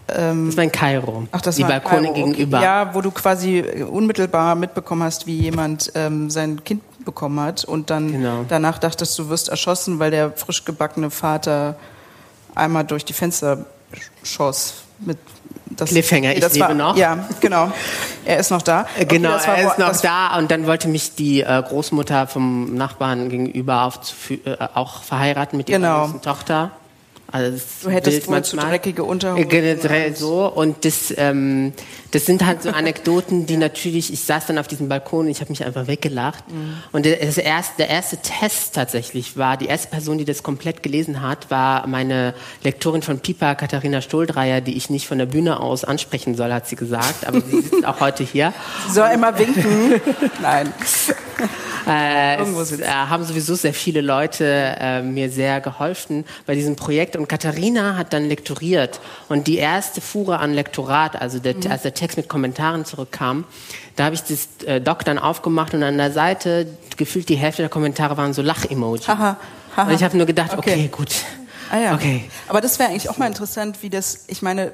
Das 0.07 0.17
war 0.57 0.63
in 0.63 0.71
Kairo. 0.71 1.27
Ach, 1.31 1.41
das 1.41 1.55
die 1.57 1.61
war 1.63 1.69
Balkone 1.69 2.11
Kairo, 2.11 2.13
gegenüber. 2.13 2.61
Ja, 2.61 2.93
wo 2.95 3.01
du 3.01 3.11
quasi 3.11 3.61
unmittelbar 3.61 4.55
mitbekommen 4.55 5.03
hast, 5.03 5.27
wie 5.27 5.37
jemand 5.39 5.91
ähm, 5.95 6.29
sein 6.29 6.63
Kind 6.63 6.81
bekommen 7.05 7.39
hat 7.39 7.63
und 7.63 7.89
dann 7.89 8.11
Genau. 8.11 8.45
danach 8.47 8.77
dachtest, 8.79 9.17
du 9.19 9.29
wirst 9.29 9.49
erschossen, 9.49 9.99
weil 9.99 10.11
der 10.11 10.31
frisch 10.31 10.65
gebackene 10.65 11.09
Vater 11.11 11.75
einmal 12.55 12.83
durch 12.85 13.05
die 13.05 13.13
Fenster 13.13 13.65
schoss. 14.23 14.83
Mit 14.99 15.17
das, 15.81 15.89
Cliffhanger, 15.89 16.33
ich 16.33 16.39
das 16.41 16.53
lebe 16.53 16.67
war, 16.67 16.73
noch. 16.73 16.95
Ja, 16.97 17.25
genau. 17.39 17.71
Er 18.25 18.37
ist 18.39 18.51
noch 18.51 18.61
da. 18.61 18.85
Äh, 18.97 19.05
Genau, 19.05 19.29
Okay, 19.29 19.37
das 19.37 19.47
war 19.47 19.57
er 19.57 19.67
ist 19.71 19.79
noch 19.79 20.01
da 20.01 20.37
und 20.37 20.51
dann 20.51 20.67
wollte 20.67 20.87
mich 20.87 21.15
die 21.15 21.41
äh, 21.41 21.63
Großmutter 21.67 22.27
vom 22.27 22.75
Nachbarn 22.75 23.29
gegenüber 23.29 23.87
aufzufü- 23.87 24.45
äh, 24.45 24.57
auch 24.73 25.03
verheiraten 25.03 25.57
mit 25.57 25.69
ihrer 25.69 25.79
Genau. 25.79 26.07
Tochter. 26.21 26.71
Also 27.31 27.59
du 27.83 27.89
hättest 27.89 28.27
wohl 28.27 28.43
zu 28.43 28.57
dreckige 28.57 29.03
Unterhosen. 29.03 29.43
So 30.15 30.47
und 30.47 30.83
das, 30.85 31.13
ähm, 31.17 31.73
das 32.11 32.25
sind 32.25 32.45
halt 32.45 32.63
so 32.63 32.69
Anekdoten, 32.69 33.45
die 33.45 33.57
natürlich. 33.69 34.11
Ich 34.11 34.21
saß 34.21 34.47
dann 34.47 34.57
auf 34.57 34.67
diesem 34.67 34.89
Balkon 34.89 35.25
und 35.25 35.31
ich 35.31 35.41
habe 35.41 35.51
mich 35.51 35.63
einfach 35.63 35.87
weggelacht. 35.87 36.43
Mhm. 36.49 36.77
Und 36.91 37.05
das 37.05 37.37
erste, 37.37 37.73
der 37.77 37.89
erste 37.89 38.17
Test 38.17 38.75
tatsächlich 38.75 39.37
war 39.37 39.57
die 39.57 39.67
erste 39.67 39.89
Person, 39.89 40.17
die 40.17 40.25
das 40.25 40.41
komplett 40.43 40.81
gelesen 40.81 41.21
hat, 41.21 41.51
war 41.51 41.85
meine 41.87 42.33
Lektorin 42.63 43.01
von 43.01 43.19
Pipa, 43.19 43.55
Katharina 43.55 44.01
Stoldreier, 44.01 44.61
die 44.61 44.75
ich 44.75 44.89
nicht 44.89 45.07
von 45.07 45.17
der 45.19 45.27
Bühne 45.27 45.59
aus 45.59 45.83
ansprechen 45.83 46.35
soll, 46.35 46.51
hat 46.51 46.67
sie 46.67 46.75
gesagt. 46.75 47.27
Aber 47.27 47.41
sie 47.41 47.61
sitzt 47.61 47.85
auch 47.85 47.99
heute 47.99 48.23
hier. 48.23 48.53
Soll 48.89 49.09
immer 49.13 49.37
winken. 49.37 50.01
Nein. 50.41 50.73
Äh, 51.87 52.41
es 52.41 52.79
äh, 52.79 52.85
haben 52.87 53.23
sowieso 53.23 53.55
sehr 53.55 53.73
viele 53.73 54.01
Leute 54.01 54.75
äh, 54.79 55.01
mir 55.01 55.29
sehr 55.31 55.59
geholfen 55.61 56.25
bei 56.45 56.53
diesem 56.53 56.75
Projekt. 56.75 57.15
Und 57.19 57.27
Katharina 57.27 57.97
hat 57.97 58.13
dann 58.13 58.29
lektoriert. 58.29 59.01
Und 59.27 59.47
die 59.47 59.57
erste 59.57 59.99
Fuhre 59.99 60.39
an 60.39 60.53
Lektorat, 60.53 61.21
also 61.21 61.39
der, 61.39 61.55
mhm. 61.55 61.69
als 61.69 61.81
der 61.81 61.93
Text 61.93 62.15
mit 62.15 62.29
Kommentaren 62.29 62.85
zurückkam, 62.85 63.43
da 63.97 64.05
habe 64.05 64.15
ich 64.15 64.23
das 64.23 64.47
äh, 64.65 64.79
Doc 64.79 65.03
dann 65.03 65.19
aufgemacht 65.19 65.73
und 65.73 65.83
an 65.83 65.97
der 65.97 66.13
Seite 66.13 66.67
gefühlt 66.95 67.27
die 67.27 67.35
Hälfte 67.35 67.61
der 67.61 67.69
Kommentare 67.69 68.15
waren 68.15 68.33
so 68.33 68.41
Lach-Emoji. 68.41 69.03
Und 69.75 69.91
ich 69.91 70.03
habe 70.03 70.15
nur 70.15 70.25
gedacht, 70.25 70.57
okay, 70.57 70.71
okay 70.71 70.87
gut. 70.87 71.09
Ah 71.69 71.79
ja. 71.79 71.93
Okay. 71.93 72.29
Aber 72.47 72.61
das 72.61 72.79
wäre 72.79 72.89
eigentlich 72.89 73.09
auch 73.09 73.17
mal 73.17 73.27
interessant, 73.27 73.83
wie 73.83 73.89
das, 73.89 74.23
ich 74.27 74.41
meine, 74.41 74.71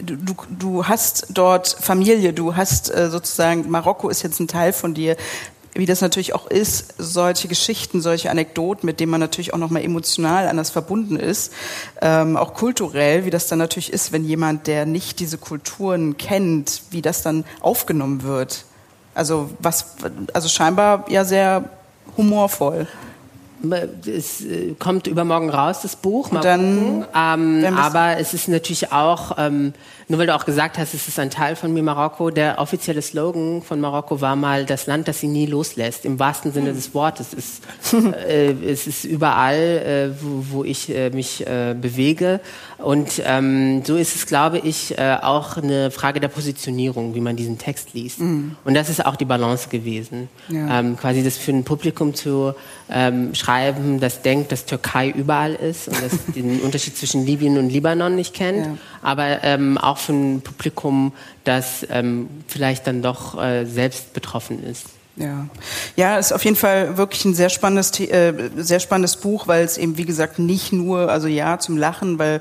Du, 0.00 0.14
du, 0.14 0.36
du, 0.48 0.86
hast 0.86 1.26
dort 1.30 1.66
Familie, 1.66 2.32
du 2.32 2.54
hast 2.54 2.88
äh, 2.88 3.10
sozusagen, 3.10 3.68
Marokko 3.68 4.08
ist 4.10 4.22
jetzt 4.22 4.38
ein 4.38 4.46
Teil 4.46 4.72
von 4.72 4.94
dir 4.94 5.16
wie 5.78 5.86
das 5.86 6.00
natürlich 6.00 6.34
auch 6.34 6.48
ist, 6.48 6.94
solche 6.98 7.46
Geschichten, 7.46 8.00
solche 8.00 8.32
Anekdoten, 8.32 8.84
mit 8.84 8.98
denen 8.98 9.12
man 9.12 9.20
natürlich 9.20 9.54
auch 9.54 9.58
nochmal 9.58 9.84
emotional 9.84 10.48
anders 10.48 10.70
verbunden 10.70 11.16
ist, 11.16 11.52
ähm, 12.02 12.36
auch 12.36 12.52
kulturell, 12.52 13.24
wie 13.24 13.30
das 13.30 13.46
dann 13.46 13.60
natürlich 13.60 13.92
ist, 13.92 14.10
wenn 14.10 14.24
jemand, 14.24 14.66
der 14.66 14.86
nicht 14.86 15.20
diese 15.20 15.38
Kulturen 15.38 16.16
kennt, 16.16 16.82
wie 16.90 17.00
das 17.00 17.22
dann 17.22 17.44
aufgenommen 17.60 18.24
wird. 18.24 18.64
Also 19.14 19.50
was, 19.60 19.94
also 20.32 20.48
scheinbar 20.48 21.04
ja 21.10 21.24
sehr 21.24 21.70
humorvoll. 22.16 22.88
Es 24.04 24.40
äh, 24.40 24.74
kommt 24.80 25.06
übermorgen 25.06 25.50
raus, 25.50 25.78
das 25.82 25.94
Buch. 25.94 26.32
Mal 26.32 26.40
dann, 26.40 27.06
ähm, 27.14 27.64
aber 27.76 28.18
es 28.18 28.34
ist 28.34 28.48
natürlich 28.48 28.90
auch 28.90 29.38
ähm, 29.38 29.74
nur 30.08 30.18
weil 30.18 30.26
du 30.26 30.34
auch 30.34 30.46
gesagt 30.46 30.78
hast, 30.78 30.94
es 30.94 31.06
ist 31.06 31.18
ein 31.18 31.30
Teil 31.30 31.54
von 31.54 31.72
mir 31.72 31.82
Marokko, 31.82 32.30
der 32.30 32.58
offizielle 32.58 33.02
Slogan 33.02 33.62
von 33.62 33.78
Marokko 33.78 34.20
war 34.20 34.36
mal 34.36 34.64
das 34.64 34.86
Land, 34.86 35.06
das 35.06 35.20
sie 35.20 35.28
nie 35.28 35.44
loslässt, 35.44 36.06
im 36.06 36.18
wahrsten 36.18 36.50
Sinne 36.52 36.72
des 36.72 36.94
Wortes. 36.94 37.28
Es, 37.34 37.60
äh, 38.26 38.52
es 38.52 38.86
ist 38.86 39.04
überall, 39.04 39.54
äh, 39.56 40.22
wo, 40.22 40.44
wo, 40.58 40.64
ich 40.64 40.88
äh, 40.88 41.10
mich 41.10 41.46
äh, 41.46 41.74
bewege. 41.78 42.40
Und 42.78 43.22
ähm, 43.24 43.82
so 43.84 43.96
ist 43.96 44.16
es, 44.16 44.26
glaube 44.26 44.58
ich, 44.58 44.96
äh, 44.96 45.18
auch 45.20 45.56
eine 45.56 45.90
Frage 45.90 46.20
der 46.20 46.28
Positionierung, 46.28 47.14
wie 47.14 47.20
man 47.20 47.36
diesen 47.36 47.58
Text 47.58 47.92
liest. 47.92 48.20
Mhm. 48.20 48.56
Und 48.64 48.74
das 48.74 48.88
ist 48.88 49.04
auch 49.04 49.16
die 49.16 49.24
Balance 49.24 49.68
gewesen. 49.68 50.28
Ja. 50.48 50.80
Ähm, 50.80 50.96
quasi 50.96 51.22
das 51.22 51.36
für 51.36 51.52
ein 51.52 51.64
Publikum 51.64 52.14
zu 52.14 52.54
ähm, 52.90 53.34
schreiben, 53.34 54.00
das 54.00 54.22
denkt, 54.22 54.52
dass 54.52 54.64
Türkei 54.64 55.10
überall 55.10 55.54
ist 55.54 55.88
und 55.88 56.02
das 56.02 56.12
den 56.34 56.60
Unterschied 56.60 56.96
zwischen 56.96 57.26
Libyen 57.26 57.58
und 57.58 57.68
Libanon 57.68 58.14
nicht 58.14 58.34
kennt, 58.34 58.66
ja. 58.66 58.76
aber 59.02 59.44
ähm, 59.44 59.76
auch 59.76 59.97
auch 59.98 60.02
für 60.02 60.12
ein 60.12 60.40
Publikum, 60.40 61.12
das 61.44 61.86
ähm, 61.90 62.28
vielleicht 62.46 62.86
dann 62.86 63.02
doch 63.02 63.40
äh, 63.40 63.64
selbst 63.64 64.12
betroffen 64.12 64.62
ist. 64.62 64.86
Ja, 65.16 65.48
ja, 65.96 66.16
ist 66.16 66.32
auf 66.32 66.44
jeden 66.44 66.56
Fall 66.56 66.96
wirklich 66.96 67.24
ein 67.24 67.34
sehr 67.34 67.48
spannendes, 67.48 67.98
äh, 67.98 68.32
sehr 68.56 68.78
spannendes 68.78 69.16
Buch, 69.16 69.48
weil 69.48 69.64
es 69.64 69.76
eben 69.76 69.96
wie 69.98 70.04
gesagt 70.04 70.38
nicht 70.38 70.72
nur, 70.72 71.10
also 71.10 71.26
ja 71.26 71.58
zum 71.58 71.76
Lachen, 71.76 72.20
weil 72.20 72.40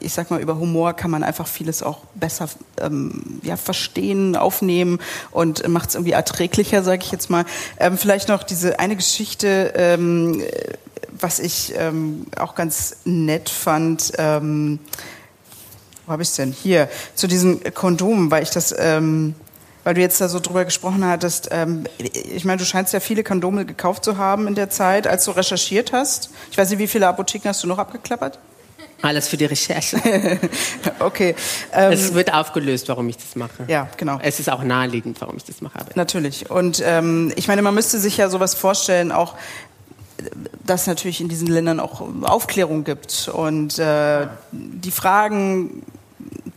ich 0.00 0.14
sag 0.14 0.30
mal 0.30 0.40
über 0.40 0.56
Humor 0.56 0.94
kann 0.94 1.10
man 1.10 1.22
einfach 1.22 1.46
vieles 1.46 1.82
auch 1.82 1.98
besser 2.14 2.48
ähm, 2.80 3.40
ja 3.42 3.56
verstehen, 3.56 4.36
aufnehmen 4.36 5.00
und 5.32 5.68
macht 5.68 5.90
es 5.90 5.96
irgendwie 5.96 6.12
erträglicher, 6.12 6.82
sage 6.82 7.02
ich 7.04 7.12
jetzt 7.12 7.28
mal. 7.28 7.44
Ähm, 7.78 7.98
vielleicht 7.98 8.28
noch 8.28 8.42
diese 8.42 8.78
eine 8.78 8.96
Geschichte, 8.96 9.74
ähm, 9.76 10.42
was 11.20 11.40
ich 11.40 11.74
ähm, 11.76 12.26
auch 12.38 12.54
ganz 12.54 12.96
nett 13.04 13.50
fand. 13.50 14.12
Wo 16.06 16.12
habe 16.12 16.22
ich 16.22 16.28
es 16.28 16.36
denn? 16.36 16.52
Hier, 16.52 16.88
zu 17.14 17.26
diesen 17.26 17.62
Kondomen, 17.74 18.30
weil 18.30 18.42
ich 18.42 18.50
das, 18.50 18.74
ähm, 18.76 19.34
weil 19.84 19.94
du 19.94 20.00
jetzt 20.00 20.20
da 20.20 20.28
so 20.28 20.40
drüber 20.40 20.64
gesprochen 20.64 21.04
hattest. 21.04 21.48
Ähm, 21.50 21.84
ich 21.98 22.44
meine, 22.44 22.58
du 22.58 22.64
scheinst 22.64 22.92
ja 22.92 23.00
viele 23.00 23.22
Kondome 23.22 23.64
gekauft 23.64 24.04
zu 24.04 24.16
haben 24.16 24.46
in 24.46 24.54
der 24.54 24.70
Zeit, 24.70 25.06
als 25.06 25.24
du 25.24 25.30
recherchiert 25.30 25.92
hast. 25.92 26.30
Ich 26.50 26.58
weiß 26.58 26.70
nicht, 26.70 26.78
wie 26.78 26.88
viele 26.88 27.08
Apotheken 27.08 27.48
hast 27.48 27.62
du 27.62 27.66
noch 27.66 27.78
abgeklappert? 27.78 28.38
Alles 29.02 29.28
für 29.28 29.36
die 29.36 29.44
Recherche. 29.44 29.98
okay. 30.98 31.34
Ähm, 31.72 31.92
es 31.92 32.14
wird 32.14 32.32
aufgelöst, 32.32 32.88
warum 32.88 33.08
ich 33.08 33.16
das 33.16 33.36
mache. 33.36 33.64
Ja, 33.68 33.88
genau. 33.98 34.18
Es 34.22 34.40
ist 34.40 34.50
auch 34.50 34.62
naheliegend, 34.62 35.20
warum 35.20 35.36
ich 35.36 35.44
das 35.44 35.60
mache. 35.60 35.78
Natürlich. 35.94 36.50
Und 36.50 36.82
ähm, 36.84 37.30
ich 37.36 37.46
meine, 37.46 37.60
man 37.60 37.74
müsste 37.74 37.98
sich 37.98 38.16
ja 38.16 38.30
sowas 38.30 38.54
vorstellen, 38.54 39.12
auch 39.12 39.34
dass 40.64 40.86
natürlich 40.86 41.20
in 41.20 41.28
diesen 41.28 41.48
Ländern 41.48 41.80
auch 41.80 42.02
Aufklärung 42.22 42.84
gibt 42.84 43.28
und 43.28 43.78
äh, 43.78 44.26
die 44.52 44.90
Fragen 44.90 45.82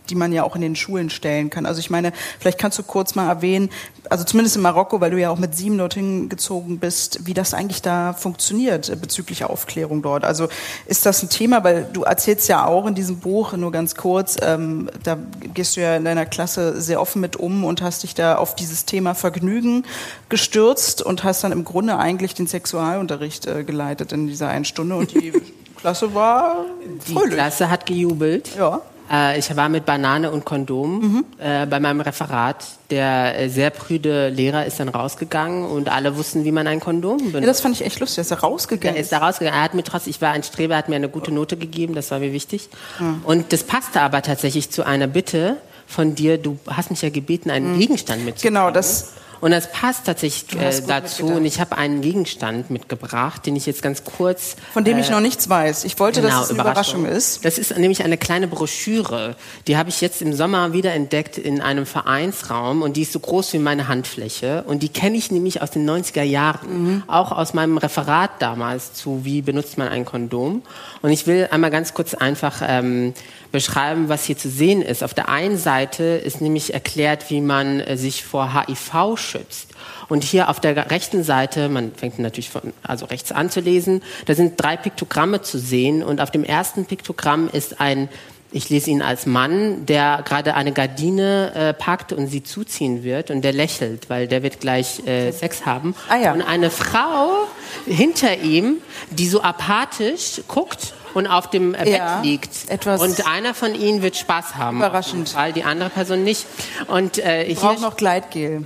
die 0.10 0.16
man 0.16 0.32
ja 0.32 0.44
auch 0.44 0.56
in 0.56 0.62
den 0.62 0.76
Schulen 0.76 1.10
stellen 1.10 1.50
kann. 1.50 1.66
Also 1.66 1.80
ich 1.80 1.90
meine, 1.90 2.14
vielleicht 2.40 2.60
kannst 2.60 2.80
du 2.80 2.84
kurz 2.84 3.16
mal 3.16 3.28
erwähnen, 3.28 3.70
also 4.10 4.24
zumindest 4.24 4.56
in 4.56 4.62
Marokko, 4.62 5.02
weil 5.02 5.12
du 5.12 5.20
ja 5.20 5.30
auch 5.30 5.38
mit 5.38 5.56
sieben 5.56 5.78
dorthin 5.78 6.30
gezogen 6.30 6.80
bist, 6.80 7.26
wie 7.26 7.34
das 7.34 7.54
eigentlich 7.54 7.82
da 7.82 8.14
funktioniert 8.14 8.90
äh, 8.90 8.96
bezüglich 8.96 9.44
Aufklärung 9.44 10.02
dort. 10.02 10.24
Also 10.24 10.48
ist 10.86 11.06
das 11.06 11.24
ein 11.24 11.30
Thema, 11.30 11.64
weil 11.64 11.88
du 11.92 12.04
erzählst 12.04 12.48
ja 12.48 12.66
auch 12.66 12.86
in 12.86 12.96
diesem 12.96 13.20
Buch, 13.20 13.54
nur 13.54 13.72
ganz 13.72 13.96
kurz, 13.96 14.38
ähm, 14.42 14.90
da 15.04 15.18
gehst 15.54 15.76
du 15.76 15.82
ja 15.82 15.96
in 15.96 16.06
deiner 16.06 16.26
Klasse 16.26 16.82
sehr 16.82 17.02
offen 17.02 17.22
mit 17.22 17.36
um 17.36 17.64
und 17.64 17.82
hast 17.82 18.04
dich 18.04 18.16
da 18.16 18.36
auf 18.36 18.56
dieses 18.56 18.86
Thema 18.86 19.14
Vergnügen 19.14 19.86
gestürzt 20.30 21.02
und 21.02 21.24
hast 21.24 21.44
dann 21.44 21.52
im 21.52 21.64
Grunde 21.64 21.98
eigentlich 21.98 22.34
den 22.34 22.48
Sexualunterricht 22.48 23.46
äh, 23.46 23.64
geleitet 23.64 24.12
in 24.12 24.28
dieser 24.28 24.48
einen 24.48 24.66
Stunde 24.66 24.96
und 24.96 25.14
die 25.14 25.34
Klasse 25.78 26.14
war 26.16 26.66
Die 27.08 27.14
Klasse 27.14 27.70
hat 27.70 27.86
gejubelt. 27.86 28.56
Ja. 28.58 28.82
Äh, 29.12 29.40
ich 29.40 29.56
war 29.56 29.70
mit 29.70 29.86
Banane 29.86 30.32
und 30.32 30.46
Kondom 30.46 31.00
mhm. 31.00 31.26
äh, 31.40 31.66
bei 31.66 31.80
meinem 31.80 32.02
Referat. 32.02 32.66
Der 32.90 33.40
äh, 33.40 33.50
sehr 33.50 33.70
prüde 33.70 34.30
Lehrer 34.30 34.66
ist 34.66 34.80
dann 34.80 34.90
rausgegangen 34.90 35.66
und 35.66 35.90
alle 35.90 36.18
wussten, 36.18 36.46
wie 36.46 36.52
man 36.52 36.68
ein 36.68 36.80
Kondom 36.80 37.18
benutzt. 37.18 37.36
Ja, 37.36 37.42
das 37.42 37.62
fand 37.62 37.76
ich 37.76 37.86
echt 37.86 38.00
lustig. 38.00 38.20
Er 38.20 38.22
ist 38.22 38.32
da 38.32 38.36
rausgegangen. 38.36 38.96
Er 38.96 39.02
ist 39.02 39.12
da 39.12 39.20
rausgegangen. 39.20 39.60
Er 39.60 39.64
hat 39.64 39.74
mir 39.74 39.84
trotzdem, 39.84 40.12
ich 40.12 40.22
war 40.22 40.32
ein 40.32 40.44
Streber, 40.44 40.78
hat 40.78 40.90
mir 40.90 40.96
eine 40.96 41.10
gute 41.10 41.32
Note 41.32 41.58
gegeben. 41.58 41.96
Das 41.96 42.12
war 42.12 42.20
mir 42.20 42.34
wichtig. 42.34 42.70
Mhm. 43.00 43.22
Und 43.24 43.54
das 43.54 43.64
passte 43.64 44.02
aber 44.02 44.22
tatsächlich 44.22 44.70
zu 44.70 44.86
einer 44.86 45.08
Bitte 45.08 45.58
von 45.86 46.16
dir. 46.16 46.38
Du 46.38 46.60
hast 46.68 46.90
mich 46.90 47.02
ja 47.02 47.10
gebeten, 47.10 47.50
einen 47.50 47.74
mhm. 47.74 47.80
Gegenstand 47.80 48.26
mitzubringen. 48.26 48.56
Genau, 48.56 48.72
das 48.72 49.14
und 49.42 49.52
das 49.52 49.72
passt 49.72 50.06
tatsächlich 50.06 50.60
äh, 50.60 50.82
dazu. 50.88 51.26
Und 51.26 51.46
ich 51.46 51.60
habe 51.60 51.78
einen 51.78 52.02
Gegenstand 52.02 52.70
mitgebracht, 52.70 53.46
den 53.46 53.56
ich 53.56 53.66
jetzt 53.66 53.82
ganz 53.82 54.04
kurz. 54.04 54.56
Von 54.74 54.84
dem 54.84 54.98
äh, 54.98 55.02
ich 55.02 55.10
noch 55.10 55.20
nichts 55.20 55.50
weiß. 55.50 55.84
Ich 55.84 56.00
wollte, 56.00 56.22
genau, 56.22 56.34
dass 56.34 56.46
es 56.46 56.52
eine 56.52 56.62
Überraschung. 56.62 57.02
Überraschung 57.02 57.06
ist. 57.06 57.46
Das 57.46 57.58
ist 57.58 57.78
nämlich 57.78 58.04
eine 58.04 58.18
kleine 58.18 58.48
Broschüre. 58.48 59.36
Die 59.68 59.78
habe 59.78 59.90
ich 59.90 60.02
jetzt 60.02 60.22
im 60.22 60.34
Sommer 60.34 60.74
wiederentdeckt 60.74 61.38
in 61.38 61.62
einem 61.62 61.86
Vereinsraum 61.86 62.82
und 62.82 62.98
die 62.98 63.04
ist 63.04 63.14
so 63.14 63.20
groß 63.20 63.54
wie 63.54 63.60
meine 63.60 63.88
Handfläche. 63.88 64.64
Und 64.68 64.84
die 64.84 64.90
kenne 64.90 65.18
ich 65.18 65.32
nämlich 65.32 65.62
aus 65.62 65.72
den 65.72 65.90
90er 65.90 66.24
Jahren. 66.24 66.84
Mhm. 66.84 67.04
Auch 67.08 67.32
aus 67.32 67.54
meinem 67.54 67.78
Referat 67.78 68.32
damals 68.40 68.94
zu, 68.94 69.24
wie 69.24 69.42
benutzt 69.42 69.78
man 69.78 69.88
ein 69.88 70.06
Kondom. 70.06 70.62
Und 71.02 71.12
ich 71.12 71.28
will 71.28 71.48
einmal 71.52 71.72
ganz 71.72 71.94
kurz 71.94 72.14
einfach 72.14 72.62
ähm, 72.66 73.14
beschreiben, 73.52 74.10
was 74.10 74.26
hier 74.26 74.38
zu 74.38 74.50
sehen 74.50 74.82
ist. 74.82 75.04
Auf 75.04 75.14
der 75.14 75.30
einen 75.30 75.58
Seite 75.58 76.04
ist 76.04 76.42
nämlich 76.42 76.74
erklärt, 76.74 77.30
wie 77.30 77.42
man 77.42 77.80
äh, 77.80 77.98
sich 77.98 78.24
vor 78.24 78.54
HIV 78.54 79.18
schützt. 79.28 79.70
Und 80.10 80.24
hier 80.24 80.50
auf 80.50 80.60
der 80.60 80.90
rechten 80.90 81.24
Seite, 81.24 81.70
man 81.70 81.94
fängt 81.94 82.18
natürlich 82.20 82.50
von, 82.50 82.74
also 82.84 83.06
rechts 83.06 83.32
an 83.32 83.50
zu 83.50 83.60
lesen, 83.60 84.02
da 84.26 84.36
sind 84.36 84.62
drei 84.62 84.78
Piktogramme 84.78 85.42
zu 85.42 85.60
sehen. 85.60 86.04
Und 86.04 86.22
auf 86.22 86.32
dem 86.32 86.44
ersten 86.44 86.86
Piktogramm 86.86 87.50
ist 87.50 87.80
ein 87.80 88.10
ich 88.52 88.70
lese 88.70 88.90
ihn 88.90 89.02
als 89.02 89.26
Mann, 89.26 89.86
der 89.86 90.24
gerade 90.26 90.56
eine 90.56 90.72
Gardine 90.72 91.54
äh, 91.54 91.74
packt 91.74 92.14
und 92.14 92.28
sie 92.28 92.44
zuziehen 92.44 93.04
wird 93.04 93.30
und 93.30 93.42
der 93.42 93.52
lächelt, 93.52 94.10
weil 94.10 94.28
der 94.28 94.42
wird 94.42 94.62
gleich 94.62 95.06
äh, 95.06 95.32
Sex 95.32 95.66
haben. 95.66 95.96
Ah, 96.08 96.16
ja. 96.16 96.34
Und 96.34 96.42
eine 96.42 96.72
Frau 96.72 97.48
hinter 97.86 98.38
ihm, 98.38 98.78
die 99.12 99.28
so 99.28 99.42
apathisch 99.42 100.42
guckt 100.48 100.94
und 101.14 101.28
auf 101.28 101.50
dem 101.50 101.74
äh, 101.74 101.90
ja, 101.90 102.16
Bett 102.18 102.26
liegt. 102.26 102.70
Etwas 102.70 103.02
und 103.02 103.28
einer 103.28 103.54
von 103.54 103.76
ihnen 103.76 104.02
wird 104.02 104.16
Spaß 104.16 104.56
haben. 104.56 104.78
Überraschend. 104.78 105.36
Weil 105.36 105.52
die 105.52 105.64
andere 105.64 105.90
Person 105.90 106.24
nicht. 106.24 106.46
Und 106.88 107.18
äh, 107.18 107.44
ich 107.44 107.60
brauche 107.60 107.82
noch 107.82 107.98
Gleitgel. 107.98 108.66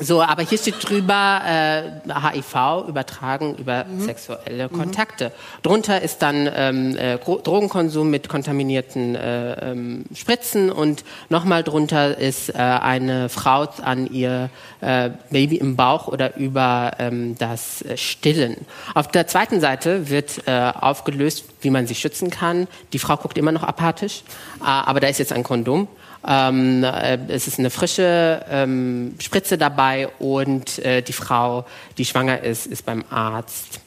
So, 0.00 0.22
aber 0.22 0.42
hier 0.42 0.58
steht 0.58 0.76
drüber 0.88 1.40
äh, 1.44 1.82
HIV 2.08 2.88
übertragen 2.88 3.56
über 3.56 3.84
mhm. 3.84 4.00
sexuelle 4.00 4.68
mhm. 4.68 4.72
Kontakte. 4.72 5.32
Drunter 5.62 6.00
ist 6.00 6.22
dann 6.22 6.48
ähm, 6.54 6.96
äh, 6.96 7.18
Drogenkonsum 7.18 8.08
mit 8.08 8.28
kontaminierten 8.28 9.16
äh, 9.16 9.70
ähm, 9.70 10.04
Spritzen 10.14 10.70
und 10.70 11.04
nochmal 11.28 11.64
drunter 11.64 12.16
ist 12.16 12.50
äh, 12.50 12.58
eine 12.58 13.28
Frau 13.28 13.58
an 13.82 14.06
ihr 14.12 14.50
äh, 14.80 15.10
Baby 15.30 15.56
im 15.56 15.74
Bauch 15.74 16.06
oder 16.06 16.36
über 16.36 16.92
ähm, 16.98 17.36
das 17.38 17.84
Stillen. 17.96 18.56
Auf 18.94 19.08
der 19.08 19.26
zweiten 19.26 19.60
Seite 19.60 20.10
wird 20.10 20.46
äh, 20.46 20.72
aufgelöst, 20.80 21.44
wie 21.60 21.70
man 21.70 21.86
sich 21.86 21.98
schützen 21.98 22.30
kann. 22.30 22.68
Die 22.92 22.98
Frau 22.98 23.16
guckt 23.16 23.36
immer 23.36 23.52
noch 23.52 23.64
apathisch, 23.64 24.22
äh, 24.60 24.64
aber 24.64 25.00
da 25.00 25.08
ist 25.08 25.18
jetzt 25.18 25.32
ein 25.32 25.42
Kondom. 25.42 25.88
Ähm, 26.26 26.84
äh, 26.84 27.18
es 27.28 27.46
ist 27.46 27.58
eine 27.58 27.70
frische 27.70 28.44
ähm, 28.50 29.14
Spritze 29.20 29.58
dabei 29.58 30.08
und 30.18 30.78
äh, 30.80 31.02
die 31.02 31.12
Frau, 31.12 31.64
die 31.96 32.04
schwanger 32.04 32.42
ist, 32.42 32.66
ist 32.66 32.84
beim 32.84 33.04
Arzt 33.10 33.80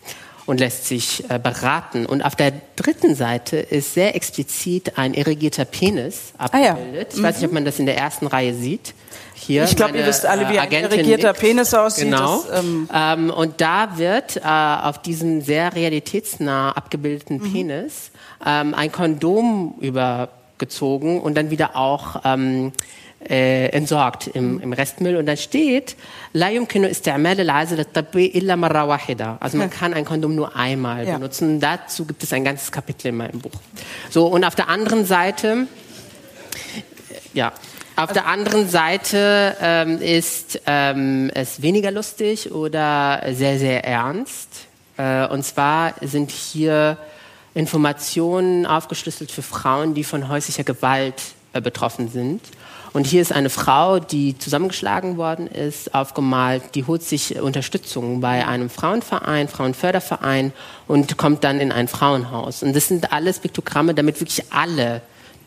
und 0.45 0.59
lässt 0.59 0.85
sich 0.85 1.29
äh, 1.29 1.39
beraten. 1.39 2.05
Und 2.05 2.23
auf 2.23 2.35
der 2.35 2.53
dritten 2.75 3.15
Seite 3.15 3.57
ist 3.57 3.93
sehr 3.93 4.15
explizit 4.15 4.97
ein 4.97 5.13
irrigierter 5.13 5.65
Penis 5.65 6.33
abgebildet. 6.37 6.77
Ah, 6.77 6.93
ja. 6.93 7.05
Ich 7.09 7.23
weiß 7.23 7.37
nicht, 7.37 7.45
ob 7.45 7.53
man 7.53 7.65
das 7.65 7.79
in 7.79 7.85
der 7.85 7.97
ersten 7.97 8.27
Reihe 8.27 8.53
sieht. 8.53 8.93
Hier 9.33 9.63
ich 9.63 9.75
glaube, 9.75 9.97
ihr 9.97 10.05
wisst 10.05 10.25
alle, 10.25 10.49
wie 10.49 10.59
ein 10.59 10.71
irrigierter 10.71 11.33
Penis 11.33 11.73
aussieht. 11.73 12.05
Genau. 12.05 12.43
Das, 12.43 12.59
ähm 12.59 12.89
ähm, 12.93 13.29
und 13.31 13.59
da 13.59 13.97
wird 13.97 14.37
äh, 14.37 14.41
auf 14.41 15.01
diesem 15.01 15.41
sehr 15.41 15.75
realitätsnah 15.75 16.71
abgebildeten 16.71 17.37
mhm. 17.37 17.51
Penis 17.53 18.11
ähm, 18.45 18.73
ein 18.73 18.91
Kondom 18.91 19.75
übergezogen 20.60 21.20
und 21.20 21.36
dann 21.36 21.50
wieder 21.50 21.76
auch 21.76 22.22
ähm, 22.24 22.72
äh, 23.28 23.68
entsorgt 23.68 24.26
im, 24.28 24.60
im 24.60 24.72
Restmüll 24.72 25.16
und 25.16 25.26
da 25.26 25.36
steht 25.36 25.96
لا 26.34 26.50
يمكن 26.50 26.84
استعمال 26.84 27.40
العازل 27.40 27.80
الطبي 27.80 28.32
إلا 28.34 28.56
مرة 28.56 28.84
واحدة. 28.84 29.38
Also 29.40 29.56
man 29.56 29.70
kann 29.70 29.94
ein 29.94 30.04
Kondom 30.04 30.34
nur 30.34 30.54
einmal 30.54 31.06
ja. 31.06 31.14
benutzen. 31.14 31.60
Dazu 31.60 32.04
gibt 32.04 32.22
es 32.22 32.32
ein 32.32 32.44
ganzes 32.44 32.70
Kapitel 32.70 33.08
in 33.08 33.16
meinem 33.16 33.40
Buch. 33.40 33.52
So 34.10 34.26
und 34.26 34.44
auf 34.44 34.54
der 34.54 34.68
anderen 34.68 35.04
Seite 35.04 35.66
ja 37.32 37.52
auf 37.96 38.12
der 38.12 38.26
anderen 38.26 38.68
Seite 38.68 39.56
ähm, 39.62 40.02
ist 40.02 40.60
ähm, 40.66 41.30
es 41.34 41.62
weniger 41.62 41.90
lustig 41.90 42.52
oder 42.52 43.22
sehr, 43.32 43.58
sehr 43.58 43.86
ernst. 43.86 44.66
Äh, 44.98 45.26
und 45.28 45.42
zwar 45.42 45.94
sind 46.02 46.30
hier 46.30 46.98
Informationen 47.53 48.65
aufgeschlüsselt 48.65 49.31
für 49.31 49.41
Frauen, 49.41 49.93
die 49.93 50.03
von 50.03 50.29
häuslicher 50.29 50.63
Gewalt 50.63 51.21
äh, 51.53 51.61
betroffen 51.61 52.09
sind. 52.09 52.41
Und 52.93 53.07
hier 53.07 53.21
ist 53.21 53.31
eine 53.31 53.49
Frau, 53.49 53.99
die 53.99 54.37
zusammengeschlagen 54.37 55.15
worden 55.15 55.47
ist, 55.47 55.95
aufgemalt, 55.95 56.75
die 56.75 56.85
holt 56.85 57.03
sich 57.03 57.41
Unterstützung 57.41 58.19
bei 58.19 58.45
einem 58.45 58.69
Frauenverein, 58.69 59.47
Frauenförderverein 59.47 60.51
und 60.87 61.17
kommt 61.17 61.45
dann 61.45 61.61
in 61.61 61.71
ein 61.71 61.87
Frauenhaus. 61.87 62.63
Und 62.63 62.75
das 62.75 62.89
sind 62.89 63.13
alles 63.13 63.39
Piktogramme, 63.39 63.93
damit 63.93 64.19
wirklich 64.19 64.51
alle 64.51 65.01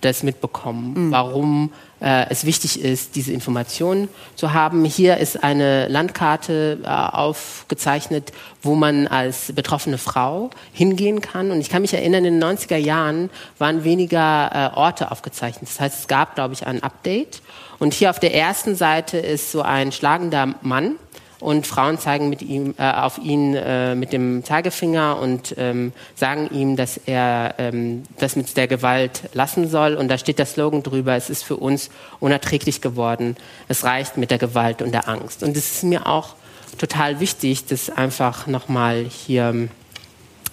das 0.04 0.22
mitbekommen, 0.22 1.06
mhm. 1.06 1.10
warum 1.10 1.72
äh, 2.00 2.28
es 2.28 2.44
wichtig 2.44 2.80
ist, 2.80 3.16
diese 3.16 3.32
Informationen 3.32 4.08
zu 4.34 4.52
haben. 4.52 4.84
Hier 4.84 5.16
ist 5.16 5.42
eine 5.42 5.88
Landkarte 5.88 6.78
äh, 6.82 6.86
aufgezeichnet, 6.86 8.32
wo 8.62 8.74
man 8.74 9.06
als 9.06 9.52
betroffene 9.52 9.98
Frau 9.98 10.50
hingehen 10.72 11.20
kann. 11.20 11.50
Und 11.50 11.60
ich 11.60 11.70
kann 11.70 11.82
mich 11.82 11.94
erinnern, 11.94 12.24
in 12.24 12.40
den 12.40 12.44
90er 12.44 12.76
Jahren 12.76 13.30
waren 13.58 13.84
weniger 13.84 14.72
äh, 14.74 14.76
Orte 14.76 15.10
aufgezeichnet. 15.10 15.70
Das 15.70 15.80
heißt, 15.80 16.00
es 16.00 16.08
gab, 16.08 16.34
glaube 16.34 16.54
ich, 16.54 16.66
ein 16.66 16.82
Update. 16.82 17.40
Und 17.78 17.94
hier 17.94 18.10
auf 18.10 18.20
der 18.20 18.34
ersten 18.34 18.76
Seite 18.76 19.18
ist 19.18 19.50
so 19.50 19.62
ein 19.62 19.90
schlagender 19.90 20.54
Mann, 20.62 20.96
und 21.40 21.66
Frauen 21.66 21.98
zeigen 21.98 22.28
mit 22.28 22.42
ihm, 22.42 22.74
äh, 22.78 22.90
auf 22.90 23.18
ihn 23.18 23.54
äh, 23.54 23.94
mit 23.94 24.12
dem 24.12 24.44
Zeigefinger 24.44 25.18
und 25.18 25.54
ähm, 25.58 25.92
sagen 26.14 26.48
ihm, 26.52 26.76
dass 26.76 26.96
er 26.96 27.54
ähm, 27.58 28.04
das 28.18 28.36
mit 28.36 28.56
der 28.56 28.66
Gewalt 28.66 29.22
lassen 29.34 29.68
soll. 29.68 29.94
Und 29.94 30.08
da 30.08 30.18
steht 30.18 30.38
der 30.38 30.46
Slogan 30.46 30.82
drüber, 30.82 31.14
es 31.16 31.30
ist 31.30 31.44
für 31.44 31.56
uns 31.56 31.90
unerträglich 32.20 32.80
geworden, 32.80 33.36
es 33.68 33.84
reicht 33.84 34.16
mit 34.16 34.30
der 34.30 34.38
Gewalt 34.38 34.82
und 34.82 34.92
der 34.92 35.08
Angst. 35.08 35.42
Und 35.42 35.56
es 35.56 35.76
ist 35.76 35.84
mir 35.84 36.06
auch 36.06 36.34
total 36.78 37.20
wichtig, 37.20 37.66
das 37.66 37.90
einfach 37.90 38.46
nochmal 38.46 39.04
hier 39.04 39.68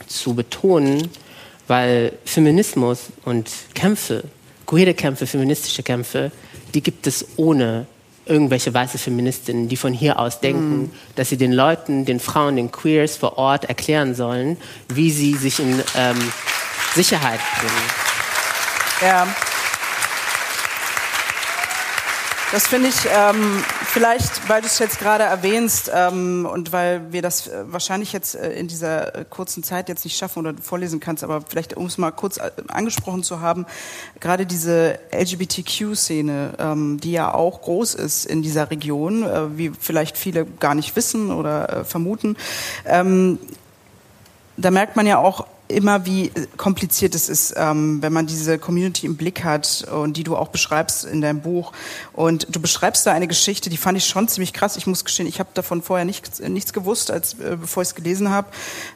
zu 0.08 0.36
betonen, 0.36 1.10
weil 1.68 2.14
Feminismus 2.26 3.08
und 3.24 3.50
Kämpfe, 3.74 4.24
queere 4.66 4.94
Kämpfe, 4.94 5.26
feministische 5.26 5.84
Kämpfe, 5.84 6.32
die 6.74 6.82
gibt 6.82 7.08
es 7.08 7.26
ohne 7.38 7.86
irgendwelche 8.26 8.74
weiße 8.74 8.98
Feministinnen, 8.98 9.68
die 9.68 9.78
von 9.78 9.94
hier 9.94 10.20
aus 10.20 10.40
denken, 10.40 10.84
mm. 10.84 10.92
dass 11.16 11.30
sie 11.30 11.38
den 11.38 11.52
Leuten, 11.52 12.06
den 12.06 12.20
Frauen, 12.20 12.56
den 12.56 12.72
Queers 12.72 13.18
vor 13.18 13.38
Ort 13.38 13.66
erklären 13.66 14.16
sollen, 14.16 14.58
wie 14.90 15.12
sie 15.12 15.34
sich 15.34 15.60
in 15.60 15.82
ähm, 15.96 16.32
Sicherheit 16.94 17.40
bringen. 17.60 17.74
Ja. 19.02 19.28
Das 22.52 22.68
finde 22.68 22.90
ich 22.90 23.06
ähm, 23.06 23.64
vielleicht, 23.86 24.50
weil 24.50 24.60
du 24.60 24.68
es 24.68 24.78
jetzt 24.78 25.00
gerade 25.00 25.24
erwähnst 25.24 25.90
ähm, 25.96 26.46
und 26.52 26.74
weil 26.74 27.14
wir 27.14 27.22
das 27.22 27.48
äh, 27.48 27.64
wahrscheinlich 27.68 28.12
jetzt 28.12 28.36
äh, 28.36 28.52
in 28.52 28.68
dieser 28.68 29.16
äh, 29.16 29.26
kurzen 29.30 29.64
Zeit 29.64 29.88
jetzt 29.88 30.04
nicht 30.04 30.18
schaffen 30.18 30.40
oder 30.40 30.62
vorlesen 30.62 31.00
kannst, 31.00 31.24
aber 31.24 31.42
vielleicht 31.48 31.78
um 31.78 31.86
es 31.86 31.98
mal 31.98 32.12
kurz 32.12 32.40
äh, 32.40 32.52
angesprochen 32.68 33.24
zu 33.24 33.40
haben, 33.40 33.66
gerade 34.20 34.46
diese 34.46 35.00
LGBTQ-Szene, 35.14 36.56
ähm, 36.60 37.00
die 37.00 37.14
ja 37.14 37.34
auch 37.34 37.62
groß 37.62 37.96
ist 37.96 38.26
in 38.26 38.42
dieser 38.42 38.70
Region, 38.70 39.24
äh, 39.24 39.58
wie 39.58 39.72
vielleicht 39.80 40.18
viele 40.18 40.46
gar 40.46 40.76
nicht 40.76 40.94
wissen 40.98 41.32
oder 41.32 41.70
äh, 41.70 41.84
vermuten, 41.86 42.36
ähm, 42.86 43.40
da 44.58 44.72
merkt 44.72 44.98
man 44.98 45.08
ja 45.08 45.20
auch 45.20 45.48
immer, 45.72 46.06
wie 46.06 46.32
kompliziert 46.58 47.16
es 47.16 47.30
ist, 47.30 47.54
ähm, 47.58 48.02
wenn 48.02 48.14
man 48.14 48.28
diese 48.28 48.60
Community 48.60 49.06
im 49.06 49.18
Blick 49.18 49.44
hat 49.44 49.88
und 49.92 50.18
die 50.18 50.24
du 50.24 50.36
auch 50.36 50.50
beschreibst 50.50 51.06
in 51.06 51.22
deinem 51.22 51.42
Buch. 51.42 51.72
Und 52.14 52.48
du 52.54 52.60
beschreibst 52.60 53.06
da 53.06 53.12
eine 53.12 53.28
Geschichte, 53.28 53.70
die 53.70 53.78
fand 53.78 53.98
ich 53.98 54.06
schon 54.06 54.28
ziemlich 54.28 54.54
krass. 54.54 54.78
Ich 54.78 54.88
muss 54.88 55.06
gestehen, 55.06 55.28
ich 55.28 55.40
habe 55.40 55.50
davon 55.54 55.82
vorher 55.82 56.06
nichts, 56.06 56.40
nichts 56.40 56.74
gewusst, 56.74 57.12
als 57.12 57.34
äh, 57.36 57.58
bevor 57.60 57.84
ich 57.84 57.90
es 57.90 57.96
gelesen 57.96 58.30
habe. 58.30 58.48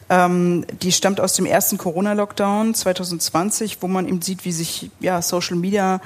Ähm, 0.09 0.65
die 0.81 0.91
stammt 0.91 1.19
aus 1.19 1.33
dem 1.33 1.45
ersten 1.45 1.77
Corona-Lockdown 1.77 2.73
2020, 2.73 3.77
wo 3.81 3.87
man 3.87 4.07
eben 4.07 4.21
sieht, 4.21 4.45
wie 4.45 4.51
sich 4.51 4.91
ja 4.99 5.21
Social 5.21 5.55
Media 5.57 6.01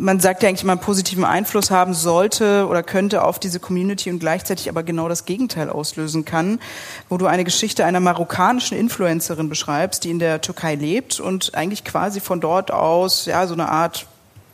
man 0.00 0.18
sagt 0.18 0.42
ja 0.42 0.48
eigentlich 0.48 0.68
einen 0.68 0.80
positiven 0.80 1.24
Einfluss 1.24 1.70
haben 1.70 1.92
sollte 1.92 2.66
oder 2.66 2.82
könnte 2.82 3.22
auf 3.22 3.38
diese 3.38 3.60
Community 3.60 4.10
und 4.10 4.18
gleichzeitig 4.18 4.68
aber 4.70 4.82
genau 4.82 5.08
das 5.08 5.26
Gegenteil 5.26 5.68
auslösen 5.68 6.24
kann, 6.24 6.58
wo 7.10 7.18
du 7.18 7.26
eine 7.26 7.44
Geschichte 7.44 7.84
einer 7.84 8.00
marokkanischen 8.00 8.78
Influencerin 8.78 9.50
beschreibst, 9.50 10.04
die 10.04 10.10
in 10.10 10.18
der 10.18 10.40
Türkei 10.40 10.74
lebt 10.74 11.20
und 11.20 11.54
eigentlich 11.54 11.84
quasi 11.84 12.20
von 12.20 12.40
dort 12.40 12.70
aus 12.70 13.26
ja 13.26 13.46
so 13.46 13.52
eine 13.52 13.68
Art 13.68 14.06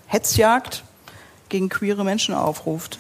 Hetzjagd 0.09 0.83
gegen 1.49 1.69
queere 1.69 2.05
Menschen 2.05 2.35
aufruft. 2.35 2.99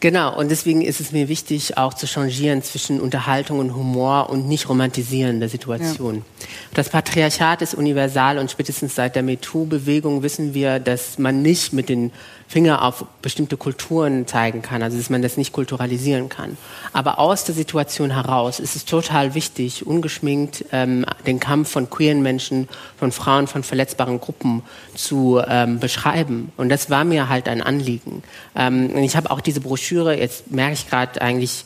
Genau, 0.00 0.36
und 0.36 0.50
deswegen 0.50 0.82
ist 0.82 1.00
es 1.00 1.12
mir 1.12 1.28
wichtig, 1.28 1.76
auch 1.78 1.94
zu 1.94 2.06
changieren 2.06 2.62
zwischen 2.62 3.00
Unterhaltung 3.00 3.58
und 3.58 3.74
Humor 3.74 4.30
und 4.30 4.48
nicht 4.48 4.68
romantisieren 4.68 5.40
der 5.40 5.48
Situation. 5.48 6.16
Ja. 6.16 6.46
Das 6.74 6.88
Patriarchat 6.88 7.62
ist 7.62 7.74
universal 7.74 8.38
und 8.38 8.50
spätestens 8.50 8.94
seit 8.94 9.16
der 9.16 9.22
MeToo-Bewegung 9.22 10.22
wissen 10.22 10.54
wir, 10.54 10.78
dass 10.78 11.18
man 11.18 11.42
nicht 11.42 11.72
mit 11.72 11.88
den 11.88 12.12
Finger 12.48 12.82
auf 12.82 13.04
bestimmte 13.22 13.56
Kulturen 13.56 14.26
zeigen 14.26 14.62
kann, 14.62 14.82
also 14.82 14.96
dass 14.96 15.10
man 15.10 15.22
das 15.22 15.36
nicht 15.36 15.52
kulturalisieren 15.52 16.28
kann. 16.28 16.56
Aber 16.92 17.18
aus 17.18 17.44
der 17.44 17.54
Situation 17.54 18.10
heraus 18.10 18.60
ist 18.60 18.76
es 18.76 18.84
total 18.84 19.34
wichtig, 19.34 19.86
ungeschminkt 19.86 20.64
ähm, 20.72 21.04
den 21.26 21.40
Kampf 21.40 21.70
von 21.70 21.90
queeren 21.90 22.22
Menschen, 22.22 22.68
von 22.98 23.12
Frauen, 23.12 23.46
von 23.46 23.62
verletzbaren 23.62 24.20
Gruppen 24.20 24.62
zu 24.94 25.40
ähm, 25.46 25.80
beschreiben. 25.80 26.52
Und 26.56 26.68
das 26.68 26.90
war 26.90 27.04
mir 27.04 27.28
halt 27.28 27.48
ein 27.48 27.62
Anliegen. 27.62 28.22
Ähm, 28.54 28.90
und 28.94 29.02
ich 29.02 29.16
habe 29.16 29.30
auch 29.30 29.40
diese 29.40 29.60
Broschüre, 29.60 30.18
jetzt 30.18 30.50
merke 30.50 30.74
ich 30.74 30.88
gerade 30.88 31.20
eigentlich, 31.20 31.64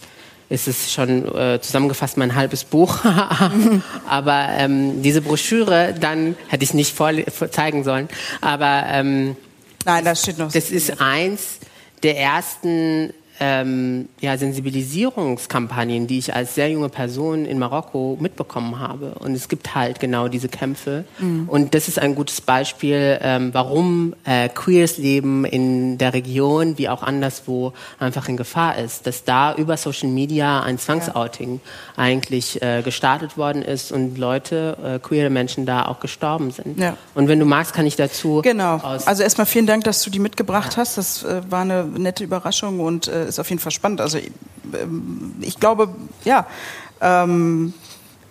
ist 0.48 0.66
es 0.66 0.92
schon 0.92 1.26
äh, 1.36 1.60
zusammengefasst 1.60 2.16
mein 2.16 2.34
halbes 2.34 2.64
Buch. 2.64 3.04
aber 4.08 4.48
ähm, 4.56 5.02
diese 5.02 5.20
Broschüre, 5.20 5.94
dann 5.98 6.36
hätte 6.48 6.64
ich 6.64 6.74
nicht 6.74 6.96
vor, 6.96 7.10
zeigen 7.50 7.84
sollen. 7.84 8.08
Aber 8.40 8.84
ähm, 8.86 9.36
Nein, 9.84 10.04
das 10.04 10.22
steht 10.22 10.38
noch. 10.38 10.52
Das 10.52 10.70
ist 10.70 11.00
eins 11.00 11.58
der 12.02 12.18
ersten 12.18 13.12
ähm, 13.40 14.08
ja, 14.20 14.36
Sensibilisierungskampagnen, 14.36 16.06
die 16.06 16.18
ich 16.18 16.34
als 16.34 16.54
sehr 16.54 16.70
junge 16.70 16.88
Person 16.88 17.44
in 17.44 17.58
Marokko 17.58 18.18
mitbekommen 18.20 18.78
habe. 18.78 19.14
Und 19.18 19.34
es 19.34 19.48
gibt 19.48 19.74
halt 19.74 20.00
genau 20.00 20.28
diese 20.28 20.48
Kämpfe. 20.48 21.04
Mhm. 21.18 21.48
Und 21.48 21.74
das 21.74 21.88
ist 21.88 21.98
ein 21.98 22.14
gutes 22.14 22.40
Beispiel, 22.40 23.18
ähm, 23.22 23.50
warum 23.52 24.14
äh, 24.24 24.48
queers 24.48 24.98
Leben 24.98 25.44
in 25.44 25.98
der 25.98 26.14
Region 26.14 26.78
wie 26.78 26.88
auch 26.88 27.02
anderswo 27.02 27.72
einfach 27.98 28.28
in 28.28 28.36
Gefahr 28.36 28.78
ist. 28.78 29.06
Dass 29.06 29.24
da 29.24 29.54
über 29.54 29.76
Social 29.76 30.08
Media 30.08 30.60
ein 30.62 30.78
Zwangsouting 30.78 31.60
ja. 31.62 32.02
eigentlich 32.02 32.60
äh, 32.62 32.82
gestartet 32.82 33.36
worden 33.36 33.62
ist 33.62 33.92
und 33.92 34.18
Leute, 34.18 34.76
äh, 34.84 34.98
queere 34.98 35.30
Menschen 35.30 35.66
da 35.66 35.86
auch 35.86 36.00
gestorben 36.00 36.50
sind. 36.50 36.78
Ja. 36.78 36.96
Und 37.14 37.28
wenn 37.28 37.38
du 37.38 37.44
magst, 37.44 37.72
kann 37.72 37.86
ich 37.86 37.96
dazu. 37.96 38.40
Genau. 38.42 38.78
Also 38.78 39.22
erstmal 39.22 39.46
vielen 39.46 39.66
Dank, 39.66 39.84
dass 39.84 40.02
du 40.02 40.10
die 40.10 40.18
mitgebracht 40.18 40.72
ja. 40.72 40.78
hast. 40.78 40.98
Das 40.98 41.22
äh, 41.22 41.40
war 41.48 41.62
eine 41.62 41.84
nette 41.84 42.24
Überraschung 42.24 42.80
und 42.80 43.06
äh, 43.08 43.27
ist 43.28 43.38
auf 43.38 43.48
jeden 43.50 43.60
Fall 43.60 43.72
spannend. 43.72 44.00
Also 44.00 44.18
ähm, 44.18 45.34
ich 45.40 45.60
glaube, 45.60 45.94
ja, 46.24 46.46
ähm, 47.00 47.72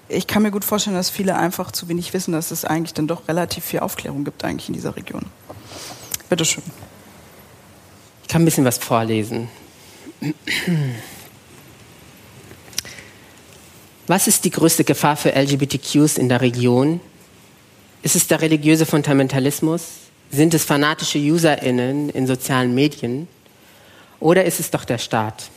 ich 0.09 0.27
kann 0.27 0.43
mir 0.43 0.51
gut 0.51 0.65
vorstellen, 0.65 0.95
dass 0.95 1.09
viele 1.09 1.35
einfach 1.35 1.71
zu 1.71 1.87
wenig 1.89 2.13
wissen, 2.13 2.31
dass 2.31 2.51
es 2.51 2.65
eigentlich 2.65 2.93
dann 2.93 3.07
doch 3.07 3.27
relativ 3.27 3.65
viel 3.65 3.79
Aufklärung 3.79 4.23
gibt 4.23 4.43
eigentlich 4.43 4.69
in 4.69 4.73
dieser 4.73 4.95
Region. 4.95 5.25
Bitte 6.29 6.45
schön. 6.45 6.63
Ich 8.23 8.29
kann 8.29 8.41
ein 8.41 8.45
bisschen 8.45 8.65
was 8.65 8.77
vorlesen. 8.77 9.49
Was 14.07 14.27
ist 14.27 14.45
die 14.45 14.51
größte 14.51 14.83
Gefahr 14.83 15.17
für 15.17 15.35
LGBTQs 15.35 16.17
in 16.17 16.29
der 16.29 16.41
Region? 16.41 17.01
Ist 18.03 18.15
es 18.15 18.27
der 18.27 18.41
religiöse 18.41 18.85
Fundamentalismus? 18.85 19.83
Sind 20.31 20.53
es 20.53 20.63
fanatische 20.63 21.19
UserInnen 21.19 22.09
in 22.09 22.27
sozialen 22.27 22.73
Medien? 22.73 23.27
Oder 24.19 24.45
ist 24.45 24.59
es 24.59 24.71
doch 24.71 24.85
der 24.85 24.97
Staat? 24.97 25.49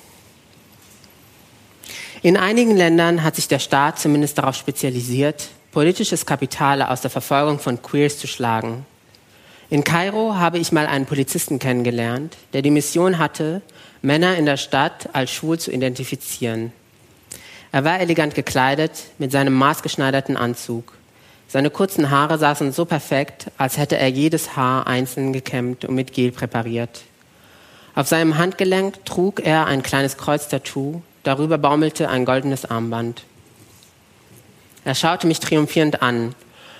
In 2.23 2.37
einigen 2.37 2.77
Ländern 2.77 3.23
hat 3.23 3.37
sich 3.37 3.49
der 3.49 3.59
Staat 3.59 3.99
zumindest 3.99 4.37
darauf 4.37 4.55
spezialisiert, 4.55 5.49
politisches 5.73 6.27
Kapital 6.27 6.83
aus 6.83 7.01
der 7.01 7.11
Verfolgung 7.11 7.59
von 7.59 7.81
Queers 7.81 8.19
zu 8.19 8.27
schlagen. 8.27 8.85
In 9.71 9.85
Kairo 9.85 10.35
habe 10.35 10.59
ich 10.59 10.73
mal 10.73 10.87
einen 10.87 11.07
Polizisten 11.07 11.59
kennengelernt, 11.59 12.37
der 12.53 12.61
die 12.61 12.73
Mission 12.73 13.19
hatte, 13.19 13.63
Männer 14.03 14.37
in 14.37 14.45
der 14.45 14.57
Stadt 14.57 15.09
als 15.13 15.31
schwul 15.31 15.59
zu 15.59 15.71
identifizieren. 15.71 16.73
Er 17.73 17.85
war 17.85 18.01
elegant 18.01 18.35
gekleidet 18.35 19.05
mit 19.19 19.31
seinem 19.31 19.55
maßgeschneiderten 19.55 20.37
Anzug. 20.37 20.93
Seine 21.47 21.71
kurzen 21.71 22.11
Haare 22.11 22.37
saßen 22.37 22.73
so 22.73 22.85
perfekt, 22.85 23.47
als 23.59 23.79
hätte 23.79 23.97
er 23.97 24.09
jedes 24.09 24.57
Haar 24.57 24.87
einzeln 24.87 25.33
gekämmt 25.33 25.85
und 25.85 25.95
mit 25.95 26.13
Gel 26.13 26.33
präpariert. 26.33 27.03
Auf 27.95 28.09
seinem 28.09 28.38
Handgelenk 28.38 29.05
trug 29.05 29.41
er 29.45 29.66
ein 29.66 29.82
kleines 29.82 30.16
Kreuztattoo, 30.16 31.03
darüber 31.22 31.59
baumelte 31.59 32.09
ein 32.09 32.24
goldenes 32.24 32.64
Armband. 32.64 33.24
Er 34.84 34.95
schaute 34.95 35.26
mich 35.26 35.41
triumphierend 35.41 36.01
an, 36.01 36.34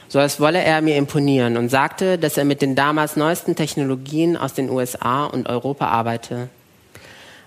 so 0.08 0.18
als 0.18 0.40
wolle 0.40 0.62
er 0.62 0.80
mir 0.82 0.96
imponieren 0.96 1.56
und 1.56 1.68
sagte, 1.68 2.16
dass 2.18 2.36
er 2.36 2.44
mit 2.44 2.62
den 2.62 2.74
damals 2.74 3.16
neuesten 3.16 3.56
Technologien 3.56 4.36
aus 4.36 4.54
den 4.54 4.70
USA 4.70 5.24
und 5.26 5.48
Europa 5.48 5.88
arbeite. 5.88 6.48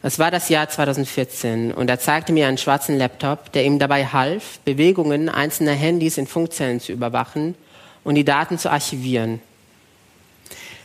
Es 0.01 0.20
war 0.20 0.32
das 0.32 0.49
Jahr 0.49 0.68
2014 0.68 1.74
und 1.74 1.89
er 1.89 1.97
zeigte 1.97 2.34
mir 2.34 2.47
einen 2.47 2.57
schwarzen 2.57 2.97
Laptop, 2.97 3.53
der 3.53 3.64
ihm 3.64 3.80
dabei 3.80 4.05
half, 4.05 4.59
Bewegungen 4.66 5.30
einzelner 5.30 5.72
Handys 5.72 6.18
in 6.18 6.28
Funkzellen 6.28 6.82
zu 6.82 6.91
überwachen 6.91 7.55
und 8.03 8.16
die 8.16 8.26
Daten 8.26 8.57
zu 8.57 8.70
archivieren. 8.70 9.39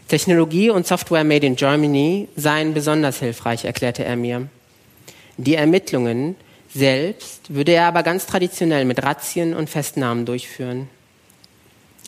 Technologie 0.08 0.70
und 0.70 0.86
Software 0.86 1.22
made 1.22 1.46
in 1.46 1.56
Germany 1.56 2.28
seien 2.34 2.72
besonders 2.72 3.18
hilfreich, 3.18 3.66
erklärte 3.66 4.04
er 4.04 4.16
mir. 4.16 4.48
Die 5.36 5.54
Ermittlungen 5.54 6.34
selbst 6.74 7.54
würde 7.54 7.72
er 7.72 7.86
aber 7.86 8.02
ganz 8.02 8.26
traditionell 8.26 8.86
mit 8.86 9.02
Razzien 9.02 9.54
und 9.54 9.68
Festnahmen 9.68 10.24
durchführen. 10.24 10.88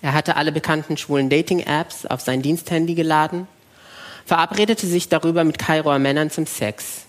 Er 0.03 0.15
hatte 0.15 0.37
alle 0.37 0.51
bekannten 0.51 0.97
schwulen 0.97 1.29
Dating-Apps 1.29 2.07
auf 2.07 2.23
sein 2.23 2.41
Diensthandy 2.41 2.95
geladen, 2.95 3.47
verabredete 4.25 4.87
sich 4.87 5.11
darüber 5.11 5.45
mit 5.45 5.59
Kairoer 5.59 5.99
Männern 5.99 6.31
zum 6.31 6.47
Sex, 6.47 7.03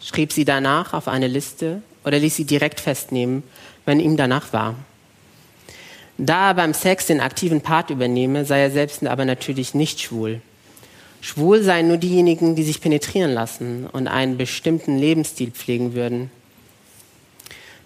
schrieb 0.00 0.32
sie 0.32 0.44
danach 0.44 0.92
auf 0.92 1.08
eine 1.08 1.26
Liste 1.26 1.80
oder 2.04 2.18
ließ 2.18 2.36
sie 2.36 2.44
direkt 2.44 2.80
festnehmen, 2.80 3.42
wenn 3.86 3.98
ihm 3.98 4.18
danach 4.18 4.52
war. 4.52 4.74
Da 6.18 6.50
er 6.50 6.54
beim 6.54 6.74
Sex 6.74 7.06
den 7.06 7.20
aktiven 7.20 7.60
Part 7.60 7.90
übernehme, 7.90 8.44
sei 8.44 8.60
er 8.60 8.70
selbst 8.70 9.04
aber 9.04 9.24
natürlich 9.24 9.74
nicht 9.74 10.00
schwul. 10.00 10.40
Schwul 11.20 11.62
seien 11.62 11.88
nur 11.88 11.96
diejenigen, 11.96 12.54
die 12.54 12.62
sich 12.62 12.80
penetrieren 12.80 13.32
lassen 13.32 13.88
und 13.90 14.08
einen 14.08 14.36
bestimmten 14.36 14.98
Lebensstil 14.98 15.50
pflegen 15.50 15.94
würden. 15.94 16.30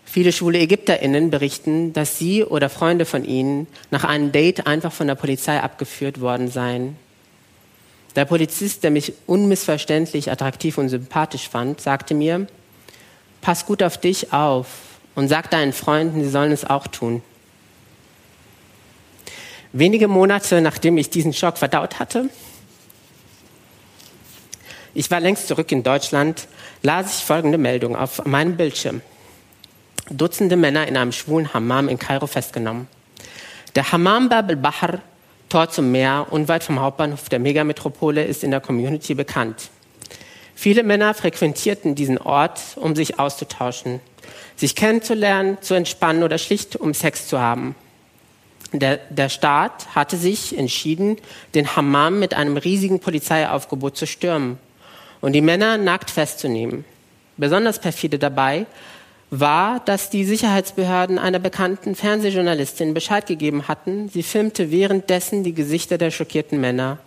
Viele 0.04 0.32
schwule 0.32 0.58
Ägypterinnen 0.58 1.30
berichten, 1.30 1.92
dass 1.92 2.18
sie 2.18 2.42
oder 2.42 2.68
Freunde 2.68 3.04
von 3.04 3.24
ihnen 3.24 3.66
nach 3.90 4.04
einem 4.04 4.32
Date 4.32 4.66
einfach 4.66 4.92
von 4.92 5.06
der 5.06 5.14
Polizei 5.14 5.60
abgeführt 5.60 6.20
worden 6.20 6.48
seien. 6.48 6.96
Der 8.16 8.24
Polizist, 8.24 8.82
der 8.82 8.90
mich 8.90 9.12
unmissverständlich 9.26 10.30
attraktiv 10.30 10.76
und 10.78 10.88
sympathisch 10.88 11.48
fand, 11.48 11.80
sagte 11.80 12.14
mir, 12.14 12.46
pass 13.40 13.66
gut 13.66 13.82
auf 13.82 13.98
dich 13.98 14.32
auf 14.32 14.66
und 15.14 15.28
sag 15.28 15.50
deinen 15.50 15.72
Freunden, 15.72 16.24
sie 16.24 16.30
sollen 16.30 16.52
es 16.52 16.64
auch 16.64 16.86
tun. 16.88 17.22
Wenige 19.78 20.08
Monate 20.08 20.60
nachdem 20.60 20.98
ich 20.98 21.08
diesen 21.08 21.32
Schock 21.32 21.56
verdaut 21.56 22.00
hatte, 22.00 22.28
ich 24.92 25.08
war 25.08 25.20
längst 25.20 25.46
zurück 25.46 25.70
in 25.70 25.84
Deutschland, 25.84 26.48
las 26.82 27.18
ich 27.18 27.24
folgende 27.24 27.58
Meldung 27.58 27.94
auf 27.94 28.24
meinem 28.26 28.56
Bildschirm. 28.56 29.02
Dutzende 30.10 30.56
Männer 30.56 30.88
in 30.88 30.96
einem 30.96 31.12
schwulen 31.12 31.54
Hammam 31.54 31.88
in 31.88 31.96
Kairo 31.96 32.26
festgenommen. 32.26 32.88
Der 33.76 33.92
Hammam 33.92 34.28
Bab 34.28 34.48
al-Bahr, 34.48 35.00
Tor 35.48 35.70
zum 35.70 35.92
Meer, 35.92 36.26
unweit 36.28 36.64
vom 36.64 36.80
Hauptbahnhof 36.80 37.28
der 37.28 37.38
Megametropole, 37.38 38.24
ist 38.24 38.42
in 38.42 38.50
der 38.50 38.60
Community 38.60 39.14
bekannt. 39.14 39.70
Viele 40.56 40.82
Männer 40.82 41.14
frequentierten 41.14 41.94
diesen 41.94 42.18
Ort, 42.18 42.60
um 42.74 42.96
sich 42.96 43.20
auszutauschen, 43.20 44.00
sich 44.56 44.74
kennenzulernen, 44.74 45.58
zu 45.60 45.74
entspannen 45.74 46.24
oder 46.24 46.38
schlicht 46.38 46.74
um 46.74 46.94
Sex 46.94 47.28
zu 47.28 47.38
haben. 47.38 47.76
Der, 48.72 48.98
der 49.08 49.30
Staat 49.30 49.94
hatte 49.94 50.16
sich 50.16 50.56
entschieden, 50.56 51.16
den 51.54 51.74
Hammam 51.74 52.18
mit 52.18 52.34
einem 52.34 52.56
riesigen 52.58 53.00
Polizeiaufgebot 53.00 53.96
zu 53.96 54.06
stürmen 54.06 54.58
und 55.20 55.32
die 55.32 55.40
Männer 55.40 55.78
nackt 55.78 56.10
festzunehmen. 56.10 56.84
Besonders 57.36 57.78
perfide 57.78 58.18
dabei 58.18 58.66
war, 59.30 59.80
dass 59.80 60.10
die 60.10 60.24
Sicherheitsbehörden 60.24 61.18
einer 61.18 61.38
bekannten 61.38 61.94
Fernsehjournalistin 61.94 62.94
Bescheid 62.94 63.26
gegeben 63.26 63.68
hatten. 63.68 64.08
Sie 64.08 64.22
filmte 64.22 64.70
währenddessen 64.70 65.44
die 65.44 65.54
Gesichter 65.54 65.98
der 65.98 66.10
schockierten 66.10 66.60
Männer. 66.60 66.98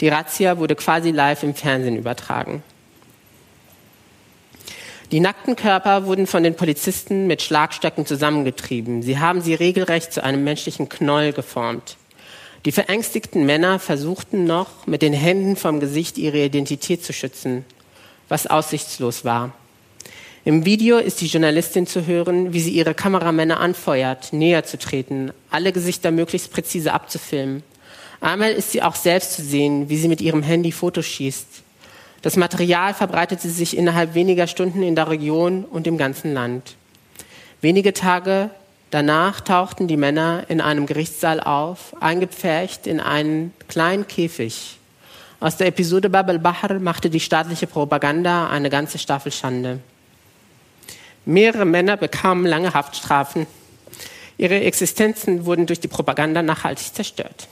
Die 0.00 0.08
Razzia 0.08 0.58
wurde 0.58 0.74
quasi 0.74 1.10
live 1.10 1.42
im 1.42 1.54
Fernsehen 1.54 1.96
übertragen. 1.96 2.62
Die 5.12 5.18
nackten 5.18 5.56
Körper 5.56 6.06
wurden 6.06 6.28
von 6.28 6.44
den 6.44 6.54
Polizisten 6.54 7.26
mit 7.26 7.42
Schlagstöcken 7.42 8.06
zusammengetrieben. 8.06 9.02
Sie 9.02 9.18
haben 9.18 9.40
sie 9.40 9.54
regelrecht 9.54 10.12
zu 10.12 10.22
einem 10.22 10.44
menschlichen 10.44 10.88
Knoll 10.88 11.32
geformt. 11.32 11.96
Die 12.64 12.70
verängstigten 12.70 13.44
Männer 13.44 13.80
versuchten 13.80 14.44
noch, 14.44 14.86
mit 14.86 15.02
den 15.02 15.12
Händen 15.12 15.56
vom 15.56 15.80
Gesicht 15.80 16.16
ihre 16.16 16.38
Identität 16.38 17.02
zu 17.04 17.12
schützen, 17.12 17.64
was 18.28 18.46
aussichtslos 18.46 19.24
war. 19.24 19.52
Im 20.44 20.64
Video 20.64 20.98
ist 20.98 21.20
die 21.20 21.26
Journalistin 21.26 21.88
zu 21.88 22.06
hören, 22.06 22.52
wie 22.52 22.60
sie 22.60 22.70
ihre 22.70 22.94
Kameramänner 22.94 23.58
anfeuert, 23.58 24.32
näher 24.32 24.64
zu 24.64 24.78
treten, 24.78 25.32
alle 25.50 25.72
Gesichter 25.72 26.12
möglichst 26.12 26.52
präzise 26.52 26.92
abzufilmen. 26.92 27.64
Einmal 28.20 28.52
ist 28.52 28.70
sie 28.70 28.82
auch 28.82 28.94
selbst 28.94 29.32
zu 29.32 29.42
sehen, 29.42 29.88
wie 29.88 29.96
sie 29.96 30.08
mit 30.08 30.20
ihrem 30.20 30.44
Handy 30.44 30.70
Fotos 30.70 31.06
schießt. 31.06 31.64
Das 32.22 32.36
Material 32.36 32.92
verbreitete 32.92 33.48
sich 33.48 33.76
innerhalb 33.76 34.14
weniger 34.14 34.46
Stunden 34.46 34.82
in 34.82 34.94
der 34.94 35.08
Region 35.08 35.64
und 35.64 35.86
im 35.86 35.96
ganzen 35.96 36.34
Land. 36.34 36.76
Wenige 37.62 37.94
Tage 37.94 38.50
danach 38.90 39.40
tauchten 39.40 39.88
die 39.88 39.96
Männer 39.96 40.44
in 40.48 40.60
einem 40.60 40.86
Gerichtssaal 40.86 41.40
auf, 41.40 41.94
eingepfercht 42.00 42.86
in 42.86 43.00
einen 43.00 43.54
kleinen 43.68 44.06
Käfig. 44.06 44.78
Aus 45.40 45.56
der 45.56 45.68
Episode 45.68 46.10
Bab 46.10 46.28
al-Bahr 46.28 46.78
machte 46.78 47.08
die 47.08 47.20
staatliche 47.20 47.66
Propaganda 47.66 48.50
eine 48.50 48.68
ganze 48.68 48.98
Staffel 48.98 49.32
Schande. 49.32 49.80
Mehrere 51.24 51.64
Männer 51.64 51.96
bekamen 51.96 52.44
lange 52.44 52.74
Haftstrafen. 52.74 53.46
Ihre 54.36 54.60
Existenzen 54.60 55.46
wurden 55.46 55.66
durch 55.66 55.80
die 55.80 55.88
Propaganda 55.88 56.42
nachhaltig 56.42 56.94
zerstört. 56.94 57.48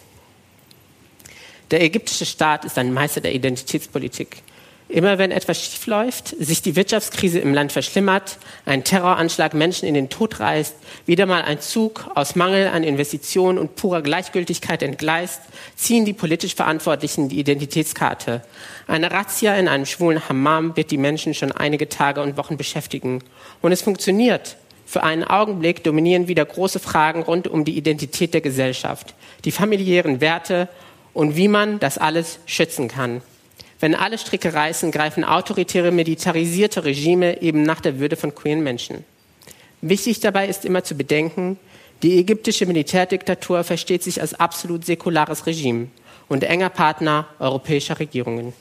Der 1.70 1.82
ägyptische 1.82 2.26
Staat 2.26 2.64
ist 2.64 2.78
ein 2.78 2.92
Meister 2.92 3.20
der 3.20 3.34
Identitätspolitik. 3.34 4.42
Immer 4.90 5.18
wenn 5.18 5.32
etwas 5.32 5.62
schiefläuft, 5.62 6.34
sich 6.38 6.62
die 6.62 6.74
Wirtschaftskrise 6.74 7.38
im 7.40 7.52
Land 7.52 7.72
verschlimmert, 7.72 8.38
ein 8.64 8.84
Terroranschlag 8.84 9.52
Menschen 9.52 9.86
in 9.86 9.92
den 9.92 10.08
Tod 10.08 10.40
reißt, 10.40 10.74
wieder 11.04 11.26
mal 11.26 11.42
ein 11.42 11.60
Zug 11.60 12.10
aus 12.14 12.36
Mangel 12.36 12.68
an 12.68 12.82
Investitionen 12.82 13.58
und 13.58 13.76
purer 13.76 14.00
Gleichgültigkeit 14.00 14.82
entgleist, 14.82 15.42
ziehen 15.76 16.06
die 16.06 16.14
politisch 16.14 16.54
Verantwortlichen 16.54 17.28
die 17.28 17.38
Identitätskarte. 17.38 18.42
Eine 18.86 19.10
Razzia 19.10 19.54
in 19.56 19.68
einem 19.68 19.84
schwulen 19.84 20.26
Hammam 20.26 20.74
wird 20.74 20.90
die 20.90 20.96
Menschen 20.96 21.34
schon 21.34 21.52
einige 21.52 21.90
Tage 21.90 22.22
und 22.22 22.38
Wochen 22.38 22.56
beschäftigen. 22.56 23.22
Und 23.60 23.72
es 23.72 23.82
funktioniert. 23.82 24.56
Für 24.86 25.02
einen 25.02 25.22
Augenblick 25.22 25.84
dominieren 25.84 26.28
wieder 26.28 26.46
große 26.46 26.78
Fragen 26.78 27.22
rund 27.22 27.46
um 27.46 27.66
die 27.66 27.76
Identität 27.76 28.32
der 28.32 28.40
Gesellschaft, 28.40 29.14
die 29.44 29.52
familiären 29.52 30.22
Werte 30.22 30.66
und 31.12 31.36
wie 31.36 31.48
man 31.48 31.78
das 31.78 31.98
alles 31.98 32.38
schützen 32.46 32.88
kann. 32.88 33.20
Wenn 33.80 33.94
alle 33.94 34.18
Stricke 34.18 34.54
reißen, 34.54 34.90
greifen 34.90 35.24
autoritäre, 35.24 35.92
militarisierte 35.92 36.84
Regime 36.84 37.42
eben 37.42 37.62
nach 37.62 37.80
der 37.80 38.00
Würde 38.00 38.16
von 38.16 38.34
queeren 38.34 38.62
Menschen. 38.62 39.04
Wichtig 39.80 40.20
dabei 40.20 40.48
ist 40.48 40.64
immer 40.64 40.82
zu 40.82 40.96
bedenken, 40.96 41.58
die 42.02 42.18
ägyptische 42.18 42.66
Militärdiktatur 42.66 43.64
versteht 43.64 44.02
sich 44.02 44.20
als 44.20 44.34
absolut 44.34 44.84
säkulares 44.84 45.46
Regime 45.46 45.88
und 46.28 46.44
enger 46.44 46.70
Partner 46.70 47.26
europäischer 47.38 47.98
Regierungen. 47.98 48.52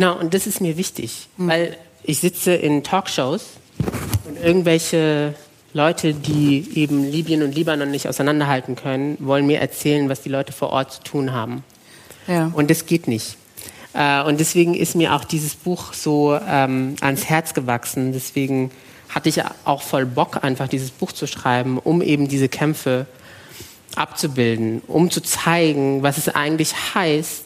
Genau, 0.00 0.18
und 0.18 0.32
das 0.32 0.46
ist 0.46 0.62
mir 0.62 0.78
wichtig, 0.78 1.28
mhm. 1.36 1.48
weil 1.48 1.76
ich 2.04 2.20
sitze 2.20 2.54
in 2.54 2.82
Talkshows 2.82 3.44
und 4.26 4.42
irgendwelche 4.42 5.34
Leute, 5.74 6.14
die 6.14 6.66
eben 6.74 7.04
Libyen 7.04 7.42
und 7.42 7.54
Libanon 7.54 7.90
nicht 7.90 8.08
auseinanderhalten 8.08 8.76
können, 8.76 9.18
wollen 9.20 9.46
mir 9.46 9.60
erzählen, 9.60 10.08
was 10.08 10.22
die 10.22 10.30
Leute 10.30 10.54
vor 10.54 10.70
Ort 10.70 10.94
zu 10.94 11.02
tun 11.02 11.32
haben. 11.34 11.64
Ja. 12.26 12.50
Und 12.54 12.70
das 12.70 12.86
geht 12.86 13.08
nicht. 13.08 13.36
Äh, 13.92 14.22
und 14.22 14.40
deswegen 14.40 14.74
ist 14.74 14.96
mir 14.96 15.14
auch 15.14 15.24
dieses 15.24 15.54
Buch 15.54 15.92
so 15.92 16.34
ähm, 16.48 16.96
ans 17.02 17.26
Herz 17.26 17.52
gewachsen. 17.52 18.14
Deswegen 18.14 18.70
hatte 19.10 19.28
ich 19.28 19.42
auch 19.66 19.82
voll 19.82 20.06
Bock, 20.06 20.42
einfach 20.42 20.68
dieses 20.68 20.92
Buch 20.92 21.12
zu 21.12 21.26
schreiben, 21.26 21.76
um 21.76 22.00
eben 22.00 22.26
diese 22.26 22.48
Kämpfe 22.48 23.04
abzubilden, 23.96 24.80
um 24.86 25.10
zu 25.10 25.20
zeigen, 25.20 26.02
was 26.02 26.16
es 26.16 26.30
eigentlich 26.30 26.72
heißt, 26.94 27.44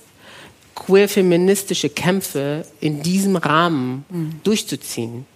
queer-feministische 0.74 1.88
Kämpfe 1.88 2.64
in 2.80 3.02
diesem 3.02 3.36
Rahmen 3.36 4.04
mhm. 4.08 4.40
durchzuziehen. 4.42 5.26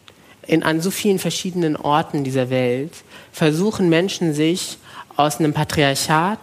In, 0.46 0.62
an 0.62 0.80
so 0.80 0.90
vielen 0.90 1.18
verschiedenen 1.18 1.76
Orten 1.76 2.24
dieser 2.24 2.50
Welt 2.50 2.92
versuchen 3.32 3.88
Menschen 3.88 4.34
sich 4.34 4.78
aus 5.16 5.38
einem 5.38 5.52
Patriarchat, 5.52 6.38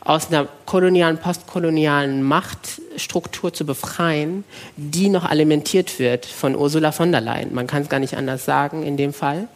aus 0.00 0.28
einer 0.28 0.46
kolonialen, 0.64 1.18
postkolonialen 1.18 2.22
Machtstruktur 2.22 3.52
zu 3.52 3.66
befreien, 3.66 4.44
die 4.76 5.08
noch 5.08 5.24
alimentiert 5.24 5.98
wird 5.98 6.24
von 6.24 6.56
Ursula 6.56 6.92
von 6.92 7.10
der 7.10 7.20
Leyen. 7.20 7.52
Man 7.52 7.66
kann 7.66 7.82
es 7.82 7.88
gar 7.88 8.00
nicht 8.00 8.16
anders 8.16 8.44
sagen 8.44 8.84
in 8.84 8.96
dem 8.96 9.12
Fall. 9.12 9.48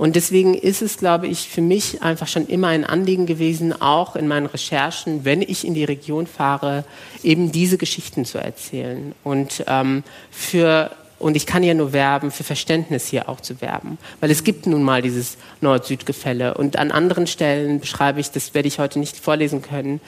Und 0.00 0.16
deswegen 0.16 0.54
ist 0.54 0.80
es, 0.80 0.96
glaube 0.96 1.26
ich, 1.26 1.50
für 1.50 1.60
mich 1.60 2.00
einfach 2.00 2.26
schon 2.26 2.46
immer 2.46 2.68
ein 2.68 2.84
Anliegen 2.84 3.26
gewesen, 3.26 3.82
auch 3.82 4.16
in 4.16 4.28
meinen 4.28 4.46
Recherchen, 4.46 5.26
wenn 5.26 5.42
ich 5.42 5.66
in 5.66 5.74
die 5.74 5.84
Region 5.84 6.26
fahre, 6.26 6.84
eben 7.22 7.52
diese 7.52 7.76
Geschichten 7.76 8.24
zu 8.24 8.38
erzählen. 8.38 9.14
Und 9.24 9.62
ähm, 9.66 10.02
für 10.30 10.90
und 11.18 11.36
ich 11.36 11.44
kann 11.44 11.62
ja 11.62 11.74
nur 11.74 11.92
werben, 11.92 12.30
für 12.30 12.44
Verständnis 12.44 13.08
hier 13.08 13.28
auch 13.28 13.42
zu 13.42 13.60
werben. 13.60 13.98
Weil 14.20 14.30
es 14.30 14.42
gibt 14.42 14.66
nun 14.66 14.82
mal 14.82 15.02
dieses 15.02 15.36
Nord-Süd-Gefälle. 15.60 16.54
Und 16.54 16.78
an 16.78 16.92
anderen 16.92 17.26
Stellen 17.26 17.78
beschreibe 17.78 18.20
ich, 18.20 18.30
das 18.30 18.54
werde 18.54 18.68
ich 18.68 18.78
heute 18.78 18.98
nicht 18.98 19.18
vorlesen 19.18 19.60
können, 19.60 20.00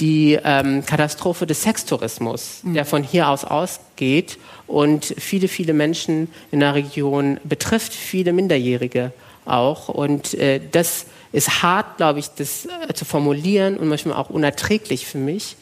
die 0.00 0.36
ähm, 0.42 0.84
Katastrophe 0.84 1.46
des 1.46 1.62
Sextourismus, 1.62 2.62
mhm. 2.64 2.74
der 2.74 2.84
von 2.84 3.04
hier 3.04 3.28
aus 3.28 3.44
ausgeht 3.44 4.38
und 4.66 5.14
viele, 5.16 5.46
viele 5.46 5.72
Menschen 5.72 6.32
in 6.50 6.58
der 6.58 6.74
Region 6.74 7.38
betrifft, 7.44 7.94
viele 7.94 8.32
Minderjährige 8.32 9.12
auch. 9.46 9.88
Und 9.88 10.34
äh, 10.34 10.60
das 10.70 11.06
ist 11.32 11.62
hart, 11.62 11.96
glaube 11.96 12.18
ich, 12.18 12.28
das 12.30 12.66
äh, 12.66 12.92
zu 12.94 13.04
formulieren 13.04 13.76
und 13.76 13.88
manchmal 13.88 14.16
auch 14.16 14.30
unerträglich 14.30 15.06
für 15.06 15.18
mich. 15.18 15.56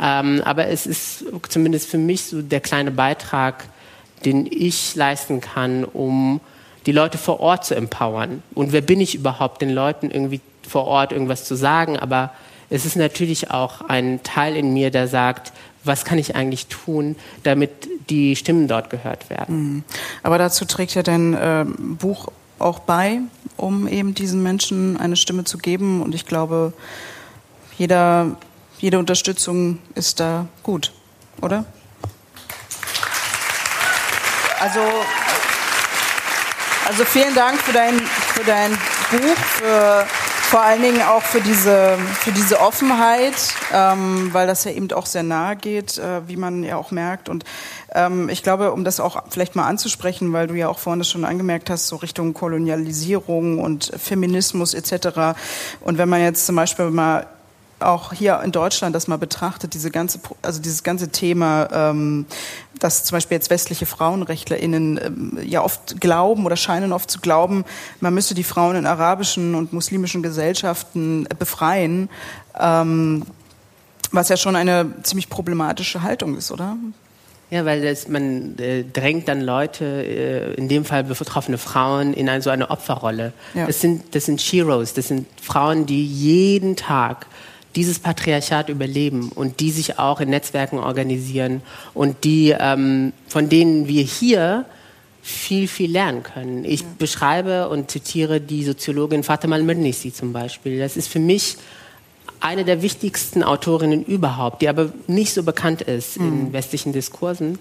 Ähm, 0.00 0.42
aber 0.44 0.68
es 0.68 0.86
ist 0.86 1.24
zumindest 1.48 1.88
für 1.88 1.98
mich 1.98 2.24
so 2.24 2.42
der 2.42 2.60
kleine 2.60 2.90
Beitrag, 2.90 3.64
den 4.24 4.46
ich 4.50 4.94
leisten 4.94 5.40
kann, 5.40 5.84
um 5.84 6.40
die 6.86 6.92
Leute 6.92 7.18
vor 7.18 7.40
Ort 7.40 7.64
zu 7.64 7.74
empowern. 7.74 8.42
Und 8.54 8.72
wer 8.72 8.80
bin 8.80 9.00
ich 9.00 9.14
überhaupt, 9.14 9.62
den 9.62 9.70
Leuten 9.70 10.10
irgendwie 10.10 10.40
vor 10.66 10.86
Ort 10.86 11.12
irgendwas 11.12 11.44
zu 11.44 11.54
sagen? 11.54 11.98
Aber 11.98 12.32
es 12.70 12.86
ist 12.86 12.96
natürlich 12.96 13.50
auch 13.50 13.82
ein 13.82 14.22
Teil 14.22 14.56
in 14.56 14.72
mir, 14.72 14.90
der 14.90 15.06
sagt, 15.06 15.52
was 15.84 16.04
kann 16.04 16.18
ich 16.18 16.36
eigentlich 16.36 16.68
tun, 16.68 17.16
damit 17.42 17.70
die 18.08 18.36
Stimmen 18.36 18.68
dort 18.68 18.90
gehört 18.90 19.30
werden. 19.30 19.56
Mhm. 19.56 19.84
Aber 20.22 20.38
dazu 20.38 20.64
trägt 20.64 20.94
ja 20.94 21.02
dein 21.02 21.34
äh, 21.34 21.64
Buch 21.66 22.28
auch 22.62 22.80
bei, 22.80 23.20
um 23.56 23.86
eben 23.86 24.14
diesen 24.14 24.42
Menschen 24.42 24.96
eine 24.96 25.16
Stimme 25.16 25.44
zu 25.44 25.58
geben. 25.58 26.02
Und 26.02 26.14
ich 26.14 26.26
glaube, 26.26 26.72
jeder, 27.78 28.36
jede 28.78 28.98
Unterstützung 28.98 29.78
ist 29.94 30.20
da 30.20 30.46
gut, 30.62 30.92
oder? 31.40 31.64
Also, 34.60 34.80
also 36.86 37.04
vielen 37.04 37.34
Dank 37.34 37.60
für 37.60 37.72
dein, 37.72 37.98
für 37.98 38.44
dein 38.44 38.70
Buch, 39.10 39.36
für, 39.36 40.06
vor 40.50 40.60
allen 40.60 40.82
Dingen 40.82 41.02
auch 41.02 41.22
für 41.22 41.40
diese, 41.40 41.98
für 42.20 42.30
diese 42.30 42.60
Offenheit, 42.60 43.34
ähm, 43.72 44.28
weil 44.32 44.46
das 44.46 44.62
ja 44.64 44.70
eben 44.70 44.92
auch 44.92 45.06
sehr 45.06 45.24
nahe 45.24 45.56
geht, 45.56 45.98
äh, 45.98 46.28
wie 46.28 46.36
man 46.36 46.62
ja 46.62 46.76
auch 46.76 46.92
merkt. 46.92 47.28
Und 47.28 47.44
ähm, 47.94 48.28
ich 48.28 48.42
glaube, 48.42 48.72
um 48.72 48.84
das 48.84 49.00
auch 49.00 49.22
vielleicht 49.30 49.56
mal 49.56 49.66
anzusprechen, 49.66 50.32
weil 50.32 50.46
du 50.46 50.54
ja 50.54 50.68
auch 50.68 50.78
vorne 50.78 51.04
schon 51.04 51.24
angemerkt 51.24 51.70
hast, 51.70 51.88
so 51.88 51.96
Richtung 51.96 52.34
Kolonialisierung 52.34 53.58
und 53.58 53.92
Feminismus 53.96 54.74
etc. 54.74 55.36
Und 55.80 55.98
wenn 55.98 56.08
man 56.08 56.20
jetzt 56.20 56.46
zum 56.46 56.56
Beispiel 56.56 56.90
mal 56.90 57.26
auch 57.82 58.12
hier 58.12 58.40
in 58.42 58.52
Deutschland 58.52 58.94
das 58.94 59.08
mal 59.08 59.18
betrachtet, 59.18 59.74
diese 59.74 59.90
ganze, 59.90 60.20
also 60.40 60.60
dieses 60.60 60.82
ganze 60.82 61.08
Thema, 61.08 61.68
ähm, 61.72 62.26
dass 62.78 63.04
zum 63.04 63.16
Beispiel 63.16 63.36
jetzt 63.36 63.50
westliche 63.50 63.86
FrauenrechtlerInnen 63.86 65.00
ähm, 65.02 65.38
ja 65.42 65.62
oft 65.62 66.00
glauben 66.00 66.46
oder 66.46 66.56
scheinen 66.56 66.92
oft 66.92 67.10
zu 67.10 67.20
glauben, 67.20 67.64
man 68.00 68.14
müsse 68.14 68.34
die 68.34 68.44
Frauen 68.44 68.76
in 68.76 68.86
arabischen 68.86 69.54
und 69.54 69.72
muslimischen 69.72 70.22
Gesellschaften 70.22 71.26
befreien, 71.38 72.08
ähm, 72.58 73.24
was 74.12 74.28
ja 74.28 74.36
schon 74.36 74.56
eine 74.56 75.02
ziemlich 75.02 75.28
problematische 75.28 76.02
Haltung 76.02 76.36
ist, 76.36 76.50
oder? 76.50 76.76
Ja, 77.52 77.66
weil 77.66 77.82
das, 77.82 78.08
man 78.08 78.58
äh, 78.58 78.82
drängt 78.82 79.28
dann 79.28 79.42
Leute, 79.42 79.84
äh, 79.84 80.54
in 80.54 80.68
dem 80.68 80.86
Fall 80.86 81.04
betroffene 81.04 81.58
Frauen, 81.58 82.14
in 82.14 82.30
eine, 82.30 82.40
so 82.40 82.48
eine 82.48 82.70
Opferrolle. 82.70 83.34
Ja. 83.52 83.66
Das, 83.66 83.82
sind, 83.82 84.14
das 84.14 84.24
sind 84.24 84.40
Sheroes, 84.40 84.94
das 84.94 85.08
sind 85.08 85.26
Frauen, 85.38 85.84
die 85.84 86.02
jeden 86.02 86.76
Tag 86.76 87.26
dieses 87.76 87.98
Patriarchat 87.98 88.70
überleben 88.70 89.30
und 89.34 89.60
die 89.60 89.70
sich 89.70 89.98
auch 89.98 90.20
in 90.20 90.30
Netzwerken 90.30 90.78
organisieren 90.78 91.60
und 91.92 92.24
die, 92.24 92.56
ähm, 92.58 93.12
von 93.28 93.50
denen 93.50 93.86
wir 93.86 94.02
hier 94.02 94.64
viel, 95.20 95.68
viel 95.68 95.92
lernen 95.92 96.22
können. 96.22 96.64
Ich 96.64 96.80
ja. 96.80 96.86
beschreibe 96.98 97.68
und 97.68 97.90
zitiere 97.90 98.40
die 98.40 98.64
Soziologin 98.64 99.24
Fatima 99.24 99.56
al-Mernissi 99.56 100.10
zum 100.10 100.32
Beispiel. 100.32 100.78
Das 100.78 100.96
ist 100.96 101.08
für 101.08 101.20
mich 101.20 101.58
eine 102.42 102.64
der 102.64 102.82
wichtigsten 102.82 103.42
Autorinnen 103.42 104.04
überhaupt, 104.04 104.62
die 104.62 104.68
aber 104.68 104.92
nicht 105.06 105.32
so 105.34 105.42
bekannt 105.42 105.82
ist 105.82 106.18
mhm. 106.18 106.26
in 106.26 106.52
westlichen 106.52 106.92
Diskursen, 106.92 107.58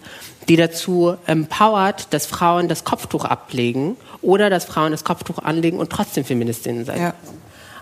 die 0.50 0.56
dazu 0.56 1.16
empowert, 1.28 2.14
dass 2.14 2.26
Frauen 2.26 2.68
das 2.68 2.84
Kopftuch 2.84 3.26
ablegen 3.26 3.96
oder 4.22 4.50
dass 4.50 4.66
Frauen 4.66 4.92
das 4.92 5.04
Kopftuch 5.04 5.40
anlegen 5.40 5.80
und 5.80 5.92
trotzdem 5.92 6.26
Feministinnen 6.26 6.86
sein. 6.86 7.00
Ja 7.00 7.14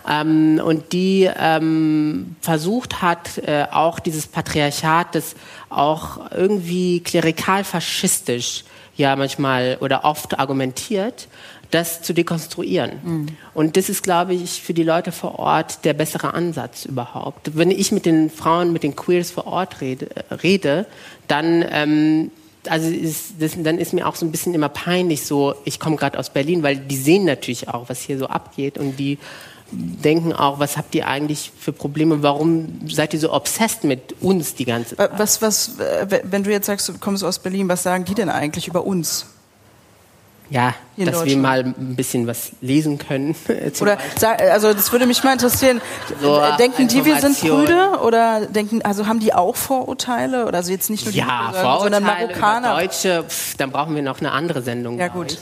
ähm, 0.08 0.60
und 0.64 0.92
die 0.92 1.30
ähm, 1.38 2.36
versucht 2.40 3.02
hat, 3.02 3.38
äh, 3.38 3.66
auch 3.70 3.98
dieses 3.98 4.26
Patriarchat, 4.26 5.14
das 5.14 5.34
auch 5.68 6.30
irgendwie 6.32 7.00
klerikal-faschistisch 7.00 8.64
ja 8.96 9.16
manchmal 9.16 9.78
oder 9.80 10.04
oft 10.04 10.38
argumentiert, 10.38 11.28
das 11.70 12.02
zu 12.02 12.12
dekonstruieren. 12.12 12.92
Mhm. 13.02 13.26
Und 13.54 13.76
das 13.76 13.88
ist, 13.88 14.02
glaube 14.02 14.34
ich, 14.34 14.62
für 14.62 14.74
die 14.74 14.82
Leute 14.82 15.12
vor 15.12 15.38
Ort 15.38 15.84
der 15.84 15.94
bessere 15.94 16.34
Ansatz 16.34 16.84
überhaupt. 16.84 17.56
Wenn 17.56 17.70
ich 17.70 17.92
mit 17.92 18.06
den 18.06 18.30
Frauen, 18.30 18.72
mit 18.72 18.82
den 18.82 18.96
Queers 18.96 19.30
vor 19.30 19.46
Ort 19.46 19.80
rede, 19.80 20.08
rede 20.42 20.86
dann 21.28 21.64
ähm, 21.70 22.30
also 22.68 22.90
ist, 22.90 23.34
das, 23.38 23.52
dann 23.56 23.78
ist 23.78 23.92
mir 23.92 24.06
auch 24.06 24.16
so 24.16 24.26
ein 24.26 24.30
bisschen 24.30 24.54
immer 24.54 24.68
peinlich 24.68 25.24
so, 25.24 25.54
ich 25.64 25.80
komme 25.80 25.96
gerade 25.96 26.18
aus 26.18 26.30
Berlin, 26.30 26.62
weil 26.62 26.76
die 26.76 26.96
sehen 26.96 27.24
natürlich 27.24 27.68
auch, 27.68 27.88
was 27.88 28.02
hier 28.02 28.18
so 28.18 28.26
abgeht 28.26 28.76
und 28.76 28.98
die 28.98 29.18
denken 29.72 30.32
auch, 30.32 30.58
was 30.58 30.76
habt 30.76 30.94
ihr 30.94 31.06
eigentlich 31.06 31.52
für 31.58 31.72
Probleme? 31.72 32.22
Warum 32.22 32.80
seid 32.88 33.14
ihr 33.14 33.20
so 33.20 33.32
obsessed 33.32 33.84
mit 33.84 34.16
uns 34.20 34.54
die 34.54 34.64
ganze 34.64 34.96
Zeit? 34.96 35.10
Was, 35.16 35.40
was, 35.42 35.72
wenn 36.24 36.42
du 36.42 36.50
jetzt 36.50 36.66
sagst, 36.66 36.88
du 36.88 36.98
kommst 36.98 37.22
aus 37.22 37.38
Berlin, 37.38 37.68
was 37.68 37.84
sagen 37.84 38.04
die 38.04 38.14
denn 38.14 38.28
eigentlich 38.28 38.66
über 38.66 38.84
uns? 38.84 39.26
Ja, 40.50 40.74
dass 40.96 41.24
wir 41.24 41.36
mal 41.36 41.60
ein 41.60 41.94
bisschen 41.94 42.26
was 42.26 42.52
lesen 42.60 42.98
können. 42.98 43.36
Oder 43.80 43.98
also 44.50 44.72
das 44.72 44.90
würde 44.90 45.06
mich 45.06 45.22
mal 45.22 45.32
interessieren. 45.32 45.80
So 46.20 46.42
denken 46.58 46.88
die, 46.88 47.04
wir 47.04 47.20
sind 47.20 47.40
Brüder 47.40 48.04
oder 48.04 48.46
denken, 48.46 48.82
also 48.82 49.06
haben 49.06 49.20
die 49.20 49.32
auch 49.32 49.56
Vorurteile 49.56 50.46
oder 50.46 50.58
also 50.58 50.72
jetzt 50.72 50.90
nicht 50.90 51.04
nur 51.04 51.12
die 51.12 51.18
ja, 51.18 51.52
Vorurteile 51.52 51.80
sondern 51.80 52.02
Marokkaner? 52.02 52.74
Deutsche, 52.74 53.24
pff, 53.28 53.56
dann 53.56 53.70
brauchen 53.70 53.94
wir 53.94 54.02
noch 54.02 54.20
eine 54.20 54.32
andere 54.32 54.62
Sendung. 54.62 54.98
Ja 54.98 55.08
gut. 55.08 55.38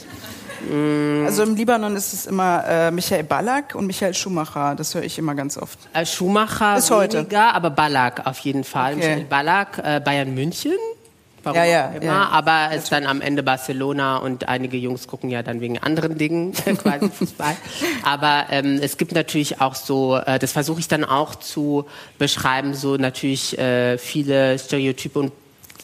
Mm. 0.69 1.25
Also 1.25 1.43
im 1.43 1.55
Libanon 1.55 1.95
ist 1.95 2.13
es 2.13 2.25
immer 2.25 2.63
äh, 2.67 2.91
Michael 2.91 3.23
Ballack 3.23 3.75
und 3.75 3.87
Michael 3.87 4.13
Schumacher. 4.13 4.75
Das 4.75 4.93
höre 4.93 5.03
ich 5.03 5.17
immer 5.17 5.35
ganz 5.35 5.57
oft. 5.57 5.79
Äh, 5.93 6.05
Schumacher 6.05 6.75
Bis 6.75 6.91
heute. 6.91 7.19
weniger, 7.19 7.53
aber 7.53 7.69
Ballack 7.69 8.25
auf 8.25 8.39
jeden 8.39 8.63
Fall. 8.63 8.93
Okay. 8.93 9.07
Michael 9.07 9.25
Ballack, 9.25 9.81
äh, 9.83 9.99
Bayern 9.99 10.33
München. 10.33 10.73
Warum 11.43 11.57
ja, 11.57 11.65
ja, 11.65 11.85
immer, 11.91 12.05
ja. 12.05 12.29
aber 12.29 12.69
es 12.71 12.83
ist 12.83 12.91
dann 12.91 13.05
am 13.05 13.21
Ende 13.21 13.43
Barcelona 13.43 14.17
und 14.17 14.47
einige 14.47 14.77
Jungs 14.77 15.07
gucken 15.07 15.29
ja 15.29 15.41
dann 15.43 15.61
wegen 15.61 15.77
anderen 15.79 16.17
Dingen 16.17 16.53
quasi 16.77 17.09
Fußball. 17.09 17.55
Aber 18.03 18.47
ähm, 18.49 18.79
es 18.81 18.97
gibt 18.97 19.13
natürlich 19.13 19.61
auch 19.61 19.75
so, 19.75 20.17
äh, 20.17 20.39
das 20.39 20.51
versuche 20.51 20.79
ich 20.79 20.87
dann 20.87 21.05
auch 21.05 21.35
zu 21.35 21.85
beschreiben, 22.17 22.73
so 22.73 22.97
natürlich 22.97 23.57
äh, 23.57 23.97
viele 23.97 24.59
Stereotype 24.59 25.17
und 25.17 25.31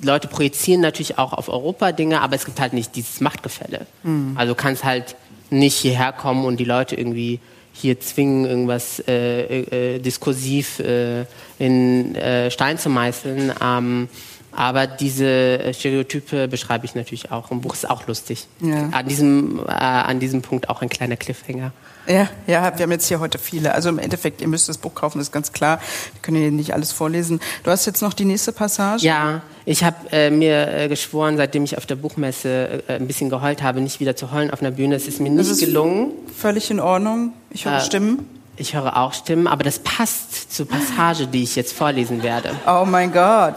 Leute 0.01 0.27
projizieren 0.27 0.81
natürlich 0.81 1.17
auch 1.17 1.31
auf 1.31 1.47
Europa 1.47 1.91
Dinge, 1.91 2.21
aber 2.21 2.35
es 2.35 2.45
gibt 2.45 2.59
halt 2.59 2.73
nicht 2.73 2.95
dieses 2.95 3.21
Machtgefälle. 3.21 3.85
Mhm. 4.03 4.33
Also 4.35 4.53
du 4.53 4.59
kannst 4.59 4.83
halt 4.83 5.15
nicht 5.49 5.75
hierher 5.75 6.11
kommen 6.11 6.45
und 6.45 6.57
die 6.57 6.65
Leute 6.65 6.95
irgendwie 6.95 7.39
hier 7.71 7.99
zwingen, 7.99 8.45
irgendwas 8.45 9.03
äh, 9.07 9.95
äh, 9.95 9.99
diskursiv 9.99 10.79
äh, 10.79 11.25
in 11.59 12.15
äh, 12.15 12.49
Stein 12.49 12.77
zu 12.77 12.89
meißeln. 12.89 13.53
Ähm, 13.61 14.09
Aber 14.55 14.87
diese 14.87 15.25
äh, 15.25 15.73
Stereotype 15.73 16.47
beschreibe 16.47 16.85
ich 16.85 16.95
natürlich 16.95 17.31
auch. 17.31 17.51
Im 17.51 17.61
Buch 17.61 17.73
ist 17.73 17.89
auch 17.89 18.07
lustig. 18.07 18.47
Ja. 18.61 18.89
An, 18.91 19.07
diesem, 19.07 19.59
äh, 19.67 19.71
an 19.71 20.19
diesem 20.19 20.41
Punkt 20.41 20.69
auch 20.69 20.81
ein 20.81 20.89
kleiner 20.89 21.17
Cliffhanger. 21.17 21.71
Ja, 22.07 22.29
ja, 22.45 22.77
wir 22.77 22.83
haben 22.83 22.91
jetzt 22.91 23.07
hier 23.07 23.19
heute 23.19 23.39
viele. 23.39 23.73
Also 23.73 23.89
im 23.89 23.97
Endeffekt, 23.97 24.39
ihr 24.39 24.47
müsst 24.47 24.69
das 24.69 24.77
Buch 24.77 24.93
kaufen, 24.93 25.19
ist 25.19 25.31
ganz 25.31 25.51
klar. 25.53 25.79
Wir 26.13 26.21
können 26.21 26.37
hier 26.37 26.51
nicht 26.51 26.73
alles 26.73 26.91
vorlesen. 26.91 27.39
Du 27.63 27.71
hast 27.71 27.87
jetzt 27.87 28.01
noch 28.01 28.13
die 28.13 28.25
nächste 28.25 28.51
Passage. 28.51 29.03
Ja, 29.05 29.41
ich 29.65 29.83
habe 29.83 29.95
äh, 30.11 30.29
mir 30.29 30.67
äh, 30.67 30.87
geschworen, 30.87 31.35
seitdem 31.37 31.63
ich 31.63 31.77
auf 31.79 31.87
der 31.87 31.95
Buchmesse 31.95 32.83
äh, 32.87 32.93
ein 32.97 33.07
bisschen 33.07 33.31
geheult 33.31 33.63
habe, 33.63 33.81
nicht 33.81 33.99
wieder 33.99 34.15
zu 34.15 34.31
heulen 34.31 34.51
auf 34.51 34.61
einer 34.61 34.69
Bühne. 34.71 34.93
Es 34.95 35.07
ist 35.07 35.19
mir 35.19 35.31
nicht 35.31 35.49
ist 35.49 35.59
gelungen. 35.59 36.11
Völlig 36.37 36.69
in 36.69 36.79
Ordnung. 36.79 37.33
Ich 37.49 37.65
höre 37.65 37.77
Äh, 37.77 37.81
Stimmen. 37.81 38.29
Ich 38.57 38.75
höre 38.75 38.95
auch 38.95 39.13
Stimmen, 39.13 39.47
aber 39.47 39.63
das 39.63 39.79
passt 39.79 40.53
zur 40.53 40.67
Passage, 40.67 41.25
die 41.27 41.41
ich 41.43 41.55
jetzt 41.55 41.73
vorlesen 41.73 42.21
werde. 42.23 42.51
Oh 42.67 42.85
mein 42.85 43.11
Gott. 43.11 43.55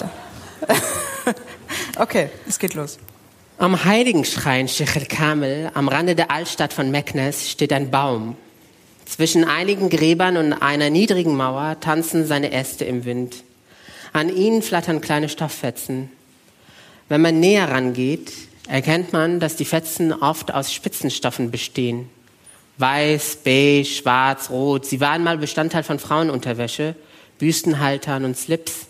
okay, 1.99 2.31
es 2.49 2.59
geht 2.59 2.75
los. 2.75 2.99
Am 3.59 3.85
Heiligenschrein 3.85 4.69
Sheikh 4.69 4.97
el-Kamel, 5.01 5.71
am 5.75 5.89
Rande 5.89 6.15
der 6.15 6.31
Altstadt 6.31 6.73
von 6.73 6.91
Meknes, 6.91 7.51
steht 7.51 7.73
ein 7.73 7.91
Baum. 7.91 8.37
Zwischen 9.05 9.45
einigen 9.45 9.89
Gräbern 9.89 10.37
und 10.37 10.53
einer 10.53 10.91
niedrigen 10.91 11.35
Mauer 11.35 11.81
tanzen 11.81 12.27
seine 12.27 12.53
Äste 12.53 12.85
im 12.85 13.05
Wind. 13.05 13.43
An 14.13 14.29
ihnen 14.29 14.63
flattern 14.63 15.01
kleine 15.01 15.29
Stofffetzen. 15.29 16.11
Wenn 17.09 17.23
man 17.23 17.41
näher 17.41 17.71
rangeht, 17.71 18.33
erkennt 18.69 19.13
man, 19.13 19.41
dass 19.41 19.57
die 19.57 19.65
Fetzen 19.65 20.13
oft 20.13 20.53
aus 20.53 20.73
Spitzenstoffen 20.73 21.51
bestehen. 21.51 22.09
Weiß, 22.77 23.39
beige, 23.43 23.87
schwarz, 23.87 24.51
rot. 24.51 24.87
Sie 24.87 25.01
waren 25.01 25.25
mal 25.25 25.39
Bestandteil 25.39 25.83
von 25.83 25.99
Frauenunterwäsche, 25.99 26.95
Büstenhaltern 27.39 28.25
und 28.25 28.37
Slips. 28.37 28.87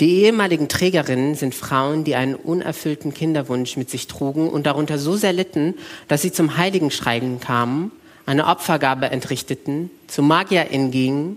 Die 0.00 0.22
ehemaligen 0.22 0.68
Trägerinnen 0.68 1.36
sind 1.36 1.54
Frauen, 1.54 2.02
die 2.02 2.16
einen 2.16 2.34
unerfüllten 2.34 3.14
Kinderwunsch 3.14 3.76
mit 3.76 3.90
sich 3.90 4.08
trugen 4.08 4.48
und 4.48 4.66
darunter 4.66 4.98
so 4.98 5.14
sehr 5.14 5.32
litten, 5.32 5.74
dass 6.08 6.22
sie 6.22 6.32
zum 6.32 6.56
Heiligenschreiben 6.56 7.38
kamen, 7.38 7.92
eine 8.26 8.46
Opfergabe 8.46 9.06
entrichteten, 9.10 9.90
zu 10.08 10.22
Magierin 10.22 10.90
gingen, 10.90 11.36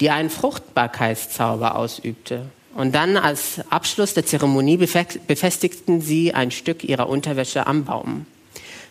die 0.00 0.08
einen 0.08 0.30
Fruchtbarkeitszauber 0.30 1.76
ausübte. 1.76 2.46
Und 2.74 2.94
dann 2.94 3.18
als 3.18 3.60
Abschluss 3.68 4.14
der 4.14 4.24
Zeremonie 4.24 4.78
befestigten 4.78 6.00
sie 6.00 6.32
ein 6.32 6.50
Stück 6.50 6.84
ihrer 6.84 7.10
Unterwäsche 7.10 7.66
am 7.66 7.84
Baum. 7.84 8.24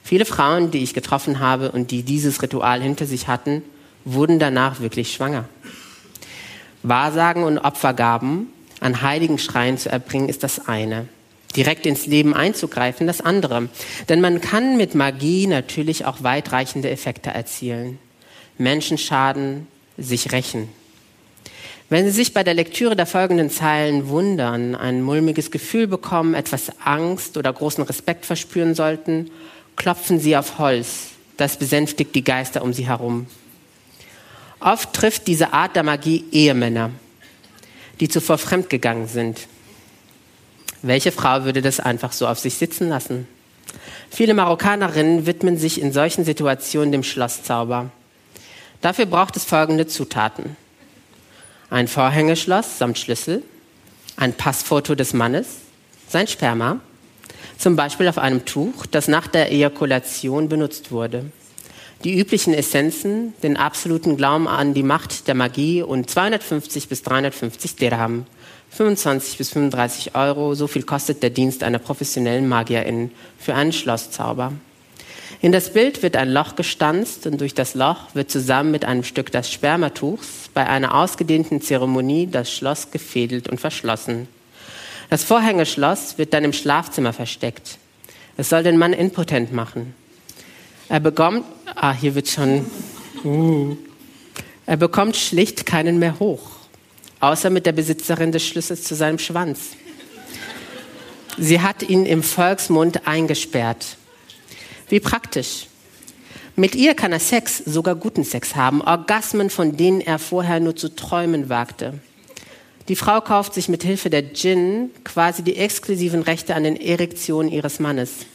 Viele 0.03 0.25
Frauen, 0.25 0.69
die 0.69 0.83
ich 0.83 0.93
getroffen 0.93 1.39
habe 1.39 1.71
und 1.71 1.89
die 1.89 2.03
dieses 2.03 2.43
Ritual 2.43 2.81
hinter 2.81 3.07
sich 3.07 3.27
hatten, 3.27 3.63
wurden 4.05 4.37
danach 4.37 4.79
wirklich 4.79 5.11
schwanger. 5.11 5.45
Wahrsagen 6.83 7.43
und 7.43 7.57
Opfergaben 7.57 8.47
an 8.81 9.01
heiligen 9.01 9.37
Schreien 9.37 9.77
zu 9.77 9.89
erbringen, 9.89 10.27
ist 10.27 10.43
das 10.43 10.67
eine. 10.67 11.07
Direkt 11.55 11.85
ins 11.85 12.05
Leben 12.05 12.33
einzugreifen, 12.33 13.07
das 13.07 13.21
andere. 13.21 13.69
Denn 14.09 14.19
man 14.19 14.41
kann 14.41 14.75
mit 14.75 14.95
Magie 14.95 15.47
natürlich 15.47 16.05
auch 16.05 16.23
weitreichende 16.23 16.89
Effekte 16.89 17.29
erzielen. 17.29 17.99
Menschen 18.57 18.97
schaden, 18.97 19.67
sich 19.97 20.31
rächen. 20.33 20.69
Wenn 21.89 22.05
Sie 22.05 22.11
sich 22.11 22.33
bei 22.33 22.43
der 22.43 22.53
Lektüre 22.53 22.95
der 22.95 23.05
folgenden 23.05 23.49
Zeilen 23.49 24.07
wundern, 24.07 24.75
ein 24.75 25.01
mulmiges 25.01 25.51
Gefühl 25.51 25.87
bekommen, 25.87 26.33
etwas 26.33 26.71
Angst 26.85 27.35
oder 27.35 27.51
großen 27.51 27.83
Respekt 27.83 28.25
verspüren 28.25 28.75
sollten, 28.75 29.29
klopfen 29.75 30.19
Sie 30.19 30.37
auf 30.37 30.57
Holz. 30.57 31.09
Das 31.35 31.57
besänftigt 31.57 32.15
die 32.15 32.23
Geister 32.23 32.63
um 32.63 32.71
Sie 32.71 32.87
herum. 32.87 33.27
Oft 34.61 34.93
trifft 34.93 35.27
diese 35.27 35.51
Art 35.51 35.75
der 35.75 35.83
Magie 35.83 36.23
Ehemänner, 36.31 36.91
die 38.01 38.09
zuvor 38.09 38.37
fremdgegangen 38.37 39.07
sind. 39.07 39.47
Welche 40.81 41.11
Frau 41.11 41.45
würde 41.45 41.61
das 41.61 41.79
einfach 41.79 42.11
so 42.11 42.27
auf 42.27 42.39
sich 42.39 42.55
sitzen 42.55 42.89
lassen? 42.89 43.27
Viele 44.09 44.33
Marokkanerinnen 44.33 45.25
widmen 45.27 45.57
sich 45.57 45.79
in 45.79 45.93
solchen 45.93 46.25
Situationen 46.25 46.91
dem 46.91 47.03
Schlosszauber. 47.03 47.91
Dafür 48.81 49.05
braucht 49.05 49.37
es 49.37 49.45
folgende 49.45 49.85
Zutaten. 49.85 50.57
Ein 51.69 51.87
Vorhängeschloss 51.87 52.79
samt 52.79 52.97
Schlüssel, 52.97 53.43
ein 54.17 54.33
Passfoto 54.33 54.95
des 54.95 55.13
Mannes, 55.13 55.47
sein 56.09 56.27
Sperma, 56.27 56.79
zum 57.57 57.75
Beispiel 57.75 58.07
auf 58.07 58.17
einem 58.17 58.43
Tuch, 58.45 58.87
das 58.87 59.07
nach 59.07 59.27
der 59.27 59.51
Ejakulation 59.51 60.49
benutzt 60.49 60.91
wurde. 60.91 61.31
Die 62.03 62.17
üblichen 62.17 62.55
Essenzen, 62.55 63.35
den 63.43 63.57
absoluten 63.57 64.17
Glauben 64.17 64.47
an 64.47 64.73
die 64.73 64.81
Macht 64.81 65.27
der 65.27 65.35
Magie 65.35 65.83
und 65.83 66.09
250 66.09 66.87
bis 66.87 67.03
350 67.03 67.75
Dirham, 67.75 68.25
25 68.71 69.37
bis 69.37 69.51
35 69.51 70.15
Euro, 70.15 70.55
so 70.55 70.65
viel 70.65 70.81
kostet 70.81 71.21
der 71.21 71.29
Dienst 71.29 71.61
einer 71.61 71.77
professionellen 71.77 72.49
Magierin 72.49 73.11
für 73.37 73.53
einen 73.53 73.71
Schlosszauber. 73.71 74.53
In 75.41 75.51
das 75.51 75.73
Bild 75.73 76.01
wird 76.01 76.15
ein 76.15 76.31
Loch 76.31 76.55
gestanzt 76.55 77.27
und 77.27 77.39
durch 77.39 77.53
das 77.53 77.75
Loch 77.75 78.15
wird 78.15 78.31
zusammen 78.31 78.71
mit 78.71 78.83
einem 78.83 79.03
Stück 79.03 79.31
des 79.31 79.51
Spermatuchs 79.51 80.49
bei 80.55 80.65
einer 80.65 80.95
ausgedehnten 80.95 81.61
Zeremonie 81.61 82.25
das 82.25 82.51
Schloss 82.51 82.89
gefädelt 82.89 83.47
und 83.47 83.59
verschlossen. 83.59 84.27
Das 85.11 85.23
Vorhängeschloss 85.23 86.17
wird 86.17 86.33
dann 86.33 86.45
im 86.45 86.53
Schlafzimmer 86.53 87.13
versteckt. 87.13 87.77
Es 88.37 88.49
soll 88.49 88.63
den 88.63 88.77
Mann 88.77 88.93
impotent 88.93 89.53
machen. 89.53 89.93
Er 90.91 90.99
bekommt, 90.99 91.45
ah, 91.75 91.93
hier 91.93 92.15
wird 92.15 92.27
schon, 92.27 92.65
uh, 93.23 93.75
er 94.65 94.77
bekommt 94.77 95.15
schlicht 95.15 95.65
keinen 95.65 95.99
mehr 95.99 96.19
hoch, 96.19 96.51
außer 97.19 97.49
mit 97.49 97.65
der 97.65 97.71
Besitzerin 97.71 98.31
des 98.31 98.45
Schlüssels 98.45 98.83
zu 98.83 98.95
seinem 98.95 99.19
Schwanz. 99.19 99.71
Sie 101.37 101.61
hat 101.61 101.83
ihn 101.83 102.05
im 102.05 102.23
Volksmund 102.23 103.07
eingesperrt. 103.07 103.97
Wie 104.89 104.99
praktisch. 104.99 105.67
Mit 106.57 106.75
ihr 106.75 106.93
kann 106.95 107.13
er 107.13 107.19
Sex, 107.19 107.57
sogar 107.59 107.95
guten 107.95 108.25
Sex 108.25 108.55
haben, 108.55 108.81
Orgasmen, 108.81 109.49
von 109.49 109.77
denen 109.77 110.01
er 110.01 110.19
vorher 110.19 110.59
nur 110.59 110.75
zu 110.75 110.93
träumen 110.93 111.47
wagte. 111.47 111.93
Die 112.89 112.95
Frau 112.97 113.21
kauft 113.21 113.53
sich 113.53 113.69
mit 113.69 113.83
Hilfe 113.83 114.09
der 114.09 114.21
Djinn 114.21 114.91
quasi 115.05 115.43
die 115.43 115.55
exklusiven 115.55 116.23
Rechte 116.23 116.55
an 116.55 116.63
den 116.63 116.75
Erektionen 116.75 117.49
ihres 117.49 117.79
Mannes. 117.79 118.25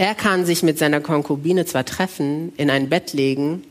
Er 0.00 0.14
kann 0.14 0.46
sich 0.46 0.62
mit 0.62 0.78
seiner 0.78 1.02
Konkubine 1.02 1.66
zwar 1.66 1.84
treffen, 1.84 2.54
in 2.56 2.70
ein 2.70 2.88
Bett 2.88 3.12
legen, 3.12 3.64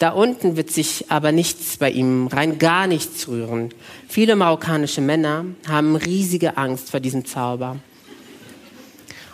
da 0.00 0.10
unten 0.10 0.56
wird 0.56 0.72
sich 0.72 1.04
aber 1.08 1.30
nichts 1.30 1.76
bei 1.76 1.88
ihm, 1.88 2.26
rein 2.26 2.58
gar 2.58 2.88
nichts 2.88 3.28
rühren. 3.28 3.72
Viele 4.08 4.34
marokkanische 4.34 5.00
Männer 5.00 5.44
haben 5.68 5.94
riesige 5.94 6.56
Angst 6.56 6.90
vor 6.90 6.98
diesem 6.98 7.26
Zauber. 7.26 7.76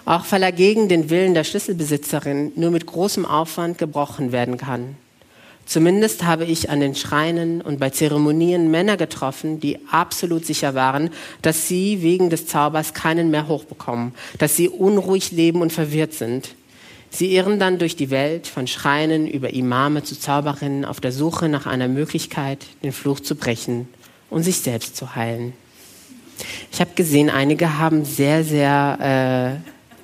Auch 0.04 0.26
weil 0.28 0.42
er 0.42 0.52
gegen 0.52 0.90
den 0.90 1.08
Willen 1.08 1.32
der 1.32 1.44
Schlüsselbesitzerin 1.44 2.52
nur 2.56 2.70
mit 2.70 2.84
großem 2.84 3.24
Aufwand 3.24 3.78
gebrochen 3.78 4.30
werden 4.30 4.58
kann. 4.58 4.98
Zumindest 5.66 6.24
habe 6.24 6.44
ich 6.44 6.68
an 6.68 6.80
den 6.80 6.94
Schreinen 6.94 7.60
und 7.60 7.80
bei 7.80 7.90
Zeremonien 7.90 8.70
Männer 8.70 8.96
getroffen, 8.96 9.60
die 9.60 9.78
absolut 9.90 10.44
sicher 10.44 10.74
waren, 10.74 11.10
dass 11.42 11.68
sie 11.68 12.02
wegen 12.02 12.28
des 12.30 12.46
Zaubers 12.46 12.92
keinen 12.92 13.30
mehr 13.30 13.48
hochbekommen, 13.48 14.14
dass 14.38 14.56
sie 14.56 14.68
unruhig 14.68 15.32
leben 15.32 15.62
und 15.62 15.72
verwirrt 15.72 16.12
sind. 16.12 16.54
Sie 17.10 17.34
irren 17.34 17.58
dann 17.60 17.78
durch 17.78 17.96
die 17.96 18.10
Welt 18.10 18.46
von 18.46 18.66
Schreinen 18.66 19.28
über 19.28 19.54
Imame 19.54 20.02
zu 20.02 20.18
Zauberinnen 20.18 20.84
auf 20.84 21.00
der 21.00 21.12
Suche 21.12 21.48
nach 21.48 21.66
einer 21.66 21.88
Möglichkeit, 21.88 22.66
den 22.82 22.92
Fluch 22.92 23.20
zu 23.20 23.36
brechen 23.36 23.88
und 24.30 24.42
sich 24.42 24.58
selbst 24.58 24.96
zu 24.96 25.14
heilen. 25.14 25.52
Ich 26.72 26.80
habe 26.80 26.90
gesehen, 26.96 27.30
einige 27.30 27.78
haben 27.78 28.04
sehr, 28.04 28.42
sehr 28.42 29.62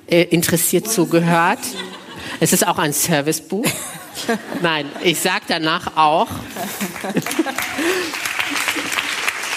äh, 0.09 0.23
interessiert 0.23 0.87
zugehört. 0.87 1.59
Es 2.39 2.53
ist 2.53 2.65
auch 2.65 2.77
ein 2.77 2.93
Servicebuch. 2.93 3.65
Nein, 4.61 4.89
ich 5.03 5.19
sage 5.19 5.43
danach 5.47 5.95
auch. 5.97 6.27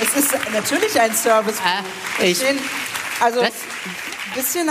Es 0.01 0.17
ist 0.17 0.35
natürlich 0.53 1.01
ein 1.01 1.13
Service. 1.15 1.57
Äh, 2.21 2.31
ich, 2.33 2.43
also 3.21 3.41
das- 3.41 3.51
ein 3.51 4.35
bisschen, 4.35 4.71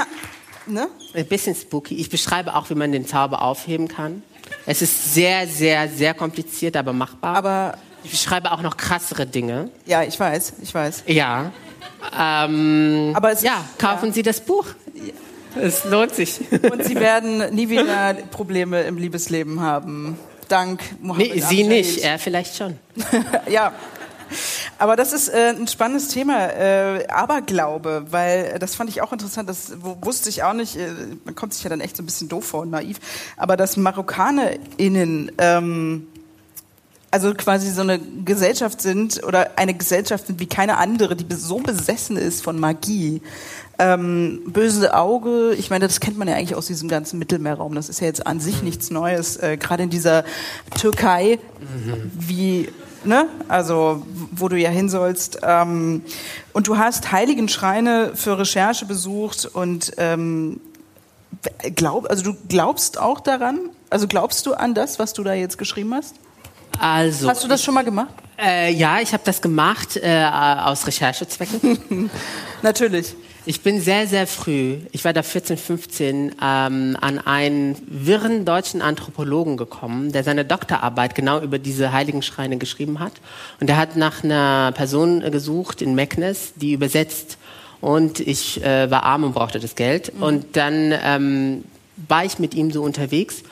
ne? 0.68 0.88
ein 1.14 1.26
bisschen 1.28 1.56
spooky. 1.56 1.96
Ich 1.96 2.10
beschreibe 2.10 2.56
auch, 2.56 2.70
wie 2.70 2.76
man 2.76 2.92
den 2.92 3.08
Zauber 3.08 3.42
aufheben 3.42 3.88
kann. 3.88 4.22
Es 4.66 4.82
ist 4.82 5.14
sehr, 5.14 5.48
sehr, 5.48 5.88
sehr 5.90 6.14
kompliziert, 6.14 6.76
aber 6.76 6.94
machbar. 6.94 7.36
Aber 7.36 7.78
ich 8.04 8.12
beschreibe 8.12 8.52
auch 8.52 8.62
noch 8.62 8.76
krassere 8.78 9.26
Dinge. 9.26 9.70
ja, 9.86 10.04
ich 10.04 10.20
weiß, 10.20 10.54
ich 10.62 10.74
weiß. 10.74 11.04
Ja. 11.08 11.52
Ähm, 12.18 13.14
Aber 13.16 13.32
es- 13.32 13.42
ja, 13.42 13.64
kaufen 13.78 14.08
ja. 14.08 14.14
Sie 14.14 14.24
das 14.24 14.42
Buch. 14.42 14.66
Es 15.62 15.84
lohnt 15.86 16.16
sich. 16.16 16.42
Und 16.72 16.84
Sie 16.84 16.96
werden 16.96 17.54
nie 17.54 17.70
wieder 17.70 18.14
Probleme 18.32 18.82
im 18.84 18.98
Liebesleben 18.98 19.62
haben. 19.62 20.18
Dank 20.48 20.82
Mohammed 21.02 21.36
Nee, 21.36 21.42
Sie 21.42 21.64
Amjad. 21.64 21.70
nicht, 21.70 21.98
er 22.04 22.20
vielleicht 22.20 22.56
schon. 22.56 22.78
ja. 23.50 23.72
Aber 24.80 24.96
das 24.96 25.14
ist 25.14 25.30
äh, 25.30 25.54
ein 25.56 25.68
spannendes 25.68 26.08
Thema, 26.08 26.48
äh, 26.50 27.08
Aberglaube, 27.08 28.08
weil 28.10 28.58
das 28.60 28.76
fand 28.76 28.90
ich 28.90 29.02
auch 29.02 29.14
interessant, 29.14 29.48
das 29.48 29.74
wusste 29.80 30.30
ich 30.30 30.44
auch 30.44 30.54
nicht, 30.54 30.76
äh, 30.76 30.90
man 31.24 31.36
kommt 31.36 31.54
sich 31.54 31.64
ja 31.64 31.70
dann 31.70 31.82
echt 31.82 31.96
so 31.96 32.04
ein 32.04 32.06
bisschen 32.08 32.30
doof 32.30 32.46
vor 32.46 32.62
und 32.62 32.72
naiv, 32.72 33.00
aber 33.38 33.56
dass 33.58 33.78
MarokkanerInnen 33.78 35.32
ähm, 35.38 36.08
also 37.14 37.32
quasi 37.36 37.70
so 37.70 37.82
eine 37.82 38.00
Gesellschaft 38.00 38.82
sind 38.82 39.24
oder 39.24 39.52
eine 39.58 39.76
Gesellschaft 39.76 40.26
sind 40.26 40.40
wie 40.40 40.48
keine 40.48 40.78
andere, 40.78 41.16
die 41.16 41.36
so 41.36 41.60
besessen 41.60 42.18
ist 42.18 42.44
von 42.44 42.60
Magie. 42.60 43.22
Ähm, 43.80 44.42
böse 44.46 44.94
Auge, 44.96 45.56
ich 45.58 45.70
meine, 45.70 45.88
das 45.88 46.00
kennt 46.00 46.18
man 46.18 46.28
ja 46.28 46.36
eigentlich 46.36 46.56
aus 46.56 46.68
diesem 46.68 46.90
ganzen 46.90 47.18
Mittelmeerraum. 47.18 47.74
Das 47.74 47.90
ist 47.90 48.02
ja 48.02 48.08
jetzt 48.08 48.28
an 48.28 48.40
sich 48.40 48.60
mhm. 48.60 48.66
nichts 48.66 48.92
Neues. 48.92 49.38
Äh, 49.38 49.58
Gerade 49.58 49.84
in 49.84 49.90
dieser 49.90 50.24
Türkei, 50.76 51.40
mhm. 51.60 52.12
wie 52.14 52.70
ne? 53.06 53.28
also 53.48 54.06
wo 54.32 54.48
du 54.48 54.58
ja 54.58 54.70
hin 54.70 54.90
sollst. 54.90 55.40
Ähm, 55.42 56.04
und 56.54 56.68
du 56.68 56.78
hast 56.78 57.12
Heiligenschreine 57.12 58.12
für 58.16 58.38
Recherche 58.38 58.86
besucht 58.86 59.46
und 59.46 59.94
ähm, 59.98 60.60
glaub, 61.76 62.10
also 62.10 62.24
du 62.24 62.38
glaubst 62.48 63.00
auch 63.00 63.20
daran? 63.20 63.60
Also 63.90 64.08
glaubst 64.08 64.46
du 64.46 64.54
an 64.54 64.74
das, 64.74 65.00
was 65.00 65.14
du 65.14 65.24
da 65.24 65.34
jetzt 65.34 65.58
geschrieben 65.58 65.94
hast? 65.94 66.16
Also, 66.80 67.30
hast 67.30 67.44
du 67.44 67.48
das 67.48 67.64
schon 67.64 67.76
mal 67.76 67.84
gemacht? 67.84 68.14
Äh, 68.38 68.74
ja, 68.74 69.00
ich 69.00 69.14
habe 69.14 69.22
das 69.26 69.42
gemacht 69.42 69.98
äh, 69.98 70.26
aus 70.26 70.88
Recherchezwecken. 70.88 72.10
Natürlich. 72.64 73.16
Ich 73.46 73.60
bin 73.60 73.82
sehr, 73.82 74.08
sehr 74.08 74.26
früh, 74.26 74.78
ich 74.94 75.04
war 75.04 75.12
da 75.12 75.22
14, 75.22 75.58
15, 75.58 76.36
ähm, 76.42 76.98
an 77.02 77.20
einen 77.20 77.76
wirren 77.88 78.46
deutschen 78.46 78.82
Anthropologen 78.82 79.58
gekommen, 79.58 80.14
der 80.14 80.24
seine 80.24 80.46
Doktorarbeit 80.46 81.14
genau 81.14 81.42
über 81.42 81.60
diese 81.60 81.92
Heiligenschreine 81.92 82.58
geschrieben 82.58 83.02
hat. 83.02 83.12
Und 83.60 83.70
er 83.70 83.76
hat 83.76 83.98
nach 83.98 84.24
einer 84.24 84.72
Person 84.72 85.20
gesucht 85.30 85.82
in 85.82 85.94
Meknes, 85.94 86.54
die 86.56 86.72
übersetzt. 86.72 87.38
Und 87.82 88.22
ich 88.22 88.64
äh, 88.64 88.90
war 88.90 89.04
arm 89.04 89.26
und 89.26 89.34
brauchte 89.34 89.60
das 89.60 89.76
Geld. 89.76 90.16
Mhm. 90.16 90.24
Und 90.24 90.46
dann 90.56 90.94
ähm, 91.04 91.66
war 92.08 92.24
ich 92.24 92.40
mit 92.40 92.54
ihm 92.54 92.72
so 92.72 92.82
unterwegs 92.82 93.44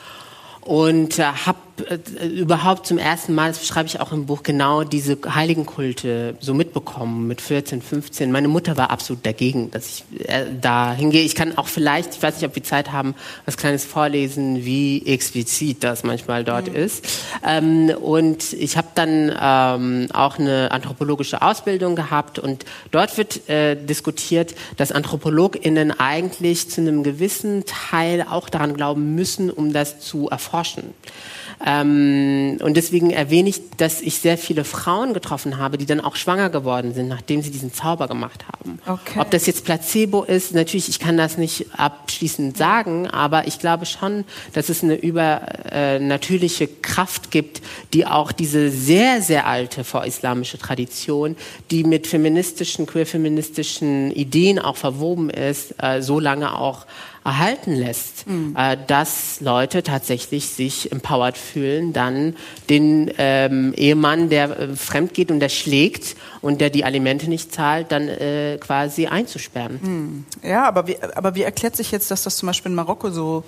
und 0.61 1.19
äh, 1.19 1.23
habe 1.23 1.57
äh, 1.89 2.27
überhaupt 2.27 2.85
zum 2.85 2.97
ersten 2.97 3.33
Mal, 3.33 3.49
das 3.49 3.59
beschreibe 3.59 3.87
ich 3.87 3.99
auch 3.99 4.11
im 4.11 4.25
Buch, 4.25 4.43
genau 4.43 4.83
diese 4.83 5.17
Heiligenkulte 5.27 6.35
so 6.39 6.53
mitbekommen 6.53 7.27
mit 7.27 7.41
14, 7.41 7.81
15. 7.81 8.31
Meine 8.31 8.47
Mutter 8.47 8.77
war 8.77 8.91
absolut 8.91 9.25
dagegen, 9.25 9.71
dass 9.71 9.87
ich 9.87 10.27
äh, 10.27 10.45
da 10.59 10.93
hingehe. 10.93 11.23
Ich 11.23 11.35
kann 11.35 11.57
auch 11.57 11.67
vielleicht, 11.67 12.15
ich 12.15 12.23
weiß 12.23 12.35
nicht, 12.35 12.45
ob 12.45 12.55
wir 12.55 12.63
Zeit 12.63 12.91
haben, 12.91 13.15
was 13.45 13.57
Kleines 13.57 13.85
vorlesen, 13.85 14.65
wie 14.65 15.05
explizit 15.05 15.83
das 15.83 16.03
manchmal 16.03 16.43
dort 16.43 16.69
mhm. 16.69 16.75
ist. 16.75 17.07
Ähm, 17.45 17.89
und 18.01 18.53
ich 18.53 18.77
habe 18.77 18.87
dann 18.95 19.31
ähm, 19.39 20.07
auch 20.13 20.39
eine 20.39 20.71
anthropologische 20.71 21.41
Ausbildung 21.41 21.95
gehabt 21.95 22.39
und 22.39 22.65
dort 22.91 23.17
wird 23.17 23.49
äh, 23.49 23.75
diskutiert, 23.75 24.55
dass 24.77 24.91
AnthropologInnen 24.91 25.99
eigentlich 25.99 26.69
zu 26.69 26.81
einem 26.81 27.03
gewissen 27.03 27.65
Teil 27.65 28.25
auch 28.29 28.49
daran 28.49 28.73
glauben 28.73 29.15
müssen, 29.15 29.49
um 29.49 29.73
das 29.73 29.99
zu 29.99 30.29
erforschen. 30.29 30.93
Ähm, 31.65 32.57
und 32.61 32.75
deswegen 32.75 33.11
erwähne 33.11 33.49
ich, 33.49 33.61
dass 33.77 34.01
ich 34.01 34.17
sehr 34.17 34.37
viele 34.37 34.63
Frauen 34.63 35.13
getroffen 35.13 35.57
habe, 35.57 35.77
die 35.77 35.85
dann 35.85 35.99
auch 35.99 36.15
schwanger 36.15 36.49
geworden 36.49 36.93
sind, 36.93 37.07
nachdem 37.07 37.41
sie 37.41 37.51
diesen 37.51 37.73
Zauber 37.73 38.07
gemacht 38.07 38.45
haben. 38.47 38.79
Okay. 38.87 39.19
Ob 39.19 39.29
das 39.31 39.45
jetzt 39.45 39.63
Placebo 39.65 40.23
ist, 40.23 40.53
natürlich, 40.53 40.89
ich 40.89 40.99
kann 40.99 41.17
das 41.17 41.37
nicht 41.37 41.67
abschließend 41.77 42.57
sagen, 42.57 43.07
aber 43.07 43.47
ich 43.47 43.59
glaube 43.59 43.85
schon, 43.85 44.25
dass 44.53 44.69
es 44.69 44.83
eine 44.83 44.95
übernatürliche 44.95 46.63
äh, 46.63 46.69
Kraft 46.81 47.31
gibt, 47.31 47.61
die 47.93 48.05
auch 48.05 48.31
diese 48.31 48.71
sehr, 48.71 49.21
sehr 49.21 49.45
alte 49.45 49.83
vorislamische 49.83 50.57
Tradition, 50.57 51.35
die 51.69 51.83
mit 51.83 52.07
feministischen, 52.07 52.85
queer-feministischen 52.85 54.11
Ideen 54.11 54.59
auch 54.59 54.77
verwoben 54.77 55.29
ist, 55.29 55.75
äh, 55.81 56.01
so 56.01 56.19
lange 56.19 56.57
auch 56.57 56.85
erhalten 57.23 57.75
lässt, 57.75 58.27
mhm. 58.27 58.55
äh, 58.57 58.77
dass 58.87 59.41
Leute 59.41 59.83
tatsächlich 59.83 60.47
sich 60.47 60.91
empowered 60.91 61.37
fühlen, 61.37 61.93
dann 61.93 62.35
den 62.69 63.11
ähm, 63.17 63.73
Ehemann, 63.75 64.29
der 64.29 64.59
äh, 64.59 64.75
fremd 64.75 65.13
geht 65.13 65.31
und 65.31 65.39
der 65.39 65.49
schlägt 65.49 66.15
und 66.41 66.59
der 66.59 66.71
die 66.71 66.83
Alimente 66.83 67.29
nicht 67.29 67.53
zahlt, 67.53 67.91
dann 67.91 68.07
äh, 68.07 68.57
quasi 68.59 69.05
einzusperren. 69.05 69.79
Mhm. 69.81 70.25
Ja, 70.43 70.67
aber 70.67 70.87
wie, 70.87 70.97
aber 71.15 71.35
wie 71.35 71.43
erklärt 71.43 71.75
sich 71.75 71.91
jetzt, 71.91 72.09
dass 72.09 72.23
das 72.23 72.37
zum 72.37 72.47
Beispiel 72.47 72.71
in 72.71 72.75
Marokko 72.75 73.11
so, 73.11 73.43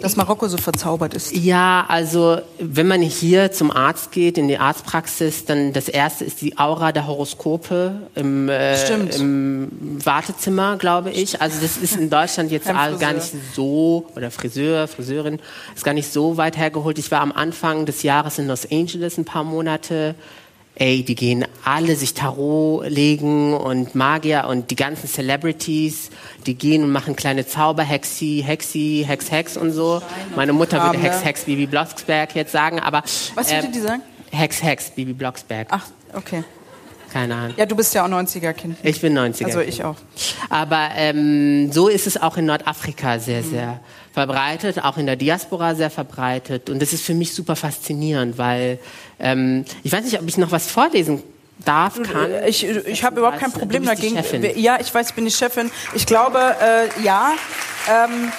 dass 0.00 0.16
Marokko 0.16 0.48
so 0.48 0.56
verzaubert 0.56 1.14
ist? 1.14 1.34
Ja, 1.34 1.84
also 1.88 2.38
wenn 2.58 2.88
man 2.88 3.02
hier 3.02 3.52
zum 3.52 3.70
Arzt 3.70 4.10
geht, 4.10 4.36
in 4.36 4.48
die 4.48 4.58
Arztpraxis, 4.58 5.44
dann 5.44 5.72
das 5.72 5.88
erste 5.88 6.24
ist 6.24 6.40
die 6.40 6.58
Aura 6.58 6.90
der 6.90 7.06
Horoskope 7.06 8.08
im, 8.16 8.48
äh, 8.48 8.74
im 9.14 9.70
Wartezimmer, 10.04 10.76
glaube 10.76 11.10
ich. 11.10 11.40
Also 11.40 11.60
das 11.60 11.76
ist 11.76 11.96
in 11.96 12.10
Deutschland 12.10 12.50
jetzt 12.50 12.66
gar 12.98 13.12
nicht 13.12 13.32
so, 13.54 14.06
oder 14.16 14.32
Friseur, 14.32 14.88
Friseurin, 14.88 15.38
ist 15.74 15.84
gar 15.84 15.94
nicht 15.94 16.12
so 16.12 16.36
weit 16.36 16.56
hergeholt. 16.56 16.98
Ich 16.98 17.12
war 17.12 17.20
am 17.20 17.30
Anfang 17.30 17.86
des 17.86 18.02
Jahres 18.02 18.38
in 18.40 18.48
Los 18.48 18.68
Angeles 18.70 19.18
ein 19.18 19.24
paar 19.24 19.44
Monate. 19.44 20.16
Ey, 20.76 21.04
die 21.04 21.14
gehen 21.14 21.44
alle 21.64 21.94
sich 21.94 22.14
Tarot 22.14 22.88
legen 22.88 23.54
und 23.54 23.94
Magier 23.94 24.46
und 24.48 24.72
die 24.72 24.76
ganzen 24.76 25.08
Celebrities, 25.08 26.10
die 26.46 26.56
gehen 26.56 26.82
und 26.82 26.90
machen 26.90 27.14
kleine 27.14 27.46
Zauber, 27.46 27.84
Hexi, 27.84 28.42
Hexi, 28.44 29.04
Hex, 29.06 29.30
Hex 29.30 29.56
und 29.56 29.70
so. 29.70 30.02
Meine 30.34 30.52
Mutter 30.52 30.82
würde 30.82 30.98
Hex, 30.98 31.24
Hex, 31.24 31.44
Bibi 31.44 31.66
Blocksberg 31.66 32.34
jetzt 32.34 32.50
sagen, 32.50 32.80
aber... 32.80 33.04
Was 33.36 33.52
würde 33.52 33.68
äh, 33.68 33.70
die 33.70 33.80
sagen? 33.80 34.02
Hex, 34.32 34.62
Hex, 34.64 34.90
Bibi 34.90 35.12
Blocksberg. 35.12 35.68
Ach, 35.70 35.86
okay. 36.12 36.42
Keine 37.12 37.36
Ahnung. 37.36 37.54
Ja, 37.56 37.66
du 37.66 37.76
bist 37.76 37.94
ja 37.94 38.04
auch 38.04 38.08
90er-Kind. 38.08 38.78
Ich 38.82 39.00
bin 39.00 39.16
90er. 39.16 39.44
Also 39.44 39.60
ich 39.60 39.84
auch. 39.84 39.94
Aber 40.50 40.88
ähm, 40.96 41.70
so 41.70 41.86
ist 41.86 42.08
es 42.08 42.20
auch 42.20 42.36
in 42.36 42.46
Nordafrika 42.46 43.20
sehr, 43.20 43.42
mhm. 43.42 43.50
sehr 43.50 43.80
verbreitet, 44.14 44.84
auch 44.84 44.96
in 44.96 45.06
der 45.06 45.16
Diaspora 45.16 45.74
sehr 45.74 45.90
verbreitet. 45.90 46.70
Und 46.70 46.80
das 46.80 46.92
ist 46.92 47.04
für 47.04 47.14
mich 47.14 47.34
super 47.34 47.56
faszinierend, 47.56 48.38
weil 48.38 48.78
ähm, 49.18 49.64
ich 49.82 49.90
weiß 49.90 50.04
nicht, 50.04 50.18
ob 50.20 50.28
ich 50.28 50.38
noch 50.38 50.52
was 50.52 50.70
vorlesen 50.70 51.22
darf, 51.64 52.00
kann. 52.00 52.30
Ich, 52.46 52.64
ich 52.64 53.02
habe 53.02 53.18
überhaupt 53.18 53.40
kein 53.40 53.50
Problem 53.50 53.84
dagegen. 53.84 54.16
Ja, 54.56 54.78
ich 54.80 54.94
weiß, 54.94 55.10
ich 55.10 55.14
bin 55.14 55.24
die 55.24 55.32
Chefin. 55.32 55.70
Ich 55.94 56.06
glaube, 56.06 56.38
äh, 56.38 57.02
ja. 57.02 57.32
Ähm, 57.90 58.32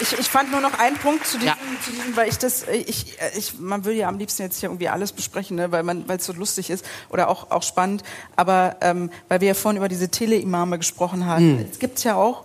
ich, 0.00 0.18
ich 0.18 0.28
fand 0.28 0.50
nur 0.50 0.60
noch 0.60 0.78
einen 0.78 0.96
Punkt 0.96 1.26
zu 1.26 1.38
diesem, 1.38 1.48
ja. 1.48 1.56
zu 1.84 1.90
diesem 1.90 2.16
weil 2.16 2.28
ich 2.28 2.38
das, 2.38 2.64
ich, 2.68 3.16
ich, 3.36 3.58
man 3.58 3.84
will 3.84 3.94
ja 3.94 4.08
am 4.08 4.18
liebsten 4.18 4.42
jetzt 4.42 4.60
hier 4.60 4.68
irgendwie 4.68 4.88
alles 4.88 5.12
besprechen, 5.12 5.56
ne, 5.56 5.72
weil 5.72 5.82
man, 5.82 6.08
weil 6.08 6.18
es 6.18 6.24
so 6.24 6.32
lustig 6.32 6.70
ist 6.70 6.84
oder 7.08 7.28
auch, 7.28 7.50
auch 7.50 7.62
spannend. 7.62 8.02
Aber 8.36 8.76
ähm, 8.80 9.10
weil 9.28 9.40
wir 9.40 9.48
ja 9.48 9.54
vorhin 9.54 9.76
über 9.76 9.88
diese 9.88 10.08
Teleimame 10.08 10.78
gesprochen 10.78 11.26
haben, 11.26 11.54
mhm. 11.54 11.66
es 11.70 11.78
gibt 11.78 12.02
ja 12.04 12.16
auch, 12.16 12.44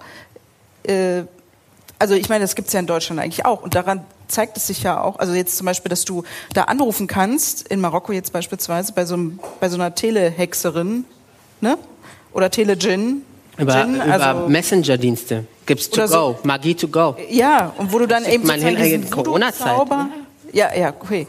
äh, 0.83 1.23
also 2.03 2.15
ich 2.15 2.27
meine, 2.27 2.43
das 2.43 2.55
gibt 2.55 2.67
es 2.67 2.73
ja 2.73 2.81
in 2.81 2.85
Deutschland 2.85 3.21
eigentlich 3.21 3.45
auch. 3.45 3.63
Und 3.63 3.75
daran 3.75 4.03
zeigt 4.27 4.57
es 4.57 4.67
sich 4.67 4.83
ja 4.83 4.99
auch, 4.99 5.19
also 5.19 5.33
jetzt 5.33 5.55
zum 5.55 5.63
Beispiel, 5.63 5.89
dass 5.89 6.03
du 6.03 6.23
da 6.53 6.63
anrufen 6.63 7.07
kannst, 7.07 7.65
in 7.69 7.79
Marokko 7.79 8.11
jetzt 8.11 8.33
beispielsweise, 8.33 8.91
bei 8.91 9.05
so, 9.05 9.13
einem, 9.13 9.39
bei 9.61 9.69
so 9.69 9.75
einer 9.75 9.95
Telehexerin, 9.95 11.05
ne? 11.61 11.77
Oder 12.33 12.51
Telejin, 12.51 13.21
über, 13.57 13.71
Gin, 13.71 13.95
über 13.95 14.03
also 14.03 14.49
Messenger-Dienste 14.49 15.45
gibt's 15.65 15.89
to 15.89 16.05
so. 16.05 16.33
go, 16.33 16.39
Magie 16.43 16.75
to 16.75 16.89
go. 16.89 17.15
Ja, 17.29 17.71
und 17.77 17.93
wo 17.93 17.99
du 17.99 18.05
dann 18.05 18.25
eben 18.25 18.45
man 18.45 18.59
hin 18.59 18.75
in 18.75 19.09
Corona-Zeit. 19.09 19.87
Ja, 20.51 20.75
ja, 20.75 20.89
okay. 20.89 21.25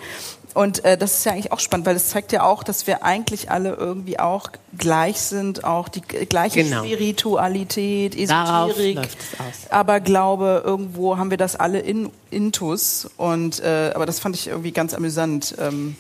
Und 0.55 0.85
äh, 0.85 0.97
das 0.97 1.19
ist 1.19 1.25
ja 1.27 1.33
eigentlich 1.33 1.51
auch 1.51 1.59
spannend, 1.59 1.87
weil 1.87 1.97
es 1.97 2.09
zeigt 2.09 2.31
ja 2.31 2.45
auch, 2.45 2.63
dass 2.63 2.87
wir 2.87 3.05
eigentlich 3.05 3.51
alle 3.51 3.75
irgendwie 3.75 4.21
auch 4.21 4.51
gleich 4.79 5.21
sind, 5.21 5.65
auch 5.65 5.89
die 5.89 6.01
gleiche 6.01 6.63
genau. 6.63 6.85
Spiritualität, 6.85 8.17
Esoterik, 8.17 9.01
aber 9.71 10.01
Glaube, 10.01 10.63
irgendwo 10.65 11.19
haben 11.19 11.31
wir 11.31 11.39
das 11.39 11.57
alle 11.57 11.81
in 11.81 12.09
Intus. 12.31 13.11
Und 13.17 13.61
äh, 13.61 13.91
aber 13.95 14.07
das 14.07 14.21
fand 14.21 14.37
ich 14.37 14.47
irgendwie 14.47 14.71
ganz 14.71 14.95
amüsant. 14.95 15.57
Ähm, 15.59 15.97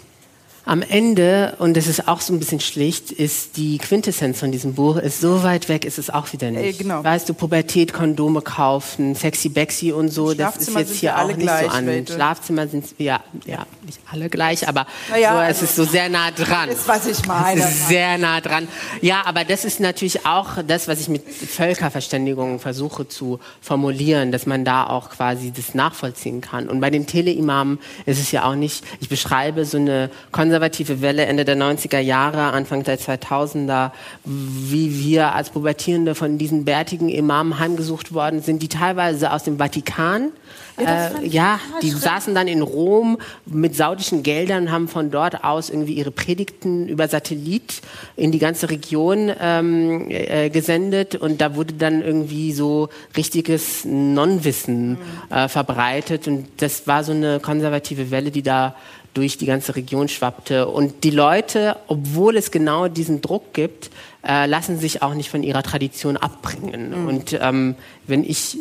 am 0.66 0.80
Ende, 0.80 1.56
und 1.58 1.76
das 1.76 1.86
ist 1.86 2.08
auch 2.08 2.22
so 2.22 2.32
ein 2.32 2.38
bisschen 2.38 2.60
schlicht, 2.60 3.10
ist 3.10 3.58
die 3.58 3.76
Quintessenz 3.76 4.40
von 4.40 4.50
diesem 4.50 4.74
Buch, 4.74 4.96
ist 4.96 5.20
so 5.20 5.42
weit 5.42 5.68
weg 5.68 5.84
ist 5.84 5.98
es 5.98 6.08
auch 6.08 6.32
wieder 6.32 6.50
nicht. 6.50 6.80
Äh, 6.80 6.82
genau. 6.82 7.04
Weißt 7.04 7.28
du, 7.28 7.34
Pubertät, 7.34 7.92
Kondome 7.92 8.40
kaufen, 8.40 9.14
Sexy 9.14 9.50
Bexy 9.50 9.92
und 9.92 10.08
so, 10.08 10.32
das 10.32 10.56
ist 10.56 10.74
jetzt 10.74 10.94
hier 10.94 11.18
auch 11.18 11.26
nicht 11.26 11.42
so 11.42 11.68
an. 11.68 11.86
Im 11.88 12.06
Schlafzimmer 12.06 12.66
sind 12.66 12.86
ja, 12.96 13.20
ja, 13.44 13.66
nicht 13.84 14.00
alle 14.10 14.28
gleich, 14.28 14.66
aber 14.68 14.86
naja, 15.10 15.32
so, 15.32 15.38
es 15.40 15.46
also, 15.46 15.64
ist 15.64 15.76
so 15.76 15.84
sehr 15.84 16.08
nah 16.08 16.30
dran. 16.30 16.68
Das 16.68 16.78
ist, 16.78 16.88
was 16.88 17.06
ich 17.06 17.26
meine. 17.26 17.60
Es 17.60 17.70
ist 17.70 17.88
sehr 17.88 18.18
nah 18.18 18.40
dran. 18.40 18.68
Ja, 19.00 19.22
aber 19.26 19.44
das 19.44 19.64
ist 19.64 19.80
natürlich 19.80 20.26
auch 20.26 20.62
das, 20.66 20.88
was 20.88 21.00
ich 21.00 21.08
mit 21.08 21.22
Völkerverständigung 21.28 22.60
versuche 22.60 23.08
zu 23.08 23.40
formulieren, 23.60 24.32
dass 24.32 24.46
man 24.46 24.64
da 24.64 24.86
auch 24.86 25.10
quasi 25.10 25.52
das 25.52 25.74
nachvollziehen 25.74 26.40
kann. 26.40 26.68
Und 26.68 26.80
bei 26.80 26.90
den 26.90 27.06
Teleimamen 27.06 27.78
ist 28.06 28.20
es 28.20 28.32
ja 28.32 28.44
auch 28.44 28.54
nicht, 28.54 28.84
ich 29.00 29.08
beschreibe 29.08 29.64
so 29.64 29.76
eine 29.76 30.10
konservative 30.32 30.64
konservative 30.64 31.00
Welle 31.02 31.26
Ende 31.26 31.44
der 31.44 31.56
90er 31.56 31.98
Jahre, 31.98 32.52
Anfang 32.52 32.82
der 32.82 32.98
2000er, 32.98 33.90
wie 34.24 35.04
wir 35.04 35.34
als 35.34 35.50
Pubertierende 35.50 36.14
von 36.14 36.38
diesen 36.38 36.64
bärtigen 36.64 37.08
Imamen 37.08 37.58
heimgesucht 37.58 38.12
worden 38.14 38.42
sind, 38.42 38.62
die 38.62 38.68
teilweise 38.68 39.32
aus 39.32 39.44
dem 39.44 39.58
Vatikan 39.58 40.30
ja, 40.78 41.08
äh, 41.08 41.26
ja 41.26 41.60
die 41.82 41.90
saßen 41.90 42.34
dann 42.34 42.48
in 42.48 42.62
Rom 42.62 43.18
mit 43.46 43.76
saudischen 43.76 44.22
Geldern 44.22 44.64
und 44.64 44.72
haben 44.72 44.88
von 44.88 45.10
dort 45.10 45.44
aus 45.44 45.70
irgendwie 45.70 45.94
ihre 45.94 46.10
Predigten 46.10 46.88
über 46.88 47.08
Satellit 47.08 47.82
in 48.16 48.32
die 48.32 48.38
ganze 48.38 48.70
Region 48.70 49.32
ähm, 49.40 50.06
äh, 50.10 50.50
gesendet 50.50 51.14
und 51.14 51.40
da 51.40 51.54
wurde 51.54 51.74
dann 51.74 52.02
irgendwie 52.02 52.52
so 52.52 52.88
richtiges 53.16 53.84
Nonwissen 53.84 54.90
mhm. 54.90 54.98
äh, 55.30 55.48
verbreitet 55.48 56.26
und 56.28 56.46
das 56.58 56.86
war 56.86 57.04
so 57.04 57.12
eine 57.12 57.40
konservative 57.40 58.10
Welle, 58.10 58.30
die 58.30 58.42
da 58.42 58.74
durch 59.14 59.38
die 59.38 59.46
ganze 59.46 59.76
Region 59.76 60.08
schwappte. 60.08 60.66
Und 60.66 61.04
die 61.04 61.10
Leute, 61.10 61.76
obwohl 61.86 62.36
es 62.36 62.50
genau 62.50 62.88
diesen 62.88 63.20
Druck 63.22 63.54
gibt, 63.54 63.90
äh, 64.26 64.46
lassen 64.46 64.78
sich 64.78 65.02
auch 65.02 65.14
nicht 65.14 65.30
von 65.30 65.42
ihrer 65.42 65.62
Tradition 65.62 66.16
abbringen. 66.16 67.02
Mhm. 67.02 67.06
Und 67.06 67.38
ähm, 67.40 67.76
wenn 68.06 68.24
ich 68.24 68.58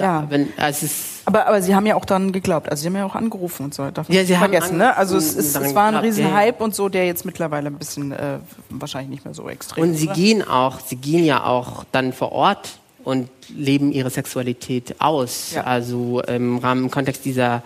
da, 0.00 0.22
ja. 0.22 0.26
wenn, 0.30 0.48
also 0.56 0.86
aber, 1.24 1.46
aber 1.46 1.60
Sie 1.60 1.74
haben 1.74 1.84
ja 1.84 1.94
auch 1.94 2.04
dann 2.04 2.32
geglaubt, 2.32 2.70
also 2.70 2.80
Sie 2.80 2.88
haben 2.88 2.96
ja 2.96 3.04
auch 3.04 3.14
angerufen 3.14 3.64
und 3.64 3.74
so, 3.74 3.90
darf 3.90 4.08
ja, 4.08 4.24
Sie 4.24 4.34
vergessen, 4.34 4.78
ne? 4.78 4.96
Also 4.96 5.16
es, 5.16 5.34
ist, 5.34 5.56
es 5.56 5.74
war 5.74 5.88
ein 5.88 5.96
Riesenhype 5.96 6.58
ja. 6.58 6.64
und 6.64 6.74
so, 6.74 6.88
der 6.88 7.06
jetzt 7.06 7.24
mittlerweile 7.24 7.68
ein 7.68 7.76
bisschen 7.76 8.12
äh, 8.12 8.38
wahrscheinlich 8.70 9.10
nicht 9.10 9.24
mehr 9.24 9.34
so 9.34 9.48
extrem 9.48 9.84
ist. 9.84 9.90
Und 9.90 9.96
Sie 9.96 10.06
oder? 10.06 10.14
gehen 10.14 10.48
auch, 10.48 10.80
Sie 10.80 10.96
gehen 10.96 11.24
ja 11.24 11.44
auch 11.44 11.84
dann 11.92 12.12
vor 12.12 12.32
Ort 12.32 12.78
und 13.04 13.28
leben 13.48 13.92
ihre 13.92 14.10
Sexualität 14.10 15.00
aus. 15.00 15.52
Ja. 15.54 15.64
Also 15.64 16.20
im 16.22 16.58
Rahmen, 16.58 16.84
im 16.84 16.90
Kontext 16.90 17.24
dieser 17.24 17.62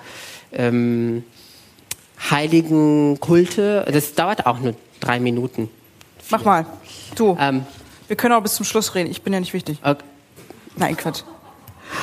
ähm, 0.53 1.25
heiligen 2.31 3.19
Kulte. 3.21 3.85
Das 3.93 4.15
dauert 4.15 4.47
auch 4.47 4.61
nur 4.61 4.75
drei 5.01 5.21
Minuten. 5.21 5.69
Mach 6.31 6.45
mal. 6.45 6.67
Du. 7.15 7.37
Ähm, 7.41 7.67
wir 8.09 8.17
können 8.17 8.35
auch 8.35 8.43
bis 8.43 8.55
zum 8.55 8.65
Schluss 8.65 8.95
reden. 8.95 9.11
Ich 9.11 9.23
bin 9.23 9.33
ja 9.33 9.41
nicht 9.41 9.53
wichtig. 9.53 9.79
Okay. 9.83 10.05
Nein, 10.77 10.97
Quatsch. 10.97 11.23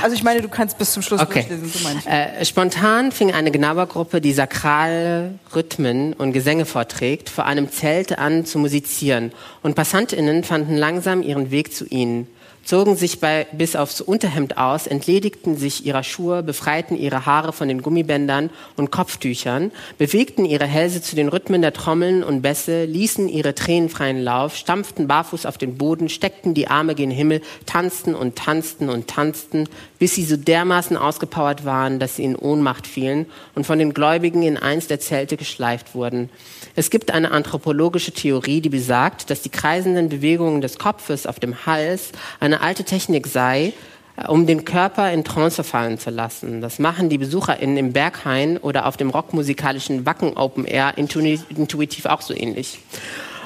Also 0.01 0.15
ich 0.15 0.23
meine, 0.23 0.41
du 0.41 0.49
kannst 0.49 0.77
bis 0.77 0.93
zum 0.93 1.01
Schluss 1.03 1.21
okay. 1.21 1.45
durchlesen, 1.47 1.69
so 1.69 1.79
meine 1.83 1.99
ich. 1.99 2.07
Äh, 2.07 2.45
spontan 2.45 3.11
fing 3.11 3.33
eine 3.33 3.51
Gnabergruppe, 3.51 4.21
die 4.21 4.33
sakrale 4.33 5.35
Rhythmen 5.53 6.13
und 6.13 6.33
Gesänge 6.33 6.65
vorträgt, 6.65 7.29
vor 7.29 7.45
einem 7.45 7.71
Zelt 7.71 8.17
an 8.17 8.45
zu 8.45 8.59
musizieren 8.59 9.31
und 9.61 9.75
PassantInnen 9.75 10.43
fanden 10.43 10.75
langsam 10.75 11.21
ihren 11.21 11.51
Weg 11.51 11.73
zu 11.73 11.85
ihnen 11.85 12.27
zogen 12.63 12.95
sich 12.95 13.19
bei, 13.19 13.47
bis 13.51 13.75
aufs 13.75 14.01
Unterhemd 14.01 14.57
aus, 14.57 14.85
entledigten 14.85 15.57
sich 15.57 15.85
ihrer 15.85 16.03
Schuhe, 16.03 16.43
befreiten 16.43 16.95
ihre 16.95 17.25
Haare 17.25 17.51
von 17.51 17.67
den 17.67 17.81
Gummibändern 17.81 18.49
und 18.75 18.91
Kopftüchern, 18.91 19.71
bewegten 19.97 20.45
ihre 20.45 20.65
Hälse 20.65 21.01
zu 21.01 21.15
den 21.15 21.29
Rhythmen 21.29 21.61
der 21.61 21.73
Trommeln 21.73 22.23
und 22.23 22.41
Bässe, 22.41 22.85
ließen 22.85 23.27
ihre 23.27 23.55
tränenfreien 23.55 24.21
Lauf, 24.21 24.55
stampften 24.55 25.07
barfuß 25.07 25.45
auf 25.45 25.57
den 25.57 25.77
Boden, 25.77 26.09
steckten 26.09 26.53
die 26.53 26.67
Arme 26.67 26.95
gen 26.95 27.11
Himmel, 27.11 27.41
tanzten 27.65 28.13
und 28.13 28.35
tanzten 28.35 28.89
und 28.89 29.07
tanzten, 29.07 29.67
bis 29.97 30.15
sie 30.15 30.25
so 30.25 30.37
dermaßen 30.37 30.95
ausgepowert 30.95 31.65
waren, 31.65 31.99
dass 31.99 32.17
sie 32.17 32.23
in 32.23 32.35
Ohnmacht 32.35 32.85
fielen 32.85 33.25
und 33.55 33.65
von 33.65 33.79
den 33.79 33.93
Gläubigen 33.93 34.43
in 34.43 34.57
eins 34.57 34.87
der 34.87 34.99
Zelte 34.99 35.37
geschleift 35.37 35.95
wurden. 35.95 36.29
Es 36.75 36.89
gibt 36.89 37.11
eine 37.11 37.31
anthropologische 37.31 38.11
Theorie, 38.11 38.61
die 38.61 38.69
besagt, 38.69 39.29
dass 39.29 39.41
die 39.41 39.49
kreisenden 39.49 40.09
Bewegungen 40.09 40.61
des 40.61 40.77
Kopfes 40.77 41.25
auf 41.25 41.39
dem 41.39 41.65
Hals 41.65 42.11
eine 42.39 42.58
alte 42.61 42.83
Technik 42.83 43.27
sei, 43.27 43.73
äh, 44.17 44.27
um 44.27 44.47
den 44.47 44.65
Körper 44.65 45.11
in 45.11 45.23
Trance 45.23 45.63
fallen 45.63 45.99
zu 45.99 46.09
lassen. 46.09 46.61
Das 46.61 46.79
machen 46.79 47.09
die 47.09 47.17
BesucherInnen 47.17 47.77
im 47.77 47.93
Berghain 47.93 48.57
oder 48.57 48.85
auf 48.85 48.97
dem 48.97 49.09
rockmusikalischen 49.09 50.05
Wacken 50.05 50.37
Open 50.37 50.65
Air 50.65 50.93
intuitiv 50.97 52.05
auch 52.05 52.21
so 52.21 52.33
ähnlich. 52.33 52.79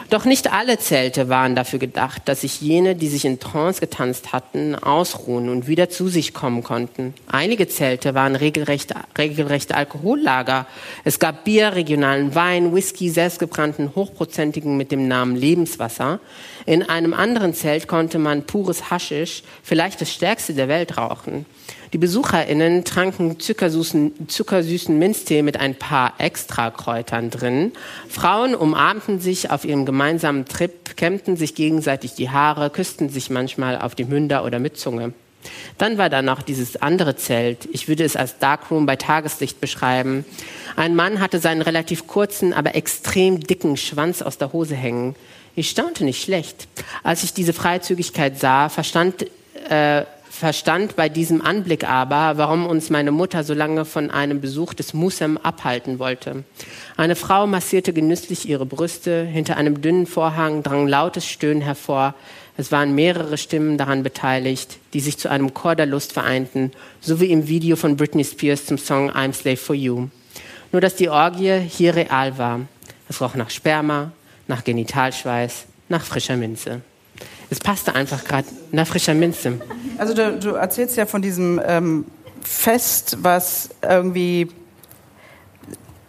Doch 0.09 0.25
nicht 0.25 0.51
alle 0.51 0.77
Zelte 0.77 1.29
waren 1.29 1.55
dafür 1.55 1.79
gedacht, 1.79 2.23
dass 2.25 2.41
sich 2.41 2.61
jene, 2.61 2.95
die 2.95 3.07
sich 3.07 3.25
in 3.25 3.39
Trance 3.39 3.79
getanzt 3.79 4.33
hatten, 4.33 4.75
ausruhen 4.75 5.49
und 5.49 5.67
wieder 5.67 5.89
zu 5.89 6.07
sich 6.07 6.33
kommen 6.33 6.63
konnten. 6.63 7.13
Einige 7.27 7.67
Zelte 7.67 8.13
waren 8.13 8.35
regelrechte, 8.35 8.95
regelrechte 9.17 9.75
Alkohollager. 9.75 10.67
Es 11.03 11.19
gab 11.19 11.45
Bier, 11.45 11.73
regionalen 11.75 12.35
Wein, 12.35 12.75
Whisky, 12.75 13.09
selbstgebrannten, 13.09 13.95
hochprozentigen 13.95 14.77
mit 14.77 14.91
dem 14.91 15.07
Namen 15.07 15.35
Lebenswasser. 15.35 16.19
In 16.65 16.83
einem 16.83 17.13
anderen 17.13 17.53
Zelt 17.53 17.87
konnte 17.87 18.19
man 18.19 18.43
pures 18.43 18.89
Haschisch, 18.89 19.43
vielleicht 19.63 20.01
das 20.01 20.11
stärkste 20.11 20.53
der 20.53 20.67
Welt, 20.67 20.97
rauchen. 20.97 21.45
Die 21.93 21.97
BesucherInnen 21.97 22.85
tranken 22.85 23.39
zuckersüßen, 23.39 24.27
zuckersüßen 24.27 24.97
Minztee 24.97 25.43
mit 25.43 25.59
ein 25.59 25.75
paar 25.75 26.15
Extrakräutern 26.17 27.29
drin. 27.29 27.71
Frauen 28.09 28.55
umarmten 28.55 29.19
sich 29.19 29.51
auf 29.51 29.63
ihrem 29.63 29.85
gemeinsamen 29.85 30.45
Trip, 30.45 30.97
kämmten 30.97 31.37
sich 31.37 31.53
gegenseitig 31.53 32.15
die 32.15 32.31
Haare, 32.31 32.71
küssten 32.71 33.09
sich 33.09 33.29
manchmal 33.29 33.79
auf 33.79 33.93
die 33.93 34.05
Münder 34.05 34.43
oder 34.43 34.57
mit 34.57 34.77
Zunge. 34.77 35.13
Dann 35.77 35.97
war 35.97 36.09
da 36.09 36.21
noch 36.21 36.41
dieses 36.41 36.81
andere 36.81 37.15
Zelt. 37.15 37.67
Ich 37.71 37.87
würde 37.87 38.03
es 38.03 38.15
als 38.15 38.39
Darkroom 38.39 38.85
bei 38.85 38.95
Tageslicht 38.95 39.59
beschreiben. 39.59 40.25
Ein 40.75 40.95
Mann 40.95 41.19
hatte 41.19 41.39
seinen 41.39 41.61
relativ 41.61 42.07
kurzen, 42.07 42.53
aber 42.53 42.75
extrem 42.75 43.39
dicken 43.39 43.77
Schwanz 43.77 44.21
aus 44.21 44.37
der 44.37 44.53
Hose 44.53 44.75
hängen. 44.75 45.15
Ich 45.55 45.69
staunte 45.69 46.03
nicht 46.03 46.23
schlecht. 46.23 46.67
Als 47.03 47.23
ich 47.23 47.33
diese 47.33 47.53
Freizügigkeit 47.53 48.39
sah, 48.39 48.69
verstand 48.69 49.27
äh, 49.69 50.03
verstand 50.33 50.95
bei 50.95 51.09
diesem 51.09 51.41
Anblick 51.41 51.87
aber, 51.87 52.37
warum 52.37 52.65
uns 52.65 52.89
meine 52.89 53.11
Mutter 53.11 53.43
so 53.43 53.53
lange 53.53 53.85
von 53.85 54.09
einem 54.09 54.41
Besuch 54.41 54.73
des 54.73 54.95
Musem 54.95 55.37
abhalten 55.37 55.99
wollte. 55.99 56.43
Eine 56.97 57.15
Frau 57.15 57.45
massierte 57.45 57.93
genüsslich 57.93 58.49
ihre 58.49 58.65
Brüste, 58.65 59.23
hinter 59.23 59.57
einem 59.57 59.81
dünnen 59.81 60.07
Vorhang 60.07 60.63
drang 60.63 60.87
lautes 60.87 61.27
Stöhnen 61.27 61.61
hervor. 61.61 62.15
Es 62.57 62.71
waren 62.71 62.95
mehrere 62.95 63.37
Stimmen 63.37 63.77
daran 63.77 64.01
beteiligt, 64.01 64.79
die 64.93 65.01
sich 65.01 65.19
zu 65.19 65.29
einem 65.29 65.53
Chor 65.53 65.75
der 65.75 65.85
Lust 65.85 66.13
vereinten, 66.13 66.71
so 66.99 67.19
wie 67.19 67.31
im 67.31 67.47
Video 67.47 67.75
von 67.75 67.95
Britney 67.95 68.23
Spears 68.23 68.65
zum 68.65 68.79
Song 68.79 69.11
I'm 69.11 69.33
Slave 69.33 69.57
for 69.57 69.75
You. 69.75 70.07
Nur 70.71 70.81
dass 70.81 70.95
die 70.95 71.09
Orgie 71.09 71.59
hier 71.59 71.95
real 71.95 72.39
war. 72.39 72.61
Es 73.07 73.21
roch 73.21 73.35
nach 73.35 73.51
Sperma, 73.51 74.11
nach 74.47 74.63
Genitalschweiß, 74.63 75.65
nach 75.89 76.03
frischer 76.03 76.37
Minze. 76.37 76.81
Es 77.53 77.59
passte 77.59 77.93
einfach 77.93 78.23
gerade 78.23 78.47
nach 78.71 78.87
frischer 78.87 79.13
Minze. 79.13 79.61
Also 79.99 80.15
du, 80.15 80.39
du, 80.39 80.49
erzählst 80.55 80.97
ja 80.97 81.05
von 81.05 81.21
diesem 81.21 81.61
ähm, 81.63 82.05
Fest, 82.41 83.19
was 83.21 83.69
irgendwie 83.87 84.47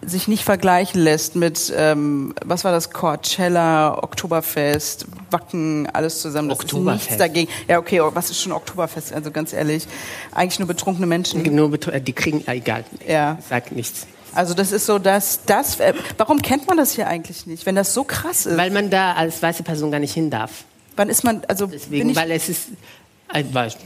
sich 0.01 0.27
nicht 0.27 0.43
vergleichen 0.43 1.03
lässt 1.03 1.37
mit, 1.37 1.71
ähm, 1.77 2.35
was 2.43 2.65
war 2.65 2.73
das, 2.73 2.93
Coachella, 2.93 4.03
Oktoberfest, 4.03 5.05
Wacken, 5.31 5.87
alles 5.93 6.23
zusammen. 6.23 6.49
Das 6.49 6.61
Oktoberfest. 6.61 7.11
Nichts 7.11 7.19
dagegen. 7.19 7.51
Ja, 7.69 7.79
okay, 7.79 8.01
oh, 8.01 8.11
was 8.15 8.31
ist 8.31 8.41
schon 8.41 8.53
Oktoberfest? 8.53 9.13
Also 9.13 9.31
ganz 9.31 9.53
ehrlich, 9.53 9.87
eigentlich 10.33 10.59
nur 10.61 10.69
betrunkene 10.69 11.07
Menschen. 11.07 11.43
Nur 11.55 11.71
betrunkene, 11.71 12.03
die 12.03 12.15
kriegen, 12.15 12.43
ja, 12.47 12.55
egal, 12.55 12.85
ja. 13.07 13.37
sag 13.47 13.71
nichts. 13.71 14.07
Also 14.33 14.55
das 14.55 14.73
ist 14.73 14.87
so, 14.87 14.99
dass 14.99 15.41
das, 15.45 15.79
äh, 15.79 15.93
warum 16.17 16.41
kennt 16.41 16.67
man 16.69 16.79
das 16.79 16.93
hier 16.93 17.07
eigentlich 17.07 17.45
nicht, 17.45 17.67
wenn 17.67 17.75
das 17.75 17.93
so 17.93 18.03
krass 18.05 18.47
ist? 18.47 18.57
Weil 18.57 18.71
man 18.71 18.89
da 18.89 19.13
als 19.13 19.43
weiße 19.43 19.63
Person 19.63 19.91
gar 19.91 20.01
nicht 20.01 20.15
hin 20.15 20.31
darf. 20.31 20.65
Wann 20.97 21.09
ist 21.09 21.25
man, 21.25 21.43
also 21.49 21.67
Deswegen, 21.67 22.15
weil 22.15 22.31
es 22.31 22.49
ist, 22.49 22.69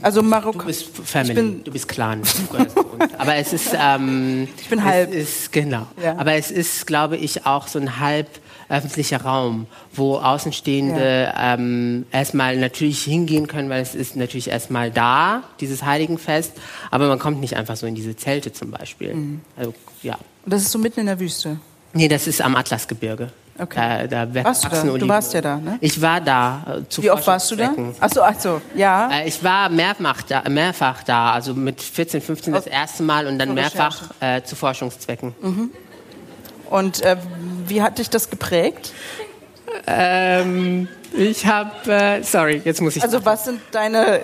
also 0.01 0.21
Marokko. 0.21 0.59
Du 0.59 0.65
bist 0.65 0.85
Family, 1.03 1.33
bin, 1.33 1.63
du 1.63 1.71
bist 1.71 1.87
Clan. 1.87 2.21
Aber 3.17 3.35
es 3.35 3.51
ist. 3.51 3.71
Ähm, 3.73 4.47
ich 4.61 4.69
bin 4.69 4.83
halb. 4.83 5.11
Ist, 5.11 5.51
genau. 5.51 5.87
Ja. 6.01 6.17
Aber 6.17 6.33
es 6.33 6.51
ist, 6.51 6.85
glaube 6.85 7.17
ich, 7.17 7.45
auch 7.47 7.67
so 7.67 7.79
ein 7.79 7.99
halb 7.99 8.27
öffentlicher 8.69 9.21
Raum, 9.21 9.65
wo 9.93 10.17
Außenstehende 10.17 11.31
ja. 11.33 11.55
ähm, 11.55 12.05
erstmal 12.11 12.57
natürlich 12.57 13.03
hingehen 13.03 13.47
können, 13.47 13.69
weil 13.69 13.81
es 13.81 13.95
ist 13.95 14.15
natürlich 14.15 14.49
erstmal 14.49 14.91
da, 14.91 15.43
dieses 15.59 15.83
Heiligenfest. 15.83 16.53
Aber 16.91 17.07
man 17.07 17.17
kommt 17.17 17.39
nicht 17.41 17.55
einfach 17.55 17.75
so 17.75 17.87
in 17.87 17.95
diese 17.95 18.15
Zelte 18.15 18.53
zum 18.53 18.69
Beispiel. 18.69 19.15
Mhm. 19.15 19.41
Also, 19.57 19.73
ja. 20.03 20.19
Und 20.45 20.53
das 20.53 20.61
ist 20.61 20.71
so 20.71 20.77
mitten 20.77 20.99
in 20.99 21.05
der 21.07 21.19
Wüste? 21.19 21.59
Nee, 21.93 22.07
das 22.07 22.27
ist 22.27 22.41
am 22.41 22.55
Atlasgebirge. 22.55 23.29
Okay. 23.61 24.07
Da, 24.07 24.25
da 24.25 24.43
warst 24.45 24.63
du, 24.63 24.69
da? 24.69 24.97
du 24.97 25.07
warst 25.07 25.33
ja 25.33 25.41
da, 25.41 25.57
ne? 25.57 25.77
Ich 25.81 26.01
war 26.01 26.21
da. 26.21 26.63
Äh, 26.65 26.87
zu 26.87 27.03
Wie 27.03 27.11
oft 27.11 27.27
warst 27.27 27.51
du 27.51 27.57
da? 27.57 27.73
Achso, 27.99 28.21
achso, 28.21 28.61
ja. 28.73 29.09
Äh, 29.11 29.27
ich 29.27 29.43
war 29.43 29.67
mehrfach 29.67 30.21
da, 30.21 30.43
mehrfach 30.49 31.03
da, 31.03 31.33
also 31.33 31.53
mit 31.53 31.81
14, 31.81 32.21
15 32.21 32.53
das 32.53 32.67
erste 32.67 33.03
Mal 33.03 33.27
und 33.27 33.37
dann 33.37 33.53
mehrfach 33.53 34.11
äh, 34.21 34.41
zu 34.43 34.55
Forschungszwecken. 34.55 35.35
Mhm. 35.41 35.71
Und 36.69 37.01
äh, 37.01 37.17
wie 37.67 37.81
hat 37.81 37.97
dich 37.97 38.09
das 38.09 38.29
geprägt? 38.29 38.93
Ähm, 39.87 40.87
ich 41.13 41.45
habe, 41.45 41.91
äh, 41.91 42.23
sorry, 42.23 42.61
jetzt 42.63 42.81
muss 42.81 42.95
ich. 42.95 43.03
Also 43.03 43.25
was 43.25 43.45
sind 43.45 43.59
deine 43.71 44.21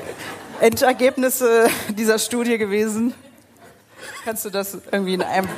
Endergebnisse 0.62 1.68
dieser 1.90 2.20
Studie 2.20 2.58
gewesen? 2.58 3.14
Kannst 4.24 4.46
du 4.46 4.50
das 4.50 4.78
irgendwie 4.92 5.16
in 5.16 5.24
einem 5.24 5.50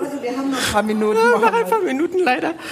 also 0.00 0.22
wir 0.22 0.36
haben 0.36 0.50
noch 0.50 0.58
ein 0.58 0.72
paar 0.72 0.82
Minuten. 0.82 1.18
Ja, 1.18 1.38
noch 1.38 1.52
ein 1.52 1.68
paar 1.68 1.80
Minuten 1.80 2.18
leider. 2.20 2.54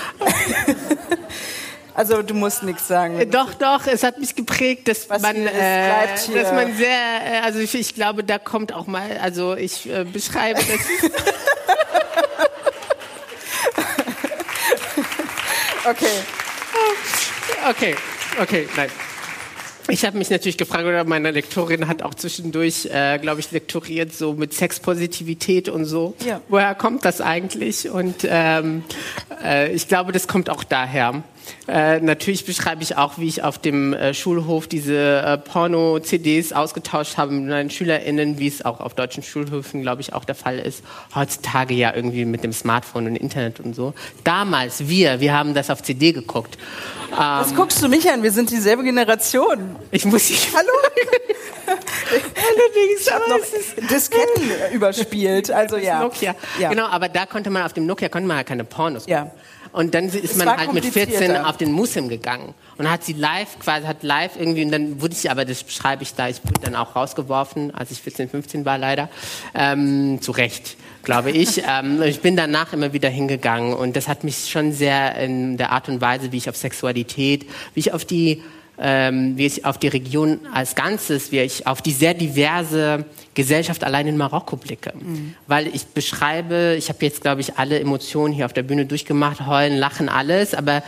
Also 1.99 2.23
du 2.23 2.33
musst 2.33 2.63
nichts 2.63 2.87
sagen. 2.87 3.19
Äh, 3.19 3.27
doch, 3.27 3.55
doch, 3.55 3.89
es 3.89 4.05
hat 4.05 4.21
mich 4.21 4.37
geprägt, 4.37 4.87
dass 4.87 5.11
Was 5.11 5.21
man, 5.21 5.35
äh, 5.35 6.07
dass 6.33 6.53
man 6.53 6.77
sehr, 6.77 6.93
äh, 6.93 7.41
also 7.43 7.59
ich, 7.59 7.75
ich, 7.75 7.93
glaube, 7.93 8.23
da 8.23 8.39
kommt 8.39 8.73
auch 8.73 8.87
mal, 8.87 9.19
also 9.21 9.57
ich 9.57 9.91
äh, 9.91 10.05
beschreibe 10.05 10.61
das. 10.61 11.11
okay. 15.91 16.07
Okay, 17.69 17.97
okay, 18.41 18.69
nein. 18.77 18.91
Ich 19.91 20.05
habe 20.05 20.19
mich 20.19 20.29
natürlich 20.29 20.59
gefragt, 20.59 20.85
oder 20.85 21.05
meine 21.05 21.31
Lektorin 21.31 21.89
hat 21.89 22.03
auch 22.03 22.15
zwischendurch, 22.15 22.87
äh, 22.93 23.19
glaube 23.19 23.41
ich, 23.41 23.51
lektoriert 23.51 24.13
so 24.13 24.35
mit 24.35 24.53
Sexpositivität 24.53 25.71
und 25.71 25.87
so. 25.87 26.15
Ja. 26.27 26.43
Woher 26.49 26.75
kommt 26.75 27.07
das 27.07 27.23
eigentlich? 27.23 27.89
Und 27.89 28.17
ähm, 28.25 28.85
äh, 29.43 29.73
ich 29.73 29.89
glaube, 29.89 30.13
das 30.13 30.29
kommt 30.29 30.51
auch 30.51 30.63
daher. 30.63 31.23
Äh, 31.67 32.01
natürlich 32.01 32.45
beschreibe 32.45 32.83
ich 32.83 32.97
auch, 32.97 33.19
wie 33.19 33.29
ich 33.29 33.43
auf 33.43 33.59
dem 33.59 33.93
äh, 33.93 34.15
Schulhof 34.15 34.67
diese 34.67 35.23
äh, 35.23 35.39
Porno-CDs 35.39 36.53
ausgetauscht 36.53 37.17
habe 37.17 37.33
mit 37.33 37.49
meinen 37.49 37.71
SchülerInnen, 37.71 38.39
wie 38.39 38.49
es 38.49 38.65
auch 38.65 38.81
auf 38.81 38.95
deutschen 38.95 39.23
Schulhöfen, 39.23 39.83
glaube 39.83 40.01
ich, 40.01 40.13
auch 40.13 40.25
der 40.25 40.35
Fall 40.35 40.59
ist. 40.59 40.83
Heutzutage 41.15 41.75
ja 41.75 41.95
irgendwie 41.95 42.25
mit 42.25 42.45
dem 42.45 42.53
Smartphone 42.53 43.07
und 43.07 43.17
Internet 43.17 43.61
und 43.61 43.75
so. 43.75 43.95
Damals, 44.25 44.89
wir, 44.89 45.21
wir 45.21 45.33
haben 45.33 45.55
das 45.55 45.71
auf 45.71 45.83
CD 45.83 46.13
geguckt. 46.13 46.59
Was 47.11 47.51
ähm, 47.51 47.57
guckst 47.57 47.83
du 47.83 47.89
mich 47.89 48.11
an? 48.11 48.23
Wir 48.23 48.33
sind 48.33 48.51
dieselbe 48.51 48.85
Generation. 48.85 49.77
Ich 49.91 50.05
muss 50.05 50.27
dich. 50.27 50.49
Hallo? 50.57 50.69
Allerdings, 52.11 53.03
ich 53.03 53.13
habe 53.13 53.29
noch 53.29 53.89
Disketten 53.89 54.51
überspielt. 54.73 55.51
Also 55.51 55.77
ja. 55.77 56.01
Nokia. 56.01 56.35
ja. 56.59 56.71
Genau, 56.71 56.87
aber 56.87 57.09
da 57.09 57.27
konnte 57.27 57.51
man 57.51 57.63
auf 57.63 57.73
dem 57.73 57.87
Nokia 57.87 58.09
konnte 58.09 58.27
man 58.27 58.39
ja 58.39 58.45
keine 58.45 58.65
Pornos 58.65 59.05
gucken. 59.05 59.13
Ja. 59.13 59.31
Und 59.73 59.95
dann 59.95 60.07
ist 60.07 60.37
man 60.37 60.57
halt 60.57 60.73
mit 60.73 60.85
14 60.85 61.37
auf 61.37 61.57
den 61.57 61.73
Muslim 61.73 62.09
gegangen. 62.09 62.55
Und 62.77 62.91
hat 62.91 63.05
sie 63.05 63.13
live 63.13 63.59
quasi 63.59 63.87
hat 63.87 64.03
live 64.03 64.33
irgendwie 64.39 64.65
und 64.65 64.71
dann 64.71 65.01
wurde 65.01 65.15
ich 65.15 65.31
aber 65.31 65.45
das 65.45 65.65
beschreibe 65.65 66.03
ich 66.05 66.15
da 66.15 66.29
ich 66.29 66.45
wurde 66.45 66.61
dann 66.63 66.77
auch 66.77 66.95
rausgeworfen 66.95 67.75
als 67.75 67.91
ich 67.91 68.01
14 68.01 68.29
15 68.29 68.65
war 68.65 68.79
leider 68.79 69.09
ähm, 69.55 70.21
zu 70.23 70.33
Recht 70.33 70.77
glaube 71.03 71.31
ich. 71.31 71.63
Ähm, 71.69 72.01
ich 72.03 72.21
bin 72.21 72.35
danach 72.35 72.73
immer 72.73 72.93
wieder 72.95 73.11
hingegangen. 73.11 73.75
Und 73.75 73.95
das 73.95 74.09
hat 74.09 74.25
mich 74.25 74.49
schon 74.49 74.73
sehr 74.73 75.17
in 75.17 75.59
der 75.59 75.71
Art 75.73 75.89
und 75.89 76.01
Weise 76.01 76.33
wie 76.33 76.39
ich 76.39 76.49
auf 76.49 76.57
Sexualität 76.57 77.47
wie 77.75 77.81
ich 77.81 77.93
auf 77.93 78.05
die 78.05 78.43
ähm, 78.81 79.37
wie 79.37 79.47
ich 79.47 79.65
auf 79.65 79.79
die 79.79 79.89
Region 79.89 80.41
als 80.53 80.75
Ganzes, 80.75 81.33
wie 81.33 81.41
ich 81.41 81.67
auf 81.67 81.83
die 81.83 81.93
sehr 81.93 82.15
diverse 82.15 83.05
Gesellschaft 83.35 83.85
allein 83.85 84.07
in 84.07 84.17
Marokko 84.17 84.57
blicke. 84.57 84.93
Mhm. 84.95 85.35
Weil 85.47 85.69
ich 85.75 85.87
beschreibe, 85.87 86.77
ich 86.79 86.89
habe 86.89 86.99
jetzt, 87.05 87.21
glaube 87.21 87.41
ich, 87.41 87.57
alle 87.57 87.79
Emotionen 87.81 88.35
hier 88.35 88.47
auf 88.47 88.53
der 88.53 88.63
Bühne 88.63 88.87
durchgemacht, 88.87 89.47
heulen, 89.47 89.77
lachen, 89.77 90.09
alles, 90.09 90.55
aber 90.55 90.83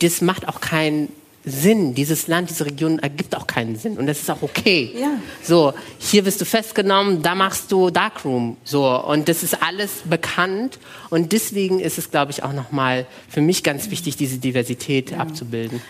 das 0.00 0.20
macht 0.20 0.48
auch 0.48 0.60
keinen 0.60 1.08
Sinn. 1.46 1.94
Dieses 1.94 2.26
Land, 2.26 2.48
diese 2.48 2.64
Region 2.64 2.98
ergibt 2.98 3.36
auch 3.36 3.46
keinen 3.46 3.76
Sinn. 3.76 3.98
Und 3.98 4.06
das 4.06 4.20
ist 4.20 4.30
auch 4.30 4.40
okay. 4.40 4.90
Ja. 4.98 5.18
So, 5.42 5.74
hier 5.98 6.24
wirst 6.24 6.40
du 6.40 6.46
festgenommen, 6.46 7.22
da 7.22 7.34
machst 7.34 7.70
du 7.70 7.90
Darkroom. 7.90 8.56
So, 8.64 8.88
und 9.04 9.28
das 9.28 9.42
ist 9.42 9.62
alles 9.62 10.02
bekannt. 10.04 10.78
Und 11.10 11.32
deswegen 11.32 11.80
ist 11.80 11.98
es, 11.98 12.10
glaube 12.10 12.32
ich, 12.32 12.42
auch 12.42 12.54
nochmal 12.54 13.06
für 13.28 13.42
mich 13.42 13.62
ganz 13.62 13.90
wichtig, 13.90 14.16
diese 14.16 14.38
Diversität 14.38 15.10
ja. 15.10 15.18
abzubilden 15.18 15.82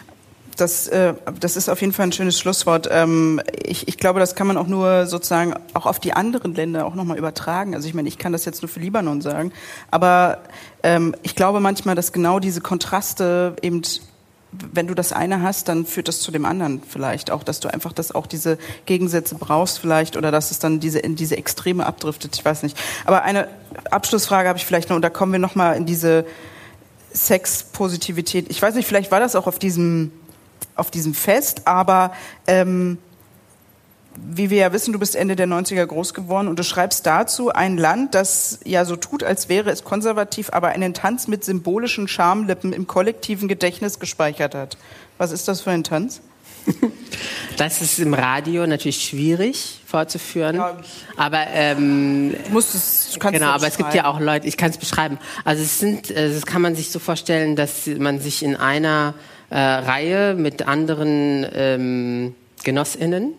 das, 0.57 0.89
äh, 0.89 1.15
das 1.41 1.57
ist 1.57 1.69
auf 1.69 1.81
jeden 1.81 1.93
Fall 1.93 2.07
ein 2.07 2.13
schönes 2.13 2.39
Schlusswort. 2.39 2.89
Ähm, 2.91 3.41
ich, 3.65 3.89
ich 3.89 3.97
glaube, 3.97 4.21
das 4.21 4.35
kann 4.35 4.47
man 4.47 4.57
auch 4.57 4.67
nur 4.67 5.07
sozusagen 5.07 5.55
auch 5.75 5.87
auf 5.87 5.99
die 5.99 6.13
anderen 6.13 6.55
Länder 6.55 6.87
auch 6.87 6.95
nochmal 6.95 7.19
übertragen. 7.19 7.75
Also 7.75 7.89
ich 7.89 7.95
meine, 7.95 8.09
ich 8.09 8.19
kann 8.19 8.33
das 8.33 8.45
jetzt 8.45 8.63
nur 8.63 8.69
für 8.69 8.81
Libanon 8.81 9.21
sagen, 9.21 9.53
aber 9.91 10.39
ähm, 10.83 11.15
ich 11.23 11.35
glaube 11.35 11.61
manchmal, 11.61 11.95
dass 11.95 12.13
genau 12.13 12.39
diese 12.39 12.61
Kontraste 12.61 13.57
eben 13.63 13.83
wenn 14.73 14.87
du 14.87 14.95
das 14.95 15.13
eine 15.13 15.43
hast, 15.43 15.69
dann 15.69 15.85
führt 15.85 16.09
das 16.09 16.21
zu 16.21 16.31
dem 16.31 16.45
anderen 16.45 16.83
vielleicht 16.89 17.31
auch, 17.31 17.43
dass 17.43 17.61
du 17.61 17.73
einfach 17.73 17.93
das 17.93 18.15
auch 18.15 18.27
diese 18.27 18.59
Gegensätze 18.87 19.35
brauchst 19.35 19.79
vielleicht 19.79 20.17
oder 20.17 20.31
dass 20.31 20.51
es 20.51 20.59
dann 20.59 20.81
diese 20.81 20.99
in 21.01 21.17
diese 21.17 21.37
Extreme 21.37 21.85
abdriftet. 21.85 22.37
Ich 22.37 22.45
weiß 22.45 22.63
nicht. 22.63 22.79
Aber 23.05 23.23
eine 23.23 23.49
Abschlussfrage 23.91 24.49
habe 24.49 24.59
ich 24.59 24.65
vielleicht 24.65 24.91
noch 24.91 24.97
und 24.97 25.03
da 25.03 25.11
kommen 25.11 25.33
wir 25.33 25.39
noch 25.39 25.55
mal 25.55 25.73
in 25.73 25.87
diese 25.87 26.25
Sexpositivität. 27.13 28.47
Ich 28.49 28.61
weiß 28.61 28.75
nicht, 28.75 28.87
vielleicht 28.87 29.11
war 29.11 29.21
das 29.21 29.37
auch 29.37 29.47
auf 29.47 29.59
diesem 29.59 30.13
auf 30.77 30.91
diesem 30.91 31.15
Fest, 31.15 31.67
aber 31.67 32.13
ähm, 32.47 32.99
wie 34.17 34.51
wir 34.51 34.59
ja 34.59 34.73
wissen, 34.73 34.93
du 34.93 34.99
bist 34.99 35.17
Ende 35.17 35.37
der 35.37 35.49
90er 35.49 35.85
groß 35.87 36.15
geworden 36.15 36.49
und 36.49 36.59
du 36.59 36.63
schreibst 36.63 37.05
dazu 37.07 37.51
ein 37.51 37.77
Land, 37.77 38.15
das 38.15 38.61
ja 38.65 38.85
so 38.85 38.97
tut, 38.97 39.25
als 39.25 39.49
wäre 39.49 39.71
es 39.71 39.85
konservativ, 39.85 40.51
aber 40.53 40.69
einen 40.69 40.95
Tanz 40.95 41.27
mit 41.27 41.45
symbolischen 41.45 42.07
Schamlippen 42.07 42.73
im 42.73 42.87
kollektiven 42.87 43.49
Gedächtnis 43.49 43.99
gespeichert 43.99 44.55
hat. 44.55 44.77
Was 45.19 45.33
ist 45.33 45.49
das 45.49 45.63
für 45.63 45.71
ein 45.71 45.85
Tanz? 45.85 46.21
Das 47.57 47.81
ist 47.81 48.01
im 48.01 48.15
Radio 48.15 48.67
natürlich 48.67 49.05
schwierig 49.05 49.81
vorzuführen, 49.87 50.57
ja. 50.57 50.77
aber 51.17 51.47
ähm, 51.53 52.35
Musst 52.51 52.75
es, 52.75 53.17
kannst 53.21 53.39
genau, 53.39 53.53
aber 53.53 53.69
es 53.69 53.77
gibt 53.77 53.95
ja 53.95 54.07
auch 54.07 54.19
Leute, 54.19 54.49
ich 54.49 54.57
kann 54.57 54.71
es 54.71 54.79
beschreiben. 54.79 55.19
Also 55.45 55.63
es 55.63 55.79
sind, 55.79 56.11
äh, 56.11 56.35
das 56.35 56.47
kann 56.47 56.63
man 56.63 56.75
sich 56.75 56.91
so 56.91 56.99
vorstellen, 56.99 57.55
dass 57.55 57.87
man 57.87 58.19
sich 58.19 58.43
in 58.43 58.57
einer 58.57 59.15
äh, 59.55 59.59
Reihe 59.59 60.35
mit 60.35 60.67
anderen 60.67 61.47
ähm, 61.55 62.35
Genossinnen 62.65 63.35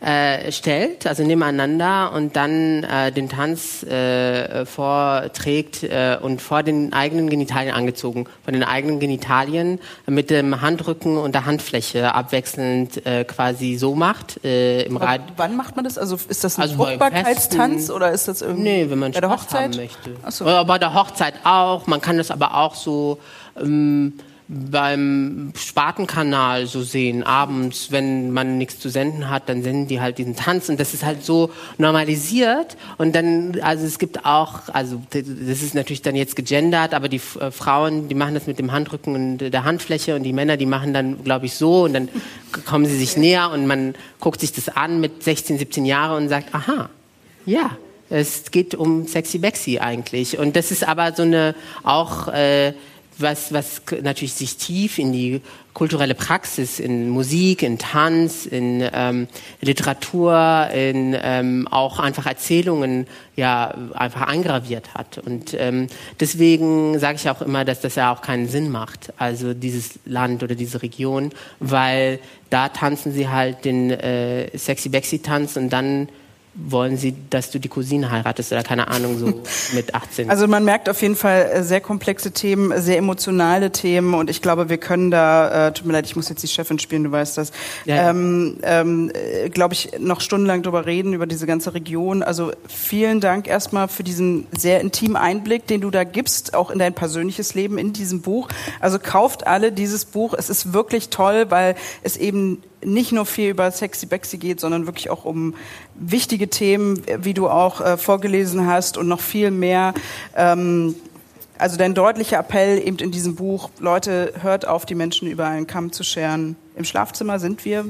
äh, 0.00 0.52
stellt, 0.52 1.06
also 1.06 1.22
nebeneinander 1.22 2.12
und 2.12 2.36
dann 2.36 2.84
äh, 2.84 3.10
den 3.12 3.30
Tanz 3.30 3.82
äh, 3.82 4.66
vorträgt 4.66 5.84
äh, 5.84 6.18
und 6.20 6.42
vor 6.42 6.62
den 6.62 6.92
eigenen 6.92 7.30
Genitalien 7.30 7.74
angezogen, 7.74 8.26
von 8.44 8.52
den 8.52 8.62
eigenen 8.62 9.00
Genitalien 9.00 9.80
mit 10.06 10.28
dem 10.28 10.60
Handrücken 10.60 11.16
und 11.16 11.34
der 11.34 11.46
Handfläche 11.46 12.14
abwechselnd 12.14 13.06
äh, 13.06 13.24
quasi 13.24 13.76
so 13.76 13.94
macht. 13.94 14.44
Äh, 14.44 14.82
im 14.82 14.98
Rad 14.98 15.22
wann 15.36 15.56
macht 15.56 15.76
man 15.76 15.84
das? 15.84 15.96
Also 15.96 16.18
ist 16.28 16.44
das 16.44 16.58
ein 16.58 16.62
also 16.62 16.76
Fruchtbarkeitstanz 16.76 17.90
oder 17.90 18.12
ist 18.12 18.28
das 18.28 18.42
irgendwie 18.42 18.62
nee, 18.62 18.90
wenn 18.90 18.98
man 18.98 19.12
bei 19.12 19.20
der 19.20 19.30
Hochzeit 19.30 19.72
haben 19.72 19.76
möchte? 19.76 20.10
So. 20.28 20.44
Oder 20.44 20.66
bei 20.66 20.78
der 20.78 20.92
Hochzeit 20.92 21.34
auch. 21.44 21.86
Man 21.86 22.02
kann 22.02 22.18
das 22.18 22.30
aber 22.30 22.54
auch 22.54 22.74
so 22.74 23.18
ähm, 23.58 24.12
beim 24.48 25.52
Spatenkanal 25.54 26.66
so 26.66 26.82
sehen, 26.82 27.22
abends, 27.22 27.92
wenn 27.92 28.30
man 28.30 28.56
nichts 28.56 28.78
zu 28.78 28.88
senden 28.88 29.28
hat, 29.28 29.46
dann 29.50 29.62
senden 29.62 29.88
die 29.88 30.00
halt 30.00 30.16
diesen 30.16 30.36
Tanz 30.36 30.70
und 30.70 30.80
das 30.80 30.94
ist 30.94 31.04
halt 31.04 31.22
so 31.22 31.50
normalisiert 31.76 32.78
und 32.96 33.14
dann, 33.14 33.60
also 33.60 33.84
es 33.84 33.98
gibt 33.98 34.24
auch, 34.24 34.60
also 34.72 35.02
das 35.10 35.62
ist 35.62 35.74
natürlich 35.74 36.00
dann 36.00 36.16
jetzt 36.16 36.34
gegendert, 36.34 36.94
aber 36.94 37.10
die 37.10 37.20
äh, 37.40 37.50
Frauen, 37.50 38.08
die 38.08 38.14
machen 38.14 38.32
das 38.32 38.46
mit 38.46 38.58
dem 38.58 38.72
Handrücken 38.72 39.14
und 39.14 39.38
der 39.38 39.64
Handfläche 39.64 40.16
und 40.16 40.22
die 40.22 40.32
Männer, 40.32 40.56
die 40.56 40.66
machen 40.66 40.94
dann, 40.94 41.22
glaube 41.24 41.44
ich, 41.44 41.54
so 41.54 41.84
und 41.84 41.92
dann 41.92 42.08
kommen 42.64 42.86
sie 42.86 42.96
sich 42.96 43.18
näher 43.18 43.50
und 43.50 43.66
man 43.66 43.94
guckt 44.18 44.40
sich 44.40 44.54
das 44.54 44.70
an 44.70 44.98
mit 44.98 45.22
16, 45.22 45.58
17 45.58 45.84
Jahren 45.84 46.22
und 46.22 46.28
sagt, 46.30 46.54
aha, 46.54 46.88
ja, 47.44 47.76
es 48.08 48.50
geht 48.50 48.74
um 48.74 49.06
Sexy 49.06 49.36
Bexy 49.36 49.78
eigentlich 49.78 50.38
und 50.38 50.56
das 50.56 50.70
ist 50.70 50.88
aber 50.88 51.12
so 51.12 51.22
eine 51.22 51.54
auch 51.82 52.28
äh, 52.28 52.72
was, 53.20 53.52
was 53.52 53.82
natürlich 54.02 54.34
sich 54.34 54.56
tief 54.56 54.98
in 54.98 55.12
die 55.12 55.40
kulturelle 55.74 56.14
Praxis, 56.14 56.80
in 56.80 57.08
Musik, 57.08 57.62
in 57.62 57.78
Tanz, 57.78 58.46
in 58.46 58.84
ähm, 58.92 59.28
Literatur, 59.60 60.68
in 60.74 61.16
ähm, 61.20 61.68
auch 61.70 62.00
einfach 62.00 62.26
Erzählungen 62.26 63.06
ja 63.36 63.72
einfach 63.94 64.22
eingraviert 64.22 64.94
hat. 64.94 65.18
Und 65.18 65.54
ähm, 65.56 65.86
deswegen 66.18 66.98
sage 66.98 67.16
ich 67.16 67.30
auch 67.30 67.42
immer, 67.42 67.64
dass 67.64 67.80
das 67.80 67.94
ja 67.94 68.12
auch 68.12 68.22
keinen 68.22 68.48
Sinn 68.48 68.70
macht, 68.70 69.12
also 69.18 69.54
dieses 69.54 70.00
Land 70.04 70.42
oder 70.42 70.56
diese 70.56 70.82
Region, 70.82 71.30
weil 71.60 72.18
da 72.50 72.68
tanzen 72.68 73.12
sie 73.12 73.28
halt 73.28 73.64
den 73.64 73.90
äh, 73.90 74.56
Sexy 74.58 74.88
Bexy 74.88 75.20
Tanz 75.20 75.56
und 75.56 75.70
dann 75.70 76.08
wollen 76.60 76.96
sie, 76.96 77.14
dass 77.30 77.50
du 77.50 77.60
die 77.60 77.68
Cousine 77.68 78.10
heiratest 78.10 78.52
oder 78.52 78.62
keine 78.62 78.88
Ahnung, 78.88 79.18
so 79.18 79.26
mit 79.74 79.94
18. 79.94 80.28
Also 80.28 80.48
man 80.48 80.64
merkt 80.64 80.88
auf 80.88 81.00
jeden 81.02 81.14
Fall 81.14 81.50
äh, 81.52 81.62
sehr 81.62 81.80
komplexe 81.80 82.32
Themen, 82.32 82.80
sehr 82.80 82.98
emotionale 82.98 83.70
Themen 83.70 84.14
und 84.14 84.28
ich 84.28 84.42
glaube, 84.42 84.68
wir 84.68 84.78
können 84.78 85.10
da, 85.10 85.68
äh, 85.68 85.72
tut 85.72 85.86
mir 85.86 85.92
leid, 85.92 86.06
ich 86.06 86.16
muss 86.16 86.28
jetzt 86.28 86.42
die 86.42 86.48
Chefin 86.48 86.78
spielen, 86.78 87.04
du 87.04 87.12
weißt 87.12 87.38
das, 87.38 87.52
ja. 87.84 88.10
ähm, 88.10 88.58
ähm, 88.62 89.12
äh, 89.14 89.48
glaube 89.50 89.74
ich, 89.74 89.90
noch 90.00 90.20
stundenlang 90.20 90.62
drüber 90.62 90.84
reden, 90.84 91.12
über 91.12 91.26
diese 91.26 91.46
ganze 91.46 91.74
Region. 91.74 92.22
Also 92.22 92.50
vielen 92.66 93.20
Dank 93.20 93.46
erstmal 93.46 93.86
für 93.86 94.02
diesen 94.02 94.46
sehr 94.56 94.80
intimen 94.80 95.16
Einblick, 95.16 95.66
den 95.66 95.80
du 95.80 95.90
da 95.90 96.02
gibst, 96.02 96.54
auch 96.54 96.70
in 96.70 96.78
dein 96.78 96.94
persönliches 96.94 97.54
Leben 97.54 97.78
in 97.78 97.92
diesem 97.92 98.20
Buch. 98.20 98.48
Also 98.80 98.98
kauft 98.98 99.46
alle 99.46 99.70
dieses 99.70 100.04
Buch, 100.04 100.34
es 100.36 100.50
ist 100.50 100.72
wirklich 100.72 101.10
toll, 101.10 101.46
weil 101.50 101.76
es 102.02 102.16
eben 102.16 102.62
nicht 102.84 103.12
nur 103.12 103.26
viel 103.26 103.50
über 103.50 103.70
Sexy 103.70 104.06
Bexy 104.06 104.38
geht, 104.38 104.60
sondern 104.60 104.86
wirklich 104.86 105.10
auch 105.10 105.24
um 105.24 105.54
wichtige 105.94 106.48
Themen, 106.48 107.02
wie 107.18 107.34
du 107.34 107.48
auch 107.48 107.80
äh, 107.80 107.96
vorgelesen 107.96 108.66
hast 108.66 108.96
und 108.96 109.08
noch 109.08 109.20
viel 109.20 109.50
mehr. 109.50 109.94
Ähm, 110.36 110.94
also 111.58 111.76
dein 111.76 111.94
deutlicher 111.94 112.38
Appell 112.38 112.78
eben 112.78 112.98
in 112.98 113.10
diesem 113.10 113.34
Buch, 113.34 113.70
Leute, 113.80 114.32
hört 114.42 114.66
auf, 114.66 114.86
die 114.86 114.94
Menschen 114.94 115.28
über 115.28 115.46
einen 115.46 115.66
Kamm 115.66 115.92
zu 115.92 116.04
scheren. 116.04 116.56
Im 116.76 116.84
Schlafzimmer 116.84 117.40
sind 117.40 117.64
wir 117.64 117.84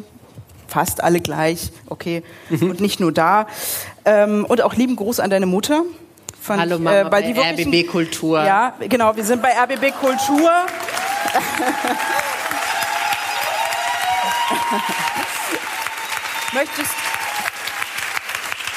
fast 0.67 1.03
alle 1.03 1.21
gleich, 1.21 1.71
okay, 1.87 2.23
mhm. 2.49 2.71
und 2.71 2.81
nicht 2.81 3.01
nur 3.01 3.13
da. 3.13 3.47
Ähm, 4.05 4.45
und 4.47 4.63
auch 4.63 4.75
lieben 4.75 4.97
Gruß 4.97 5.21
an 5.21 5.31
deine 5.31 5.47
Mutter. 5.47 5.83
Fand 6.41 6.61
Hallo 6.61 6.79
Mama, 6.79 7.01
äh, 7.01 7.05
bei 7.11 7.21
RBB 7.21 7.91
Kultur. 7.91 8.43
Ja, 8.43 8.75
genau, 8.89 9.15
wir 9.17 9.25
sind 9.25 9.43
bei 9.43 9.51
RBB 9.51 9.93
Kultur. 10.01 10.51
Möchtest 16.53 16.93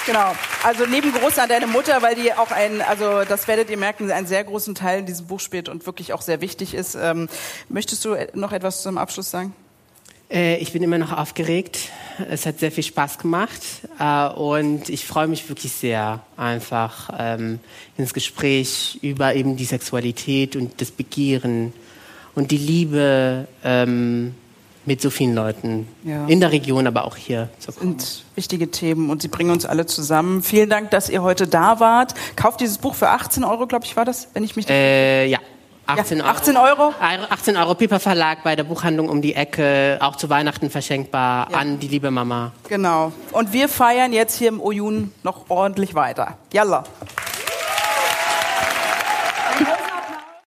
Genau. 0.05 0.35
Also 0.63 0.85
lieben 0.85 1.13
Gruß 1.13 1.37
an 1.37 1.47
deine 1.47 1.67
Mutter, 1.67 2.01
weil 2.01 2.15
die 2.15 2.33
auch 2.33 2.51
ein, 2.51 2.81
also 2.81 3.23
das 3.23 3.47
werdet 3.47 3.69
ihr 3.69 3.77
merken, 3.77 4.11
einen 4.11 4.25
sehr 4.25 4.43
großen 4.43 4.73
Teil 4.73 4.99
in 4.99 5.05
diesem 5.05 5.27
Buch 5.27 5.39
spielt 5.39 5.69
und 5.69 5.85
wirklich 5.85 6.13
auch 6.13 6.21
sehr 6.21 6.41
wichtig 6.41 6.73
ist. 6.73 6.95
Ähm, 6.95 7.29
möchtest 7.69 8.03
du 8.05 8.15
noch 8.33 8.51
etwas 8.51 8.81
zum 8.81 8.97
Abschluss 8.97 9.29
sagen? 9.29 9.53
Äh, 10.31 10.57
ich 10.57 10.73
bin 10.73 10.81
immer 10.81 10.97
noch 10.97 11.15
aufgeregt. 11.15 11.77
Es 12.29 12.45
hat 12.45 12.59
sehr 12.59 12.71
viel 12.71 12.83
Spaß 12.83 13.19
gemacht 13.19 13.61
äh, 13.99 14.27
und 14.27 14.89
ich 14.89 15.05
freue 15.05 15.27
mich 15.27 15.47
wirklich 15.49 15.71
sehr 15.71 16.21
einfach 16.35 17.11
ähm, 17.17 17.59
ins 17.97 18.13
Gespräch 18.13 18.97
über 19.03 19.35
eben 19.35 19.55
die 19.55 19.65
Sexualität 19.65 20.55
und 20.55 20.81
das 20.81 20.89
Begehren 20.89 21.73
und 22.33 22.49
die 22.49 22.57
Liebe 22.57 23.47
ähm, 23.63 24.35
mit 24.85 25.01
so 25.01 25.09
vielen 25.09 25.35
Leuten 25.35 25.87
ja. 26.03 26.25
in 26.27 26.39
der 26.39 26.51
Region, 26.51 26.87
aber 26.87 27.05
auch 27.05 27.15
hier 27.15 27.49
zu 27.59 27.71
kommen. 27.71 27.91
Und 27.91 28.25
wichtige 28.35 28.71
Themen 28.71 29.09
und 29.09 29.21
sie 29.21 29.27
bringen 29.27 29.51
uns 29.51 29.65
alle 29.65 29.85
zusammen. 29.85 30.41
Vielen 30.43 30.69
Dank, 30.69 30.91
dass 30.91 31.09
ihr 31.09 31.21
heute 31.21 31.47
da 31.47 31.79
wart. 31.79 32.13
Kauft 32.35 32.61
dieses 32.61 32.77
Buch 32.77 32.95
für 32.95 33.09
18 33.09 33.43
Euro, 33.43 33.67
glaube 33.67 33.85
ich, 33.85 33.95
war 33.95 34.05
das, 34.05 34.29
wenn 34.33 34.43
ich 34.43 34.55
mich. 34.55 34.69
Äh, 34.69 35.27
ja. 35.27 35.39
18, 35.87 36.19
ja, 36.19 36.25
18 36.25 36.57
Euro. 36.57 36.93
18 36.99 37.57
Euro 37.57 37.75
Piper 37.75 37.99
Verlag 37.99 38.43
bei 38.43 38.55
der 38.55 38.63
Buchhandlung 38.63 39.09
um 39.09 39.21
die 39.21 39.35
Ecke, 39.35 39.97
auch 39.99 40.15
zu 40.15 40.29
Weihnachten 40.29 40.69
verschenkbar 40.69 41.49
ja. 41.51 41.57
an 41.57 41.79
die 41.79 41.87
liebe 41.87 42.11
Mama. 42.11 42.53
Genau. 42.69 43.11
Und 43.31 43.51
wir 43.51 43.67
feiern 43.67 44.13
jetzt 44.13 44.37
hier 44.37 44.49
im 44.49 44.61
Oyun 44.61 45.11
noch 45.23 45.49
ordentlich 45.49 45.93
weiter. 45.93 46.37
Yalla. 46.53 46.83